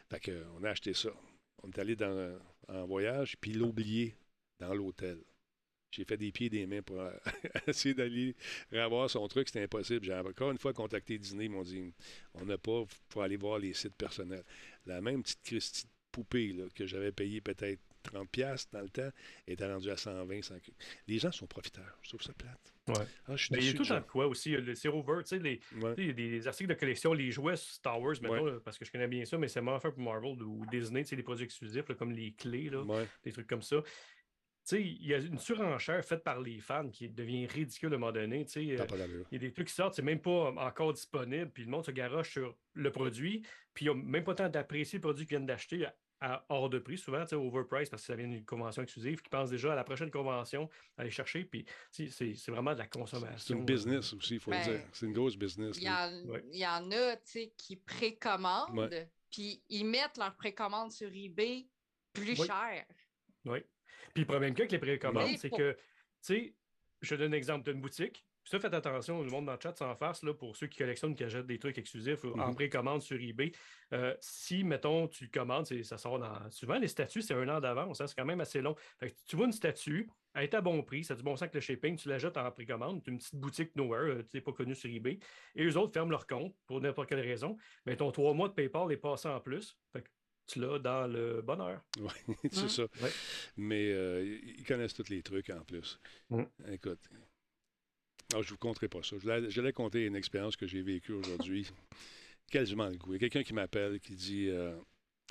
Fait 0.10 0.20
que, 0.20 0.46
on 0.58 0.64
a 0.64 0.70
acheté 0.70 0.94
ça. 0.94 1.10
On 1.64 1.70
est 1.70 1.80
allé 1.80 1.96
dans, 1.96 2.40
en 2.68 2.86
voyage, 2.86 3.38
puis 3.40 3.60
oublié 3.60 4.16
dans 4.60 4.74
l'hôtel. 4.74 5.24
J'ai 5.92 6.04
fait 6.04 6.18
des 6.18 6.32
pieds 6.32 6.48
et 6.48 6.50
des 6.50 6.68
mains 6.68 6.82
pour 6.82 7.00
euh, 7.00 7.12
essayer 7.68 7.94
d'aller 7.96 8.36
revoir 8.72 9.10
son 9.10 9.26
truc. 9.28 9.48
C'était 9.48 9.64
impossible. 9.64 10.06
J'ai 10.06 10.14
encore 10.14 10.52
une 10.52 10.58
fois 10.58 10.74
contacté 10.74 11.18
Disney. 11.18 11.46
Ils 11.46 11.52
m'ont 11.52 11.64
dit 11.64 11.94
on 12.34 12.46
n'a 12.46 12.58
pas 12.58 12.84
pour 13.08 13.24
aller 13.24 13.38
voir 13.38 13.60
les 13.60 13.74
sites 13.74 13.96
personnels. 13.96 14.44
La 14.86 15.00
même 15.00 15.24
petite 15.24 15.42
Christie 15.44 15.88
poupée 16.12 16.56
que 16.76 16.86
j'avais 16.86 17.14
payé 17.14 17.40
peut-être 17.40 17.82
30$ 18.04 18.28
piastres 18.28 18.72
dans 18.74 18.82
le 18.82 18.90
temps 18.90 19.10
était 19.48 19.72
rendue 19.72 19.90
à 19.90 19.98
120, 19.98 20.42
100 20.42 20.56
Les 21.08 21.18
gens 21.18 21.32
sont 21.32 21.48
profiteurs. 21.48 21.98
Je 22.02 22.10
trouve 22.10 22.22
ça 22.22 22.34
plate. 22.34 22.75
Ouais. 22.88 23.06
Ah, 23.28 23.36
je 23.36 23.46
suis 23.46 23.56
Mais 23.56 23.62
il 23.62 23.66
y 23.66 23.70
a 23.70 23.74
tout 23.74 23.84
le 23.94 24.02
quoi 24.02 24.28
aussi. 24.28 24.52
Le 24.52 24.74
Zero 24.76 25.00
Over, 25.00 25.24
tu 25.24 25.30
sais, 25.30 25.40
les, 25.40 25.60
Ouais. 25.82 25.96
tu 25.96 26.06
sais, 26.08 26.14
des 26.14 26.48
articles 26.48 26.70
de 26.70 26.76
collection, 26.80 27.14
les 27.14 27.32
jouets 27.32 27.56
Star 27.56 28.00
Wars, 28.00 28.16
Ouais. 28.22 28.44
là, 28.44 28.60
parce 28.64 28.78
que 28.78 28.86
je 28.86 28.92
connais 28.92 29.08
bien 29.08 29.26
ça, 29.26 29.38
mais 29.38 29.48
c'est 29.48 29.62
moins 29.62 29.80
fait 29.80 29.92
pour 29.92 30.02
Marvel 30.04 30.42
ou 30.44 30.66
Disney, 30.70 31.02
tu 31.04 31.10
sais, 31.10 31.16
les 31.16 31.24
produits 31.24 31.46
exclusifs, 31.46 31.88
là, 31.90 31.96
comme 31.96 32.12
les 32.12 32.34
clés, 32.34 32.70
là, 32.70 32.84
des 33.24 33.32
trucs 33.32 33.48
comme 33.48 33.62
ça. 33.64 33.78
sais, 34.68 34.82
il 34.82 35.06
y 35.06 35.14
a 35.14 35.18
une 35.20 35.38
surenchère 35.38 36.04
faite 36.04 36.24
par 36.24 36.42
les 36.42 36.60
fans 36.60 36.90
qui 36.90 37.08
devient 37.08 37.46
ridicule 37.46 37.94
à 37.94 37.96
un 37.96 38.00
moment 38.00 38.12
donné. 38.12 38.46
tu 38.46 38.52
sais, 38.54 38.82
euh, 38.82 39.24
il 39.32 39.36
y 39.36 39.36
a 39.36 39.40
des 39.40 39.52
trucs 39.54 39.68
qui 39.68 39.74
sortent, 39.76 39.94
c'est 39.94 40.02
même 40.02 40.20
pas 40.22 40.52
encore 40.58 40.92
disponible, 40.94 41.52
puis 41.52 41.64
le 41.66 41.70
monde 41.70 41.86
se 41.86 41.92
garoche 41.92 42.32
sur 42.32 42.58
le 42.74 42.92
produit, 42.92 43.46
puis 43.76 43.86
ils 43.86 43.90
n'ont 43.90 43.96
même 43.96 44.24
pas 44.24 44.32
le 44.32 44.38
temps 44.38 44.50
d'apprécier 44.50 44.98
le 44.98 45.02
produit 45.02 45.26
qu'ils 45.26 45.38
viennent 45.38 45.46
d'acheter 45.46 45.86
à, 46.22 46.46
hors 46.50 46.70
de 46.70 46.80
prix, 46.80 46.98
souvent, 46.98 47.22
tu 47.24 47.30
sais, 47.30 47.36
overprice, 47.36 47.90
parce 47.90 48.02
que 48.02 48.06
ça 48.08 48.16
vient 48.16 48.28
d'une 48.28 48.46
convention 48.46 48.82
exclusive, 48.82 49.22
qui 49.22 49.30
pensent 49.30 49.50
déjà 49.50 49.74
à 49.74 49.76
la 49.76 49.84
prochaine 49.84 50.10
convention, 50.10 50.70
à 50.98 51.02
aller 51.02 51.12
chercher, 51.12 51.44
puis 51.44 51.66
tu 51.92 52.08
sais, 52.08 52.10
c'est 52.10 52.36
c'est 52.36 52.52
vraiment 52.52 52.74
de 52.74 52.80
la 52.80 52.88
consommation. 52.88 53.38
C'est 53.38 53.54
une 53.54 53.66
business 53.66 54.14
aussi, 54.14 54.36
il 54.36 54.40
faut 54.40 54.52
Ben, 54.52 54.66
le 54.66 54.78
dire. 54.78 54.88
C'est 54.94 55.06
une 55.06 55.14
grosse 55.14 55.36
business. 55.36 55.78
Il 55.78 55.84
y, 55.84 55.90
en, 55.90 56.26
Ouais. 56.26 56.44
y 56.52 56.66
en 56.66 56.90
a, 56.92 57.16
tu 57.18 57.22
sais, 57.26 57.54
qui 57.58 57.76
précommandent, 57.76 58.78
Ouais. 58.78 59.10
puis 59.30 59.62
ils 59.70 59.86
mettent 59.86 60.18
leur 60.18 60.36
précommande 60.36 60.92
sur 60.92 61.10
eBay 61.14 61.68
plus 62.14 62.36
cher. 62.36 62.86
Oui. 63.46 63.60
Puis 64.14 64.24
le 64.24 64.26
problème 64.28 64.54
qu'il 64.54 64.60
y 64.60 64.62
a 64.64 64.66
avec 64.68 64.72
les 64.72 64.80
précommandes, 64.98 65.38
c'est 65.38 65.50
pour- 65.50 65.58
que, 65.58 65.74
tu 65.74 65.80
sais, 66.22 66.56
je 67.02 67.16
te 67.16 67.20
donne 67.20 67.34
un 67.34 67.38
exemple 67.38 67.70
d'une 67.72 67.82
boutique. 67.82 68.26
Puis 68.46 68.52
ça, 68.52 68.60
faites 68.60 68.76
attention, 68.76 69.24
le 69.24 69.30
monde 69.32 69.48
dans 69.48 69.54
le 69.54 69.60
chat 69.60 69.76
s'en 69.76 69.96
fasse, 69.96 70.22
là, 70.22 70.32
pour 70.36 70.56
ceux 70.56 70.68
qui 70.68 70.78
collectionnent, 70.78 71.16
qui 71.16 71.24
achètent 71.24 71.48
des 71.48 71.58
trucs 71.58 71.80
exclusifs 71.80 72.24
ou 72.26 72.40
en 72.40 72.50
Mhm. 72.50 72.56
précommande 72.56 73.02
sur 73.02 73.20
eBay. 73.20 73.52
Euh, 73.92 74.16
si, 74.22 74.64
mettons, 74.64 75.08
tu 75.08 75.30
commandes, 75.32 75.66
ça 75.84 75.98
sort 75.98 76.20
dans. 76.20 76.52
Souvent, 76.52 76.78
les 76.78 76.88
statuts, 76.88 77.24
c'est 77.24 77.34
un 77.34 77.50
an 77.50 77.60
d'avance. 77.60 78.00
hein, 78.02 78.06
c'est 78.08 78.14
quand 78.16 78.24
même 78.26 78.42
assez 78.42 78.62
long. 78.62 78.76
Fait 79.00 79.10
que 79.10 79.16
tu 79.28 79.36
vois 79.36 79.48
une 79.48 79.52
statue, 79.52 80.08
elle 80.36 80.44
est 80.44 80.54
à 80.54 80.62
bon 80.62 80.84
prix, 80.84 81.04
ça 81.04 81.16
a 81.16 81.18
du 81.18 81.24
bon 81.24 81.36
sens 81.36 81.50
que 81.50 81.56
le 81.56 81.60
shipping, 81.62 81.96
tu 81.98 82.08
la 82.08 82.20
jettes 82.20 82.38
en 82.38 82.52
précommande, 82.52 83.02
tu 83.04 83.10
une 83.10 83.18
petite 83.18 83.36
boutique 83.36 83.76
nowhere, 83.76 84.02
euh, 84.18 84.24
tu 84.30 84.38
n'es 84.38 84.42
pas 84.42 84.52
connu 84.54 84.76
sur 84.76 84.92
eBay. 84.92 85.18
Et 85.56 85.66
eux 85.66 85.76
autres 85.76 85.94
ferment 85.94 86.12
leur 86.12 86.28
compte 86.28 86.54
pour 86.68 86.80
n'importe 86.80 87.10
quelle 87.10 87.22
raison. 87.22 87.58
Mais 87.88 87.96
ton 87.98 88.12
trois 88.12 88.36
mois 88.36 88.50
de 88.50 88.54
PayPal 88.54 88.92
est 88.92 88.98
passé 88.98 89.28
en 89.28 89.40
plus. 89.40 89.76
Fait 89.92 90.04
que 90.04 90.10
tu 90.46 90.60
l'as 90.60 90.78
dans 90.78 91.08
le 91.08 91.42
bonheur. 91.42 91.82
Oui, 92.28 92.36
c'est 92.52 92.66
Mm. 92.66 92.70
ça. 92.70 92.84
Ouais. 93.02 93.10
Mais 93.58 93.92
euh, 93.92 94.24
ils 94.24 94.64
connaissent 94.66 94.94
tous 94.94 95.10
les 95.10 95.24
trucs 95.24 95.50
en 95.50 95.64
plus. 95.64 96.00
Mm. 96.30 96.44
Écoute. 96.72 97.00
Alors, 98.32 98.44
je 98.44 98.50
ne 98.50 98.52
vous 98.52 98.58
conterai 98.58 98.88
pas 98.88 99.04
ça. 99.04 99.18
Je 99.18 99.60
voulais 99.60 99.74
compter 99.74 100.06
une 100.06 100.16
expérience 100.16 100.56
que 100.56 100.68
j'ai 100.68 100.82
vécue 100.82 101.14
aujourd'hui. 101.14 101.68
M'en 102.76 102.88
le 102.90 102.96
goût. 102.98 103.14
Il 103.14 103.14
y 103.14 103.16
a 103.18 103.20
quelqu'un 103.20 103.44
qui 103.44 103.54
m'appelle 103.54 104.00
qui 104.00 104.16
dit 104.16 104.48
euh, 104.50 104.76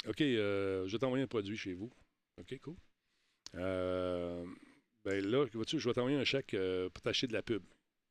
OK, 0.07 0.21
euh, 0.21 0.87
je 0.87 0.93
vais 0.93 0.99
t'envoyer 0.99 1.25
un 1.25 1.29
produit 1.29 1.57
chez 1.57 1.73
vous. 1.73 1.91
OK, 2.39 2.59
cool. 2.61 2.77
Euh, 3.55 4.45
ben 5.05 5.25
là, 5.25 5.47
vois-tu, 5.55 5.79
je 5.79 5.89
vais 5.89 5.95
t'envoyer 5.95 6.19
un 6.19 6.25
chèque 6.25 6.57
pour 6.93 7.03
t'acheter 7.03 7.27
de 7.27 7.33
la 7.33 7.43
pub. 7.43 7.63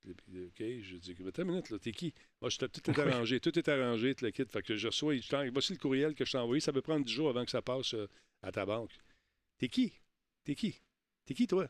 OK, 0.08 0.60
je 0.60 0.96
dis, 0.98 1.16
attends 1.28 1.44
une 1.44 1.50
minute, 1.50 1.70
là, 1.70 1.78
t'es 1.80 1.92
qui? 1.92 2.14
Moi, 2.42 2.50
je 2.50 2.58
t'ai- 2.58 2.70
tout 2.70 2.90
est 2.90 3.00
arrangé, 3.00 3.40
tout 3.40 3.58
est 3.58 3.68
arrangé, 3.70 4.16
tout 4.16 4.26
le 4.26 4.32
kit. 4.32 4.46
Fait 4.50 4.64
que 4.64 4.76
je 4.76 4.88
reçois, 4.88 5.16
je 5.16 5.50
voici 5.52 5.74
le 5.74 5.80
courriel 5.80 6.16
que 6.16 6.26
je 6.26 6.32
t'ai 6.32 6.38
envoyé. 6.38 6.60
Ça 6.60 6.74
peut 6.74 6.82
prendre 6.82 7.06
10 7.06 7.14
jours 7.14 7.30
avant 7.30 7.46
que 7.46 7.52
ça 7.52 7.62
passe 7.62 7.96
à 8.42 8.52
ta 8.52 8.66
banque. 8.66 8.92
T'es 9.58 9.70
qui? 9.70 9.94
T'es 10.44 10.56
qui? 10.56 10.82
T'es 11.26 11.34
qui, 11.34 11.46
toi? 11.48 11.70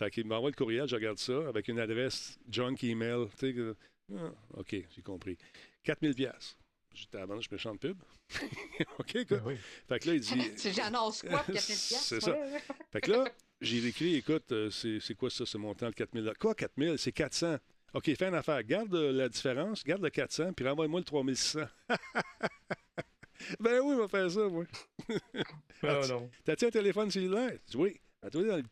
Fait 0.00 0.10
qu'il 0.10 0.26
m'envoie 0.26 0.48
le 0.48 0.56
courriel, 0.56 0.88
je 0.88 0.94
regarde 0.94 1.18
ça, 1.18 1.46
avec 1.46 1.68
une 1.68 1.78
adresse 1.78 2.38
junk 2.50 2.76
email. 2.82 3.26
Tu 3.32 3.36
sais, 3.48 3.52
que- 3.52 3.76
ah, 4.16 4.32
OK, 4.54 4.74
j'ai 4.96 5.02
compris. 5.02 5.36
4000 5.84 6.14
pièces. 6.14 6.56
J'étais 6.94 7.18
avant, 7.18 7.38
je 7.38 7.48
me 7.52 7.58
chante 7.58 7.78
pub. 7.80 7.98
OK, 8.98 9.26
quoi. 9.28 9.36
Ben 9.36 9.42
oui. 9.44 9.56
Fait 9.86 9.98
que 9.98 10.08
là, 10.08 10.14
il 10.14 10.20
dit... 10.20 10.72
J'annonce 10.72 11.20
quoi 11.20 11.40
pour 11.40 11.52
4000 11.52 11.76
C'est 11.76 12.20
ça. 12.20 12.34
Fait 12.90 13.02
que 13.02 13.10
là, 13.10 13.30
j'ai 13.60 13.86
écrit, 13.86 14.16
écoute, 14.16 14.50
euh, 14.52 14.70
c'est 14.70 15.14
quoi 15.14 15.28
ça, 15.28 15.44
ce 15.44 15.58
montant 15.58 15.90
de 15.90 15.94
4000 15.94 16.24
là? 16.24 16.32
Quoi, 16.34 16.54
4000? 16.54 16.96
C'est 16.96 17.12
400. 17.12 17.58
OK, 17.92 18.04
fais 18.16 18.28
une 18.28 18.34
affaire. 18.34 18.64
Garde 18.64 18.94
euh, 18.94 19.12
la 19.12 19.28
différence, 19.28 19.84
garde 19.84 20.02
le 20.02 20.08
400, 20.08 20.54
puis 20.54 20.66
renvoie-moi 20.66 21.00
le 21.00 21.04
3600. 21.04 21.60
ben 23.60 23.80
oui, 23.80 23.94
il 23.96 23.98
va 23.98 24.08
faire 24.08 24.30
ça, 24.30 24.48
moi. 24.48 24.64
Ah, 25.82 26.00
non. 26.08 26.30
T'as-tu 26.42 26.64
un 26.64 26.70
téléphone 26.70 27.10
cellulaire? 27.10 27.58
Oui. 27.74 28.00
À 28.22 28.30
toi 28.30 28.42
dans 28.44 28.56
le. 28.56 28.62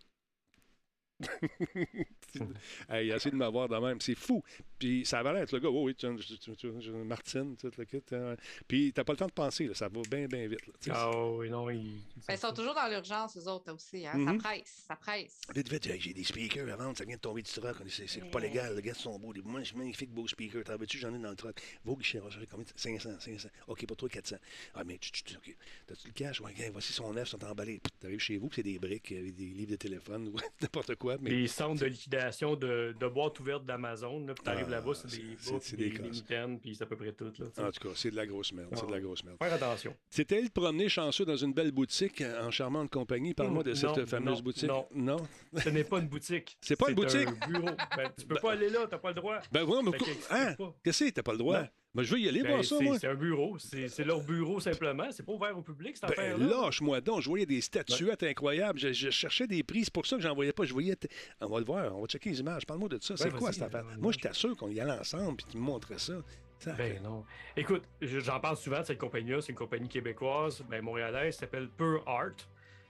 hey, 2.88 3.06
il 3.06 3.12
a 3.12 3.16
essayé 3.16 3.30
de 3.30 3.36
m'avoir 3.36 3.68
de 3.68 3.76
même. 3.76 4.00
C'est 4.00 4.14
fou. 4.14 4.42
Puis 4.78 5.04
ça 5.04 5.22
va 5.22 5.38
être 5.40 5.52
le 5.52 5.58
gars. 5.60 5.68
Oh, 5.68 5.84
oui, 5.84 5.94
tu, 5.94 6.06
tu, 6.16 6.38
tu, 6.38 6.56
tu- 6.56 6.78
tu- 6.78 6.90
Martine, 6.90 7.56
tout 7.56 7.70
le 7.76 7.84
kit. 7.84 8.02
hein. 8.12 8.36
Puis 8.66 8.92
t'as 8.92 9.04
pas 9.04 9.12
le 9.14 9.16
temps 9.18 9.26
de 9.26 9.32
penser. 9.32 9.66
là. 9.66 9.74
Ça 9.74 9.88
va 9.88 10.00
bien, 10.10 10.26
bien 10.26 10.46
vite. 10.46 10.60
Ah 10.90 11.10
oui, 11.30 11.50
non, 11.50 11.68
il. 11.70 12.00
Ben, 12.26 12.34
ils 12.34 12.38
sont 12.38 12.52
toujours 12.52 12.74
dans 12.74 12.88
l'urgence, 12.88 13.36
eux 13.36 13.48
autres 13.48 13.72
aussi. 13.72 14.06
Hein? 14.06 14.24
Ça 14.26 14.34
presse, 14.34 14.84
ça 14.86 14.96
presse. 14.96 15.40
Vite, 15.54 15.70
vite, 15.70 16.00
j'ai 16.00 16.12
des 16.12 16.24
speakers 16.24 16.68
à 16.72 16.76
vendre, 16.76 16.96
ça 16.96 17.04
vient 17.04 17.16
de 17.16 17.20
tomber 17.20 17.42
du 17.42 17.50
truck. 17.50 17.76
C'est, 17.88 18.06
c'est 18.08 18.30
pas 18.30 18.40
légal, 18.40 18.76
les 18.76 18.82
gars 18.82 18.94
sont 18.94 19.18
beaux. 19.18 19.32
Des 19.32 19.42
magnifiques 19.42 20.10
beaux 20.12 20.28
speakers. 20.28 20.64
T'en 20.64 20.76
veux-tu, 20.76 20.98
j'en 20.98 21.14
ai 21.14 21.18
dans 21.18 21.30
le 21.30 21.36
truck. 21.36 21.60
Va 21.84 21.92
au 21.92 21.96
guichet, 21.96 22.18
va 22.20 22.30
chercher 22.30 22.46
combien 22.46 22.66
500, 22.76 23.10
500. 23.18 23.48
OK, 23.66 23.86
pour 23.86 23.96
toi, 23.96 24.08
400. 24.08 24.36
Ah, 24.74 24.84
mais 24.84 24.98
tu, 24.98 25.10
tu, 25.10 25.22
tu- 25.24 25.36
OK. 25.36 25.56
T'as-tu 25.86 26.06
le 26.08 26.12
cash? 26.12 26.40
Ouais, 26.40 26.52
gars, 26.54 26.70
voici 26.70 26.92
son 26.92 27.12
neuf, 27.12 27.28
sont 27.28 27.42
emballés. 27.44 27.80
Puis 27.82 27.92
T'arrives 27.98 28.20
chez 28.20 28.36
vous, 28.36 28.48
puis 28.48 28.56
c'est 28.56 28.62
des 28.62 28.78
briques, 28.78 29.12
euh, 29.12 29.30
des 29.32 29.46
livres 29.46 29.72
de 29.72 29.76
téléphone, 29.76 30.28
ou 30.28 30.36
n'importe 30.60 30.94
quoi. 30.96 31.07
Mais 31.20 31.30
Les 31.30 31.46
centres 31.48 31.80
de 31.80 31.86
liquidation 31.86 32.56
de, 32.56 32.94
de 32.98 33.06
boîtes 33.08 33.38
ouvertes 33.40 33.64
d'Amazon, 33.64 34.26
là, 34.26 34.34
puis 34.34 34.44
t'arrives 34.44 34.66
Ah, 34.68 34.72
là-bas, 34.72 34.92
c'est 34.94 35.08
des 35.08 35.36
c'est 35.60 35.76
des, 35.76 35.90
des 35.90 35.98
des 35.98 36.08
mitaines, 36.10 36.58
puis 36.60 36.74
c'est 36.74 36.84
à 36.84 36.86
peu 36.86 36.96
près 36.96 37.12
tout. 37.12 37.32
Là, 37.38 37.46
en 37.66 37.70
tout 37.70 37.88
cas, 37.88 37.94
c'est 37.94 38.10
de 38.10 38.16
la 38.16 38.26
grosse 38.26 38.52
merde. 38.52 38.68
C'est 38.74 38.86
de 38.86 38.90
la 38.90 38.96
Ah. 38.96 39.00
grosse 39.00 39.24
merde. 39.24 39.36
Faire 39.42 39.52
attention. 39.52 39.94
C'était 40.10 40.42
le 40.42 40.48
promener 40.50 40.88
chanceux 40.88 41.24
dans 41.24 41.36
une 41.36 41.52
belle 41.52 41.72
boutique 41.72 42.20
euh, 42.20 42.46
en 42.46 42.50
charmante 42.50 42.90
compagnie. 42.90 43.34
Parle-moi 43.34 43.62
de 43.62 43.72
Hmm, 43.72 43.74
cette 43.76 43.96
non, 43.96 44.06
fameuse 44.06 44.38
non, 44.38 44.42
boutique. 44.42 44.68
non. 44.68 44.86
non? 44.94 45.16
Ce 45.56 45.68
n'est 45.70 45.84
pas 45.84 45.98
une 45.98 46.08
boutique. 46.08 46.56
C'est 46.60 46.76
pas 46.76 46.88
une 46.90 46.94
boutique? 46.96 47.28
un 47.42 47.48
bureau. 47.48 47.70
Ben, 47.96 48.10
tu 48.18 48.26
peux 48.26 48.36
pas 48.36 48.52
aller 48.52 48.68
là, 48.70 48.86
t'as 48.90 48.98
pas 48.98 49.08
le 49.10 49.14
droit. 49.14 49.38
Ben 49.52 49.64
oui, 49.64 49.78
mais 49.84 49.98
hein? 50.30 50.54
pas? 50.58 50.74
Qu'est-ce 50.82 50.98
que 51.00 51.04
c'est? 51.06 51.12
T'as 51.12 51.22
pas 51.22 51.32
le 51.32 51.38
droit? 51.38 51.62
Ben, 51.94 52.02
je 52.02 52.14
veux 52.14 52.20
y 52.20 52.28
aller 52.28 52.42
Ben, 52.42 52.50
voir 52.52 52.64
ça, 52.64 52.76
c'est 52.78 52.84
moi. 52.84 52.98
c'est 52.98 53.06
un 53.08 53.14
bureau. 53.14 53.56
C'est 53.58 54.04
leur 54.04 54.20
bureau 54.22 54.60
simplement. 54.60 55.10
C'est 55.10 55.24
pas 55.24 55.32
ouvert 55.32 55.56
au 55.56 55.62
public, 55.62 55.96
cette 55.96 56.08
Ben, 56.10 56.12
affaire-là. 56.12 56.46
lâche-moi 56.46 57.00
donc. 57.00 57.22
Je 57.22 57.28
voyais 57.28 57.46
des 57.46 57.60
statuettes 57.60 58.22
incroyables. 58.22 58.78
Je, 58.78 58.92
je 58.92 59.10
cherchais 59.10 59.46
des 59.46 59.62
prix. 59.62 59.84
C'est 59.84 59.92
pour 59.92 60.06
ça 60.06 60.16
que 60.16 60.22
j'en 60.22 60.34
voyais 60.34 60.52
pas. 60.52 60.64
Je 60.64 60.72
voyais. 60.72 60.96
On 61.40 61.46
va 61.48 61.58
le 61.58 61.64
voir. 61.64 61.96
On 61.96 62.02
va 62.02 62.06
checker 62.06 62.30
les 62.30 62.40
images. 62.40 62.66
Parle-moi 62.66 62.88
de 62.90 62.98
ça. 63.00 63.16
C'est 63.16 63.30
quoi 63.32 63.52
cette 63.52 63.62
affaire? 63.62 63.84
euh, 63.90 63.96
Moi, 63.98 64.12
je 64.12 64.18
t'assure 64.18 64.56
qu'on 64.56 64.68
y 64.68 64.78
allait 64.80 64.92
ensemble 64.92 65.36
puis 65.38 65.46
tu 65.50 65.56
me 65.56 65.62
montrais 65.62 65.98
ça. 65.98 66.14
Ça 66.58 66.74
fait- 66.74 66.94
Ben 66.94 67.02
non. 67.02 67.24
Écoute, 67.56 67.82
je- 68.02 68.18
j'en 68.20 68.38
parle 68.40 68.56
souvent 68.56 68.80
de 68.80 68.84
cette 68.84 68.98
compagnie-là. 68.98 69.40
C'est 69.40 69.50
une 69.52 69.58
compagnie 69.58 69.88
québécoise, 69.88 70.62
ben, 70.68 70.82
montréalaise, 70.82 71.36
s'appelle 71.36 71.68
Pure 71.68 72.02
Art. 72.06 72.32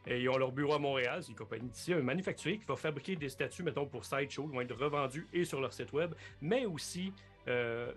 Et 0.06 0.22
ils 0.22 0.28
ont 0.30 0.38
leur 0.38 0.52
bureau 0.52 0.72
à 0.72 0.78
Montréal. 0.78 1.20
C'est 1.22 1.30
une 1.30 1.36
compagnie 1.36 1.68
d'ici, 1.68 1.92
un 1.92 2.00
manufacturier 2.00 2.58
qui 2.58 2.64
va 2.64 2.76
fabriquer 2.76 3.14
des 3.14 3.28
statues, 3.28 3.62
mettons, 3.62 3.86
pour 3.86 4.04
Sideshow, 4.06 4.46
qui 4.48 4.54
vont 4.54 4.60
être 4.62 4.74
revendus 4.74 5.26
et 5.34 5.44
sur 5.44 5.60
leur 5.60 5.72
site 5.72 5.92
web, 5.92 6.14
mais 6.40 6.64
aussi 6.66 7.12
euh, 7.46 7.92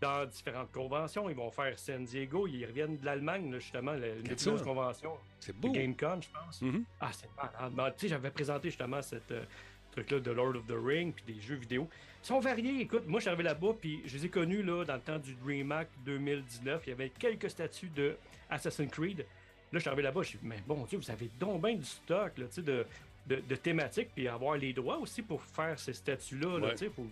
dans 0.00 0.26
différentes 0.26 0.70
conventions. 0.72 1.28
Ils 1.28 1.36
vont 1.36 1.50
faire 1.50 1.78
San 1.78 2.04
Diego. 2.04 2.46
Ils 2.46 2.64
reviennent 2.66 2.98
de 2.98 3.04
l'Allemagne, 3.04 3.52
justement, 3.58 3.92
la- 3.92 4.08
une 4.08 4.22
des 4.22 4.34
plus 4.34 4.46
grosses 4.46 4.62
conventions. 4.62 5.16
C'est 5.40 5.56
beau. 5.56 5.70
GameCon, 5.72 6.20
je 6.20 6.28
pense. 6.30 6.62
Mhm. 6.62 6.84
Ah, 7.00 7.10
c'est 7.12 7.28
malade. 7.36 7.72
Ben, 7.74 7.90
tu 7.90 7.94
sais, 7.98 8.08
j'avais 8.08 8.30
présenté 8.30 8.68
justement 8.68 9.02
cette 9.02 9.30
euh, 9.32 9.44
truc-là 9.92 10.20
de 10.20 10.30
Lord 10.30 10.56
of 10.56 10.66
the 10.66 10.74
Ring 10.76 11.12
puis 11.14 11.34
des 11.34 11.40
jeux 11.40 11.56
vidéo. 11.56 11.88
Ils 12.22 12.26
sont 12.26 12.40
variés. 12.40 12.80
Écoute, 12.82 13.06
moi, 13.06 13.18
je 13.20 13.22
suis 13.24 13.28
arrivé 13.28 13.44
là-bas 13.44 13.74
puis 13.80 14.02
je 14.04 14.16
les 14.16 14.26
ai 14.26 14.28
connus 14.28 14.62
là, 14.62 14.84
dans 14.84 14.94
le 14.94 15.00
temps 15.00 15.18
du 15.18 15.34
DreamHack 15.34 15.88
2019. 16.04 16.82
Il 16.86 16.90
y 16.90 16.92
avait 16.92 17.10
quelques 17.10 17.50
statues 17.50 17.90
de 17.94 18.16
Assassin's 18.50 18.90
Creed. 18.90 19.18
Là, 19.20 19.24
je 19.72 19.78
suis 19.80 19.88
arrivé 19.88 20.02
là-bas, 20.02 20.22
je 20.22 20.28
suis 20.28 20.38
mais 20.42 20.62
bon 20.66 20.84
Dieu, 20.86 20.98
vous 20.98 21.10
avez 21.10 21.28
donc 21.38 21.60
bien 21.62 21.74
du 21.74 21.84
stock 21.84 22.38
là, 22.38 22.46
tu 22.46 22.52
sais, 22.54 22.62
de, 22.62 22.86
de, 23.26 23.36
de 23.36 23.54
thématiques 23.56 24.08
puis 24.14 24.26
avoir 24.26 24.56
les 24.56 24.72
droits 24.72 24.96
aussi 24.96 25.20
pour 25.20 25.42
faire 25.42 25.78
ces 25.78 25.92
statues-là. 25.92 26.58
là, 26.58 26.66
Ouais. 26.68 26.72
tu 26.72 26.78
sais, 26.78 26.88
pour 26.90 27.04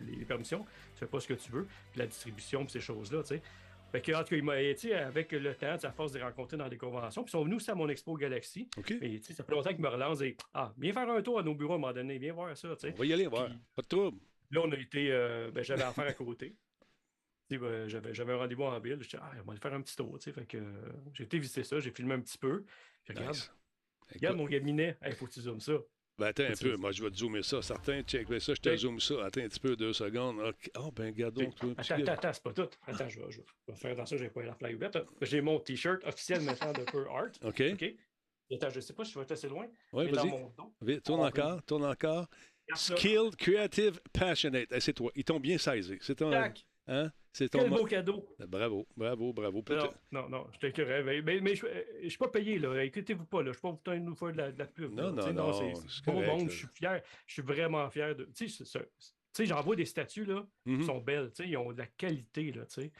les, 0.00 0.24
permissions. 0.24 0.64
Tu 0.94 0.98
fais 1.00 1.06
pas 1.06 1.20
ce 1.20 1.28
que 1.28 1.34
tu 1.34 1.50
veux. 1.52 1.64
Puis 1.90 1.98
la 1.98 2.06
distribution 2.06 2.64
puis 2.64 2.72
ces 2.72 2.80
choses-là, 2.80 3.22
tu 3.22 3.28
sais. 3.28 3.42
Fait 3.90 4.00
que, 4.00 4.12
en 4.12 4.20
tout 4.24 4.30
cas, 4.30 4.36
il 4.36 4.42
m'a, 4.42 4.52
avec 4.54 5.32
le 5.32 5.54
temps, 5.54 5.76
à 5.82 5.92
force 5.92 6.12
de 6.12 6.18
les 6.18 6.24
rencontrer 6.24 6.56
dans 6.56 6.68
des 6.68 6.78
conventions, 6.78 7.24
puis 7.24 7.28
ils 7.30 7.32
sont 7.32 7.44
venus 7.44 7.56
aussi 7.58 7.70
à 7.70 7.74
mon 7.74 7.88
expo 7.90 8.14
Galaxy. 8.16 8.66
OK. 8.78 8.90
Et 8.90 9.20
tu 9.20 9.22
sais, 9.22 9.34
ça 9.34 9.44
fait 9.44 9.52
longtemps 9.52 9.68
qu'ils 9.68 9.82
me 9.82 9.88
relancent 9.88 10.22
et 10.22 10.34
Ah, 10.54 10.72
viens 10.78 10.94
faire 10.94 11.10
un 11.10 11.20
tour 11.20 11.38
à 11.38 11.42
nos 11.42 11.54
bureaux 11.54 11.74
à 11.74 11.76
un 11.76 11.78
moment 11.78 11.92
donné, 11.92 12.16
viens 12.18 12.32
voir 12.32 12.56
ça. 12.56 12.74
tu 12.74 12.80
sais. 12.88 12.92
On 12.94 12.98
va 12.98 13.04
y 13.04 13.12
aller 13.12 13.26
voir. 13.26 13.46
Puis- 13.48 13.58
Pas 13.76 13.82
de 13.82 13.86
trouble. 13.88 14.18
Là, 14.50 14.60
on 14.64 14.72
a 14.72 14.76
été. 14.76 15.12
euh, 15.12 15.50
ben, 15.50 15.62
j'avais 15.62 15.82
affaire 15.82 16.06
à 16.06 16.12
côté. 16.14 16.54
Ben, 17.50 17.86
j'avais, 17.86 18.14
j'avais 18.14 18.32
un 18.32 18.38
rendez-vous 18.38 18.62
en 18.62 18.80
ville. 18.80 18.96
Je 19.02 19.08
dis, 19.10 19.16
ah, 19.20 19.30
on 19.40 19.42
va 19.42 19.52
aller 19.52 19.60
faire 19.60 19.74
un 19.74 19.82
petit 19.82 19.94
tour. 19.94 20.18
tu 20.18 20.24
sais. 20.24 20.32
Fait 20.32 20.46
que, 20.46 20.56
euh, 20.56 20.90
j'ai 21.12 21.24
été 21.24 21.38
visiter 21.38 21.62
ça, 21.64 21.80
j'ai 21.80 21.90
filmé 21.90 22.14
un 22.14 22.20
petit 22.20 22.38
peu. 22.38 22.64
Puis 23.04 23.12
regarde, 23.14 23.34
Nice. 23.34 23.52
regarde 24.14 24.36
Écoute, 24.36 24.44
mon 24.46 24.50
cabinet. 24.50 24.96
Il 25.06 25.12
faut 25.12 25.26
que 25.26 25.32
tu 25.32 25.42
zoomes 25.42 25.60
ça. 25.60 25.74
Ben, 26.22 26.28
attends 26.28 26.44
un 26.44 26.70
peu. 26.70 26.76
Moi, 26.76 26.92
je 26.92 27.02
vais 27.02 27.10
te 27.10 27.16
zoomer 27.16 27.42
ça. 27.42 27.62
Certains, 27.62 28.02
check 28.02 28.28
ben, 28.28 28.40
ça. 28.40 28.54
Je 28.54 28.60
te 28.60 28.76
zoome 28.76 29.00
ça. 29.00 29.24
Attends 29.24 29.40
un 29.40 29.48
petit 29.48 29.60
peu, 29.60 29.76
deux 29.76 29.92
secondes. 29.92 30.40
OK. 30.40 30.70
Oh, 30.78 30.90
ben, 30.92 31.06
regarde 31.06 31.34
donc. 31.34 31.54
toi. 31.56 31.70
Attends, 31.76 31.94
attends, 31.94 32.12
attends, 32.12 32.32
c'est 32.32 32.42
pas 32.42 32.52
tout. 32.52 32.68
Attends, 32.86 33.08
je 33.08 33.20
vais, 33.20 33.30
je 33.30 33.40
vais 33.68 33.76
faire 33.76 33.96
dans 33.96 34.06
ça, 34.06 34.16
j'ai 34.16 34.28
pas 34.28 34.42
la 34.42 34.54
fly 34.54 34.74
ouverte. 34.74 34.98
J'ai 35.20 35.40
mon 35.40 35.58
t-shirt 35.58 36.04
officiel 36.04 36.42
maintenant 36.42 36.72
de 36.72 36.82
Pure 36.84 37.10
Art. 37.10 37.30
OK. 37.44 37.62
OK? 37.72 37.94
Attends, 38.52 38.70
je 38.70 38.80
sais 38.80 38.92
pas 38.92 39.04
si 39.04 39.12
je 39.12 39.18
vais 39.18 39.24
être 39.24 39.32
assez 39.32 39.48
loin. 39.48 39.66
Oui, 39.92 40.10
vas-y. 40.10 40.28
mon 40.28 40.50
tourne 41.00 41.30
peut- 41.30 41.40
encore, 41.40 41.62
tourne 41.62 41.84
encore. 41.84 42.28
Skilled, 42.74 43.36
creative, 43.36 44.00
passionate. 44.12 44.68
Eh, 44.70 44.80
c'est 44.80 44.92
toi. 44.92 45.10
Ils 45.14 45.24
t'ont 45.24 45.40
bien 45.40 45.58
saisi. 45.58 45.98
C'est 46.00 46.16
ton. 46.16 46.30
Tac! 46.30 46.64
Hein? 46.88 47.10
C'est 47.32 47.48
ton. 47.48 47.60
Quel 47.60 47.70
beau 47.70 47.84
cadeau! 47.84 48.28
Bravo, 48.46 48.86
bravo, 48.96 49.32
bravo. 49.32 49.64
Non, 49.70 49.92
non, 50.10 50.28
non, 50.28 50.46
je 50.52 50.58
t'inquiète. 50.58 50.88
Mais, 51.04 51.22
mais, 51.22 51.40
mais 51.40 51.54
je 51.54 51.66
ne 52.02 52.08
suis 52.08 52.18
pas 52.18 52.28
payé, 52.28 52.58
là. 52.58 52.82
Écoutez-vous 52.84 53.24
pas, 53.24 53.38
là. 53.38 53.44
Je 53.44 53.48
ne 53.50 53.52
suis 53.54 53.62
pas 53.62 53.68
en 53.68 53.76
train 53.76 53.98
de 53.98 54.04
nous 54.04 54.14
faire 54.16 54.32
de 54.32 54.36
la, 54.38 54.52
de 54.52 54.58
la 54.58 54.66
pub. 54.66 54.92
Non, 54.92 55.04
là. 55.04 55.10
non, 55.12 55.22
sais, 55.22 55.32
non, 55.32 55.74
c'est- 55.78 56.04
beau 56.10 56.20
monde, 56.20 56.50
je 56.50 56.56
suis 56.56 56.66
fier. 56.68 57.00
Je 57.26 57.32
suis 57.34 57.42
vraiment 57.42 57.88
fier 57.90 58.14
de. 58.14 58.24
Tu 58.34 58.48
sais, 58.48 58.64
sais, 59.32 59.46
j'en 59.46 59.60
vois 59.62 59.76
des 59.76 59.86
statues, 59.86 60.24
là, 60.26 60.46
Mhm. 60.66 60.80
qui 60.80 60.84
sont 60.84 60.98
belles. 60.98 61.30
Tu 61.34 61.44
sais, 61.44 61.48
ils 61.48 61.56
ont 61.56 61.72
de 61.72 61.78
la 61.78 61.86
qualité, 61.86 62.52
là, 62.52 62.66
tu 62.66 62.82
sais. 62.82 62.92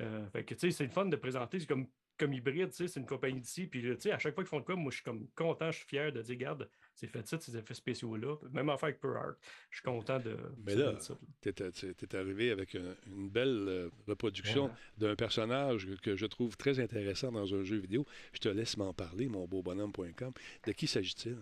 Euh, 0.00 0.28
fait 0.30 0.44
que, 0.44 0.54
tu 0.54 0.60
sais, 0.60 0.70
c'est 0.72 0.84
le 0.84 0.90
fun 0.90 1.06
de 1.06 1.16
présenter. 1.16 1.58
C'est 1.60 1.66
comme 1.68 1.86
comme 2.18 2.34
hybride, 2.34 2.68
tu 2.68 2.76
sais, 2.76 2.86
c'est 2.86 3.00
une 3.00 3.06
compagnie 3.06 3.40
d'ici. 3.40 3.66
Puis, 3.66 3.80
tu 3.80 3.96
sais, 3.98 4.12
à 4.12 4.18
chaque 4.18 4.34
fois 4.34 4.44
qu'ils 4.44 4.50
font 4.50 4.60
de 4.60 4.64
quoi, 4.66 4.76
moi, 4.76 4.90
je 4.90 4.96
suis 4.96 5.04
comme 5.04 5.26
content, 5.34 5.70
je 5.70 5.78
suis 5.78 5.86
fier 5.86 6.12
de 6.12 6.20
dire, 6.20 6.34
regarde, 6.34 6.68
c'est 7.00 7.06
fait 7.06 7.26
ça, 7.26 7.40
ces 7.40 7.56
effets 7.56 7.72
spéciaux-là. 7.72 8.36
Même 8.52 8.68
affaire 8.68 8.88
avec 8.88 9.00
Per 9.00 9.08
Art. 9.08 9.34
Je 9.70 9.76
suis 9.78 9.84
content 9.84 10.18
de. 10.18 10.36
Mais 10.66 10.74
là, 10.74 10.92
tu 11.40 11.48
es, 11.48 12.14
arrivé 12.14 12.50
avec 12.50 12.74
une, 12.74 12.94
une 13.06 13.30
belle 13.30 13.64
euh, 13.68 13.90
reproduction 14.06 14.66
Ouais. 14.66 14.70
d'un 14.98 15.16
personnage 15.16 15.88
que 16.02 16.14
je 16.14 16.26
trouve 16.26 16.58
très 16.58 16.78
intéressant 16.78 17.32
dans 17.32 17.54
un 17.54 17.62
jeu 17.62 17.78
vidéo. 17.78 18.04
Je 18.34 18.38
te 18.40 18.48
laisse 18.50 18.76
m'en 18.76 18.92
parler, 18.92 19.28
mon 19.28 19.46
beau 19.46 19.62
bonhomme.com. 19.62 20.32
De 20.66 20.72
qui 20.72 20.86
s'agit-il? 20.86 21.38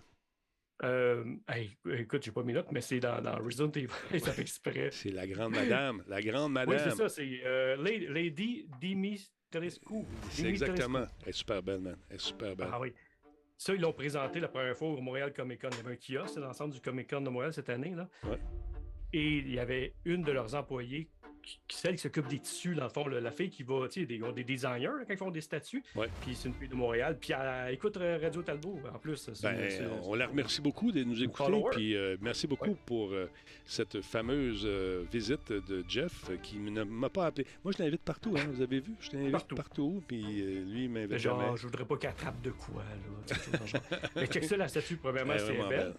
Euh, 0.85 1.25
hey, 1.49 1.77
écoute, 1.91 2.23
j'ai 2.23 2.31
pas 2.31 2.45
mes 2.45 2.53
notes, 2.53 2.71
mais 2.71 2.81
c'est 2.81 3.01
dans, 3.01 3.21
dans 3.21 3.37
Resident 3.43 3.73
Evil. 3.73 3.89
ça 4.21 4.33
fait 4.33 4.43
exprès. 4.43 4.91
C'est 4.93 5.11
la 5.11 5.27
grande 5.27 5.53
madame. 5.53 6.05
La 6.07 6.23
grande 6.23 6.53
madame. 6.53 6.77
Oui, 6.77 6.81
c'est 6.85 6.97
ça. 6.97 7.09
C'est 7.09 7.41
euh, 7.45 7.77
Lady, 7.83 8.07
Lady 8.07 8.67
Dimitrescu. 8.81 10.05
C'est 10.31 10.45
exactement. 10.47 11.07
Elle 11.23 11.31
est 11.31 11.33
super 11.33 11.63
belle, 11.65 11.81
man. 11.81 11.97
Elle 12.09 12.17
est 12.17 12.21
super 12.21 12.55
belle. 12.55 12.69
Ah 12.71 12.79
oui. 12.81 12.93
Ça, 13.59 13.75
ils 13.75 13.81
l'ont 13.81 13.93
présenté 13.93 14.39
la 14.39 14.47
première 14.47 14.77
fois 14.77 14.89
au 14.89 15.01
Montréal 15.01 15.33
Comic 15.33 15.61
Con. 15.61 15.69
Il 15.73 15.79
y 15.79 15.81
avait 15.81 15.95
un 15.95 15.97
kiosque, 15.97 16.35
c'est 16.35 16.41
l'ensemble 16.41 16.73
du 16.73 16.81
Comic 16.81 17.11
Con 17.11 17.23
de 17.23 17.29
Montréal 17.29 17.53
cette 17.53 17.69
année. 17.69 17.93
Là. 17.93 18.09
Ouais. 18.23 18.39
Et 19.13 19.39
il 19.39 19.53
y 19.53 19.59
avait 19.59 19.95
une 20.05 20.23
de 20.23 20.31
leurs 20.31 20.55
employées, 20.55 21.09
celle 21.69 21.95
qui 21.97 22.03
s'occupe 22.03 22.29
des 22.29 22.39
tissus, 22.39 22.75
dans 22.75 22.85
le 22.85 22.89
fond, 22.91 23.07
la 23.07 23.31
fille 23.31 23.51
qui 23.51 23.63
va, 23.63 23.89
tu 23.89 24.01
sais, 24.01 24.07
des, 24.07 24.17
ils 24.17 24.25
ont 24.25 24.33
des 24.33 24.45
designers 24.45 24.89
quand 25.07 25.13
ils 25.15 25.17
font 25.17 25.31
des 25.31 25.41
statues. 25.41 25.83
Ouais. 25.95 26.09
Puis 26.23 26.35
c'est 26.35 26.49
une 26.49 26.55
fille 26.55 26.69
de 26.69 26.75
Montréal. 26.75 27.17
Puis 27.21 27.33
elle 27.33 27.75
écoute 27.75 27.97
euh, 27.97 28.19
Radio 28.23 28.43
Talbot, 28.43 28.79
en 28.95 28.99
plus. 28.99 29.29
Ben, 29.43 29.71
c'est- 29.71 29.83
on 30.05 30.15
la 30.15 30.27
remercie 30.27 30.61
beaucoup 30.61 30.93
de 30.93 31.03
nous 31.05 31.23
écouter. 31.23 31.63
Puis 31.73 31.95
euh, 31.97 32.17
merci 32.21 32.47
beaucoup 32.47 32.75
pour 32.87 33.13
euh, 33.13 33.29
cette 33.65 34.01
fameuse 34.01 34.63
euh, 34.65 35.05
visite 35.13 35.53
de 35.53 35.85
Jeff 35.89 36.31
qui 36.43 36.59
ne 36.59 36.83
m'a 36.85 37.09
pas 37.09 37.27
appelé. 37.27 37.47
Moi, 37.65 37.73
je 37.77 37.83
l'invite 37.83 38.03
partout, 38.03 38.35
hein, 38.37 38.47
vous 38.53 38.63
avez 38.63 38.81
vu? 38.81 38.93
Je 39.01 39.13
l'invite 39.13 39.33
partout. 39.33 39.55
Partout. 39.57 40.03
puis 40.07 40.23
lui, 40.23 40.85
il 40.85 40.91
m'invite 40.91 41.19
genre, 41.19 41.41
jamais. 41.41 41.57
je 41.57 41.63
voudrais 41.67 41.85
pas 41.85 41.97
qu'elle 41.97 42.11
attrape 42.11 42.41
de 42.43 42.51
quoi, 42.51 42.83
là. 42.85 43.37
genre. 43.67 43.81
Mais 44.17 44.27
check 44.27 44.45
ça, 44.45 44.57
la 44.57 44.69
statue, 44.69 44.97
premièrement, 44.97 45.35
c'est 45.39 45.53
belle. 45.57 45.69
belle. 45.69 45.95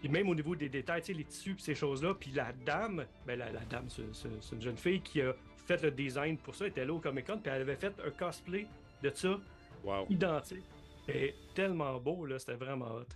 Puis 0.00 0.08
même 0.08 0.28
au 0.28 0.34
niveau 0.34 0.54
des 0.54 0.68
détails, 0.68 1.00
tu 1.00 1.06
sais, 1.08 1.12
les 1.14 1.24
tissus 1.24 1.56
et 1.58 1.62
ces 1.62 1.74
choses-là. 1.74 2.14
Puis 2.14 2.30
la 2.32 2.52
dame, 2.52 3.04
ben 3.26 3.38
la, 3.38 3.50
la 3.52 3.60
dame, 3.64 3.86
c'est 3.88 4.14
c'est- 4.14 4.28
c'est 4.40 4.54
une 4.56 4.62
jeune 4.62 4.76
fille 4.76 5.00
qui 5.00 5.20
a 5.22 5.34
fait 5.66 5.82
le 5.82 5.90
design 5.90 6.36
pour 6.38 6.54
ça. 6.54 6.66
Elle 6.66 6.70
était 6.70 6.84
là 6.84 6.92
au 6.92 7.00
Comic 7.00 7.26
Con, 7.26 7.38
puis 7.38 7.50
elle 7.52 7.62
avait 7.62 7.76
fait 7.76 7.94
un 8.04 8.10
cosplay 8.10 8.66
de 9.02 9.10
ça, 9.14 9.40
Wow. 9.84 10.06
identique. 10.10 10.64
Et 11.08 11.34
tellement 11.54 11.98
beau, 12.00 12.26
là, 12.26 12.38
c'était 12.38 12.54
vraiment 12.56 12.94
hot. 12.96 13.06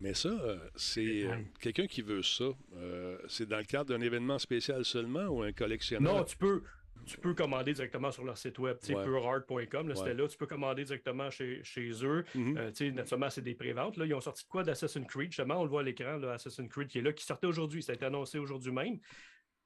Mais 0.00 0.14
ça, 0.14 0.28
euh, 0.30 0.58
c'est 0.76 1.24
euh, 1.26 1.36
quelqu'un 1.60 1.86
qui 1.86 2.00
veut 2.02 2.22
ça. 2.22 2.44
euh, 2.76 3.18
c'est 3.28 3.46
dans 3.46 3.58
le 3.58 3.64
cadre 3.64 3.94
d'un 3.94 4.00
événement 4.00 4.38
spécial 4.38 4.84
seulement 4.84 5.26
ou 5.26 5.42
un 5.42 5.52
collectionneur? 5.52 6.14
Non, 6.16 6.24
tu 6.24 6.36
peux, 6.36 6.62
tu 7.06 7.16
peux 7.18 7.34
commander 7.34 7.72
directement 7.72 8.10
sur 8.10 8.24
leur 8.24 8.36
site 8.38 8.58
web, 8.58 8.76
Ouais. 8.88 9.04
pureheart.com, 9.04 9.88
là, 9.88 9.94
c'était 9.94 10.08
Ouais. 10.10 10.14
là, 10.14 10.28
tu 10.28 10.36
peux 10.36 10.46
commander 10.46 10.84
directement 10.84 11.30
chez, 11.30 11.62
chez 11.64 11.90
eux. 12.04 12.24
Mhm. 12.34 12.56
Euh, 12.58 12.68
tu 12.70 12.86
sais, 12.86 12.90
naturellement, 12.92 13.30
c'est 13.30 13.42
des 13.42 13.54
préventes. 13.54 13.96
Là, 13.96 14.06
ils 14.06 14.14
ont 14.14 14.20
sorti 14.20 14.44
de 14.44 14.48
quoi? 14.48 14.62
d'Assassin's 14.62 15.06
Creed, 15.06 15.30
justement, 15.32 15.56
on 15.60 15.64
le 15.64 15.70
voit 15.70 15.80
à 15.80 15.84
l'écran, 15.84 16.22
Assassin's 16.22 16.68
Creed 16.70 16.88
qui 16.88 16.98
est 16.98 17.02
là, 17.02 17.12
qui 17.12 17.24
sortait 17.24 17.46
aujourd'hui, 17.46 17.82
ça 17.82 17.92
a 17.92 17.94
été 17.94 18.04
annoncé 18.04 18.38
aujourd'hui 18.38 18.72
même. 18.72 18.98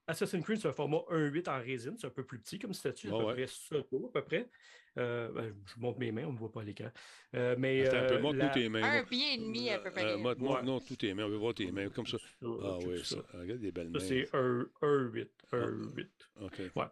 Assassin's 0.06 0.44
Creed, 0.44 0.58
c'est 0.60 0.68
un 0.68 0.72
format 0.72 0.98
1.8 1.08 1.48
en 1.48 1.58
résine, 1.58 1.96
c'est 1.98 2.06
un 2.06 2.10
peu 2.10 2.24
plus 2.24 2.38
petit 2.38 2.58
comme 2.58 2.74
statut, 2.74 3.08
à 3.08 3.12
Ouais, 3.12 3.18
peu 3.20 3.24
ouais. 3.26 3.32
près 3.34 3.46
ça, 3.46 3.76
à 3.76 3.82
peu 4.12 4.22
près. 4.22 4.48
Euh, 4.96 5.32
ben, 5.32 5.52
je 5.66 5.80
monte 5.80 5.98
mes 5.98 6.12
mains, 6.12 6.22
on 6.24 6.28
ne 6.28 6.32
me 6.34 6.38
voit 6.38 6.52
pas 6.52 6.60
à 6.60 6.64
l'écran. 6.64 6.90
Euh, 7.34 7.56
mais, 7.58 7.84
Attends 7.88 7.96
un 7.96 8.06
peu, 8.08 8.14
euh, 8.14 8.20
montre-nous 8.20 8.38
la- 8.42 8.48
tes 8.50 8.68
mains. 8.68 8.82
Un 9.00 9.04
pied 9.04 9.34
et 9.34 9.38
demi 9.38 9.68
à 9.70 9.78
peu 9.80 9.90
près. 9.90 10.04
Euh, 10.04 10.18
montre- 10.18 10.40
montre- 10.40 10.60
Ouais. 10.60 10.66
Non, 10.66 10.78
tous 10.78 10.94
tes 10.96 11.12
mains, 11.14 11.24
on 11.24 11.30
veut 11.30 11.36
voir 11.36 11.52
tes 11.54 11.72
mains, 11.72 11.88
comme 11.88 12.06
ça. 12.06 12.18
Ah 12.42 12.78
oui, 12.86 12.98
ça. 12.98 13.16
ça. 13.16 13.38
Regarde 13.38 13.60
les 13.60 13.72
belles 13.72 13.90
Ça, 13.92 13.98
mains. 13.98 14.04
c'est 14.06 14.28
un 14.36 14.66
1.8. 14.82 15.30
1.8. 15.52 16.10
OK. 16.42 16.60
Ouais. 16.76 16.84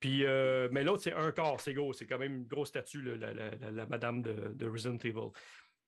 Puis, 0.00 0.24
euh, 0.24 0.68
mais 0.72 0.82
l'autre, 0.82 1.02
c'est 1.02 1.12
un 1.12 1.30
quart, 1.30 1.60
c'est 1.60 1.74
gros. 1.74 1.92
C'est 1.92 2.06
quand 2.06 2.18
même 2.18 2.34
une 2.36 2.46
grosse 2.46 2.68
statue, 2.68 3.02
là, 3.02 3.16
la, 3.16 3.32
la- 3.34 3.70
la- 3.70 3.86
madame 3.86 4.22
de, 4.22 4.32
de 4.54 4.66
Resident 4.68 4.96
Evil. 4.96 5.28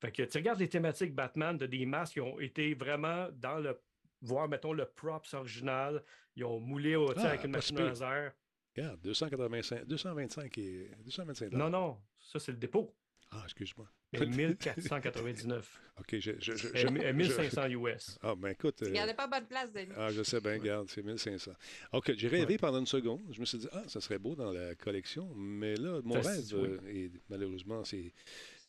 Fait 0.00 0.12
que 0.12 0.22
tu 0.24 0.36
regardes 0.38 0.60
les 0.60 0.68
thématiques 0.68 1.14
Batman 1.14 1.56
de 1.56 1.66
des 1.66 1.86
masques 1.86 2.14
qui 2.14 2.20
ont 2.20 2.38
été 2.38 2.74
vraiment 2.74 3.28
dans 3.32 3.58
le. 3.58 3.80
voir, 4.20 4.48
mettons, 4.48 4.72
le 4.72 4.84
props 4.84 5.32
original. 5.34 6.02
Ils 6.36 6.44
ont 6.44 6.60
moulé 6.60 6.94
au, 6.96 7.10
Ah, 7.16 7.28
avec 7.28 7.44
une 7.44 7.50
machine 7.52 7.76
laser. 7.88 8.32
Regarde, 8.76 9.00
285, 9.02 9.84
225 9.86 10.58
et 10.58 10.90
225 11.04 11.52
Non, 11.52 11.68
non, 11.70 11.98
ça, 12.18 12.38
c'est 12.38 12.52
le 12.52 12.58
dépôt. 12.58 12.94
Ah, 13.34 13.40
excuse-moi. 13.44 13.88
Mais 14.12 14.26
1499. 14.26 15.80
OK, 16.00 16.18
je, 16.18 16.32
je, 16.38 16.52
je, 16.54 16.66
Euh, 16.68 16.70
je- 16.74 16.86
mi- 16.88 17.00
euh, 17.00 17.08
je- 17.08 17.12
1500 17.16 17.66
US. 17.70 18.18
Ah, 18.22 18.34
ben 18.36 18.48
écoute. 18.50 18.82
euh, 18.82 18.86
Regardez 18.88 19.14
pas 19.14 19.26
bonne 19.26 19.46
place, 19.46 19.72
Denis. 19.72 19.92
Ah, 19.96 20.10
je 20.10 20.22
sais 20.22 20.40
bien, 20.40 20.52
regarde, 20.58 20.88
c'est 20.90 21.02
1500. 21.02 21.52
OK, 21.92 22.12
j'ai 22.16 22.28
rêvé 22.28 22.58
pendant 22.58 22.78
une 22.80 22.86
seconde. 22.86 23.22
Je 23.30 23.40
me 23.40 23.44
suis 23.46 23.58
dit, 23.58 23.68
ah, 23.72 23.82
ça 23.88 24.00
serait 24.00 24.18
beau 24.18 24.34
dans 24.34 24.52
la 24.52 24.74
collection. 24.74 25.32
Mais 25.34 25.74
là, 25.76 26.00
mon 26.04 26.22
Ça, 26.22 26.30
rêve, 26.30 26.44
oui. 26.54 26.68
euh, 26.68 26.88
est- 27.06 27.12
malheureusement, 27.30 27.84
c'est 27.84 28.12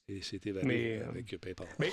et 0.09 0.22
c'est 0.22 0.45
évadé 0.47 0.68
Mais, 0.68 0.99
euh, 1.01 1.07
avec 1.09 1.38
PayPal. 1.39 1.68
Mais 1.80 1.89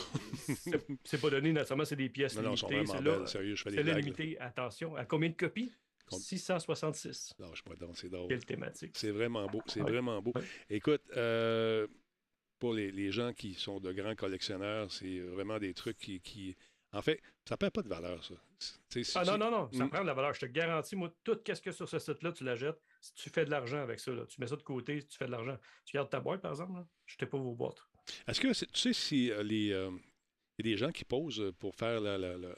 c'est- 1.04 1.20
pas 1.20 1.30
donné, 1.30 1.52
naturellement, 1.52 1.84
c'est 1.84 1.94
des 1.96 2.08
pièces 2.08 2.34
Non, 2.36 2.42
non, 2.42 2.50
elles 2.52 2.58
sont 2.58 2.68
limitées. 2.68 2.86
vraiment 2.86 2.98
Celle-là, 3.04 3.18
belles, 3.18 3.28
sérieux, 3.28 3.54
je 3.54 3.62
fais 3.62 3.70
des 3.70 3.82
limitée, 3.94 4.38
attention. 4.40 4.96
À 4.96 5.04
combien 5.04 5.28
de 5.28 5.34
copies? 5.36 5.72
666. 6.08 7.34
Lâche-moi 7.38 7.76
donc, 7.76 7.96
c'est 7.96 8.08
drôle. 8.08 8.28
Quelle 8.28 8.44
thématique. 8.44 8.92
C'est 8.96 9.10
vraiment 9.12 9.46
beau. 9.46 9.62
C'est 9.66 9.80
Ouais. 9.80 9.90
vraiment 9.90 10.20
beau. 10.20 10.32
Ouais. 10.34 10.42
Écoute, 10.68 11.02
euh, 11.16 11.86
pour 12.60 12.72
les, 12.74 12.92
les 12.92 13.10
gens 13.10 13.32
qui 13.32 13.54
sont 13.54 13.80
de 13.80 13.90
grands 13.92 14.14
collectionneurs, 14.14 14.92
c'est 14.92 15.18
vraiment 15.20 15.58
des 15.58 15.74
trucs 15.74 15.98
qui, 15.98 16.20
qui- 16.20 16.56
En 16.92 17.02
fait, 17.02 17.20
ça 17.48 17.56
perd 17.56 17.72
pas 17.72 17.82
de 17.82 17.88
valeur, 17.88 18.24
ça. 18.24 18.34
Si 18.58 19.12
Ah 19.14 19.22
tu- 19.24 19.30
non, 19.30 19.38
non, 19.38 19.50
non, 19.50 19.70
ça 19.72 19.84
Mm. 19.84 19.90
prend 19.90 20.00
de 20.02 20.06
la 20.08 20.14
valeur. 20.14 20.34
Je 20.34 20.40
te 20.40 20.46
garantis, 20.46 20.96
moi, 20.96 21.14
tout 21.22 21.38
ce 21.46 21.60
que 21.60 21.70
sur 21.70 21.88
ce 21.88 22.00
site-là, 22.00 22.32
tu 22.32 22.42
la 22.42 22.56
jettes, 22.56 22.80
si 23.00 23.14
tu 23.14 23.30
fais 23.30 23.44
de 23.44 23.50
l'argent 23.50 23.78
avec 23.78 24.00
ça, 24.00 24.10
là, 24.10 24.26
tu 24.26 24.40
mets 24.40 24.48
ça 24.48 24.56
de 24.56 24.62
côté, 24.62 25.04
tu 25.06 25.16
fais 25.16 25.26
de 25.26 25.30
l'argent. 25.30 25.56
Tu 25.84 25.96
gardes 25.96 26.10
ta 26.10 26.18
boîte, 26.18 26.42
par 26.42 26.50
exemple, 26.50 26.72
là, 26.74 26.86
jetez 27.06 27.26
pas 27.26 27.38
vos 27.38 27.54
boîtes. 27.54 27.78
Est-ce 28.26 28.40
que 28.40 28.48
tu 28.52 28.66
sais 28.80 28.92
si 28.92 29.30
euh, 29.30 29.42
les. 29.44 29.70
euh, 29.72 29.90
il 30.58 30.66
y 30.66 30.68
a 30.68 30.72
des 30.72 30.76
gens 30.76 30.90
qui 30.90 31.04
posent 31.04 31.52
pour 31.60 31.76
faire 31.76 32.00
la, 32.00 32.18
la- 32.18 32.36
la- 32.36 32.56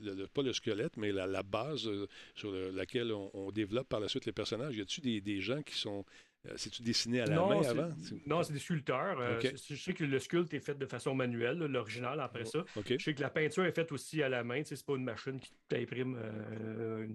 le- 0.00 0.26
pas 0.28 0.42
le 0.42 0.52
squelette, 0.54 0.96
mais 0.96 1.12
la, 1.12 1.26
base 1.42 1.86
euh, 1.86 2.08
sur 2.34 2.50
le- 2.50 2.70
laquelle 2.70 3.12
on, 3.12 3.30
on 3.34 3.52
développe 3.52 3.88
par 3.90 4.00
la 4.00 4.08
suite 4.08 4.24
les 4.24 4.32
personnages. 4.32 4.76
Y 4.76 5.00
des, 5.02 5.20
des 5.20 5.40
gens 5.42 5.62
qui 5.62 5.74
sont. 5.76 6.04
Euh, 6.46 6.52
C'est-tu 6.56 6.82
dessiné 6.82 7.20
à 7.20 7.26
la 7.26 7.36
main 7.36 7.62
c'est- 7.62 7.68
avant? 7.70 7.90
non, 8.26 8.42
c'est 8.42 8.52
des 8.52 8.58
sculpteurs. 8.58 9.18
euh, 9.20 9.40
c'est- 9.40 9.74
je 9.74 9.82
sais 9.82 9.92
que 9.92 10.04
le 10.04 10.18
sculpte 10.18 10.54
est 10.54 10.60
fait 10.60 10.76
de 10.78 10.86
façon 10.86 11.14
manuelle, 11.14 11.58
l'original 11.58 12.20
après 12.20 12.44
ça. 12.44 12.60
OK. 12.76 12.94
Je 12.98 13.02
sais 13.02 13.14
que 13.14 13.20
la 13.22 13.30
peinture 13.30 13.64
est 13.64 13.72
faite 13.72 13.92
aussi 13.92 14.22
à 14.22 14.28
la 14.28 14.44
main. 14.44 14.62
C'est 14.64 14.84
pas 14.84 14.94
une 14.94 15.04
machine 15.04 15.40
qui 15.40 15.50
t'imprime 15.68 16.16
euh, 16.18 17.06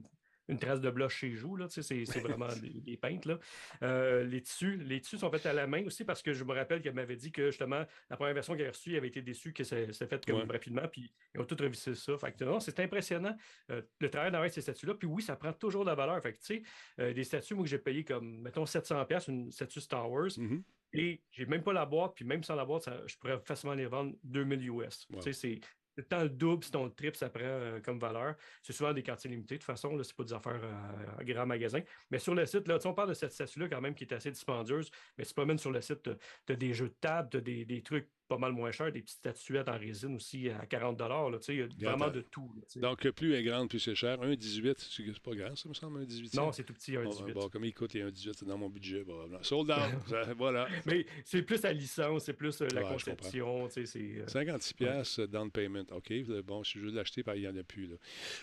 une, 0.48 0.60
trace 0.60 0.82
de 0.82 0.90
blush 0.90 1.16
chez 1.16 1.32
joue. 1.32 1.56
là, 1.56 1.68
tu 1.68 1.82
sais, 1.82 2.06
C'est 2.06 2.20
vraiment 2.20 2.48
des, 2.62 2.70
des 2.82 2.98
peintes. 2.98 3.26
Là. 3.26 3.40
Euh, 3.82 4.24
les, 4.24 4.42
tissus, 4.42 4.78
les 4.78 5.00
tissus 5.02 5.18
sont 5.18 5.30
faits 5.32 5.46
à 5.46 5.54
la 5.54 5.68
main 5.68 5.84
aussi 5.86 6.04
parce 6.06 6.22
que 6.22 6.34
je 6.34 6.44
me 6.44 6.54
rappelle 6.54 6.82
qu'elle 6.82 6.94
m'avait 6.94 7.16
dit 7.16 7.32
que 7.32 7.48
justement, 7.52 7.84
la 8.10 8.18
première 8.18 8.34
version 8.34 8.56
qu'elle 8.56 8.68
a 8.68 8.72
reçue, 8.72 8.92
elle 8.92 8.98
avait 8.98 9.08
été 9.08 9.22
déçue 9.22 9.54
que 9.54 9.64
c'est 9.64 9.92
c'est 9.94 10.08
fait 10.08 10.26
comme 10.26 10.42
Ouais. 10.42 10.52
rapidement. 10.54 10.88
Puis 10.88 11.14
ils 11.36 11.42
ont 11.42 11.46
tout 11.46 11.58
revissé 11.60 11.96
ça. 11.96 12.18
Fait 12.18 12.32
que, 12.32 12.44
non, 12.44 12.60
c'est 12.60 12.80
impressionnant 12.80 13.36
euh, 13.72 13.82
le 14.00 14.10
travail 14.10 14.32
d'envers 14.32 14.52
ces 14.52 14.62
statues-là. 14.62 14.96
Puis 14.96 15.08
oui, 15.08 15.22
ça 15.22 15.36
prend 15.36 15.54
toujours 15.54 15.84
de 15.86 15.90
la 15.90 15.96
valeur. 15.96 16.22
Fait 16.22 16.34
que, 16.34 16.40
tu 16.40 16.46
sais, 16.46 16.64
euh, 17.00 17.14
des 17.14 17.24
statues, 17.24 17.56
moi, 17.56 17.64
que 17.64 17.70
j'ai 17.70 17.80
payé 17.80 18.04
comme, 18.04 18.42
mettons, 18.42 18.66
700$, 18.66 19.30
une 19.30 19.52
statue 19.52 19.82
Star 19.82 20.10
Wars. 20.12 20.30
Mhm. 20.38 20.64
Et 20.96 21.24
j'ai 21.32 21.46
même 21.48 21.64
pas 21.64 21.74
la 21.74 21.86
boîte, 21.88 22.14
puis 22.16 22.24
même 22.24 22.44
sans 22.44 22.56
la 22.56 22.66
boîte, 22.66 22.84
ça- 22.84 23.02
je 23.08 23.18
pourrais 23.18 23.40
facilement 23.40 23.74
les 23.74 23.88
vendre 23.88 24.14
2000 24.24 24.70
US. 24.70 25.08
Wow. 25.10 25.18
Tu 25.20 25.24
sais, 25.24 25.34
c'est 25.34 25.60
temps 26.02 26.24
le 26.24 26.30
double, 26.30 26.64
sinon 26.64 26.86
le 26.86 26.92
triple, 26.92 27.18
ça 27.18 27.30
prend 27.30 27.44
euh, 27.44 27.80
comme 27.80 28.00
valeur. 28.00 28.36
C'est 28.62 28.74
souvent 28.74 28.94
des 28.94 29.04
quantités 29.04 29.30
limitées, 29.30 29.56
de 29.56 29.60
toute 29.60 29.66
façon, 29.66 29.96
là, 29.96 30.04
c'est 30.04 30.16
pas 30.16 30.24
des 30.24 30.34
affaires 30.34 30.62
euh, 30.64 31.20
à 31.20 31.24
grand 31.24 31.46
magasin. 31.46 31.82
Mais 32.10 32.20
sur 32.20 32.34
le 32.36 32.46
site, 32.46 32.68
là, 32.68 32.80
tu 32.80 32.88
on 32.88 32.94
parle 32.94 33.10
de 33.10 33.14
cette 33.14 33.32
statue-là 33.32 33.70
quand 33.70 33.82
même 33.82 33.96
qui 33.96 34.04
est 34.04 34.14
assez 34.14 34.32
dispendieuse, 34.32 34.90
mais 35.18 35.24
c'est 35.24 35.36
pas 35.36 35.46
même 35.46 35.60
sur 35.60 35.72
le 35.72 35.82
site, 35.82 36.02
tu 36.04 36.54
as 36.54 36.56
des 36.56 36.74
jeux 36.74 36.90
de 36.90 36.96
table, 37.00 37.30
tu 37.30 37.42
des, 37.42 37.66
des 37.66 37.82
trucs 37.84 38.10
pas 38.28 38.38
mal 38.38 38.52
moins 38.54 38.72
chers, 38.72 38.92
des 38.92 39.02
petites 39.02 39.18
statuettes 39.18 39.68
en 39.70 39.78
résine 39.78 40.16
aussi 40.16 40.50
à 40.50 40.66
40 40.66 41.00
là, 41.02 41.30
Il 41.50 41.56
y 41.56 41.86
a 41.86 41.90
vraiment 41.92 42.10
de 42.10 42.22
tout. 42.22 42.52
là. 42.76 42.82
Donc, 42.82 43.08
plus 43.12 43.34
est 43.34 43.44
grande, 43.44 43.70
plus 43.70 43.80
c'est 43.80 43.96
cher. 43.96 44.22
Un 44.22 44.34
18, 44.36 44.80
c'est 44.80 45.20
pas 45.20 45.36
grave, 45.36 45.56
ça 45.56 45.70
me 45.70 45.74
semble, 45.74 46.00
un 46.02 46.06
18. 46.06 46.34
Non, 46.36 46.52
c'est 46.52 46.64
tout 46.64 46.74
petit, 46.74 46.96
un 46.96 47.04
Bon, 47.04 47.10
18. 47.10 47.34
Bon, 47.34 47.50
comme 47.50 47.66
il 47.66 47.74
coûte, 47.74 47.94
il 47.94 48.00
y 48.00 48.04
a 48.04 48.08
un 48.08 48.12
18, 48.12 48.34
c'est 48.40 48.46
dans 48.46 48.58
mon 48.58 48.70
budget. 48.70 49.04
probablement. 49.04 49.44
Sold 49.44 49.70
out. 49.72 49.78
Ça, 50.08 50.34
voilà. 50.34 50.68
Mais 50.86 51.06
c'est 51.26 51.42
plus 51.44 51.62
la 51.62 51.74
licence, 51.74 52.24
c'est 52.26 52.34
plus 52.34 52.62
euh, 52.62 52.68
la 52.74 52.84
Ouais, 52.84 52.90
conception, 52.94 53.70
c'est... 53.70 53.86
euh, 53.98 54.28
56 54.28 54.74
pièces 54.74 55.20
down 55.20 55.50
payment. 55.52 55.86
OK, 55.92 56.12
bon, 56.46 56.64
si 56.64 56.80
je 56.80 56.86
veux 56.86 56.92
l'acheter, 56.92 57.24
ben, 57.24 57.36
il 57.36 57.42
n'y 57.42 57.48
en 57.48 57.56
a 57.58 57.64
plus. 57.64 57.88
Là. 57.88 57.96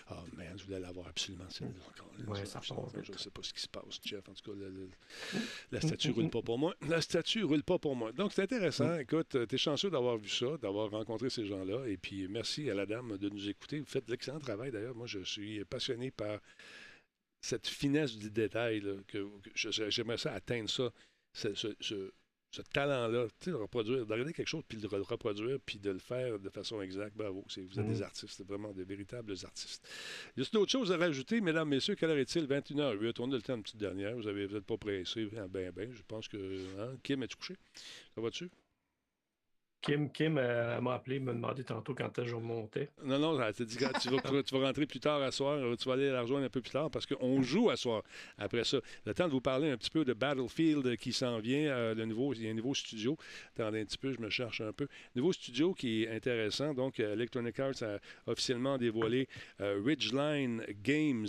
Ah, 0.07 0.23
man, 0.35 0.53
je 0.57 0.63
voulais 0.63 0.79
l'avoir 0.79 1.07
absolument. 1.07 1.45
Ouais, 2.27 2.45
ça 2.45 2.59
je, 2.63 2.73
ne 2.73 3.17
sais 3.17 3.29
pas 3.31 3.41
ce 3.43 3.53
qui 3.53 3.61
se 3.61 3.67
passe, 3.67 3.99
Jeff. 4.03 4.27
En 4.29 4.33
tout 4.33 4.51
cas, 4.51 4.57
le- 4.57 4.69
le- 4.69 4.89
la 5.71 5.81
statue 5.81 6.09
ne 6.09 6.13
roule 6.13 6.29
pas 6.29 6.41
pour 6.41 6.57
moi. 6.57 6.75
La 6.87 7.01
statue 7.01 7.39
ne 7.39 7.45
roule 7.45 7.63
pas 7.63 7.79
pour 7.79 7.95
moi. 7.95 8.11
Donc, 8.11 8.33
c'est 8.33 8.43
intéressant. 8.43 8.95
Écoute, 8.97 9.35
tu 9.47 9.55
es 9.55 9.57
chanceux 9.71 9.89
d'avoir 9.89 10.17
vu 10.17 10.29
ça, 10.29 10.57
d'avoir 10.57 10.89
rencontré 10.91 11.29
ces 11.29 11.45
gens-là. 11.45 11.87
Et 11.87 11.97
puis, 11.97 12.27
merci 12.27 12.69
à 12.69 12.73
la 12.73 12.85
dame 12.85 13.17
de 13.17 13.29
nous 13.29 13.47
écouter. 13.49 13.79
Vous 13.79 13.85
faites 13.85 14.05
de 14.05 14.11
l'excellent 14.11 14.39
travail, 14.39 14.71
d'ailleurs. 14.71 14.95
Moi, 14.95 15.07
je 15.07 15.19
suis 15.19 15.63
passionné 15.65 16.11
par 16.11 16.39
cette 17.41 17.67
finesse 17.67 18.17
du 18.17 18.29
détail. 18.29 18.81
là, 18.81 18.93
que, 19.07 19.27
j'aimerais 19.55 20.17
ça 20.17 20.33
atteindre 20.33 20.69
ça. 20.69 20.91
ce- 21.33 21.53
ce- 21.53 21.75
ce- 21.79 22.11
ce 22.53 22.61
talent-là, 22.61 23.27
de 23.45 23.53
reproduire, 23.53 24.05
de 24.05 24.11
regarder 24.11 24.33
quelque 24.33 24.49
chose, 24.49 24.63
puis 24.67 24.77
de 24.77 24.89
le 24.89 25.01
reproduire, 25.03 25.57
puis 25.65 25.79
de 25.79 25.91
le 25.91 25.99
faire 25.99 26.37
de 26.37 26.49
façon 26.49 26.81
exacte. 26.81 27.15
Bravo. 27.15 27.45
Vous 27.47 27.79
êtes 27.79 27.87
des 27.87 28.01
artistes, 28.01 28.43
vraiment 28.45 28.73
de 28.73 28.83
véritables 28.83 29.33
artistes. 29.45 29.87
Y 30.35 30.41
a 30.41 30.45
d'autres 30.51 30.71
choses 30.73 30.91
à 30.91 30.97
rajouter, 30.97 31.39
mesdames, 31.39 31.69
messieurs? 31.69 31.95
Quelle 31.95 32.09
heure 32.09 32.17
est-il? 32.17 32.45
21h08. 32.47 33.21
On 33.21 33.31
a 33.31 33.35
le 33.37 33.41
temps 33.41 33.55
une 33.55 33.63
petite 33.63 33.77
dernière. 33.77 34.13
Vous 34.17 34.29
n'êtes 34.29 34.51
vous 34.51 34.61
pas 34.61 34.75
pressés. 34.77 35.23
Ben, 35.31 35.47
ben, 35.47 35.71
ben, 35.71 35.93
je 35.93 36.01
pense 36.05 36.27
que. 36.27 36.37
hein, 36.77 36.97
Kim, 37.01 37.23
es-tu 37.23 37.37
couché? 37.37 37.55
Ça 38.13 38.19
va-tu? 38.19 38.49
Kim, 39.81 40.11
Kim 40.11 40.37
euh, 40.37 40.79
m'a 40.79 40.93
appelé, 40.93 41.19
me 41.19 41.33
demandé 41.33 41.63
tantôt 41.63 41.95
quand 41.95 42.05
est-ce 42.05 42.21
que 42.21 42.27
je 42.27 42.35
remontais. 42.35 42.89
Non, 43.03 43.17
non, 43.17 43.41
elle 43.41 43.53
t'a 43.53 43.63
dit 43.63 43.75
que 43.75 43.99
tu 43.99 44.09
vas, 44.09 44.43
tu 44.43 44.55
vas 44.55 44.67
rentrer 44.67 44.85
plus 44.85 44.99
tard 44.99 45.21
à 45.21 45.31
soir, 45.31 45.57
euh, 45.57 45.75
tu 45.75 45.87
vas 45.87 45.95
aller 45.95 46.11
la 46.11 46.21
rejoindre 46.21 46.45
un 46.45 46.49
peu 46.49 46.61
plus 46.61 46.71
tard 46.71 46.91
parce 46.91 47.05
qu'on 47.05 47.41
joue 47.41 47.69
à 47.69 47.75
soir 47.75 48.03
après 48.37 48.63
ça. 48.63 48.77
Le 49.05 49.13
temps 49.13 49.25
de 49.25 49.31
vous 49.31 49.41
parler 49.41 49.71
un 49.71 49.77
petit 49.77 49.89
peu 49.89 50.05
de 50.05 50.13
Battlefield 50.13 50.97
qui 50.97 51.13
s'en 51.13 51.39
vient, 51.39 51.71
euh, 51.71 51.95
le 51.95 52.05
nouveau, 52.05 52.33
il 52.33 52.43
y 52.43 52.47
a 52.47 52.51
un 52.51 52.53
nouveau 52.53 52.75
studio. 52.75 53.17
Attendez 53.55 53.81
un 53.81 53.85
petit 53.85 53.97
peu, 53.97 54.13
je 54.13 54.19
me 54.19 54.29
cherche 54.29 54.61
un 54.61 54.71
peu. 54.71 54.87
Nouveau 55.15 55.33
studio 55.33 55.73
qui 55.73 56.03
est 56.03 56.15
intéressant. 56.15 56.73
Donc, 56.73 56.99
Electronic 56.99 57.59
Arts 57.59 57.81
a 57.81 57.97
officiellement 58.27 58.77
dévoilé 58.77 59.27
euh, 59.61 59.81
Ridgeline 59.83 60.63
Games, 60.83 61.27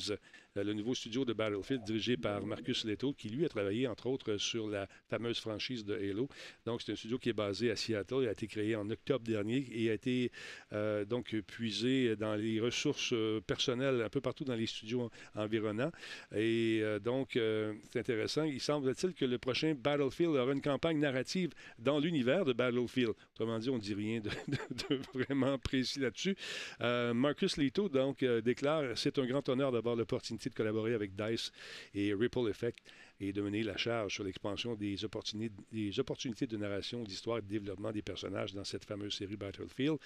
le 0.55 0.74
nouveau 0.74 0.95
studio 0.95 1.24
de 1.24 1.33
Battlefield 1.33 1.83
dirigé 1.85 2.16
par 2.19 2.45
Marcus 2.45 2.85
Leto, 2.85 3.15
qui 3.15 3.31
lui 3.31 3.45
a 3.45 3.49
travaillé 3.49 3.87
entre 3.87 4.07
autres 4.09 4.37
sur 4.37 4.69
la 4.69 4.87
fameuse 5.09 5.39
franchise 5.39 5.85
de 5.85 5.95
Halo. 5.95 6.29
Donc, 6.66 6.83
c'est 6.83 6.93
un 6.93 6.97
studio 6.97 7.19
qui 7.19 7.31
est 7.31 7.33
basé 7.33 7.70
à 7.70 7.77
Seattle. 7.77 8.19
Il 8.23 8.29
a 8.29 8.33
été 8.33 8.47
créé 8.47 8.77
en 8.77 8.89
octobre 8.91 9.24
dernier 9.24 9.66
et 9.73 9.91
a 9.91 9.95
été 9.95 10.31
euh, 10.74 11.05
donc 11.07 11.35
puisé 11.47 12.16
dans 12.16 12.35
les 12.35 12.61
ressources 12.61 13.12
euh, 13.15 13.41
personnelles 13.41 14.03
un 14.03 14.11
peu 14.11 14.20
partout 14.20 14.45
dans 14.45 14.55
les 14.55 14.66
studios 14.66 15.11
en- 15.35 15.43
environnants. 15.43 15.93
Et 16.35 16.81
euh, 16.83 16.99
donc, 16.99 17.37
euh, 17.37 17.73
c'est 17.91 18.01
intéressant. 18.01 18.43
Il 18.45 18.61
semble-t-il 18.61 19.15
que 19.15 19.24
le 19.24 19.39
prochain 19.39 19.74
Battlefield 19.74 20.37
aura 20.37 20.53
une 20.53 20.61
campagne 20.61 20.99
narrative 20.99 21.51
dans 21.79 21.99
l'univers 21.99 22.45
de 22.45 22.53
Battlefield. 22.53 23.15
Autrement 23.35 23.59
dit, 23.59 23.70
on 23.70 23.77
ne 23.77 23.81
dit 23.81 23.95
rien 23.95 24.20
de, 24.20 24.29
de- 24.29 25.01
vraiment 25.15 25.57
précis 25.59 26.01
là-dessus. 26.01 26.37
Euh, 26.83 27.15
Marcus 27.15 27.57
Leto, 27.57 27.89
donc, 27.89 28.23
euh, 28.23 28.43
déclare 28.43 28.99
C'est 28.99 29.19
un 29.19 29.27
grand 29.27 29.49
honneur 29.49 29.73
d'avoir 29.73 29.97
l'opportunité 29.97 30.41
de 30.51 30.55
collaborer 30.55 30.94
avec 30.94 31.14
DICE 31.14 31.52
et 31.94 32.14
Ripple 32.14 32.48
Effect 32.51 32.78
et 33.20 33.32
de 33.32 33.40
mener 33.40 33.62
la 33.62 33.77
charge 33.77 34.14
sur 34.14 34.24
l'expansion 34.24 34.74
des 34.74 35.05
opportunités, 35.05 35.55
des 35.70 36.01
opportunités 36.01 36.47
de 36.48 36.56
narration, 36.56 37.05
d'histoire 37.05 37.39
et 37.39 37.43
de 37.43 37.47
développement 37.47 37.93
des 37.93 38.02
personnages 38.02 38.52
dans 38.52 38.64
cette 38.64 38.85
fameuse 38.85 39.14
série 39.14 39.36
Battlefield. 39.36 39.98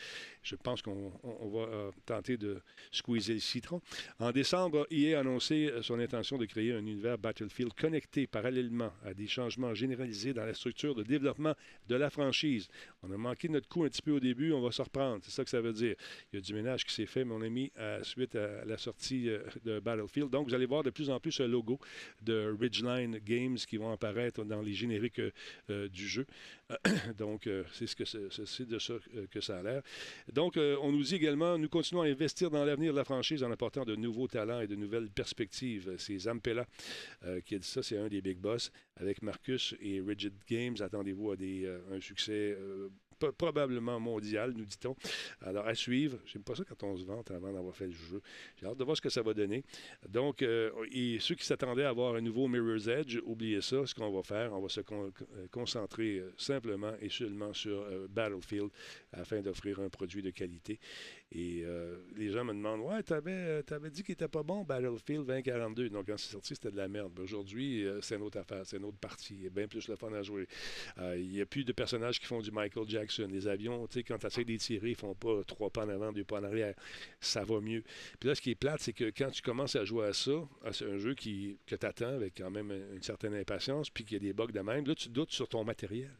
Je 0.42 0.54
pense 0.56 0.82
qu'on 0.82 1.12
on- 1.22 1.36
on 1.40 1.48
va 1.48 1.66
euh, 1.72 1.90
tenter 2.04 2.36
de 2.36 2.60
squeezer 2.92 3.34
le 3.34 3.40
citron. 3.40 3.80
En 4.18 4.32
décembre, 4.32 4.86
EA 4.90 5.16
a 5.16 5.20
annoncé 5.20 5.70
euh, 5.70 5.82
son 5.82 5.98
intention 5.98 6.36
de 6.36 6.44
créer 6.44 6.72
un 6.72 6.80
univers 6.80 7.16
Battlefield 7.16 7.72
connecté 7.72 8.26
parallèlement 8.26 8.92
à 9.04 9.14
des 9.14 9.28
changements 9.28 9.72
généralisés 9.74 10.34
dans 10.34 10.44
la 10.44 10.52
structure 10.54 10.94
de 10.94 11.02
développement 11.02 11.54
de 11.88 11.94
la 11.96 12.10
franchise. 12.10 12.68
On 13.08 13.12
a 13.12 13.16
manqué 13.16 13.48
notre 13.48 13.68
coup 13.68 13.84
un 13.84 13.88
petit 13.88 14.02
peu 14.02 14.12
au 14.12 14.20
début, 14.20 14.52
on 14.52 14.60
va 14.60 14.70
se 14.72 14.82
reprendre. 14.82 15.20
C'est 15.22 15.30
ça 15.30 15.44
que 15.44 15.50
ça 15.50 15.60
veut 15.60 15.72
dire. 15.72 15.94
Il 16.32 16.36
y 16.36 16.38
a 16.38 16.40
du 16.42 16.54
ménage 16.54 16.84
qui 16.84 16.92
s'est 16.94 17.06
fait, 17.06 17.24
mon 17.24 17.40
ami, 17.42 17.70
à- 17.76 18.02
suite 18.02 18.34
à 18.34 18.64
la 18.64 18.78
sortie 18.78 19.28
euh, 19.28 19.40
de 19.64 19.80
Battlefield. 19.80 20.30
Donc, 20.30 20.48
vous 20.48 20.54
allez 20.54 20.66
voir 20.66 20.82
de 20.82 20.90
plus 20.90 21.10
en 21.10 21.20
plus 21.20 21.38
un 21.40 21.46
logo 21.46 21.78
de 22.22 22.54
Ridgeline 22.60 23.18
Games 23.24 23.56
qui 23.56 23.76
vont 23.76 23.92
apparaître 23.92 24.44
dans 24.44 24.62
les 24.62 24.72
génériques 24.72 25.20
euh, 25.20 25.30
euh, 25.70 25.88
du 25.88 26.06
jeu. 26.08 26.26
Donc, 27.18 27.46
euh, 27.46 27.64
c'est 27.72 27.86
ce 27.86 27.94
que 27.94 28.04
c'est, 28.04 28.66
de 28.66 28.78
ça 28.78 28.94
euh, 29.14 29.26
que 29.30 29.40
ça 29.40 29.58
a 29.58 29.62
l'air. 29.62 29.82
Donc, 30.32 30.56
euh, 30.56 30.76
on 30.82 30.92
nous 30.92 31.02
dit 31.02 31.14
également, 31.14 31.58
nous 31.58 31.68
continuons 31.68 32.02
à 32.02 32.06
investir 32.06 32.50
dans 32.50 32.64
l'avenir 32.64 32.92
de 32.92 32.98
la 32.98 33.04
franchise 33.04 33.42
en 33.42 33.50
apportant 33.50 33.84
de 33.84 33.94
nouveaux 33.94 34.26
talents 34.26 34.60
et 34.60 34.66
de 34.66 34.74
nouvelles 34.74 35.10
perspectives. 35.10 35.94
C'est 35.98 36.18
Zampella 36.18 36.66
qui 37.44 37.54
a 37.54 37.58
dit 37.58 37.66
ça, 37.66 37.82
c'est 37.82 37.98
un 37.98 38.08
des 38.08 38.20
big 38.20 38.38
boss. 38.38 38.70
Avec 38.96 39.22
Marcus 39.22 39.74
et 39.80 40.00
Rigid 40.00 40.34
Games, 40.48 40.76
attendez-vous 40.80 41.32
à 41.32 41.36
des, 41.36 41.66
un 41.92 42.00
succès 42.00 42.56
probablement 43.36 43.98
mondial, 44.00 44.52
nous 44.56 44.64
dit-on. 44.64 44.94
Alors, 45.40 45.66
à 45.66 45.74
suivre. 45.74 46.18
J'aime 46.26 46.42
pas 46.42 46.54
ça 46.54 46.64
quand 46.64 46.82
on 46.84 46.96
se 46.96 47.04
vante 47.04 47.30
avant 47.30 47.52
d'avoir 47.52 47.74
fait 47.74 47.86
le 47.86 47.92
jeu. 47.92 48.20
J'ai 48.56 48.66
hâte 48.66 48.78
de 48.78 48.84
voir 48.84 48.96
ce 48.96 49.02
que 49.02 49.08
ça 49.08 49.22
va 49.22 49.34
donner. 49.34 49.64
Donc, 50.08 50.42
euh, 50.42 50.70
et 50.92 51.18
ceux 51.20 51.34
qui 51.34 51.44
s'attendaient 51.44 51.84
à 51.84 51.90
avoir 51.90 52.14
un 52.14 52.20
nouveau 52.20 52.48
Mirror's 52.48 52.88
Edge, 52.88 53.18
oubliez 53.24 53.60
ça. 53.60 53.86
Ce 53.86 53.94
qu'on 53.94 54.10
va 54.10 54.22
faire, 54.22 54.52
on 54.52 54.60
va 54.60 54.68
se 54.68 54.80
euh, 54.80 55.10
concentrer 55.50 56.18
euh, 56.18 56.32
simplement 56.36 56.92
et 57.00 57.08
seulement 57.08 57.52
sur 57.52 57.86
Battlefield 58.08 58.70
afin 59.12 59.40
d'offrir 59.40 59.80
un 59.80 59.88
produit 59.88 60.22
de 60.22 60.30
qualité. 60.30 60.78
Et 61.32 61.62
euh, 61.64 61.96
les 62.14 62.30
gens 62.30 62.44
me 62.44 62.52
demandent 62.54 62.82
Ouais, 62.82 63.02
t'avais, 63.02 63.32
euh, 63.32 63.62
t'avais 63.62 63.90
dit 63.90 64.04
qu'il 64.04 64.12
était 64.12 64.28
pas 64.28 64.44
bon, 64.44 64.62
Battlefield 64.62 65.26
2042. 65.26 65.88
Donc, 65.90 66.06
quand 66.06 66.16
c'est 66.16 66.30
sorti, 66.30 66.54
c'était 66.54 66.70
de 66.70 66.76
la 66.76 66.86
merde. 66.86 67.12
Ben, 67.12 67.22
Aujourd'hui, 67.24 67.84
euh, 67.84 68.00
c'est 68.00 68.14
une 68.14 68.22
autre 68.22 68.38
affaire, 68.38 68.64
c'est 68.64 68.76
une 68.76 68.84
autre 68.84 68.98
partie. 68.98 69.34
Il 69.34 69.42
y 69.42 69.46
a 69.48 69.50
bien 69.50 69.66
plus 69.66 69.88
le 69.88 69.96
fun 69.96 70.12
à 70.12 70.22
jouer. 70.22 70.46
Il 71.16 71.28
n'y 71.28 71.40
a 71.40 71.46
plus 71.46 71.64
de 71.64 71.72
personnages 71.72 72.20
qui 72.20 72.26
font 72.26 72.40
du 72.40 72.52
Michael 72.52 72.88
Jackson. 72.88 73.26
Les 73.30 73.48
avions, 73.48 73.86
tu 73.88 73.94
sais, 73.94 74.04
quand 74.04 74.18
tu 74.18 74.26
essaies 74.28 74.44
d'étirer, 74.44 74.90
ils 74.90 74.94
font 74.96 75.16
pas 75.16 75.42
trois 75.44 75.68
pas 75.70 75.84
en 75.84 75.88
avant, 75.88 76.12
deux 76.12 76.24
pas 76.24 76.38
en 76.38 76.44
arrière. 76.44 76.74
Ça 77.20 77.42
va 77.44 77.60
mieux. 77.60 77.82
Puis 78.20 78.28
là, 78.28 78.34
ce 78.36 78.40
qui 78.40 78.52
est 78.52 78.54
plate, 78.54 78.80
c'est 78.80 78.92
que 78.92 79.06
quand 79.10 79.30
tu 79.30 79.42
commences 79.42 79.74
à 79.74 79.84
jouer 79.84 80.06
à 80.06 80.12
ça, 80.12 80.48
à 80.64 80.72
ce- 80.72 80.84
un 80.84 80.98
jeu 80.98 81.14
qui, 81.14 81.58
que 81.66 81.74
tu 81.74 81.86
attends 81.86 82.14
avec 82.14 82.34
quand 82.38 82.50
même 82.50 82.70
une 82.94 83.02
certaine 83.02 83.34
impatience, 83.34 83.90
puis 83.90 84.04
qu'il 84.04 84.14
y 84.14 84.16
a 84.16 84.20
des 84.20 84.32
bugs 84.32 84.46
de 84.52 84.60
même, 84.60 84.86
là, 84.86 84.94
tu 84.94 85.08
doutes 85.08 85.32
sur 85.32 85.48
ton 85.48 85.64
matériel. 85.64 86.10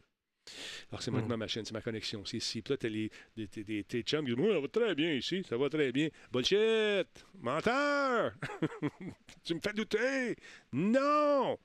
Alors, 0.89 1.01
c'est 1.01 1.11
moi 1.11 1.21
Mm. 1.21 1.27
ma 1.27 1.37
machine, 1.37 1.65
c'est 1.65 1.73
ma 1.73 1.81
connexion, 1.81 2.23
c'est 2.25 2.37
ici. 2.37 2.61
Puis 2.61 2.73
là, 2.73 2.77
t'as 2.77 2.89
les, 2.89 3.09
des- 3.35 3.83
tes 3.83 4.01
chums 4.03 4.25
qui 4.25 4.33
disent 4.33 4.37
Moi, 4.43 4.53
ça 4.53 4.59
va 4.59 4.67
très 4.67 4.95
bien 4.95 5.13
ici, 5.13 5.43
ça 5.47 5.57
va 5.57 5.69
très 5.69 5.91
bien. 5.91 6.09
Bullshit! 6.31 7.25
Menteur! 7.39 8.33
tu 9.43 9.55
me 9.55 9.59
fais 9.59 9.73
douter! 9.73 10.35
Non! 10.73 11.57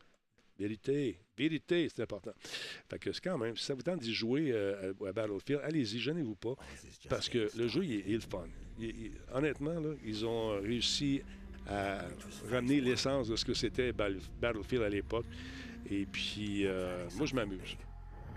Vérité, 0.59 1.19
vérité, 1.37 1.89
c'est 1.89 2.03
important. 2.03 2.33
Fait 2.89 2.99
que 2.99 3.11
c'est 3.13 3.25
quand 3.25 3.39
même, 3.39 3.57
si 3.57 3.65
ça 3.65 3.75
vous 3.75 3.83
tente 3.83 4.01
d'y 4.01 4.15
jouer 4.15 4.53
euh, 4.53 4.93
à, 5.07 5.13
Battlefield, 5.13 5.61
allez-y, 5.65 5.99
gênez-vous 5.99 6.37
pas, 6.37 6.55
parce 7.09 7.29
que 7.29 7.49
le 7.57 7.69
jeu, 7.69 7.85
il 7.85 7.93
est, 7.95 8.03
il 8.07 8.11
est 8.13 8.15
le 8.17 8.21
fun. 8.21 8.47
Il- 8.79 8.85
il- 9.07 9.13
honnêtement, 9.33 9.81
là, 9.81 9.95
ils 10.05 10.25
ont 10.27 10.61
réussi 10.61 11.23
à 11.67 12.03
ramener 12.51 12.81
l'essence 12.81 13.29
de 13.29 13.35
ce 13.37 13.45
que 13.45 13.55
c'était 13.55 13.93
Battlefield 13.93 14.83
à 14.85 14.89
l'époque. 14.89 15.27
Et 15.91 16.07
puis, 16.07 16.65
euh, 16.67 17.09
moi, 17.17 17.27
je 17.27 17.35
m'amuse. 17.35 17.77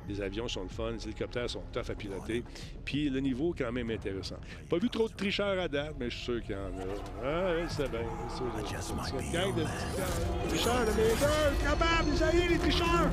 Les 0.07 0.21
avions 0.21 0.47
sont 0.47 0.63
le 0.63 0.69
fun, 0.69 0.91
les 0.91 1.03
hélicoptères 1.03 1.49
sont 1.49 1.63
tough 1.71 1.89
à 1.89 1.95
piloter. 1.95 2.43
Puis 2.83 3.09
le 3.09 3.19
niveau 3.19 3.53
est 3.53 3.63
quand 3.63 3.71
même 3.71 3.89
intéressant. 3.89 4.37
Pas 4.69 4.77
vu 4.77 4.89
trop 4.89 5.07
de 5.07 5.13
tricheurs 5.13 5.59
à 5.59 5.67
date, 5.67 5.95
mais 5.99 6.09
je 6.09 6.15
suis 6.15 6.25
sûr 6.25 6.43
qu'il 6.43 6.55
y 6.55 6.57
en 6.57 6.67
a. 6.67 7.23
Ah, 7.23 7.67
c'est 7.67 7.89
bien. 7.89 8.01
C'est 8.29 9.31
gang 9.31 9.55
de 9.55 9.63
tricheurs 10.49 10.85
de 10.85 10.91
mes 10.91 11.63
capables, 11.63 12.09
vous 12.09 12.23
allez, 12.23 12.47
les 12.47 12.57
tricheurs! 12.57 13.09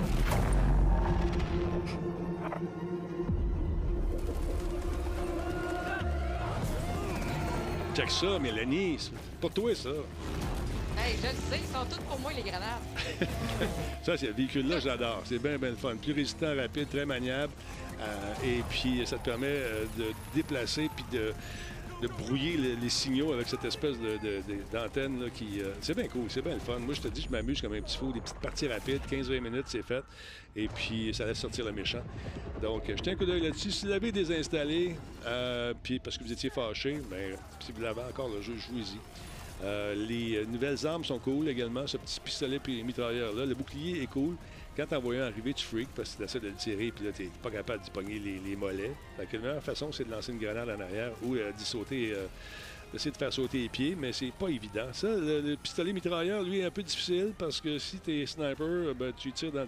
Check 7.94 8.10
ça, 8.10 8.38
Mélanie. 8.38 8.96
C'est 8.98 9.12
pas 9.40 9.48
toi, 9.50 9.74
ça. 9.74 9.90
Hey, 11.04 11.16
je 11.20 11.26
le 11.28 11.32
sais, 11.32 11.60
ils 11.60 11.74
sont 11.74 11.84
tous 11.90 12.02
pour 12.04 12.18
moi, 12.20 12.32
les 12.32 12.42
grenades. 12.42 12.62
Ça, 14.04 14.16
ce 14.16 14.26
véhicule-là, 14.26 14.78
j'adore. 14.78 15.22
C'est 15.24 15.38
bien, 15.40 15.58
bien 15.58 15.70
le 15.70 15.76
fun. 15.76 15.96
Plus 15.96 16.12
résistant, 16.12 16.54
rapide, 16.56 16.88
très 16.88 17.04
maniable. 17.06 17.52
Euh, 18.00 18.34
et 18.44 18.62
puis, 18.68 19.02
ça 19.06 19.16
te 19.18 19.24
permet 19.24 19.46
euh, 19.48 19.84
de 19.98 20.06
déplacer 20.34 20.88
puis 20.94 21.04
de, 21.12 21.32
brouiller 22.18 22.56
le- 22.56 22.74
les 22.80 22.88
signaux 22.88 23.32
avec 23.32 23.46
cette 23.48 23.64
espèce 23.64 23.94
d'antenne 24.72 25.30
qui... 25.34 25.60
euh, 25.60 25.72
c'est 25.80 25.94
bien 25.94 26.08
cool, 26.08 26.24
c'est 26.28 26.42
bien 26.42 26.54
le 26.54 26.60
fun. 26.60 26.78
Moi, 26.80 26.94
je 26.94 27.00
te 27.00 27.08
dis, 27.08 27.22
je 27.22 27.28
m'amuse 27.28 27.60
comme 27.60 27.74
un 27.74 27.80
petit 27.80 27.96
fou. 27.96 28.12
Des 28.12 28.20
petites 28.20 28.40
parties 28.40 28.66
rapides, 28.68 29.00
15-20 29.10 29.40
minutes, 29.40 29.66
c'est 29.66 29.82
fait. 29.84 30.02
Et 30.56 30.68
puis, 30.68 31.12
ça 31.14 31.24
laisse 31.26 31.38
sortir 31.38 31.64
le 31.64 31.72
méchant. 31.72 32.02
Donc, 32.60 32.84
jetez 32.88 33.12
un 33.12 33.16
coup 33.16 33.24
d'œil 33.24 33.40
là-dessus. 33.42 33.70
Si 33.70 33.86
vous 33.86 33.90
l'avez 33.92 34.10
désinstallé, 34.12 34.96
puis 35.82 35.98
parce 36.00 36.18
que 36.18 36.24
vous 36.24 36.32
étiez 36.32 36.50
fâché, 36.50 37.00
ben, 37.10 37.36
si 37.60 37.72
vous 37.72 37.80
l'avez 37.82 38.02
encore, 38.02 38.28
le 38.28 38.40
jeu, 38.42 38.54
jouez-y. 38.56 38.98
Euh, 39.62 39.94
les 39.94 40.36
euh, 40.36 40.44
nouvelles 40.44 40.86
armes 40.86 41.04
sont 41.04 41.18
cool 41.18 41.48
également. 41.48 41.86
Ce 41.86 41.96
petit 41.96 42.20
pistolet 42.20 42.58
puis 42.58 42.82
mitrailleur-là. 42.82 43.46
Le 43.46 43.54
bouclier 43.54 44.02
est 44.02 44.06
cool. 44.06 44.36
Quand 44.76 44.86
t'en 44.86 45.00
vois 45.00 45.16
un 45.16 45.26
arriver, 45.26 45.52
tu 45.52 45.64
freaks 45.64 45.94
parce 45.94 46.12
que 46.12 46.18
tu 46.18 46.24
essaies 46.24 46.40
de 46.40 46.48
le 46.48 46.54
tirer 46.54 46.90
puis 46.90 47.04
là, 47.04 47.12
t'es 47.12 47.28
pas 47.42 47.50
capable 47.50 47.82
d'y 47.82 47.90
pogner 47.90 48.18
les, 48.18 48.56
mollets. 48.56 48.94
La 49.18 49.24
meilleure 49.38 49.62
façon, 49.62 49.92
c'est 49.92 50.04
de 50.04 50.10
lancer 50.10 50.32
une 50.32 50.38
grenade 50.38 50.68
en 50.68 50.80
arrière 50.80 51.12
ou 51.22 51.34
euh, 51.34 51.52
d'y 51.52 51.64
sauter, 51.64 52.14
d'essayer 52.90 53.10
de 53.10 53.16
faire 53.16 53.32
sauter 53.32 53.58
les 53.58 53.68
pieds, 53.68 53.94
mais 53.94 54.12
c'est 54.12 54.32
pas 54.32 54.48
évident. 54.48 54.86
Ça, 54.92 55.08
le, 55.08 55.42
le 55.42 55.56
pistolet 55.56 55.92
mitrailleur, 55.92 56.42
lui, 56.42 56.60
est 56.60 56.64
un 56.64 56.70
peu 56.70 56.82
difficile 56.82 57.34
parce 57.36 57.60
que 57.60 57.78
si 57.78 57.98
t'es 57.98 58.24
sniper, 58.24 58.94
ben, 58.94 59.12
tu 59.14 59.30
tires 59.32 59.52
dans, 59.52 59.66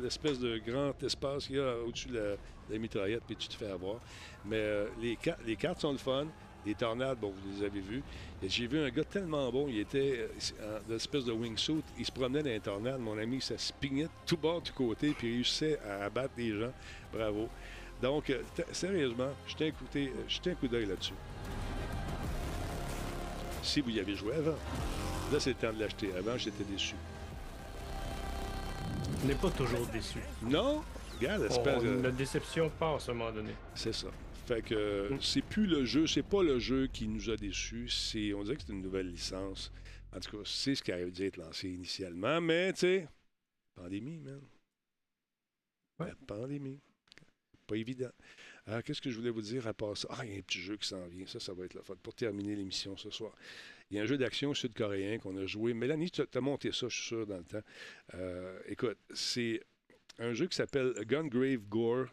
l'espèce 0.00 0.38
de 0.38 0.58
grand 0.58 0.94
espace 1.02 1.48
qu'il 1.48 1.56
y 1.56 1.60
a 1.60 1.76
au-dessus 1.84 2.08
de 2.08 2.36
la, 2.70 2.78
mitraillette 2.78 3.24
puis 3.26 3.34
tu 3.34 3.48
te 3.48 3.54
fais 3.54 3.70
avoir. 3.70 3.96
Mais 4.44 4.84
les 5.02 5.56
cartes 5.56 5.80
sont 5.80 5.92
le 5.92 5.98
fun. 5.98 6.26
Les 6.66 6.74
tornades, 6.74 7.18
bon, 7.18 7.30
vous 7.30 7.58
les 7.58 7.64
avez 7.66 7.80
vues. 7.80 8.02
Et 8.42 8.48
J'ai 8.48 8.66
vu 8.66 8.78
un 8.80 8.90
gars 8.90 9.04
tellement 9.04 9.50
bon, 9.50 9.66
il 9.68 9.78
était 9.78 10.28
euh, 10.60 10.78
en 10.90 10.94
espèce 10.94 11.24
de 11.24 11.32
wingsuit, 11.32 11.82
il 11.98 12.04
se 12.04 12.12
promenait 12.12 12.42
dans 12.42 12.50
les 12.50 12.60
tornades, 12.60 13.00
mon 13.00 13.16
ami, 13.18 13.40
ça 13.40 13.56
se 13.58 13.72
pignait 13.72 14.04
de 14.04 14.10
tout 14.26 14.36
bord, 14.36 14.62
tout 14.62 14.72
côté, 14.74 15.10
puis 15.16 15.28
il 15.28 15.32
réussissait 15.36 15.78
à 15.88 16.04
abattre 16.04 16.34
des 16.36 16.58
gens. 16.58 16.72
Bravo. 17.12 17.48
Donc, 18.02 18.30
euh, 18.30 18.42
sérieusement, 18.72 19.30
jetez 19.46 19.68
un, 19.68 19.98
euh, 19.98 20.06
jetez 20.28 20.50
un 20.52 20.54
coup 20.54 20.68
d'œil 20.68 20.86
là-dessus. 20.86 21.14
Si 23.62 23.80
vous 23.80 23.90
y 23.90 24.00
avez 24.00 24.14
joué 24.16 24.34
avant. 24.34 24.56
Là, 25.32 25.38
c'est 25.38 25.50
le 25.50 25.56
temps 25.56 25.72
de 25.72 25.80
l'acheter. 25.80 26.10
Avant, 26.18 26.36
j'étais 26.36 26.64
déçu. 26.64 26.94
On 29.22 29.26
n'est 29.28 29.34
pas 29.34 29.50
toujours 29.50 29.86
déçu. 29.92 30.18
Non? 30.42 30.82
regarde, 31.18 31.42
On- 31.42 31.46
espèce 31.46 31.82
de- 31.82 31.88
Notre 31.96 32.16
déception 32.16 32.70
passe 32.78 33.08
à 33.08 33.12
un 33.12 33.14
moment 33.14 33.30
donné. 33.30 33.52
C'est 33.74 33.92
ça. 33.94 34.08
Fait 34.50 34.62
que 34.62 34.74
euh, 34.74 35.20
c'est 35.20 35.42
plus 35.42 35.66
le 35.68 35.84
jeu, 35.84 36.08
c'est 36.08 36.24
pas 36.24 36.42
le 36.42 36.58
jeu 36.58 36.88
qui 36.88 37.06
nous 37.06 37.30
a 37.30 37.36
déçus. 37.36 37.88
C'est, 37.88 38.34
on 38.34 38.42
dirait 38.42 38.56
que 38.56 38.62
c'est 38.66 38.72
une 38.72 38.82
nouvelle 38.82 39.08
licence. 39.08 39.70
En 40.12 40.18
tout 40.18 40.38
cas, 40.38 40.42
c'est 40.44 40.74
ce 40.74 40.82
qui 40.82 40.90
avait 40.90 41.08
dû 41.08 41.24
être 41.24 41.36
lancé 41.36 41.68
initialement, 41.68 42.40
mais 42.40 42.72
tu 42.72 42.80
sais, 42.80 43.08
pandémie, 43.76 44.18
man. 44.18 44.40
La 46.00 46.16
pandémie. 46.26 46.80
Pas 47.68 47.76
évident. 47.76 48.10
Alors, 48.66 48.82
qu'est-ce 48.82 49.00
que 49.00 49.08
je 49.08 49.18
voulais 49.18 49.30
vous 49.30 49.40
dire 49.40 49.68
à 49.68 49.72
part 49.72 49.96
ça? 49.96 50.08
Ah, 50.10 50.26
il 50.26 50.32
y 50.32 50.34
a 50.34 50.38
un 50.38 50.42
petit 50.42 50.58
jeu 50.58 50.76
qui 50.76 50.88
s'en 50.88 51.06
vient. 51.06 51.28
Ça, 51.28 51.38
ça 51.38 51.52
va 51.52 51.64
être 51.66 51.74
le 51.74 51.82
fun. 51.82 51.94
Pour 52.02 52.14
terminer 52.14 52.56
l'émission 52.56 52.96
ce 52.96 53.10
soir. 53.10 53.32
Il 53.88 53.98
y 53.98 54.00
a 54.00 54.02
un 54.02 54.06
jeu 54.06 54.18
d'action 54.18 54.52
sud-coréen 54.52 55.18
qu'on 55.18 55.36
a 55.36 55.46
joué. 55.46 55.74
Mélanie, 55.74 56.10
tu 56.10 56.22
as 56.22 56.40
monté 56.40 56.72
ça, 56.72 56.88
je 56.88 56.96
suis 56.96 57.06
sûr, 57.06 57.24
dans 57.24 57.38
le 57.38 57.44
temps. 57.44 57.62
Euh, 58.14 58.58
écoute, 58.66 58.98
c'est 59.14 59.62
un 60.18 60.32
jeu 60.34 60.48
qui 60.48 60.56
s'appelle 60.56 60.92
Gungrave 61.06 61.68
Gore. 61.68 62.08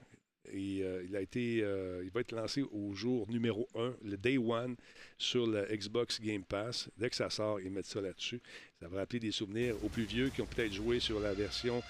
Euh, 0.53 1.03
euh, 1.35 2.01
il 2.03 2.11
va 2.11 2.21
être 2.21 2.31
lancé 2.31 2.63
au 2.71 2.93
jour 2.93 3.29
numéro 3.29 3.67
1, 3.75 3.93
le 4.03 4.17
Day 4.17 4.37
One, 4.37 4.75
sur 5.17 5.47
le 5.47 5.65
Xbox 5.71 6.21
Game 6.21 6.43
Pass. 6.43 6.89
Dès 6.97 7.09
que 7.09 7.15
ça 7.15 7.29
sort, 7.29 7.59
ils 7.59 7.71
mettent 7.71 7.85
ça 7.85 8.01
là-dessus. 8.01 8.41
Ça 8.79 8.87
va 8.87 8.99
rappeler 8.99 9.19
des 9.19 9.31
souvenirs 9.31 9.75
aux 9.83 9.89
plus 9.89 10.05
vieux 10.05 10.29
qui 10.29 10.41
ont 10.41 10.45
peut-être 10.45 10.73
joué 10.73 10.99
sur 10.99 11.19
la 11.19 11.33
version, 11.33 11.81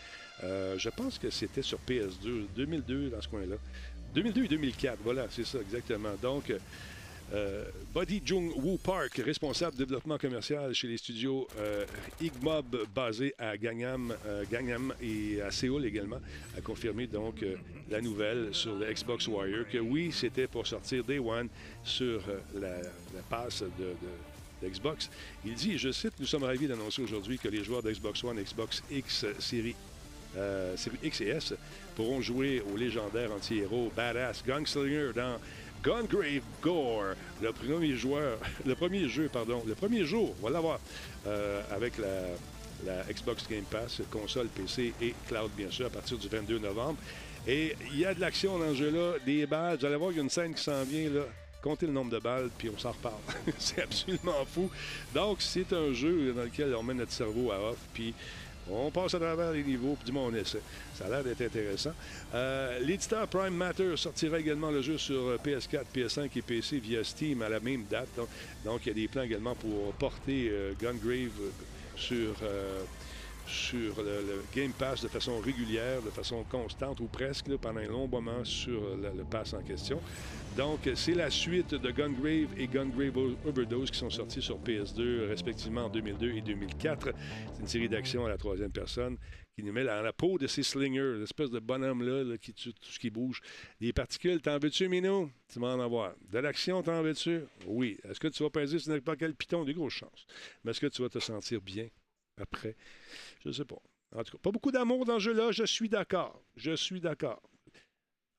euh, 0.44 0.78
je 0.78 0.90
pense 0.90 1.18
que 1.18 1.30
c'était 1.30 1.62
sur 1.62 1.80
PS2, 1.88 2.48
2002, 2.56 3.10
dans 3.10 3.22
ce 3.22 3.28
coin-là. 3.28 3.56
2002 4.14 4.46
et 4.46 4.48
2004, 4.48 5.00
voilà, 5.04 5.28
c'est 5.30 5.46
ça, 5.46 5.60
exactement. 5.60 6.14
Donc, 6.22 6.52
euh, 7.34 7.66
Buddy 7.94 8.22
Jung 8.26 8.52
Woo 8.56 8.78
Park, 8.78 9.22
responsable 9.26 9.76
développement 9.76 10.18
commercial 10.18 10.74
chez 10.74 10.88
les 10.88 10.98
studios 10.98 11.48
euh, 11.60 11.86
Igmob, 12.22 12.86
basé 12.96 13.34
à 13.38 13.58
Gangnam, 13.58 14.16
euh, 14.26 14.46
Gangnam 14.50 14.94
et 15.02 15.42
à 15.42 15.52
Séoul 15.52 15.86
également, 15.86 16.22
a 16.58 16.62
confirmé 16.62 17.06
donc 17.08 17.44
la 17.90 18.00
nouvelle 18.02 18.50
sur 18.54 18.76
le 18.76 18.92
Xbox 18.94 19.28
Wire 19.28 19.66
que 19.70 19.78
oui, 19.78 20.12
c'était 20.14 20.48
pour 20.48 20.66
sortir 20.66 21.04
Day 21.04 21.20
One 21.20 21.50
sur 21.84 22.22
la, 22.56 22.78
passe 23.30 23.62
de, 23.62 23.68
de- 23.68 24.66
de 24.68 24.70
Xbox. 24.74 25.10
Il 25.46 25.54
dit, 25.54 25.78
je 25.78 25.92
cite, 25.92 26.14
nous 26.20 26.26
sommes 26.26 26.44
ravis 26.44 26.68
d'annoncer 26.68 27.02
aujourd'hui 27.04 27.38
que 27.38 27.48
les 27.48 27.64
joueurs 27.64 27.84
d'Xbox 27.84 28.24
One, 28.24 28.42
Xbox 28.42 28.82
X 28.90 29.26
série 29.40 29.76
X 31.04 31.22
et 31.22 31.28
S 31.28 31.54
pourront 31.96 32.22
jouer 32.22 32.62
au 32.74 32.78
légendaire 32.78 33.32
anti-héros 33.32 33.92
Badass 33.96 34.44
Gunslinger 34.46 35.12
dans 35.16 35.40
Gungrave 35.88 36.42
Gore, 36.62 37.16
le 37.42 37.54
premier 37.54 37.96
joueur, 37.96 38.38
le 38.66 38.76
premier 38.76 39.08
jeu, 39.08 39.30
pardon, 39.32 39.64
le 39.66 39.74
premier 39.74 40.04
jour, 40.04 40.36
on 40.42 40.48
va 40.48 40.52
l'avoir, 40.52 40.80
euh, 41.26 41.62
avec 41.72 41.94
la, 41.98 43.04
Xbox 43.10 43.48
Game 43.50 43.64
Pass, 43.64 44.02
console, 44.12 44.48
PC 44.48 44.94
et 45.02 45.16
cloud, 45.30 45.50
bien 45.56 45.72
sûr, 45.72 45.86
à 45.86 45.90
partir 45.90 46.18
du 46.18 46.28
22 46.28 46.60
novembre. 46.60 46.98
Et 47.48 47.74
il 47.94 48.00
y 48.00 48.06
a 48.06 48.14
de 48.14 48.20
l'action 48.20 48.60
dans 48.60 48.70
ce 48.72 48.76
jeu-là, 48.76 49.14
des 49.26 49.46
balles. 49.46 49.78
Vous 49.80 49.86
allez 49.86 49.96
voir 49.96 50.10
qu'il 50.10 50.18
y 50.18 50.20
a 50.20 50.24
une 50.24 50.30
scène 50.30 50.54
qui 50.54 50.62
s'en 50.62 50.84
vient, 50.84 51.10
là. 51.10 51.22
Comptez 51.62 51.88
le 51.88 51.94
nombre 51.94 52.12
de 52.12 52.20
balles, 52.20 52.50
puis 52.58 52.70
on 52.70 52.78
s'en 52.78 52.92
reparle. 52.92 53.16
c'est 53.58 53.82
absolument 53.82 54.46
fou. 54.46 54.70
Donc, 55.16 55.38
c'est 55.40 55.72
un 55.72 55.94
jeu 55.94 56.34
dans 56.34 56.44
lequel 56.44 56.76
on 56.76 56.84
met 56.84 56.94
notre 56.96 57.14
cerveau 57.14 57.52
à 57.52 57.72
off, 57.72 57.78
puis 57.94 58.14
on 58.72 58.92
passe 58.92 59.14
à 59.14 59.20
travers 59.20 59.52
les 59.52 59.64
niveaux, 59.64 59.96
puis 59.96 60.06
du 60.06 60.12
moins 60.12 60.24
on 60.24 60.36
essaie. 60.36 60.62
Ça 60.96 61.06
a 61.06 61.10
l'air 61.10 61.24
d'être 61.24 61.42
intéressant. 61.42 61.94
Euh, 62.34 62.80
L'éditeur 62.80 63.28
Prime 63.28 63.54
Matter 63.54 63.96
sortira 63.96 64.40
également 64.40 64.72
le 64.72 64.82
jeu 64.82 64.98
sur 64.98 65.20
euh, 65.28 65.38
PS4, 65.44 65.84
PS5 65.96 66.30
et 66.36 66.42
PC 66.42 66.80
via 66.80 67.04
Steam 67.04 67.42
à 67.42 67.50
la 67.50 67.60
même 67.60 67.86
date. 67.90 68.10
Donc, 68.66 68.82
il 68.86 68.90
y 68.90 68.92
a 68.92 68.96
des 68.96 69.08
plans 69.08 69.24
également 69.24 69.56
pour 69.56 69.94
porter 69.94 70.50
euh, 70.52 70.74
Gungrave 70.80 71.32
euh, 71.42 71.50
sur, 71.96 72.36
euh, 72.44 72.84
sur 73.48 74.02
le, 74.04 74.44
Game 74.56 74.72
Pass 74.72 75.02
de 75.02 75.08
façon 75.08 75.40
régulière, 75.40 76.02
de 76.02 76.10
façon 76.10 76.44
constante 76.44 77.00
ou 77.00 77.06
presque 77.06 77.56
pendant 77.58 77.80
un 77.80 77.88
long 77.88 78.08
moment 78.08 78.44
sur 78.44 78.82
le, 78.98 79.24
pass 79.24 79.54
en 79.54 79.62
question. 79.62 80.00
Donc, 80.56 80.90
c'est 80.96 81.14
la 81.14 81.30
suite 81.30 81.76
de 81.76 81.92
Gungrave 81.92 82.50
et 82.58 82.68
Gungrave 82.68 83.18
Overdose 83.46 83.92
qui 83.92 83.98
sont 83.98 84.10
sortis 84.10 84.42
sur 84.42 84.60
PS2 84.60 85.28
respectivement 85.28 85.86
en 85.86 85.90
2002 85.90 86.32
et 86.32 86.42
2004. 86.42 87.10
C'est 87.54 87.62
une 87.62 87.68
série 87.68 87.90
d'action 87.90 88.26
à 88.26 88.30
la 88.30 88.38
troisième 88.38 88.72
personne 88.72 89.18
qui 89.58 89.64
nous 89.64 89.74
met 89.74 89.84
dans 89.84 90.04
la 90.04 90.14
peau 90.14 90.38
de 90.38 90.46
ces 90.46 90.62
slingers, 90.62 91.18
l'espèce 91.18 91.50
de 91.50 91.58
bonhomme-là 91.58 92.24
là, 92.24 92.38
qui 92.38 92.54
tue 92.54 92.74
tout 92.74 92.92
ce 92.92 93.00
qui 93.00 93.10
bouge. 93.10 93.42
Les 93.82 93.92
particules, 93.92 94.40
t'en 94.40 94.60
veux-tu, 94.60 94.88
Minou? 94.88 95.32
Tu 95.52 95.60
vas 95.60 95.70
en 95.70 95.80
avoir. 95.80 96.14
De 96.32 96.38
l'action, 96.38 96.84
t'en 96.84 97.02
veux-tu? 97.02 97.42
Oui. 97.66 97.98
Est-ce 98.04 98.20
que 98.20 98.28
tu 98.28 98.44
vas 98.44 98.52
peser 98.52 98.78
sur 98.78 98.94
n'importe 98.94 99.18
quel 99.18 99.34
piton? 99.34 99.66
Des 99.66 99.74
grosses 99.74 99.94
chances. 99.94 100.28
Mais 100.64 100.72
est-ce 100.72 100.82
que 100.82 100.88
tu 100.88 101.02
vas 101.02 101.10
te 101.10 101.18
sentir 101.18 101.60
bien? 101.60 101.88
Après? 102.38 102.76
Je 103.44 103.50
ne 103.50 103.54
sais 103.54 103.66
pas. 103.66 103.78
En 104.16 104.24
tout 104.24 104.38
cas, 104.38 104.42
pas 104.42 104.52
beaucoup 104.52 104.72
d'amour 104.72 105.06
dans 105.06 105.16
ce 105.20 105.24
jeu-là, 105.26 105.52
je 105.52 105.66
suis 105.66 105.90
d'accord. 105.90 106.42
Je 106.56 106.76
suis 106.76 107.02
d'accord. 107.02 107.42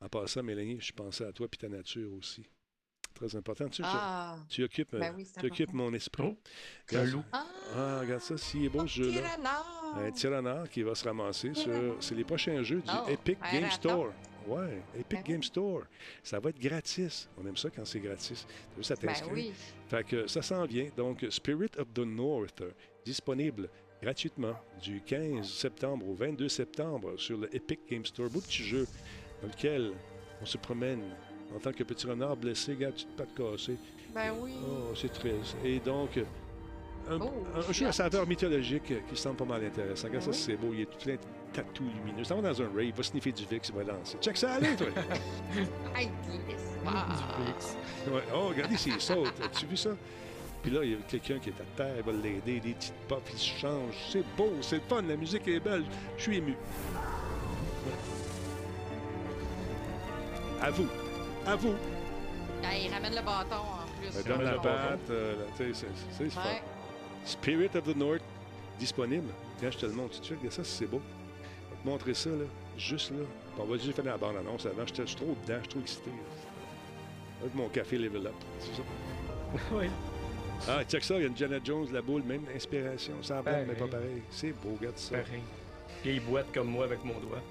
En 0.00 0.08
passant, 0.08 0.42
Mélanie, 0.42 0.80
je 0.80 0.92
pensais 0.92 1.24
à 1.24 1.32
toi 1.32 1.46
et 1.52 1.56
ta 1.56 1.68
nature 1.68 2.12
aussi. 2.14 2.46
Très 3.14 3.34
important. 3.34 3.68
Tu, 3.68 3.82
je- 3.82 3.88
Ah. 3.90 4.38
tu 4.48 4.62
occupes, 4.62 4.92
Ben 4.92 5.12
euh, 5.12 5.16
oui, 5.16 5.24
c'est 5.24 5.40
tu 5.40 5.46
occupes 5.46 5.68
important. 5.70 5.84
mon 5.90 5.94
esprit. 5.94 6.22
Oh, 6.24 6.38
Regarde- 6.88 7.08
un 7.08 7.10
loup. 7.10 7.24
Ah, 7.32 8.00
regarde 8.00 8.22
ça, 8.22 8.38
s'il 8.38 8.64
est 8.64 8.68
beau 8.68 8.86
ce 8.86 9.02
jeu-là. 9.02 9.64
Un 9.96 10.10
tyrannard 10.12 10.68
qui 10.68 10.82
va 10.82 10.94
se 10.94 11.04
ramasser 11.04 11.52
sur. 11.54 11.96
C'est 12.00 12.14
les 12.14 12.22
prochains 12.24 12.62
jeux 12.62 12.80
du 12.80 12.90
Oh, 12.92 13.08
Epic 13.08 13.38
Game. 13.52 13.68
Store. 13.70 14.12
Ouais, 14.46 14.82
Epic 14.94 15.08
Ben 15.10 15.22
oui. 15.26 15.32
Game 15.32 15.42
Store. 15.42 15.82
Ça 16.22 16.38
va 16.38 16.50
être 16.50 16.60
gratis. 16.60 17.28
On 17.36 17.44
aime 17.46 17.56
ça 17.56 17.68
quand 17.70 17.84
c'est 17.84 17.98
gratis. 18.00 18.46
Ça 18.82 18.94
Ben 18.94 19.08
t'inscrit. 19.08 19.30
oui. 19.32 19.52
Fait 19.88 20.04
que 20.06 20.26
ça 20.28 20.40
s'en 20.40 20.64
vient. 20.64 20.88
Donc, 20.96 21.26
Spirit 21.30 21.72
of 21.76 21.92
the 21.92 21.98
North, 22.06 22.62
disponible 23.04 23.68
gratuitement 24.02 24.54
du 24.82 25.00
15 25.00 25.48
septembre 25.48 26.06
au 26.08 26.14
22 26.14 26.48
septembre 26.48 27.14
sur 27.18 27.36
le 27.38 27.54
Epic 27.54 27.80
Game 27.90 28.04
Store. 28.04 28.28
Beau 28.30 28.40
petit 28.40 28.62
jeu 28.62 28.86
dans 29.42 29.48
lequel 29.48 29.92
on 30.40 30.46
se 30.46 30.56
promène 30.58 31.02
en 31.54 31.58
tant 31.58 31.72
que 31.72 31.82
petit 31.82 32.06
renard 32.06 32.36
blessé, 32.36 32.72
regarde, 32.74 32.94
petite 32.94 33.16
patte 33.16 33.34
cassée. 33.34 33.76
Ben 34.14 34.32
oui. 34.40 34.52
Oh, 34.64 34.94
c'est 34.94 35.12
triste. 35.12 35.56
Et 35.64 35.80
donc, 35.80 36.18
un, 37.08 37.18
Oh, 37.20 37.30
un 37.56 37.72
jeu 37.72 37.86
à 37.86 37.92
saveur 37.92 38.26
mythologique 38.26 38.92
qui 39.08 39.16
semble 39.16 39.36
pas 39.36 39.44
mal 39.46 39.64
intéressant. 39.64 40.08
Regarde 40.08 40.24
Ah 40.28 40.32
ça, 40.32 40.38
oui? 40.38 40.44
c'est 40.44 40.56
beau. 40.56 40.74
Il 40.74 40.82
est 40.82 40.86
tout 40.86 40.98
plein 40.98 41.14
de 41.14 41.20
tatous 41.54 41.86
lumineux. 42.04 42.24
Ça 42.24 42.34
va 42.34 42.42
dans 42.42 42.62
un 42.62 42.66
rave, 42.68 42.84
il 42.84 42.92
va 42.92 43.02
sniffer 43.02 43.32
du 43.32 43.44
VIX, 43.46 43.66
il 43.68 43.74
va 43.74 43.84
danser. 43.84 44.18
Check 44.20 44.36
ça, 44.36 44.52
allez, 44.54 44.76
toi! 44.76 44.88
Hey, 45.96 46.10
l'histoire. 46.46 47.40
Ouais. 48.12 48.22
Oh, 48.34 48.48
regardez, 48.48 48.76
s'il 48.76 49.00
saute. 49.00 49.32
As-tu 49.42 49.66
vu 49.66 49.76
ça? 49.76 49.90
Puis 50.62 50.70
là, 50.72 50.80
il 50.82 50.90
y 50.90 50.94
a 50.94 50.98
quelqu'un 51.09 51.39
qui 51.39 51.51
est 51.51 51.60
à 51.60 51.64
terre, 51.76 51.94
il 51.98 52.02
va 52.02 52.12
l'aider, 52.12 52.60
des 52.60 52.74
petites 52.74 52.94
pop, 53.09 53.22
il 53.32 53.39
se 53.39 53.59
change. 53.59 53.94
C'est 54.10 54.24
beau, 54.36 54.51
c'est 54.60 54.76
le 54.76 54.82
fun, 54.89 55.02
la 55.02 55.16
musique 55.16 55.47
est 55.48 55.60
belle. 55.60 55.85
Je 56.16 56.22
suis 56.22 56.36
ému. 56.39 56.56
À 60.60 60.70
vous. 60.70 60.89
À 61.47 61.56
vous. 61.56 61.74
Ah, 62.64 62.76
il 62.76 62.93
ramène 62.93 63.14
le 63.14 63.22
bâton 63.22 63.55
en 63.56 64.01
plus. 64.01 64.24
Donne 64.24 64.39
le 64.40 64.44
la 64.44 64.51
bâton. 64.56 64.62
patte. 64.62 65.10
euh, 65.10 65.35
tu 65.56 65.74
sais, 65.74 65.86
c'est 66.10 66.30
fun. 66.30 66.40
Spirit 67.24 67.70
of 67.76 67.85
the 67.85 67.97
North, 67.97 68.22
disponible. 68.78 69.32
Quand 69.60 69.70
je 69.70 69.78
te 69.78 69.86
le 69.86 69.93
montre 69.93 70.14
tout 70.14 70.20
de 70.20 70.24
suite, 70.24 70.39
regarde 70.39 70.55
ça, 70.55 70.64
c'est 70.64 70.86
beau. 70.86 71.01
Je 71.70 71.76
vais 71.76 71.82
te 71.82 71.89
montrer 71.89 72.14
ça, 72.14 72.30
là, 72.30 72.44
juste 72.76 73.10
là. 73.12 73.24
Bon, 73.56 73.62
on 73.64 73.66
va 73.66 73.76
juste 73.76 73.94
faire 73.94 74.05
la 74.05 74.16
bande-annonce 74.16 74.66
avant. 74.66 74.85
Je 74.86 75.05
suis 75.05 75.16
trop 75.16 75.36
dedans, 75.47 75.59
je 75.59 75.60
suis 75.60 75.68
trop 75.68 75.80
excité. 75.80 76.10
là. 76.10 76.16
Avec 77.43 77.55
mon 77.55 77.68
café 77.68 77.97
level 77.98 78.26
up. 78.26 78.35
C'est 78.59 78.74
ça. 78.74 78.82
oui. 79.72 79.86
Ah, 80.66 80.82
check 80.85 81.05
ça, 81.05 81.14
il 81.16 81.20
y 81.20 81.24
a 81.24 81.28
une 81.28 81.36
Janet 81.36 81.64
Jones, 81.64 81.86
la 81.93 82.02
boule, 82.02 82.22
même 82.22 82.43
inspiration. 82.55 83.14
Ça 83.22 83.43
Pareil. 83.43 83.64
mais 83.68 83.74
pas 83.74 83.86
pareil. 83.86 84.22
C'est 84.30 84.52
beau, 84.52 84.76
regarde 84.78 84.97
ça. 84.98 85.18
Pareil. 85.18 85.43
Vieille 86.05 86.20
boîte 86.20 86.47
comme 86.52 86.68
moi 86.68 86.85
avec 86.85 87.05
mon 87.05 87.14
doigt. 87.20 87.43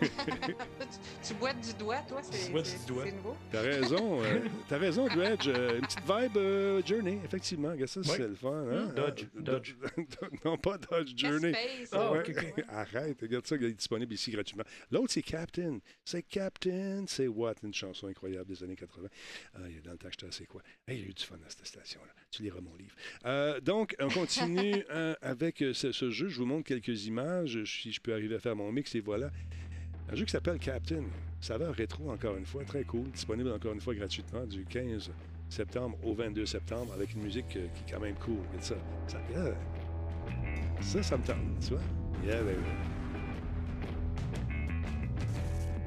tu, 1.22 1.34
boites 1.34 1.60
du 1.60 1.74
doigt, 1.74 1.98
toi, 2.08 2.20
c'est 2.22 2.32
c'est- 2.36 2.64
c'est 2.64 3.12
nouveau. 3.16 3.36
T'as 3.50 3.60
raison, 3.62 4.22
euh, 4.22 4.40
t'as 4.68 4.78
raison, 4.78 5.06
Dredge. 5.08 5.48
euh, 5.48 5.78
une 5.78 5.86
petite 5.86 6.00
vibe 6.00 6.36
euh, 6.36 6.82
Journey, 6.86 7.18
effectivement. 7.24 7.70
Regarde 7.70 7.88
ça, 7.88 8.00
Oui. 8.00 8.08
c'est 8.16 8.28
le 8.28 8.34
fun. 8.34 8.64
Hein? 8.70 8.86
Hmm, 8.86 8.94
Dodge, 8.94 9.24
Dodge. 9.34 9.74
non, 10.44 10.56
pas 10.56 10.78
Dodge 10.78 11.12
Journey. 11.16 11.52
Space. 11.52 11.88
Ah, 11.92 12.12
Ouais. 12.12 12.24
Arrête, 12.68 13.20
regarde 13.20 13.46
ça, 13.46 13.56
il 13.56 13.64
est 13.64 13.72
disponible 13.72 14.12
ici 14.14 14.30
gratuitement. 14.30 14.64
L'autre, 14.90 15.12
c'est 15.12 15.22
Captain. 15.22 15.78
C'est 16.04 16.22
Captain, 16.22 17.04
c'est 17.06 17.26
what? 17.28 17.54
Une 17.62 17.74
chanson 17.74 18.06
incroyable 18.06 18.46
des 18.48 18.62
années 18.62 18.76
80. 18.76 19.08
Ah, 19.54 19.58
il 19.68 19.74
y 19.74 19.78
a 19.78 19.80
dans 19.82 19.92
le 19.92 19.98
temps 19.98 20.06
que 20.08 20.12
j'étais 20.14 20.26
assez 20.28 20.46
quoi. 20.46 20.62
Hey, 20.86 20.98
il 20.98 21.02
y 21.02 21.06
a 21.06 21.10
eu 21.10 21.14
du 21.14 21.24
fun 21.24 21.36
à 21.46 21.50
cette 21.50 21.66
station-là. 21.66 22.12
Tu 22.30 22.42
liras 22.42 22.60
mon 22.60 22.74
livre. 22.76 22.94
Euh, 23.24 23.60
donc, 23.60 23.96
on 23.98 24.08
continue 24.08 24.84
avec 25.22 25.64
ce, 25.72 25.92
ce 25.92 26.10
jeu. 26.10 26.28
Je 26.28 26.38
vous 26.38 26.46
montre 26.46 26.66
quelques 26.68 27.06
images, 27.06 27.64
si 27.64 27.90
je 27.92 28.00
peux 28.00 28.12
arriver 28.12 28.36
à 28.36 28.38
faire 28.38 28.54
mon 28.56 28.70
mix, 28.70 28.94
et 28.94 29.00
voilà. 29.00 29.17
Un 30.10 30.14
jeu 30.16 30.24
qui 30.24 30.32
s'appelle 30.32 30.58
Captain. 30.58 31.02
Saveur 31.40 31.74
rétro, 31.74 32.10
encore 32.10 32.36
une 32.36 32.46
fois, 32.46 32.64
très 32.64 32.82
cool. 32.84 33.10
Disponible 33.10 33.52
encore 33.52 33.72
une 33.72 33.80
fois 33.80 33.94
gratuitement 33.94 34.44
du 34.44 34.64
15 34.64 35.10
septembre 35.48 35.96
au 36.02 36.14
22 36.14 36.46
septembre 36.46 36.92
avec 36.94 37.14
une 37.14 37.22
musique 37.22 37.56
euh, 37.56 37.66
qui 37.74 37.84
est 37.84 37.94
quand 37.94 38.00
même 38.00 38.16
cool. 38.16 38.38
Regarde 38.48 38.64
ça. 38.64 38.74
Ça, 39.06 39.18
euh, 39.36 39.52
ça, 40.80 41.02
ça 41.02 41.16
me 41.16 41.24
tente, 41.24 41.36
tu 41.60 41.70
vois? 41.70 41.80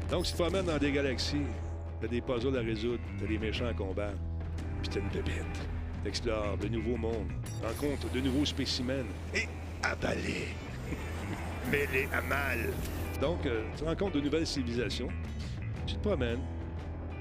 Donc, 0.09 0.25
si 0.25 0.31
tu 0.31 0.37
te 0.37 0.43
promènes 0.43 0.65
dans 0.65 0.77
des 0.77 0.91
galaxies, 0.91 1.45
t'as 1.99 2.07
des 2.07 2.21
puzzles 2.21 2.57
à 2.57 2.61
résoudre, 2.61 3.01
t'as 3.19 3.27
des 3.27 3.37
méchants 3.37 3.67
à 3.67 3.73
combattre, 3.73 4.17
puis 4.81 4.89
t'as 4.89 4.99
une 4.99 5.09
bébête. 5.09 5.45
T'explores 6.03 6.57
de 6.57 6.67
nouveaux 6.67 6.97
mondes, 6.97 7.31
rencontres 7.61 8.09
de 8.11 8.19
nouveaux 8.21 8.45
spécimens 8.45 9.05
et 9.35 9.47
abalés. 9.83 10.47
Mêlés 11.71 12.07
à 12.11 12.21
mal 12.21 12.59
Donc, 13.21 13.45
euh, 13.45 13.63
tu 13.77 13.83
rencontres 13.83 14.13
de 14.13 14.21
nouvelles 14.21 14.47
civilisations. 14.47 15.07
Tu 15.85 15.93
te 15.95 16.07
promènes, 16.07 16.41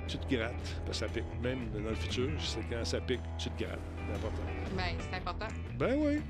tu 0.08 0.16
te 0.16 0.34
grattes, 0.34 0.80
parce 0.86 0.98
que 1.00 1.06
ça 1.06 1.12
pique. 1.12 1.24
Même 1.42 1.70
dans 1.74 1.90
le 1.90 1.94
futur, 1.94 2.30
je 2.38 2.44
sais 2.44 2.60
quand 2.70 2.84
ça 2.84 3.00
pique, 3.00 3.20
tu 3.38 3.50
te 3.50 3.62
grattes. 3.62 3.78
C'est 4.08 4.14
important. 4.14 4.42
Ben, 4.76 4.96
c'est 4.98 5.16
important. 5.16 5.48
Ben 5.78 5.96
oui. 5.98 6.20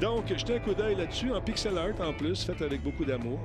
Donc, 0.00 0.28
jetez 0.28 0.56
un 0.56 0.58
coup 0.60 0.74
d'œil 0.74 0.94
là-dessus, 0.94 1.32
en 1.32 1.40
pixel 1.40 1.76
art 1.76 2.00
en 2.00 2.12
plus, 2.12 2.44
fait 2.44 2.62
avec 2.64 2.82
beaucoup 2.82 3.04
d'amour. 3.04 3.40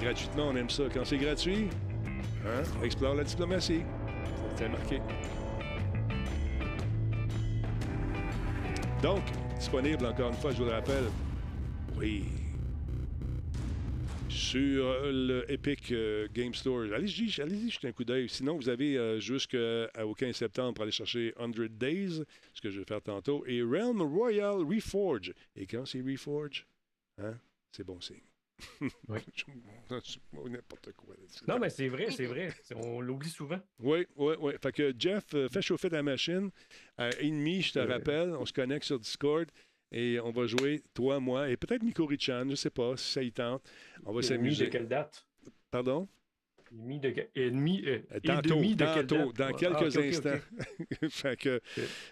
Gratuitement, 0.00 0.48
on 0.48 0.56
aime 0.56 0.70
ça. 0.70 0.84
Quand 0.92 1.04
c'est 1.04 1.18
gratuit, 1.18 1.68
hein, 2.46 2.62
explore 2.84 3.14
la 3.14 3.24
diplomatie. 3.24 3.82
C'est 4.56 4.68
marqué. 4.68 5.00
Donc, 9.02 9.22
disponible 9.58 10.06
encore 10.06 10.28
une 10.28 10.36
fois, 10.36 10.52
je 10.52 10.58
vous 10.58 10.66
le 10.66 10.72
rappelle. 10.72 11.04
Oui. 11.98 12.39
Sur 14.30 15.10
le 15.10 15.44
Epic 15.50 15.90
euh, 15.90 16.28
Game 16.32 16.54
Store. 16.54 16.92
Allez-y, 16.94 17.40
allez-y, 17.40 17.68
jetez 17.68 17.88
un 17.88 17.92
coup 17.92 18.04
d'œil. 18.04 18.28
Sinon, 18.28 18.56
vous 18.56 18.68
avez 18.68 18.96
euh, 18.96 19.18
jusqu'au 19.18 20.14
15 20.14 20.36
septembre 20.36 20.74
pour 20.74 20.84
aller 20.84 20.92
chercher 20.92 21.34
100 21.36 21.48
Days, 21.70 22.22
ce 22.54 22.60
que 22.60 22.70
je 22.70 22.78
vais 22.78 22.84
faire 22.84 23.02
tantôt, 23.02 23.44
et 23.46 23.60
Realm 23.60 24.00
Royal 24.00 24.62
Reforge. 24.62 25.34
Et 25.56 25.66
quand 25.66 25.84
c'est 25.84 26.00
Reforge, 26.00 26.64
hein, 27.18 27.34
c'est 27.72 27.82
bon 27.84 28.00
signe. 28.00 28.22
Oui. 29.08 29.18
N'importe 30.50 30.92
quoi. 30.92 31.14
Non, 31.48 31.58
mais 31.58 31.70
c'est 31.70 31.88
vrai, 31.88 32.10
c'est 32.10 32.26
vrai. 32.26 32.54
On 32.76 33.00
l'oublie 33.00 33.30
souvent. 33.30 33.60
Oui, 33.80 34.06
oui, 34.16 34.34
oui. 34.38 34.52
Fait 34.62 34.72
que 34.72 34.94
Jeff, 34.96 35.24
euh, 35.34 35.48
fais 35.48 35.62
chauffer 35.62 35.90
ta 35.90 36.02
machine. 36.02 36.50
À 36.96 37.10
ennemi, 37.20 37.62
je 37.62 37.72
te 37.72 37.78
rappelle, 37.80 38.30
on 38.30 38.46
se 38.46 38.52
connecte 38.52 38.84
sur 38.84 38.98
Discord 38.98 39.50
et 39.92 40.20
on 40.20 40.30
va 40.30 40.46
jouer, 40.46 40.82
toi, 40.94 41.20
moi, 41.20 41.48
et 41.50 41.56
peut-être 41.56 41.82
Miko 41.82 42.06
Richan, 42.06 42.48
je 42.50 42.54
sais 42.54 42.70
pas 42.70 42.96
si 42.96 43.12
ça 43.12 43.22
y 43.22 43.32
tente. 43.32 43.62
On 44.04 44.12
va 44.12 44.20
Ennemi 44.20 44.22
de 44.22 44.26
s'amuser. 44.26 44.68
quelle 44.70 44.88
date? 44.88 45.26
Pardon? 45.70 46.08
Ennemi 46.72 47.00
de, 47.00 47.14
ennemi, 47.34 47.82
euh, 47.84 47.98
et 48.14 48.20
Tantôt, 48.20 48.54
demi 48.54 48.76
de 48.76 48.84
tantôt, 48.84 49.32
dans 49.32 49.46
Ah, 49.48 49.52
quelques 49.54 49.96
instants. 49.96 50.38
fait 51.10 51.36
que, 51.36 51.60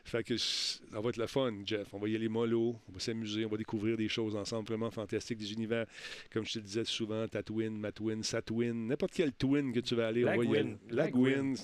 fait 0.04 0.24
que 0.24 0.36
ça 0.36 1.00
va 1.00 1.10
être 1.10 1.16
le 1.16 1.28
fun, 1.28 1.52
Jeff. 1.64 1.94
On 1.94 1.98
va 2.00 2.08
y 2.08 2.16
aller 2.16 2.28
mollo, 2.28 2.74
on 2.88 2.92
va 2.92 2.98
s'amuser, 2.98 3.44
on 3.44 3.48
va 3.50 3.56
découvrir 3.56 3.96
des 3.96 4.08
choses 4.08 4.34
ensemble 4.34 4.66
vraiment 4.66 4.90
fantastiques, 4.90 5.38
des 5.38 5.52
univers, 5.52 5.86
comme 6.32 6.44
je 6.44 6.54
te 6.54 6.58
disais 6.58 6.84
souvent, 6.84 7.28
ta 7.28 7.44
twin, 7.44 7.78
ma 7.78 7.92
twin, 7.92 8.24
sa 8.24 8.42
twin, 8.42 8.88
n'importe 8.88 9.12
quel 9.14 9.32
twin 9.32 9.72
que 9.72 9.78
tu 9.78 9.94
vas 9.94 10.08
aller, 10.08 10.22
La 10.22 10.32
on 10.34 10.38
va 10.38 10.44
y 10.44 10.56
aller. 10.58 10.76
La 10.90 11.08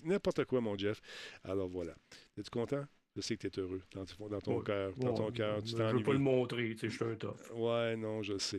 n'importe 0.04 0.44
quoi, 0.44 0.60
mon 0.60 0.78
Jeff. 0.78 1.00
Alors 1.42 1.68
voilà. 1.68 1.96
Es-tu 2.38 2.50
content? 2.50 2.84
Je 3.16 3.20
sais 3.20 3.36
que 3.36 3.46
tu 3.46 3.60
es 3.60 3.62
heureux 3.62 3.80
dans, 3.94 4.04
dans 4.28 4.40
ton 4.40 4.56
Ouais. 4.58 4.64
cœur. 4.64 4.92
Dans 4.96 5.14
ton 5.14 5.30
cœur, 5.30 5.62
tu 5.62 5.70
Je 5.70 5.76
veux 5.76 6.02
pas 6.02 6.12
le 6.12 6.18
montrer, 6.18 6.70
tu 6.70 6.78
sais, 6.78 6.88
je 6.88 6.94
suis 6.96 7.04
un 7.04 7.14
top. 7.14 7.38
Ouais, 7.54 7.94
non, 7.96 8.22
je 8.24 8.36
sais. 8.38 8.58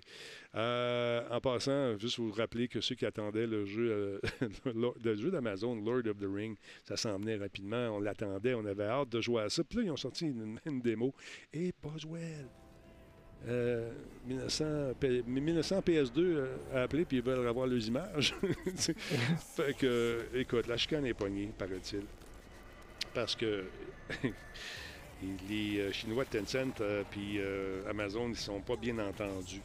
Euh, 0.55 1.27
en 1.29 1.41
passant, 1.41 1.97
juste 1.97 2.19
vous 2.19 2.31
rappeler 2.31 2.69
que 2.69 2.79
ceux 2.79 2.95
qui 2.95 3.05
attendaient 3.05 3.47
le 3.47 3.65
jeu, 3.65 3.91
euh, 4.41 4.47
le 5.03 5.15
jeu 5.17 5.29
d'Amazon, 5.29 5.75
Lord 5.75 6.07
of 6.07 6.17
the 6.19 6.27
Ring, 6.33 6.55
ça 6.85 6.95
s'en 6.95 7.17
venait 7.19 7.35
rapidement. 7.35 7.89
On 7.97 7.99
l'attendait, 7.99 8.53
on 8.53 8.63
avait 8.65 8.85
hâte 8.85 9.09
de 9.09 9.19
jouer 9.19 9.41
à 9.41 9.49
ça. 9.49 9.61
Puis 9.65 9.79
là, 9.79 9.83
ils 9.85 9.91
ont 9.91 9.97
sorti 9.97 10.27
une, 10.27 10.57
une 10.65 10.79
démo. 10.79 11.13
Et 11.53 11.73
Boswell. 11.83 12.47
Euh, 13.47 13.91
1900, 14.25 14.93
P- 14.99 15.21
1900 15.27 15.79
PS2 15.81 16.11
euh, 16.19 16.55
a 16.73 16.81
appelé 16.83 17.03
puis 17.05 17.17
ils 17.17 17.23
veulent 17.23 17.45
avoir 17.45 17.67
leurs 17.67 17.85
images. 17.85 18.33
fait 19.55 19.77
que, 19.77 20.21
écoute, 20.33 20.65
la 20.67 20.77
chicane 20.77 21.05
est 21.05 21.13
poignée, 21.13 21.51
paraît-il. 21.57 22.03
Parce 23.13 23.35
que 23.35 23.65
les 25.49 25.79
euh, 25.79 25.91
Chinois 25.91 26.25
de 26.25 26.39
Tencent 26.39 26.81
euh, 26.81 27.03
puis 27.09 27.39
euh, 27.39 27.89
Amazon, 27.89 28.29
ils 28.29 28.35
sont 28.35 28.61
pas 28.61 28.75
bien 28.75 28.97
entendus. 28.99 29.61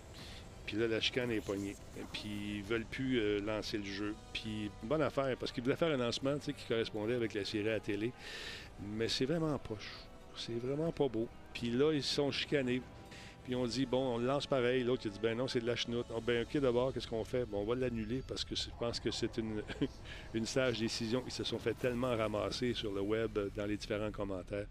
Puis 0.66 0.78
là, 0.78 0.86
la 0.86 1.00
chicane 1.00 1.30
est 1.32 1.40
poignée. 1.40 1.74
Puis 2.12 2.58
ils 2.58 2.62
veulent 2.62 2.84
plus 2.84 3.18
euh, 3.18 3.40
lancer 3.40 3.78
le 3.78 3.84
jeu. 3.84 4.14
Puis 4.32 4.70
bonne 4.82 5.02
affaire, 5.02 5.36
parce 5.36 5.50
qu'ils 5.50 5.64
voulaient 5.64 5.76
faire 5.76 5.92
un 5.92 5.96
lancement 5.96 6.38
qui 6.38 6.64
correspondait 6.68 7.14
avec 7.14 7.34
la 7.34 7.44
série 7.44 7.70
à 7.70 7.80
télé. 7.80 8.12
Mais 8.80 9.08
c'est 9.08 9.24
vraiment 9.24 9.58
poche. 9.58 9.90
C'est 10.36 10.58
vraiment 10.60 10.92
pas 10.92 11.08
beau. 11.08 11.26
Puis 11.52 11.70
là, 11.70 11.92
ils 11.92 12.02
se 12.02 12.14
sont 12.14 12.30
chicanés. 12.30 12.82
Puis 13.44 13.54
on 13.54 13.66
dit, 13.66 13.86
bon, 13.86 14.14
on 14.14 14.18
le 14.18 14.26
lance 14.26 14.46
pareil. 14.46 14.84
L'autre, 14.84 15.02
il 15.06 15.10
dit, 15.10 15.18
ben 15.20 15.36
non, 15.36 15.48
c'est 15.48 15.60
de 15.60 15.66
la 15.66 15.76
chenoute. 15.76 16.06
Ah, 16.14 16.20
ben 16.24 16.44
ok, 16.44 16.60
d'abord, 16.60 16.92
qu'est-ce 16.92 17.08
qu'on 17.08 17.24
fait? 17.24 17.44
Bon, 17.44 17.60
on 17.60 17.64
va 17.64 17.74
l'annuler 17.74 18.22
parce 18.26 18.44
que 18.44 18.54
je 18.54 18.68
pense 18.78 19.00
que 19.00 19.10
c'est 19.10 19.38
une, 19.38 19.62
une 20.34 20.46
sage 20.46 20.78
décision. 20.78 21.22
Ils 21.26 21.32
se 21.32 21.44
sont 21.44 21.58
fait 21.58 21.74
tellement 21.74 22.16
ramasser 22.16 22.74
sur 22.74 22.92
le 22.92 23.00
web 23.00 23.36
euh, 23.38 23.50
dans 23.54 23.66
les 23.66 23.76
différents 23.76 24.10
commentaires. 24.10 24.66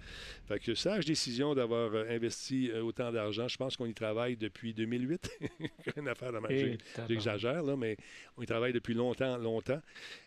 Fait 0.47 0.59
que 0.59 0.75
sage 0.75 1.05
décision 1.05 1.55
d'avoir 1.55 1.93
euh, 1.93 2.05
investi 2.09 2.69
euh, 2.71 2.81
autant 2.81 3.11
d'argent. 3.11 3.47
Je 3.47 3.57
pense 3.57 3.75
qu'on 3.75 3.85
y 3.85 3.93
travaille 3.93 4.37
depuis 4.37 4.73
2008. 4.73 5.29
une 5.97 6.07
affaire 6.07 6.31
de 6.31 6.37
tabarnak. 6.37 6.79
J'exagère, 7.07 7.63
là, 7.63 7.75
mais 7.75 7.97
on 8.37 8.43
y 8.43 8.45
travaille 8.45 8.73
depuis 8.73 8.93
longtemps, 8.93 9.37
longtemps. 9.37 9.81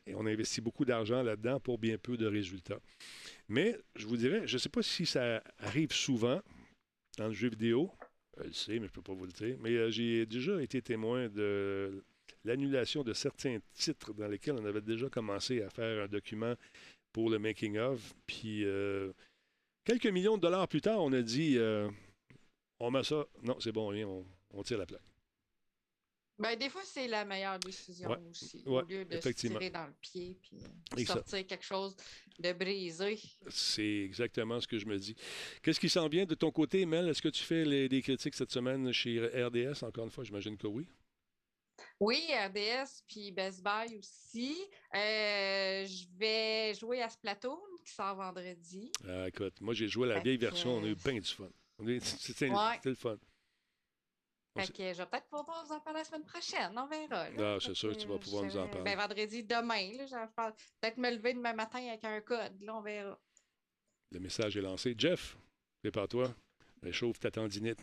Et 0.07 0.15
on 0.15 0.27
a 0.27 0.31
investi 0.31 0.61
beaucoup 0.61 0.85
d'argent 0.85 1.23
là-dedans 1.23 1.61
pour 1.61 1.79
bien 1.79 1.97
peu 1.99 2.17
de 2.17 2.27
résultats. 2.27 2.81
Mais 3.49 3.77
je 3.97 4.07
vous 4.07 4.17
dirais, 4.17 4.43
je 4.47 4.55
ne 4.55 4.59
sais 4.59 4.69
pas 4.69 4.83
si 4.83 5.07
ça 5.07 5.43
arrive 5.59 5.93
souvent 5.93 6.41
dans 7.19 7.29
le 7.29 7.35
jeu 7.35 7.49
vidéo. 7.49 7.91
Je 8.39 8.45
le 8.45 8.53
sais, 8.53 8.73
mais 8.73 8.79
je 8.79 8.83
ne 8.85 8.89
peux 8.89 9.03
pas 9.03 9.13
vous 9.13 9.27
le 9.27 9.33
dire. 9.33 9.57
Mais 9.61 9.71
euh, 9.71 9.91
j'ai 9.91 10.27
déjà 10.27 10.61
été 10.63 10.81
témoin 10.81 11.29
de 11.29 12.03
l'annulation 12.45 13.03
de 13.03 13.13
certains 13.13 13.59
titres 13.75 14.13
dans 14.15 14.29
lesquels 14.29 14.55
on 14.55 14.65
avait 14.65 14.81
déjà 14.81 15.09
commencé 15.09 15.63
à 15.63 15.71
faire 15.71 16.05
un 16.05 16.09
document 16.09 16.55
pour 17.13 17.31
le 17.31 17.39
making 17.39 17.79
of. 17.79 18.15
Puis 18.27 18.65
euh, 18.65 19.13
quelques 19.85 20.07
millions 20.07 20.37
de 20.37 20.43
dollars 20.43 20.69
plus 20.69 20.81
tard, 20.81 21.03
on 21.03 21.13
a 21.13 21.23
dit 21.23 21.59
euh, 21.59 21.91
on 22.81 22.91
met 22.91 23.05
ça. 23.05 23.27
Non, 23.43 23.59
c'est 23.61 23.73
bon, 23.73 23.93
on, 23.95 24.25
on 24.55 24.63
tire 24.63 24.79
la 24.79 24.87
plaque. 24.87 25.12
Ben, 26.39 26.57
des 26.59 26.69
fois, 26.71 26.81
c'est 26.85 27.07
la 27.07 27.25
meilleure 27.25 27.59
décision 27.59 28.11
Ouais, 28.11 28.17
aussi. 28.31 28.63
ouais, 28.67 28.83
au 28.83 28.87
lieu 28.87 29.05
de 29.05 29.21
se 29.21 29.29
tirer 29.29 29.71
dans 29.71 29.87
le 29.87 29.93
pied 30.01 30.37
puis 30.43 30.59
Et 30.97 31.05
ça. 31.05 31.15
sortir 31.15 31.47
quelque 31.47 31.65
chose 31.65 31.95
de 32.39 32.53
brisé. 32.53 33.19
C'est 33.51 34.01
exactement 34.05 34.61
ce 34.61 34.67
que 34.67 34.79
je 34.79 34.87
me 34.87 34.99
dis. 34.99 35.15
Qu'est-ce 35.63 35.79
qui 35.79 35.89
s'en 35.91 36.09
vient 36.09 36.25
de 36.25 36.35
ton 36.35 36.51
côté, 36.51 36.85
Mel? 36.87 37.09
Est-ce 37.09 37.23
que 37.23 37.29
tu 37.29 37.43
fais 37.45 37.65
les- 37.65 37.89
des 37.89 38.03
critiques 38.03 38.35
cette 38.35 38.51
semaine 38.51 38.91
chez 38.93 39.21
RDS? 39.21 39.83
Encore 39.85 40.05
une 40.05 40.11
fois, 40.11 40.25
j'imagine 40.25 40.57
que 40.57 40.67
oui. 40.67 40.89
Oui, 42.01 42.21
RDS 42.33 43.03
puis 43.09 43.31
Best 43.31 43.63
Buy 43.63 43.97
aussi. 43.99 44.57
Euh, 44.95 45.85
je 45.87 46.07
vais 46.19 46.75
jouer 46.75 47.03
à 47.03 47.09
Splatoon 47.09 47.59
qui 47.85 47.93
sort 47.93 48.17
vendredi. 48.17 48.91
Ah, 49.07 49.29
écoute, 49.29 49.61
moi, 49.61 49.75
j'ai 49.75 49.87
joué 49.89 50.07
à 50.07 50.15
la 50.15 50.17
Fait 50.17 50.23
vieille 50.25 50.39
que- 50.39 50.45
version. 50.47 50.77
On 50.77 50.85
a 50.85 50.89
eu 50.89 50.95
bien 50.97 51.15
du 51.15 51.23
fun. 51.23 51.49
C'était 52.01 52.51
Ouais. 52.51 52.81
le 52.85 52.95
fun. 52.95 53.17
Fait 54.55 54.71
que 54.73 54.93
je 54.93 54.99
vais 54.99 55.07
peut-être 55.07 55.27
pouvoir 55.29 55.65
vous 55.65 55.73
en 55.73 55.81
parler 55.81 56.01
la 56.01 56.05
semaine 56.05 56.25
prochaine, 56.25 56.73
on 56.77 56.87
verra. 56.87 57.31
là. 57.31 57.55
Ah, 57.55 57.59
c'est 57.61 57.75
sûr 57.75 57.93
que 57.93 57.99
tu 57.99 58.07
vas 58.07 58.19
pouvoir 58.19 58.45
nous 58.45 58.57
en 58.59 58.69
parler. 58.69 58.85
Ben, 58.85 58.99
vendredi, 58.99 59.43
demain. 59.45 59.93
Là, 59.97 60.07
je 60.07 60.15
vais 60.15 60.27
faire- 60.35 60.53
peut-être 60.81 60.99
me 60.99 61.11
lever 61.11 61.33
demain 61.35 61.55
matin 61.55 61.79
avec 61.89 62.05
un 62.05 62.21
code. 62.21 62.61
Là, 62.61 62.77
on 62.77 62.83
verra. 62.83 63.19
Le 64.11 64.21
message 64.21 64.57
est 64.57 64.61
lancé. 64.61 64.95
Jeff, 64.99 65.39
prépare-toi. 65.83 66.35
Réchauffe 66.83 67.19
ta 67.19 67.31
tendinite. 67.31 67.79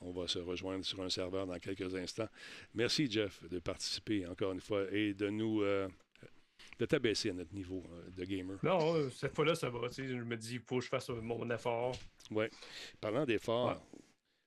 On 0.00 0.10
va 0.12 0.26
se 0.26 0.38
rejoindre 0.38 0.84
sur 0.84 1.00
un 1.02 1.10
serveur 1.10 1.46
dans 1.46 1.58
quelques 1.58 1.94
instants. 1.94 2.28
Merci, 2.74 3.08
Jeff, 3.10 3.42
de 3.48 3.58
participer 3.60 4.26
encore 4.26 4.52
une 4.52 4.60
fois 4.60 4.84
et 4.90 5.14
de 5.14 5.28
nous. 5.28 5.62
euh, 5.62 5.88
de 6.80 6.86
t'abaisser 6.86 7.30
à 7.30 7.32
notre 7.32 7.52
niveau 7.54 7.82
euh, 7.92 8.10
de 8.10 8.24
gamer. 8.24 8.56
Non, 8.62 8.94
euh, 8.94 9.10
cette 9.10 9.34
fois-là, 9.34 9.54
ça 9.56 9.68
va. 9.68 9.88
tu 9.88 9.94
sais, 9.94 10.06
Je 10.08 10.14
me 10.14 10.36
dis, 10.36 10.54
il 10.54 10.60
faut 10.60 10.78
que 10.78 10.84
je 10.84 10.88
fasse 10.88 11.08
mon 11.08 11.48
effort. 11.50 11.92
Oui. 12.30 12.46
Parlant 13.00 13.24
d'effort, 13.24 13.80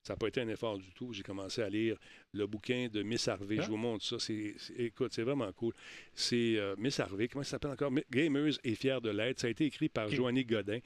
ça 0.03 0.13
n'a 0.13 0.17
pas 0.17 0.27
été 0.27 0.41
un 0.41 0.47
effort 0.47 0.77
du 0.77 0.91
tout. 0.93 1.13
J'ai 1.13 1.23
commencé 1.23 1.61
à 1.61 1.69
lire 1.69 1.97
le 2.33 2.47
bouquin 2.47 2.87
de 2.91 3.03
Miss 3.03 3.27
Harvey. 3.27 3.59
Hein? 3.59 3.63
Je 3.63 3.69
vous 3.69 3.77
montre 3.77 4.03
ça. 4.03 4.17
C'est, 4.19 4.55
c'est- 4.57 4.73
écoute, 4.79 5.13
c'est 5.13 5.21
vraiment 5.23 5.51
cool. 5.53 5.73
C'est 6.13 6.57
euh, 6.57 6.75
Miss 6.77 6.99
Harvey. 6.99 7.27
Comment 7.27 7.43
ça 7.43 7.51
s'appelle 7.51 7.71
encore? 7.71 7.91
Gameuse 8.09 8.59
et 8.63 8.75
fière 8.75 9.01
de 9.01 9.09
l'être. 9.11 9.39
Ça 9.39 9.47
a 9.47 9.49
été 9.49 9.65
écrit 9.65 9.89
par. 9.89 10.09
Joanny 10.09 10.43
Godin, 10.43 10.79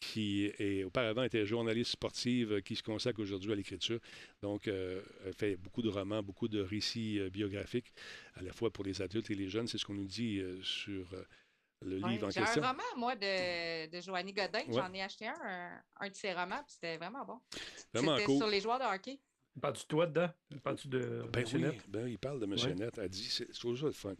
qui 0.00 0.46
est, 0.58 0.84
auparavant 0.84 1.22
était 1.22 1.44
journaliste 1.46 1.92
sportive, 1.92 2.62
qui 2.62 2.74
se 2.74 2.82
consacre 2.82 3.20
aujourd'hui 3.20 3.52
à 3.52 3.54
l'écriture. 3.54 4.00
Donc, 4.40 4.66
euh, 4.68 5.02
elle 5.26 5.34
fait 5.34 5.56
beaucoup 5.56 5.82
de 5.82 5.88
romans, 5.88 6.22
beaucoup 6.22 6.48
de 6.48 6.60
récits 6.60 7.20
euh, 7.20 7.30
biographiques, 7.30 7.92
à 8.34 8.42
la 8.42 8.52
fois 8.52 8.70
pour 8.70 8.84
les 8.84 9.02
adultes 9.02 9.30
et 9.30 9.34
les 9.34 9.48
jeunes. 9.48 9.68
C'est 9.68 9.78
ce 9.78 9.84
qu'on 9.84 9.94
nous 9.94 10.06
dit 10.06 10.40
euh, 10.40 10.60
sur 10.62 11.06
le 11.84 12.00
Ouais, 12.00 12.10
livre 12.10 12.26
en 12.26 12.30
J'ai 12.30 12.40
un 12.40 12.54
roman, 12.54 12.82
moi, 12.96 13.14
de, 13.16 13.90
de 13.90 14.00
Joanny 14.00 14.32
Godin. 14.32 14.60
Ouais. 14.60 14.72
J'en 14.72 14.92
ai 14.92 15.02
acheté 15.02 15.26
un, 15.28 15.34
un, 15.44 15.82
un 16.00 16.08
de 16.08 16.14
ses 16.14 16.32
romans, 16.32 16.62
puis 16.64 16.74
c'était 16.74 16.96
vraiment 16.96 17.24
bon. 17.24 17.38
Vraiment 17.92 18.14
C'était 18.16 18.26
cool. 18.26 18.38
sur 18.38 18.46
les 18.48 18.60
joueurs 18.60 18.78
de 18.78 18.84
hockey. 18.84 19.18
Parles-tu 19.60 19.82
de 19.82 19.88
toi 19.88 20.06
dedans? 20.06 20.30
Parles-tu 20.62 20.88
de 20.88 21.24
Ben 21.30 21.42
Monsieur 21.42 21.58
oui, 21.58 21.78
ben, 21.88 22.08
il 22.08 22.18
parle 22.18 22.40
de 22.40 22.46
M. 22.46 22.52
Ouais. 22.52 22.74
Net. 22.74 22.98
Elle 22.98 23.10
dit, 23.10 23.28
c'est 23.28 23.48
le 23.64 23.92
fun. 23.92 24.14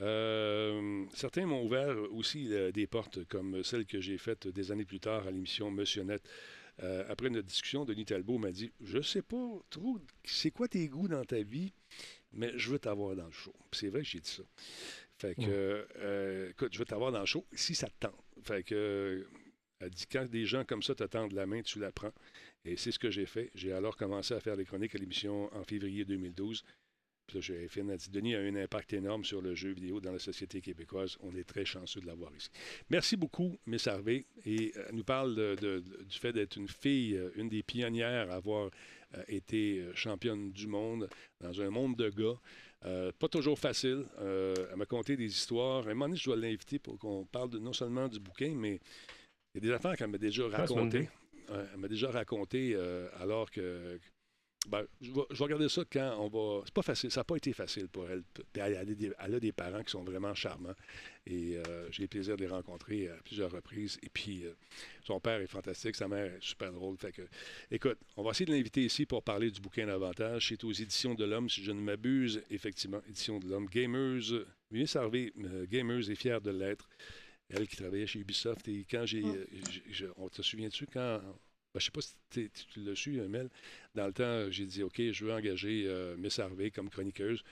Euh, 0.00 1.04
certains 1.12 1.44
m'ont 1.46 1.64
ouvert 1.64 1.96
aussi 2.12 2.52
euh, 2.52 2.70
des 2.70 2.86
portes, 2.86 3.24
comme 3.24 3.64
celle 3.64 3.84
que 3.84 4.00
j'ai 4.00 4.16
faite 4.18 4.46
des 4.46 4.70
années 4.70 4.84
plus 4.84 5.00
tard 5.00 5.26
à 5.26 5.30
l'émission 5.30 5.70
Monsieur 5.70 6.04
Net. 6.04 6.22
Euh, 6.82 7.04
après 7.08 7.30
notre 7.30 7.46
discussion, 7.48 7.84
Denis 7.84 8.04
Talbot 8.04 8.38
m'a 8.38 8.52
dit 8.52 8.70
Je 8.80 9.00
sais 9.00 9.22
pas 9.22 9.58
trop 9.70 9.98
c'est 10.24 10.50
quoi 10.50 10.68
tes 10.68 10.86
goûts 10.88 11.08
dans 11.08 11.24
ta 11.24 11.40
vie, 11.40 11.72
mais 12.32 12.52
je 12.56 12.70
veux 12.70 12.78
t'avoir 12.78 13.16
dans 13.16 13.26
le 13.26 13.32
show. 13.32 13.54
C'est 13.72 13.88
vrai 13.88 14.02
que 14.02 14.06
j'ai 14.06 14.20
dit 14.20 14.30
ça. 14.30 14.42
Fait 15.18 15.34
que, 15.34 15.40
Ouais. 15.42 15.84
euh, 15.98 16.50
écoute, 16.50 16.72
je 16.72 16.78
veux 16.78 16.84
t'avoir 16.84 17.10
dans 17.12 17.20
le 17.20 17.26
show 17.26 17.46
si 17.52 17.74
ça 17.74 17.86
te 17.88 17.94
tente. 18.00 18.22
Fait 18.42 18.62
que, 18.62 18.74
euh, 18.74 19.24
elle 19.80 19.90
dit 19.90 20.06
quand 20.10 20.26
des 20.28 20.44
gens 20.46 20.64
comme 20.64 20.82
ça 20.82 20.94
te 20.94 21.04
tendent 21.04 21.32
la 21.32 21.46
main, 21.46 21.62
tu 21.62 21.78
la 21.78 21.90
prends. 21.92 22.12
Et 22.64 22.76
c'est 22.76 22.90
ce 22.92 22.98
que 22.98 23.10
j'ai 23.10 23.26
fait. 23.26 23.50
J'ai 23.54 23.72
alors 23.72 23.96
commencé 23.96 24.34
à 24.34 24.40
faire 24.40 24.56
les 24.56 24.64
chroniques 24.64 24.94
à 24.94 24.98
l'émission 24.98 25.52
en 25.54 25.64
février 25.64 26.04
2012. 26.04 26.62
Puis 27.26 27.38
là, 27.38 27.40
j'ai 27.40 27.66
fait, 27.68 27.80
a 27.80 27.96
dit, 27.96 28.08
Denis 28.10 28.34
a 28.36 28.40
un 28.40 28.54
impact 28.54 28.92
énorme 28.92 29.24
sur 29.24 29.42
le 29.42 29.54
jeu 29.54 29.70
vidéo 29.72 30.00
dans 30.00 30.12
la 30.12 30.18
société 30.20 30.60
québécoise. 30.60 31.16
On 31.20 31.34
est 31.34 31.42
très 31.44 31.64
chanceux 31.64 32.00
de 32.00 32.06
l'avoir 32.06 32.32
ici. 32.36 32.50
Merci 32.88 33.16
beaucoup, 33.16 33.58
Miss 33.66 33.86
Harvey. 33.88 34.26
Et 34.44 34.72
euh, 34.76 34.84
elle 34.88 34.94
nous 34.94 35.02
parle 35.04 35.34
de- 35.34 35.80
du 35.80 36.18
fait 36.18 36.32
d'être 36.32 36.56
une 36.56 36.68
fille, 36.68 37.20
une 37.34 37.48
des 37.48 37.62
pionnières 37.64 38.30
à 38.30 38.34
avoir 38.36 38.70
été 39.28 39.84
championne 39.94 40.52
du 40.52 40.66
monde 40.66 41.08
dans 41.40 41.60
un 41.60 41.70
monde 41.70 41.96
de 41.96 42.10
gars. 42.10 42.38
Euh, 42.86 43.10
pas 43.18 43.28
toujours 43.28 43.58
facile. 43.58 44.04
Euh, 44.20 44.54
elle 44.70 44.76
m'a 44.76 44.86
conté 44.86 45.16
des 45.16 45.26
histoires. 45.26 45.86
À 45.86 45.90
un 45.90 45.94
moment 45.94 46.06
donné, 46.06 46.16
je 46.16 46.24
dois 46.24 46.36
l'inviter 46.36 46.78
pour 46.78 46.98
qu'on 46.98 47.24
parle 47.24 47.50
de- 47.50 47.58
non 47.58 47.72
seulement 47.72 48.06
du 48.08 48.20
bouquin, 48.20 48.54
mais 48.54 48.80
il 49.54 49.56
y 49.56 49.58
a 49.58 49.60
des 49.60 49.72
affaires 49.72 49.96
qu'elle 49.96 50.08
m'a 50.10 50.18
déjà 50.18 50.44
racontées. 50.48 51.08
elle 51.48 51.78
m'a 51.78 51.88
déjà 51.88 52.10
raconté 52.10 52.72
euh, 52.74 53.08
alors 53.20 53.50
que. 53.50 53.98
Ben, 54.66 54.84
je, 55.00 55.10
vais, 55.12 55.20
je 55.30 55.36
vais 55.38 55.44
regarder 55.44 55.68
ça 55.68 55.82
quand 55.90 56.16
on 56.18 56.28
va. 56.28 56.62
C'est 56.64 56.74
pas 56.74 56.82
facile, 56.82 57.10
ça 57.10 57.20
n'a 57.20 57.24
pas 57.24 57.36
été 57.36 57.52
facile 57.52 57.88
pour 57.88 58.08
elle. 58.10 58.22
Elle, 58.54 58.76
a 58.76 58.84
des, 58.84 59.12
elle 59.18 59.34
a 59.34 59.40
des 59.40 59.52
parents 59.52 59.82
qui 59.82 59.90
sont 59.90 60.04
vraiment 60.04 60.34
charmants. 60.34 60.74
Et 61.26 61.56
euh, 61.56 61.90
j'ai 61.90 62.02
le 62.02 62.08
plaisir 62.08 62.36
de 62.36 62.42
les 62.42 62.48
rencontrer 62.50 63.08
à 63.08 63.14
plusieurs 63.24 63.50
reprises. 63.50 63.98
Et 64.02 64.08
puis, 64.08 64.44
euh, 64.44 64.52
son 65.04 65.18
père 65.20 65.40
est 65.40 65.46
fantastique, 65.46 65.96
sa 65.96 66.08
mère 66.08 66.26
est 66.34 66.40
super 66.42 66.72
drôle. 66.72 66.96
Fait 66.98 67.12
que, 67.12 67.22
écoute, 67.70 67.98
on 68.16 68.22
va 68.22 68.30
essayer 68.30 68.46
de 68.46 68.52
l'inviter 68.52 68.84
ici 68.84 69.06
pour 69.06 69.22
parler 69.22 69.50
du 69.50 69.60
bouquin 69.60 69.86
d'avantage. 69.86 70.48
C'est 70.48 70.62
aux 70.64 70.72
Éditions 70.72 71.14
de 71.14 71.24
l'Homme, 71.24 71.48
si 71.50 71.62
je 71.64 71.72
ne 71.72 71.80
m'abuse. 71.80 72.42
Effectivement, 72.50 73.00
Éditions 73.08 73.38
de 73.38 73.48
l'Homme. 73.48 73.66
Gamers, 73.66 74.22
Miss 74.70 74.94
Harvey, 74.96 75.32
euh, 75.44 75.66
Gamers 75.66 76.10
est 76.10 76.14
fière 76.14 76.40
de 76.40 76.50
l'être. 76.50 76.88
Elle 77.48 77.68
qui 77.68 77.76
travaillait 77.76 78.06
chez 78.08 78.18
Ubisoft. 78.20 78.66
Et 78.68 78.84
quand 78.90 79.06
j'ai. 79.06 79.22
euh, 79.24 79.46
j'ai- 79.90 80.08
on 80.16 80.28
te 80.28 80.42
souviens-tu 80.42 80.86
quand. 80.86 81.20
Ben, 81.76 81.80
je 81.80 81.84
sais 81.84 81.90
pas 81.90 82.00
si 82.00 82.14
tu 82.30 82.50
tu 82.50 82.80
l'as 82.80 82.94
su, 82.94 83.20
euh, 83.20 83.28
Mel. 83.28 83.50
Dans 83.94 84.06
le 84.06 84.12
temps, 84.14 84.50
j'ai 84.50 84.64
dit 84.64 84.82
OK, 84.82 84.98
je 84.98 85.24
veux 85.26 85.32
engager 85.32 85.84
euh, 85.86 86.16
Miss 86.16 86.38
Harvey 86.38 86.70
comme 86.70 86.88
chroniqueuse, 86.88 87.42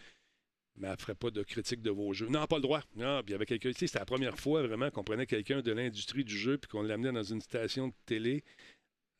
mais 0.77 0.87
elle 0.87 0.95
ne 0.95 0.99
ferait 0.99 1.15
pas 1.15 1.31
de 1.31 1.43
critique 1.43 1.83
de 1.83 1.91
vos 1.91 2.15
jeux. 2.15 2.29
Non, 2.29 2.47
pas 2.47 2.57
le 2.57 2.63
droit. 2.63 2.81
Non, 2.97 3.23
quelqu'un. 3.23 3.71
C'était 3.75 3.99
la 3.99 4.07
première 4.07 4.39
fois 4.39 4.67
vraiment 4.67 4.91
qu'on 4.91 5.05
prenait 5.05 5.27
quelqu'un 5.27 5.61
de 5.61 5.73
l'industrie 5.73 6.25
du 6.25 6.39
jeu 6.39 6.57
puis 6.57 6.71
qu'on 6.71 6.81
l'amenait 6.81 7.13
dans 7.13 7.23
une 7.23 7.43
station 7.43 7.89
de 7.89 7.95
télé 8.07 8.43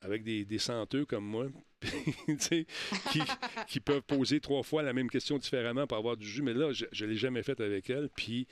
avec 0.01 0.23
des, 0.23 0.47
des 0.47 0.59
senteux 0.59 1.05
comme 1.05 1.25
moi, 1.25 1.49
qui, 3.69 3.81
peuvent 3.81 4.03
poser 4.03 4.41
trois 4.41 4.63
fois 4.63 4.83
la 4.83 4.93
même 4.95 5.11
question 5.11 5.37
différemment 5.39 5.87
pour 5.87 5.99
avoir 5.99 6.17
du 6.17 6.27
jus. 6.27 6.43
Mais 6.43 6.55
là, 6.55 6.73
je 6.73 6.87
ne 7.05 7.11
l'ai 7.11 7.17
jamais 7.17 7.43
fait 7.43 7.61
avec 7.61 7.91
elle. 7.91 8.09
Puis 8.15 8.47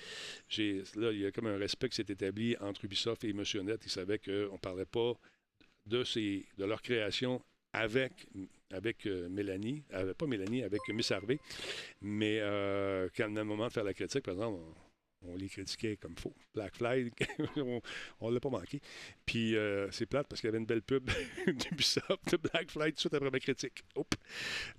là, 0.96 1.12
il 1.12 1.18
y 1.20 1.26
a 1.26 1.32
comme 1.32 1.46
un 1.46 1.56
respect 1.56 1.88
qui 1.88 1.96
s'est 1.96 2.06
établi 2.08 2.56
entre 2.60 2.84
Ubisoft 2.84 3.24
et 3.24 3.32
Monsieur 3.32 3.62
Net. 3.62 3.80
Ils 3.84 3.90
savaient 3.90 4.18
qu'on 4.18 4.52
ne 4.52 4.58
parlait 4.58 4.86
pas 4.86 5.14
de, 5.86 6.04
ces, 6.04 6.46
de 6.58 6.64
leur 6.64 6.82
création 6.82 7.42
avec, 7.72 8.26
avec 8.70 9.06
euh, 9.06 9.28
Mélanie, 9.28 9.82
euh, 9.94 10.14
pas 10.14 10.26
Mélanie, 10.26 10.62
avec 10.62 10.80
Miss 10.88 11.10
Harvey. 11.10 11.38
Mais 12.00 12.38
euh, 12.40 13.08
quand 13.16 13.28
on 13.30 13.36
a 13.36 13.40
le 13.40 13.44
moment 13.44 13.68
de 13.68 13.72
faire 13.72 13.84
la 13.84 13.94
critique, 13.94 14.24
par 14.24 14.34
exemple, 14.34 14.60
on, 15.24 15.30
on 15.32 15.36
les 15.36 15.48
critiquait 15.48 15.96
comme 15.96 16.16
faux. 16.16 16.34
Black 16.54 16.76
Flag, 16.76 17.12
on 17.56 18.28
ne 18.28 18.34
l'a 18.34 18.40
pas 18.40 18.50
manqué. 18.50 18.80
Puis 19.24 19.54
c'est 19.90 20.06
plate 20.06 20.26
parce 20.28 20.40
qu'il 20.40 20.48
y 20.48 20.50
avait 20.50 20.58
une 20.58 20.66
belle 20.66 20.82
pub 20.82 21.08
d'Ubisoft 21.46 22.30
de 22.30 22.36
Black 22.36 22.70
Flag 22.70 22.90
tout 22.90 22.94
de 22.94 23.00
suite 23.00 23.14
après 23.14 23.30
ma 23.30 23.40
critique. 23.40 23.84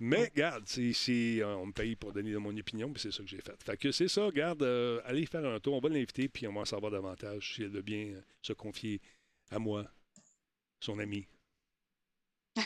Mais 0.00 0.24
regarde, 0.24 0.64
euh, 0.78 1.54
on 1.56 1.66
me 1.66 1.72
paye 1.72 1.96
pour 1.96 2.12
donner 2.12 2.34
mon 2.36 2.56
opinion, 2.56 2.92
puis 2.92 3.02
c'est 3.02 3.12
ça 3.12 3.22
que 3.22 3.28
j'ai 3.28 3.40
fait. 3.40 3.62
Fait 3.62 3.76
que 3.76 3.92
c'est 3.92 4.08
ça, 4.08 4.24
regarde, 4.24 4.62
euh, 4.62 5.00
allez 5.04 5.26
faire 5.26 5.44
un 5.44 5.60
tour, 5.60 5.74
on 5.74 5.80
va 5.80 5.88
l'inviter, 5.88 6.28
puis 6.28 6.46
on 6.46 6.52
va 6.52 6.60
en 6.60 6.64
savoir 6.64 6.92
davantage 6.92 7.54
si 7.54 7.62
elle 7.62 7.70
veut 7.70 7.82
bien 7.82 8.14
se 8.42 8.52
confier 8.52 9.00
à 9.50 9.58
moi, 9.58 9.86
son 10.84 10.98
ami. 10.98 11.26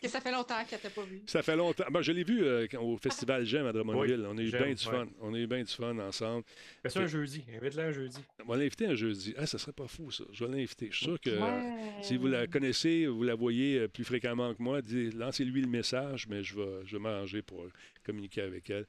Que 0.00 0.08
ça 0.08 0.20
fait 0.20 0.32
longtemps 0.32 0.64
qu'elle 0.64 0.80
t'a 0.80 0.90
pas 0.90 1.04
vu. 1.04 1.22
Ça 1.26 1.42
fait 1.42 1.56
longtemps. 1.56 1.84
Ben, 1.90 2.00
je 2.00 2.12
l'ai 2.12 2.24
vu 2.24 2.42
euh, 2.42 2.66
au 2.78 2.96
Festival 2.96 3.44
J'aime 3.44 3.66
à 3.66 3.72
Drummondville. 3.72 4.20
Oui, 4.20 4.26
on 4.28 4.38
a 4.38 4.42
eu 4.42 4.50
bien 4.50 4.60
du 4.60 4.86
ouais. 4.86 4.92
fun. 4.92 5.06
On 5.20 5.34
a 5.34 5.38
eu 5.38 5.46
bien 5.46 5.62
du 5.62 5.72
fun 5.72 5.98
ensemble. 5.98 6.44
Fais 6.82 6.88
ça 6.88 7.00
un 7.00 7.06
jeudi. 7.06 7.44
Invite-la 7.54 7.84
un 7.84 7.92
jeudi. 7.92 8.18
On 8.44 8.48
va 8.48 8.56
l'inviter 8.56 8.86
un 8.86 8.94
jeudi. 8.94 9.34
Ah, 9.36 9.46
ça 9.46 9.58
serait 9.58 9.72
pas 9.72 9.88
fou, 9.88 10.10
ça. 10.10 10.24
Je 10.32 10.44
vais 10.44 10.56
l'inviter. 10.56 10.88
Je 10.90 10.96
suis 10.96 11.06
sûr 11.06 11.20
que 11.20 11.30
euh, 11.30 11.40
Ouais. 11.40 12.02
si 12.02 12.16
vous 12.16 12.28
la 12.28 12.46
connaissez, 12.46 13.06
vous 13.06 13.22
la 13.24 13.34
voyez 13.34 13.80
euh, 13.80 13.88
plus 13.88 14.04
fréquemment 14.04 14.54
que 14.54 14.62
moi, 14.62 14.80
lancez-lui 15.14 15.60
le 15.62 15.68
message, 15.68 16.26
mais 16.28 16.42
je 16.42 16.56
vais, 16.56 16.86
je 16.86 16.96
vais 16.96 17.02
m'arranger 17.02 17.42
pour 17.42 17.66
communiquer 18.04 18.42
avec 18.42 18.70
elle. 18.70 18.86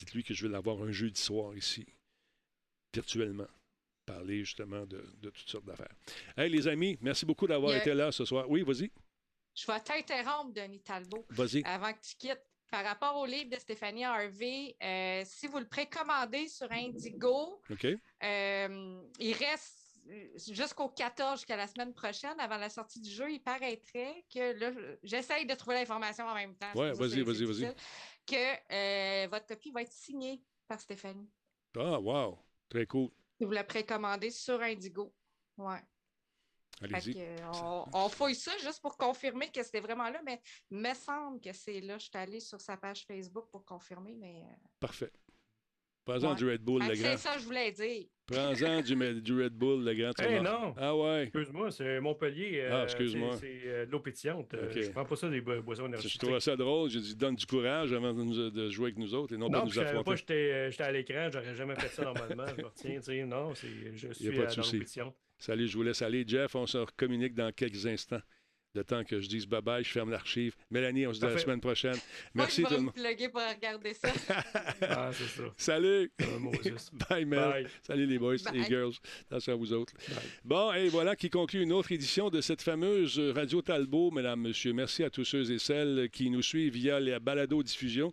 Dites-lui 0.00 0.22
que 0.22 0.34
je 0.34 0.46
vais 0.46 0.52
l'avoir 0.52 0.82
un 0.82 0.92
jeudi 0.92 1.20
soir 1.20 1.56
ici, 1.56 1.86
virtuellement. 2.94 3.48
Parler 4.08 4.38
justement 4.40 4.86
de, 4.86 5.04
de 5.18 5.30
toutes 5.30 5.48
sortes 5.48 5.64
d'affaires. 5.66 5.92
Hey, 6.36 6.48
les 6.50 6.66
amis, 6.66 6.96
merci 7.00 7.26
beaucoup 7.26 7.46
d'avoir 7.46 7.72
été 7.80 7.92
là 7.94 8.10
ce 8.10 8.24
soir. 8.24 8.48
Oui, 8.48 8.62
vas-y. 8.62 8.90
Je 9.54 9.66
vais 9.66 9.80
t'interrompre, 9.80 10.52
Denis 10.52 10.80
Talbot. 10.80 11.26
Vas-y. 11.30 11.62
Avant 11.64 11.92
que 11.92 12.00
tu 12.00 12.14
quittes. 12.16 12.42
Par 12.70 12.84
rapport 12.84 13.16
au 13.16 13.24
livre 13.24 13.48
de 13.48 13.56
Stéphanie 13.56 14.04
Harvey, 14.04 14.76
euh, 14.82 15.22
si 15.24 15.46
vous 15.46 15.58
le 15.58 15.66
précommandez 15.66 16.48
sur 16.48 16.70
Indigo, 16.70 17.62
euh, 18.22 19.00
il 19.18 19.32
reste 19.32 20.02
jusqu'au 20.52 20.90
14, 20.90 21.38
jusqu'à 21.40 21.56
la 21.56 21.66
semaine 21.66 21.94
prochaine, 21.94 22.38
avant 22.38 22.58
la 22.58 22.68
sortie 22.68 23.00
du 23.00 23.08
jeu, 23.10 23.30
il 23.32 23.40
paraîtrait 23.40 24.22
que 24.30 24.52
là, 24.60 24.70
je- 24.70 24.96
j'essaye 25.02 25.46
de 25.46 25.54
trouver 25.54 25.76
l'information 25.76 26.26
en 26.26 26.34
même 26.34 26.54
temps. 26.56 26.66
Ça 26.74 26.92
vas-y, 26.92 27.22
vas-y, 27.22 27.44
vas-y. 27.46 27.74
Que 28.26 28.72
euh, 29.24 29.28
votre 29.30 29.46
copie 29.46 29.70
va 29.70 29.80
être 29.80 29.92
signée 29.92 30.42
par 30.66 30.78
Stéphanie. 30.78 31.30
Ah, 31.74 31.98
wow. 31.98 32.38
Très 32.68 32.84
cool. 32.84 33.08
Si 33.38 33.44
vous 33.44 33.52
la 33.52 33.64
précommandez 33.64 34.30
sur 34.30 34.60
Indigo. 34.60 35.14
Ouais. 35.56 35.80
Que, 36.80 37.58
on, 37.64 37.84
on 37.92 38.08
fouille 38.08 38.36
ça 38.36 38.56
juste 38.58 38.80
pour 38.80 38.96
confirmer 38.96 39.50
que 39.50 39.62
c'était 39.64 39.80
vraiment 39.80 40.08
là, 40.10 40.20
mais 40.24 40.40
il 40.70 40.78
me 40.78 40.94
semble 40.94 41.40
que 41.40 41.52
c'est 41.52 41.80
là. 41.80 41.98
Je 41.98 42.04
suis 42.04 42.16
allée 42.16 42.38
sur 42.40 42.60
sa 42.60 42.76
page 42.76 43.04
Facebook 43.04 43.48
pour 43.50 43.64
confirmer, 43.64 44.14
mais. 44.14 44.42
euh, 44.44 44.54
Parfait. 44.78 45.10
Prends-en 46.08 46.30
ouais. 46.30 46.36
du 46.36 46.50
Red 46.50 46.62
Bull, 46.62 46.80
le 46.82 46.86
grand. 46.94 46.96
C'est 46.96 47.16
ça 47.18 47.34
que 47.34 47.40
je 47.40 47.44
voulais 47.44 47.70
dire. 47.72 48.04
Prends-en 48.26 48.80
du, 48.82 49.20
du 49.22 49.42
Red 49.42 49.52
Bull, 49.54 49.84
le 49.84 49.94
grand. 49.94 50.10
Eh 50.26 50.40
non! 50.40 50.74
Ah 50.76 50.94
ouais. 50.96 51.22
Excuse-moi, 51.24 51.70
c'est 51.70 52.00
Montpellier. 52.00 52.66
Ah, 52.70 52.74
euh, 52.80 52.84
excuse-moi. 52.84 53.36
C'est 53.40 53.60
euh, 53.66 53.86
de 53.86 53.90
l'eau 53.90 54.00
pétillante. 54.00 54.52
Euh, 54.54 54.66
Ok. 54.70 54.82
Je 54.82 54.90
prends 54.90 55.04
pas 55.04 55.16
ça 55.16 55.28
des 55.30 55.40
bo- 55.40 55.62
boissons 55.62 55.84
Je 55.84 55.88
énergétiques. 55.88 56.20
trouvais 56.20 56.40
ça 56.40 56.54
drôle. 56.56 56.90
J'ai 56.90 57.00
dit, 57.00 57.14
donne 57.16 57.36
du 57.36 57.46
courage 57.46 57.92
avant 57.92 58.12
de, 58.12 58.22
nous- 58.22 58.50
de 58.50 58.68
jouer 58.70 58.86
avec 58.86 58.98
nous 58.98 59.14
autres 59.14 59.34
et 59.34 59.38
non, 59.38 59.50
pas 59.50 59.58
Non, 59.60 59.64
nous 59.64 59.70
je 59.70 59.80
pas 59.80 59.86
affronter. 59.88 60.10
que 60.10 60.16
j'étais 60.16 60.34
euh, 60.52 60.70
j'étais 60.70 60.82
à 60.84 60.92
l'écran, 60.92 61.28
j'aurais 61.32 61.54
jamais 61.54 61.74
fait 61.76 61.88
ça 61.88 62.02
normalement. 62.04 62.44
Je 62.56 62.60
me 62.62 62.66
retiens, 62.66 62.96
tu 62.96 63.02
sais, 63.02 63.24
non, 63.24 63.54
c'est- 63.54 63.68
je 63.94 64.12
suis 64.12 64.30
pas 64.30 64.46
de 64.46 64.54
dans 64.56 64.62
l'eau 64.62 64.78
pétillante. 64.78 65.14
Salut, 65.38 65.68
je 65.68 65.76
vous 65.76 65.82
laisse 65.84 66.02
aller. 66.02 66.24
Jeff, 66.26 66.54
on 66.54 66.66
se 66.66 66.78
recommunique 66.78 67.34
dans 67.34 67.52
quelques 67.52 67.86
instants. 67.86 68.20
Le 68.78 68.84
temps 68.84 69.02
que 69.02 69.20
je 69.20 69.26
dise 69.28 69.44
bye-bye, 69.44 69.82
je 69.82 69.90
ferme 69.90 70.12
l'archive. 70.12 70.54
Mélanie, 70.70 71.04
on 71.08 71.12
se 71.12 71.18
dit 71.18 71.26
à 71.26 71.30
la 71.30 71.38
semaine 71.38 71.60
prochaine. 71.60 71.96
Merci 72.32 72.62
tout 72.62 72.70
le 72.70 72.76
me 72.76 72.82
monde. 72.84 72.94
plugger 72.94 73.28
pour 73.28 73.40
regarder 73.40 73.92
ça. 73.92 74.08
Ah, 74.82 75.10
c'est 75.12 75.24
ça. 75.24 75.42
Salut! 75.56 76.12
Euh. 76.22 76.76
Bye, 77.10 77.24
Mel. 77.24 77.40
Bye. 77.40 77.66
Salut 77.82 78.06
les 78.06 78.18
boys 78.20 78.36
Bye. 78.44 78.60
et 78.60 78.64
girls. 78.64 78.94
Attention 79.26 79.52
à 79.54 79.56
vous 79.56 79.72
autres. 79.72 79.92
Bye. 80.08 80.16
Bon, 80.44 80.72
et 80.72 80.88
voilà 80.88 81.16
qui 81.16 81.28
conclut 81.28 81.62
une 81.62 81.72
autre 81.72 81.90
édition 81.90 82.30
de 82.30 82.40
cette 82.40 82.62
fameuse 82.62 83.18
Radio 83.18 83.62
Talbot, 83.62 84.12
mesdames, 84.12 84.40
messieurs. 84.40 84.72
Merci 84.72 85.02
à 85.02 85.10
tous 85.10 85.24
ceux 85.24 85.50
et 85.50 85.58
celles 85.58 86.08
qui 86.10 86.30
nous 86.30 86.42
suivent 86.42 86.72
via 86.74 87.00
la 87.00 87.18
balado-diffusion. 87.18 88.12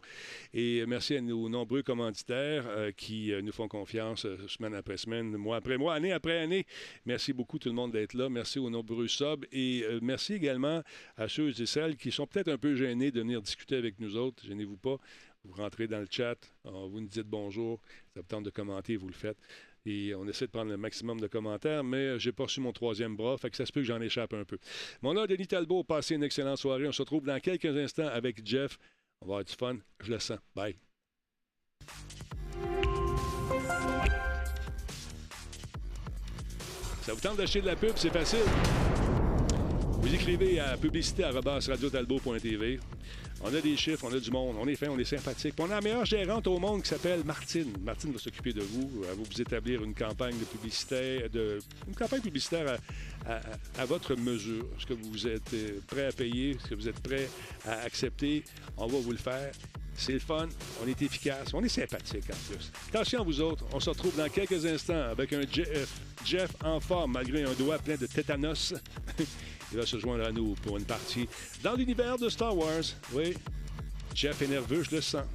Et 0.55 0.83
merci 0.87 1.15
à 1.15 1.21
nos 1.21 1.47
nombreux 1.47 1.83
commanditaires 1.83 2.65
euh, 2.67 2.91
qui 2.91 3.31
euh, 3.31 3.43
nous 3.43 3.51
font 3.51 3.67
confiance 3.67 4.25
euh, 4.25 4.37
semaine 4.47 4.73
après 4.73 4.97
semaine, 4.97 5.37
mois 5.37 5.57
après 5.57 5.77
mois, 5.77 5.93
année 5.93 6.11
après 6.11 6.39
année. 6.39 6.65
Merci 7.05 7.33
beaucoup 7.33 7.59
tout 7.59 7.69
le 7.69 7.75
monde 7.75 7.91
d'être 7.91 8.15
là. 8.15 8.29
Merci 8.29 8.57
aux 8.57 8.71
nombreux 8.71 9.07
subs. 9.07 9.45
Et 9.51 9.83
euh, 9.83 9.99
merci 10.01 10.33
également 10.33 10.54
à 11.17 11.27
ceux 11.27 11.49
et 11.59 11.65
celles 11.65 11.97
qui 11.97 12.11
sont 12.11 12.27
peut-être 12.27 12.49
un 12.49 12.57
peu 12.57 12.75
gênés 12.75 13.11
de 13.11 13.21
venir 13.21 13.41
discuter 13.41 13.75
avec 13.75 13.99
nous 13.99 14.15
autres. 14.17 14.43
Gênez-vous 14.45 14.77
pas. 14.77 14.97
Vous 15.45 15.61
rentrez 15.61 15.87
dans 15.87 15.99
le 15.99 16.07
chat, 16.09 16.37
euh, 16.65 16.87
vous 16.89 17.01
nous 17.01 17.07
dites 17.07 17.27
bonjour, 17.27 17.79
ça 18.13 18.21
vous 18.21 18.27
tente 18.27 18.43
de 18.45 18.49
commenter, 18.49 18.95
vous 18.95 19.07
le 19.07 19.13
faites. 19.13 19.37
Et 19.85 20.15
on 20.15 20.27
essaie 20.27 20.47
de 20.47 20.51
prendre 20.51 20.71
le 20.71 20.77
maximum 20.77 21.19
de 21.19 21.27
commentaires, 21.27 21.83
mais 21.83 21.97
euh, 21.97 22.17
j'ai 22.17 22.31
pas 22.31 22.43
reçu 22.43 22.59
mon 22.59 22.73
troisième 22.73 23.15
bras, 23.15 23.37
fait 23.37 23.51
que 23.51 23.57
ça 23.57 23.65
se 23.65 23.71
peut 23.71 23.81
que 23.81 23.85
j'en 23.85 24.01
échappe 24.01 24.33
un 24.33 24.43
peu. 24.43 24.57
Mon 25.03 25.21
est 25.23 25.27
Denis 25.27 25.47
Talbot, 25.47 25.83
passez 25.83 26.15
une 26.15 26.23
excellente 26.23 26.57
soirée. 26.57 26.87
On 26.87 26.91
se 26.91 27.01
retrouve 27.01 27.25
dans 27.25 27.39
quelques 27.39 27.65
instants 27.65 28.07
avec 28.07 28.45
Jeff. 28.45 28.79
On 29.21 29.27
va 29.27 29.33
avoir 29.33 29.45
du 29.45 29.53
fun, 29.53 29.77
je 30.01 30.11
le 30.11 30.19
sens. 30.19 30.39
Bye. 30.55 30.75
Ça 37.01 37.13
vous 37.13 37.21
tente 37.21 37.37
d'acheter 37.37 37.61
de 37.61 37.67
la 37.67 37.75
pub, 37.75 37.91
c'est 37.95 38.09
facile. 38.09 38.39
Vous 40.05 40.13
écrivez 40.13 40.59
à 40.59 40.77
publicité.radiotalbot.tv. 40.77 42.79
On 43.41 43.47
a 43.47 43.59
des 43.59 43.75
chiffres, 43.75 44.05
on 44.07 44.13
a 44.13 44.19
du 44.19 44.29
monde, 44.29 44.55
on 44.61 44.67
est 44.67 44.75
fin, 44.75 44.89
on 44.89 44.99
est 44.99 45.03
sympathique. 45.03 45.55
On 45.57 45.65
a 45.65 45.69
la 45.69 45.81
meilleure 45.81 46.05
gérante 46.05 46.45
au 46.45 46.59
monde 46.59 46.83
qui 46.83 46.89
s'appelle 46.89 47.23
Martine. 47.23 47.73
Martine 47.83 48.11
va 48.11 48.19
s'occuper 48.19 48.53
de 48.53 48.61
vous. 48.61 48.87
Elle 49.01 49.17
va 49.17 49.23
vous 49.23 49.41
établir 49.41 49.83
une 49.83 49.95
campagne 49.95 50.37
de 50.37 50.45
publicité, 50.45 51.27
de, 51.33 51.57
une 51.87 51.95
campagne 51.95 52.21
publicitaire 52.21 52.77
à, 53.79 53.85
votre 53.85 54.15
mesure. 54.15 54.67
Est-ce 54.77 54.85
que 54.85 54.93
vous 54.93 55.25
êtes 55.25 55.51
euh, 55.55 55.79
prêt 55.87 56.05
à 56.05 56.11
payer? 56.11 56.51
Est-ce 56.51 56.67
que 56.67 56.75
vous 56.75 56.87
êtes 56.87 56.99
prêt 56.99 57.27
à 57.65 57.81
accepter? 57.81 58.43
On 58.77 58.85
va 58.85 58.99
vous 58.99 59.11
le 59.11 59.17
faire. 59.17 59.51
C'est 59.97 60.13
le 60.13 60.19
fun, 60.19 60.49
on 60.83 60.87
est 60.87 61.01
efficace, 61.01 61.51
on 61.53 61.63
est 61.63 61.69
sympathique 61.69 62.25
en 62.29 62.53
plus. 62.53 62.71
Attention 62.89 63.21
à 63.21 63.23
vous 63.23 63.41
autres, 63.41 63.65
on 63.73 63.79
se 63.79 63.89
retrouve 63.89 64.15
dans 64.17 64.29
quelques 64.29 64.65
instants 64.65 65.09
avec 65.09 65.33
un 65.33 65.41
Jeff 66.25 66.51
en 66.63 66.81
forme 66.81 67.13
malgré 67.13 67.43
un 67.43 67.53
doigt 67.53 67.79
plein 67.79 67.95
de 67.95 68.05
tétanos. 68.05 68.73
Il 69.71 69.77
va 69.77 69.85
se 69.85 69.97
joindre 69.97 70.25
à 70.25 70.31
nous 70.31 70.53
pour 70.63 70.77
une 70.77 70.85
partie 70.85 71.27
dans 71.63 71.75
l'univers 71.75 72.17
de 72.17 72.29
Star 72.29 72.55
Wars. 72.55 72.83
Oui, 73.13 73.33
Jeff 74.13 74.41
est 74.41 74.47
nerveux, 74.47 74.83
je 74.83 74.95
le 74.95 75.01
sens. 75.01 75.25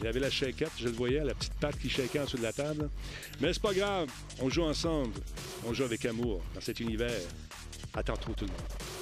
Il 0.00 0.06
avait 0.06 0.20
la 0.20 0.30
shakette, 0.30 0.72
je 0.76 0.86
le 0.86 0.94
voyais, 0.94 1.22
la 1.22 1.34
petite 1.34 1.54
patte 1.54 1.78
qui 1.78 1.88
shakeait 1.88 2.20
en 2.20 2.24
dessous 2.24 2.38
de 2.38 2.42
la 2.42 2.52
table. 2.52 2.90
Mais 3.40 3.52
c'est 3.52 3.62
pas 3.62 3.74
grave, 3.74 4.08
on 4.40 4.50
joue 4.50 4.64
ensemble, 4.64 5.14
on 5.66 5.72
joue 5.72 5.84
avec 5.84 6.04
amour 6.04 6.42
dans 6.54 6.60
cet 6.60 6.80
univers. 6.80 7.20
À 7.94 8.02
tantôt 8.02 8.32
tout 8.32 8.46
le 8.46 8.50
monde. 8.50 8.93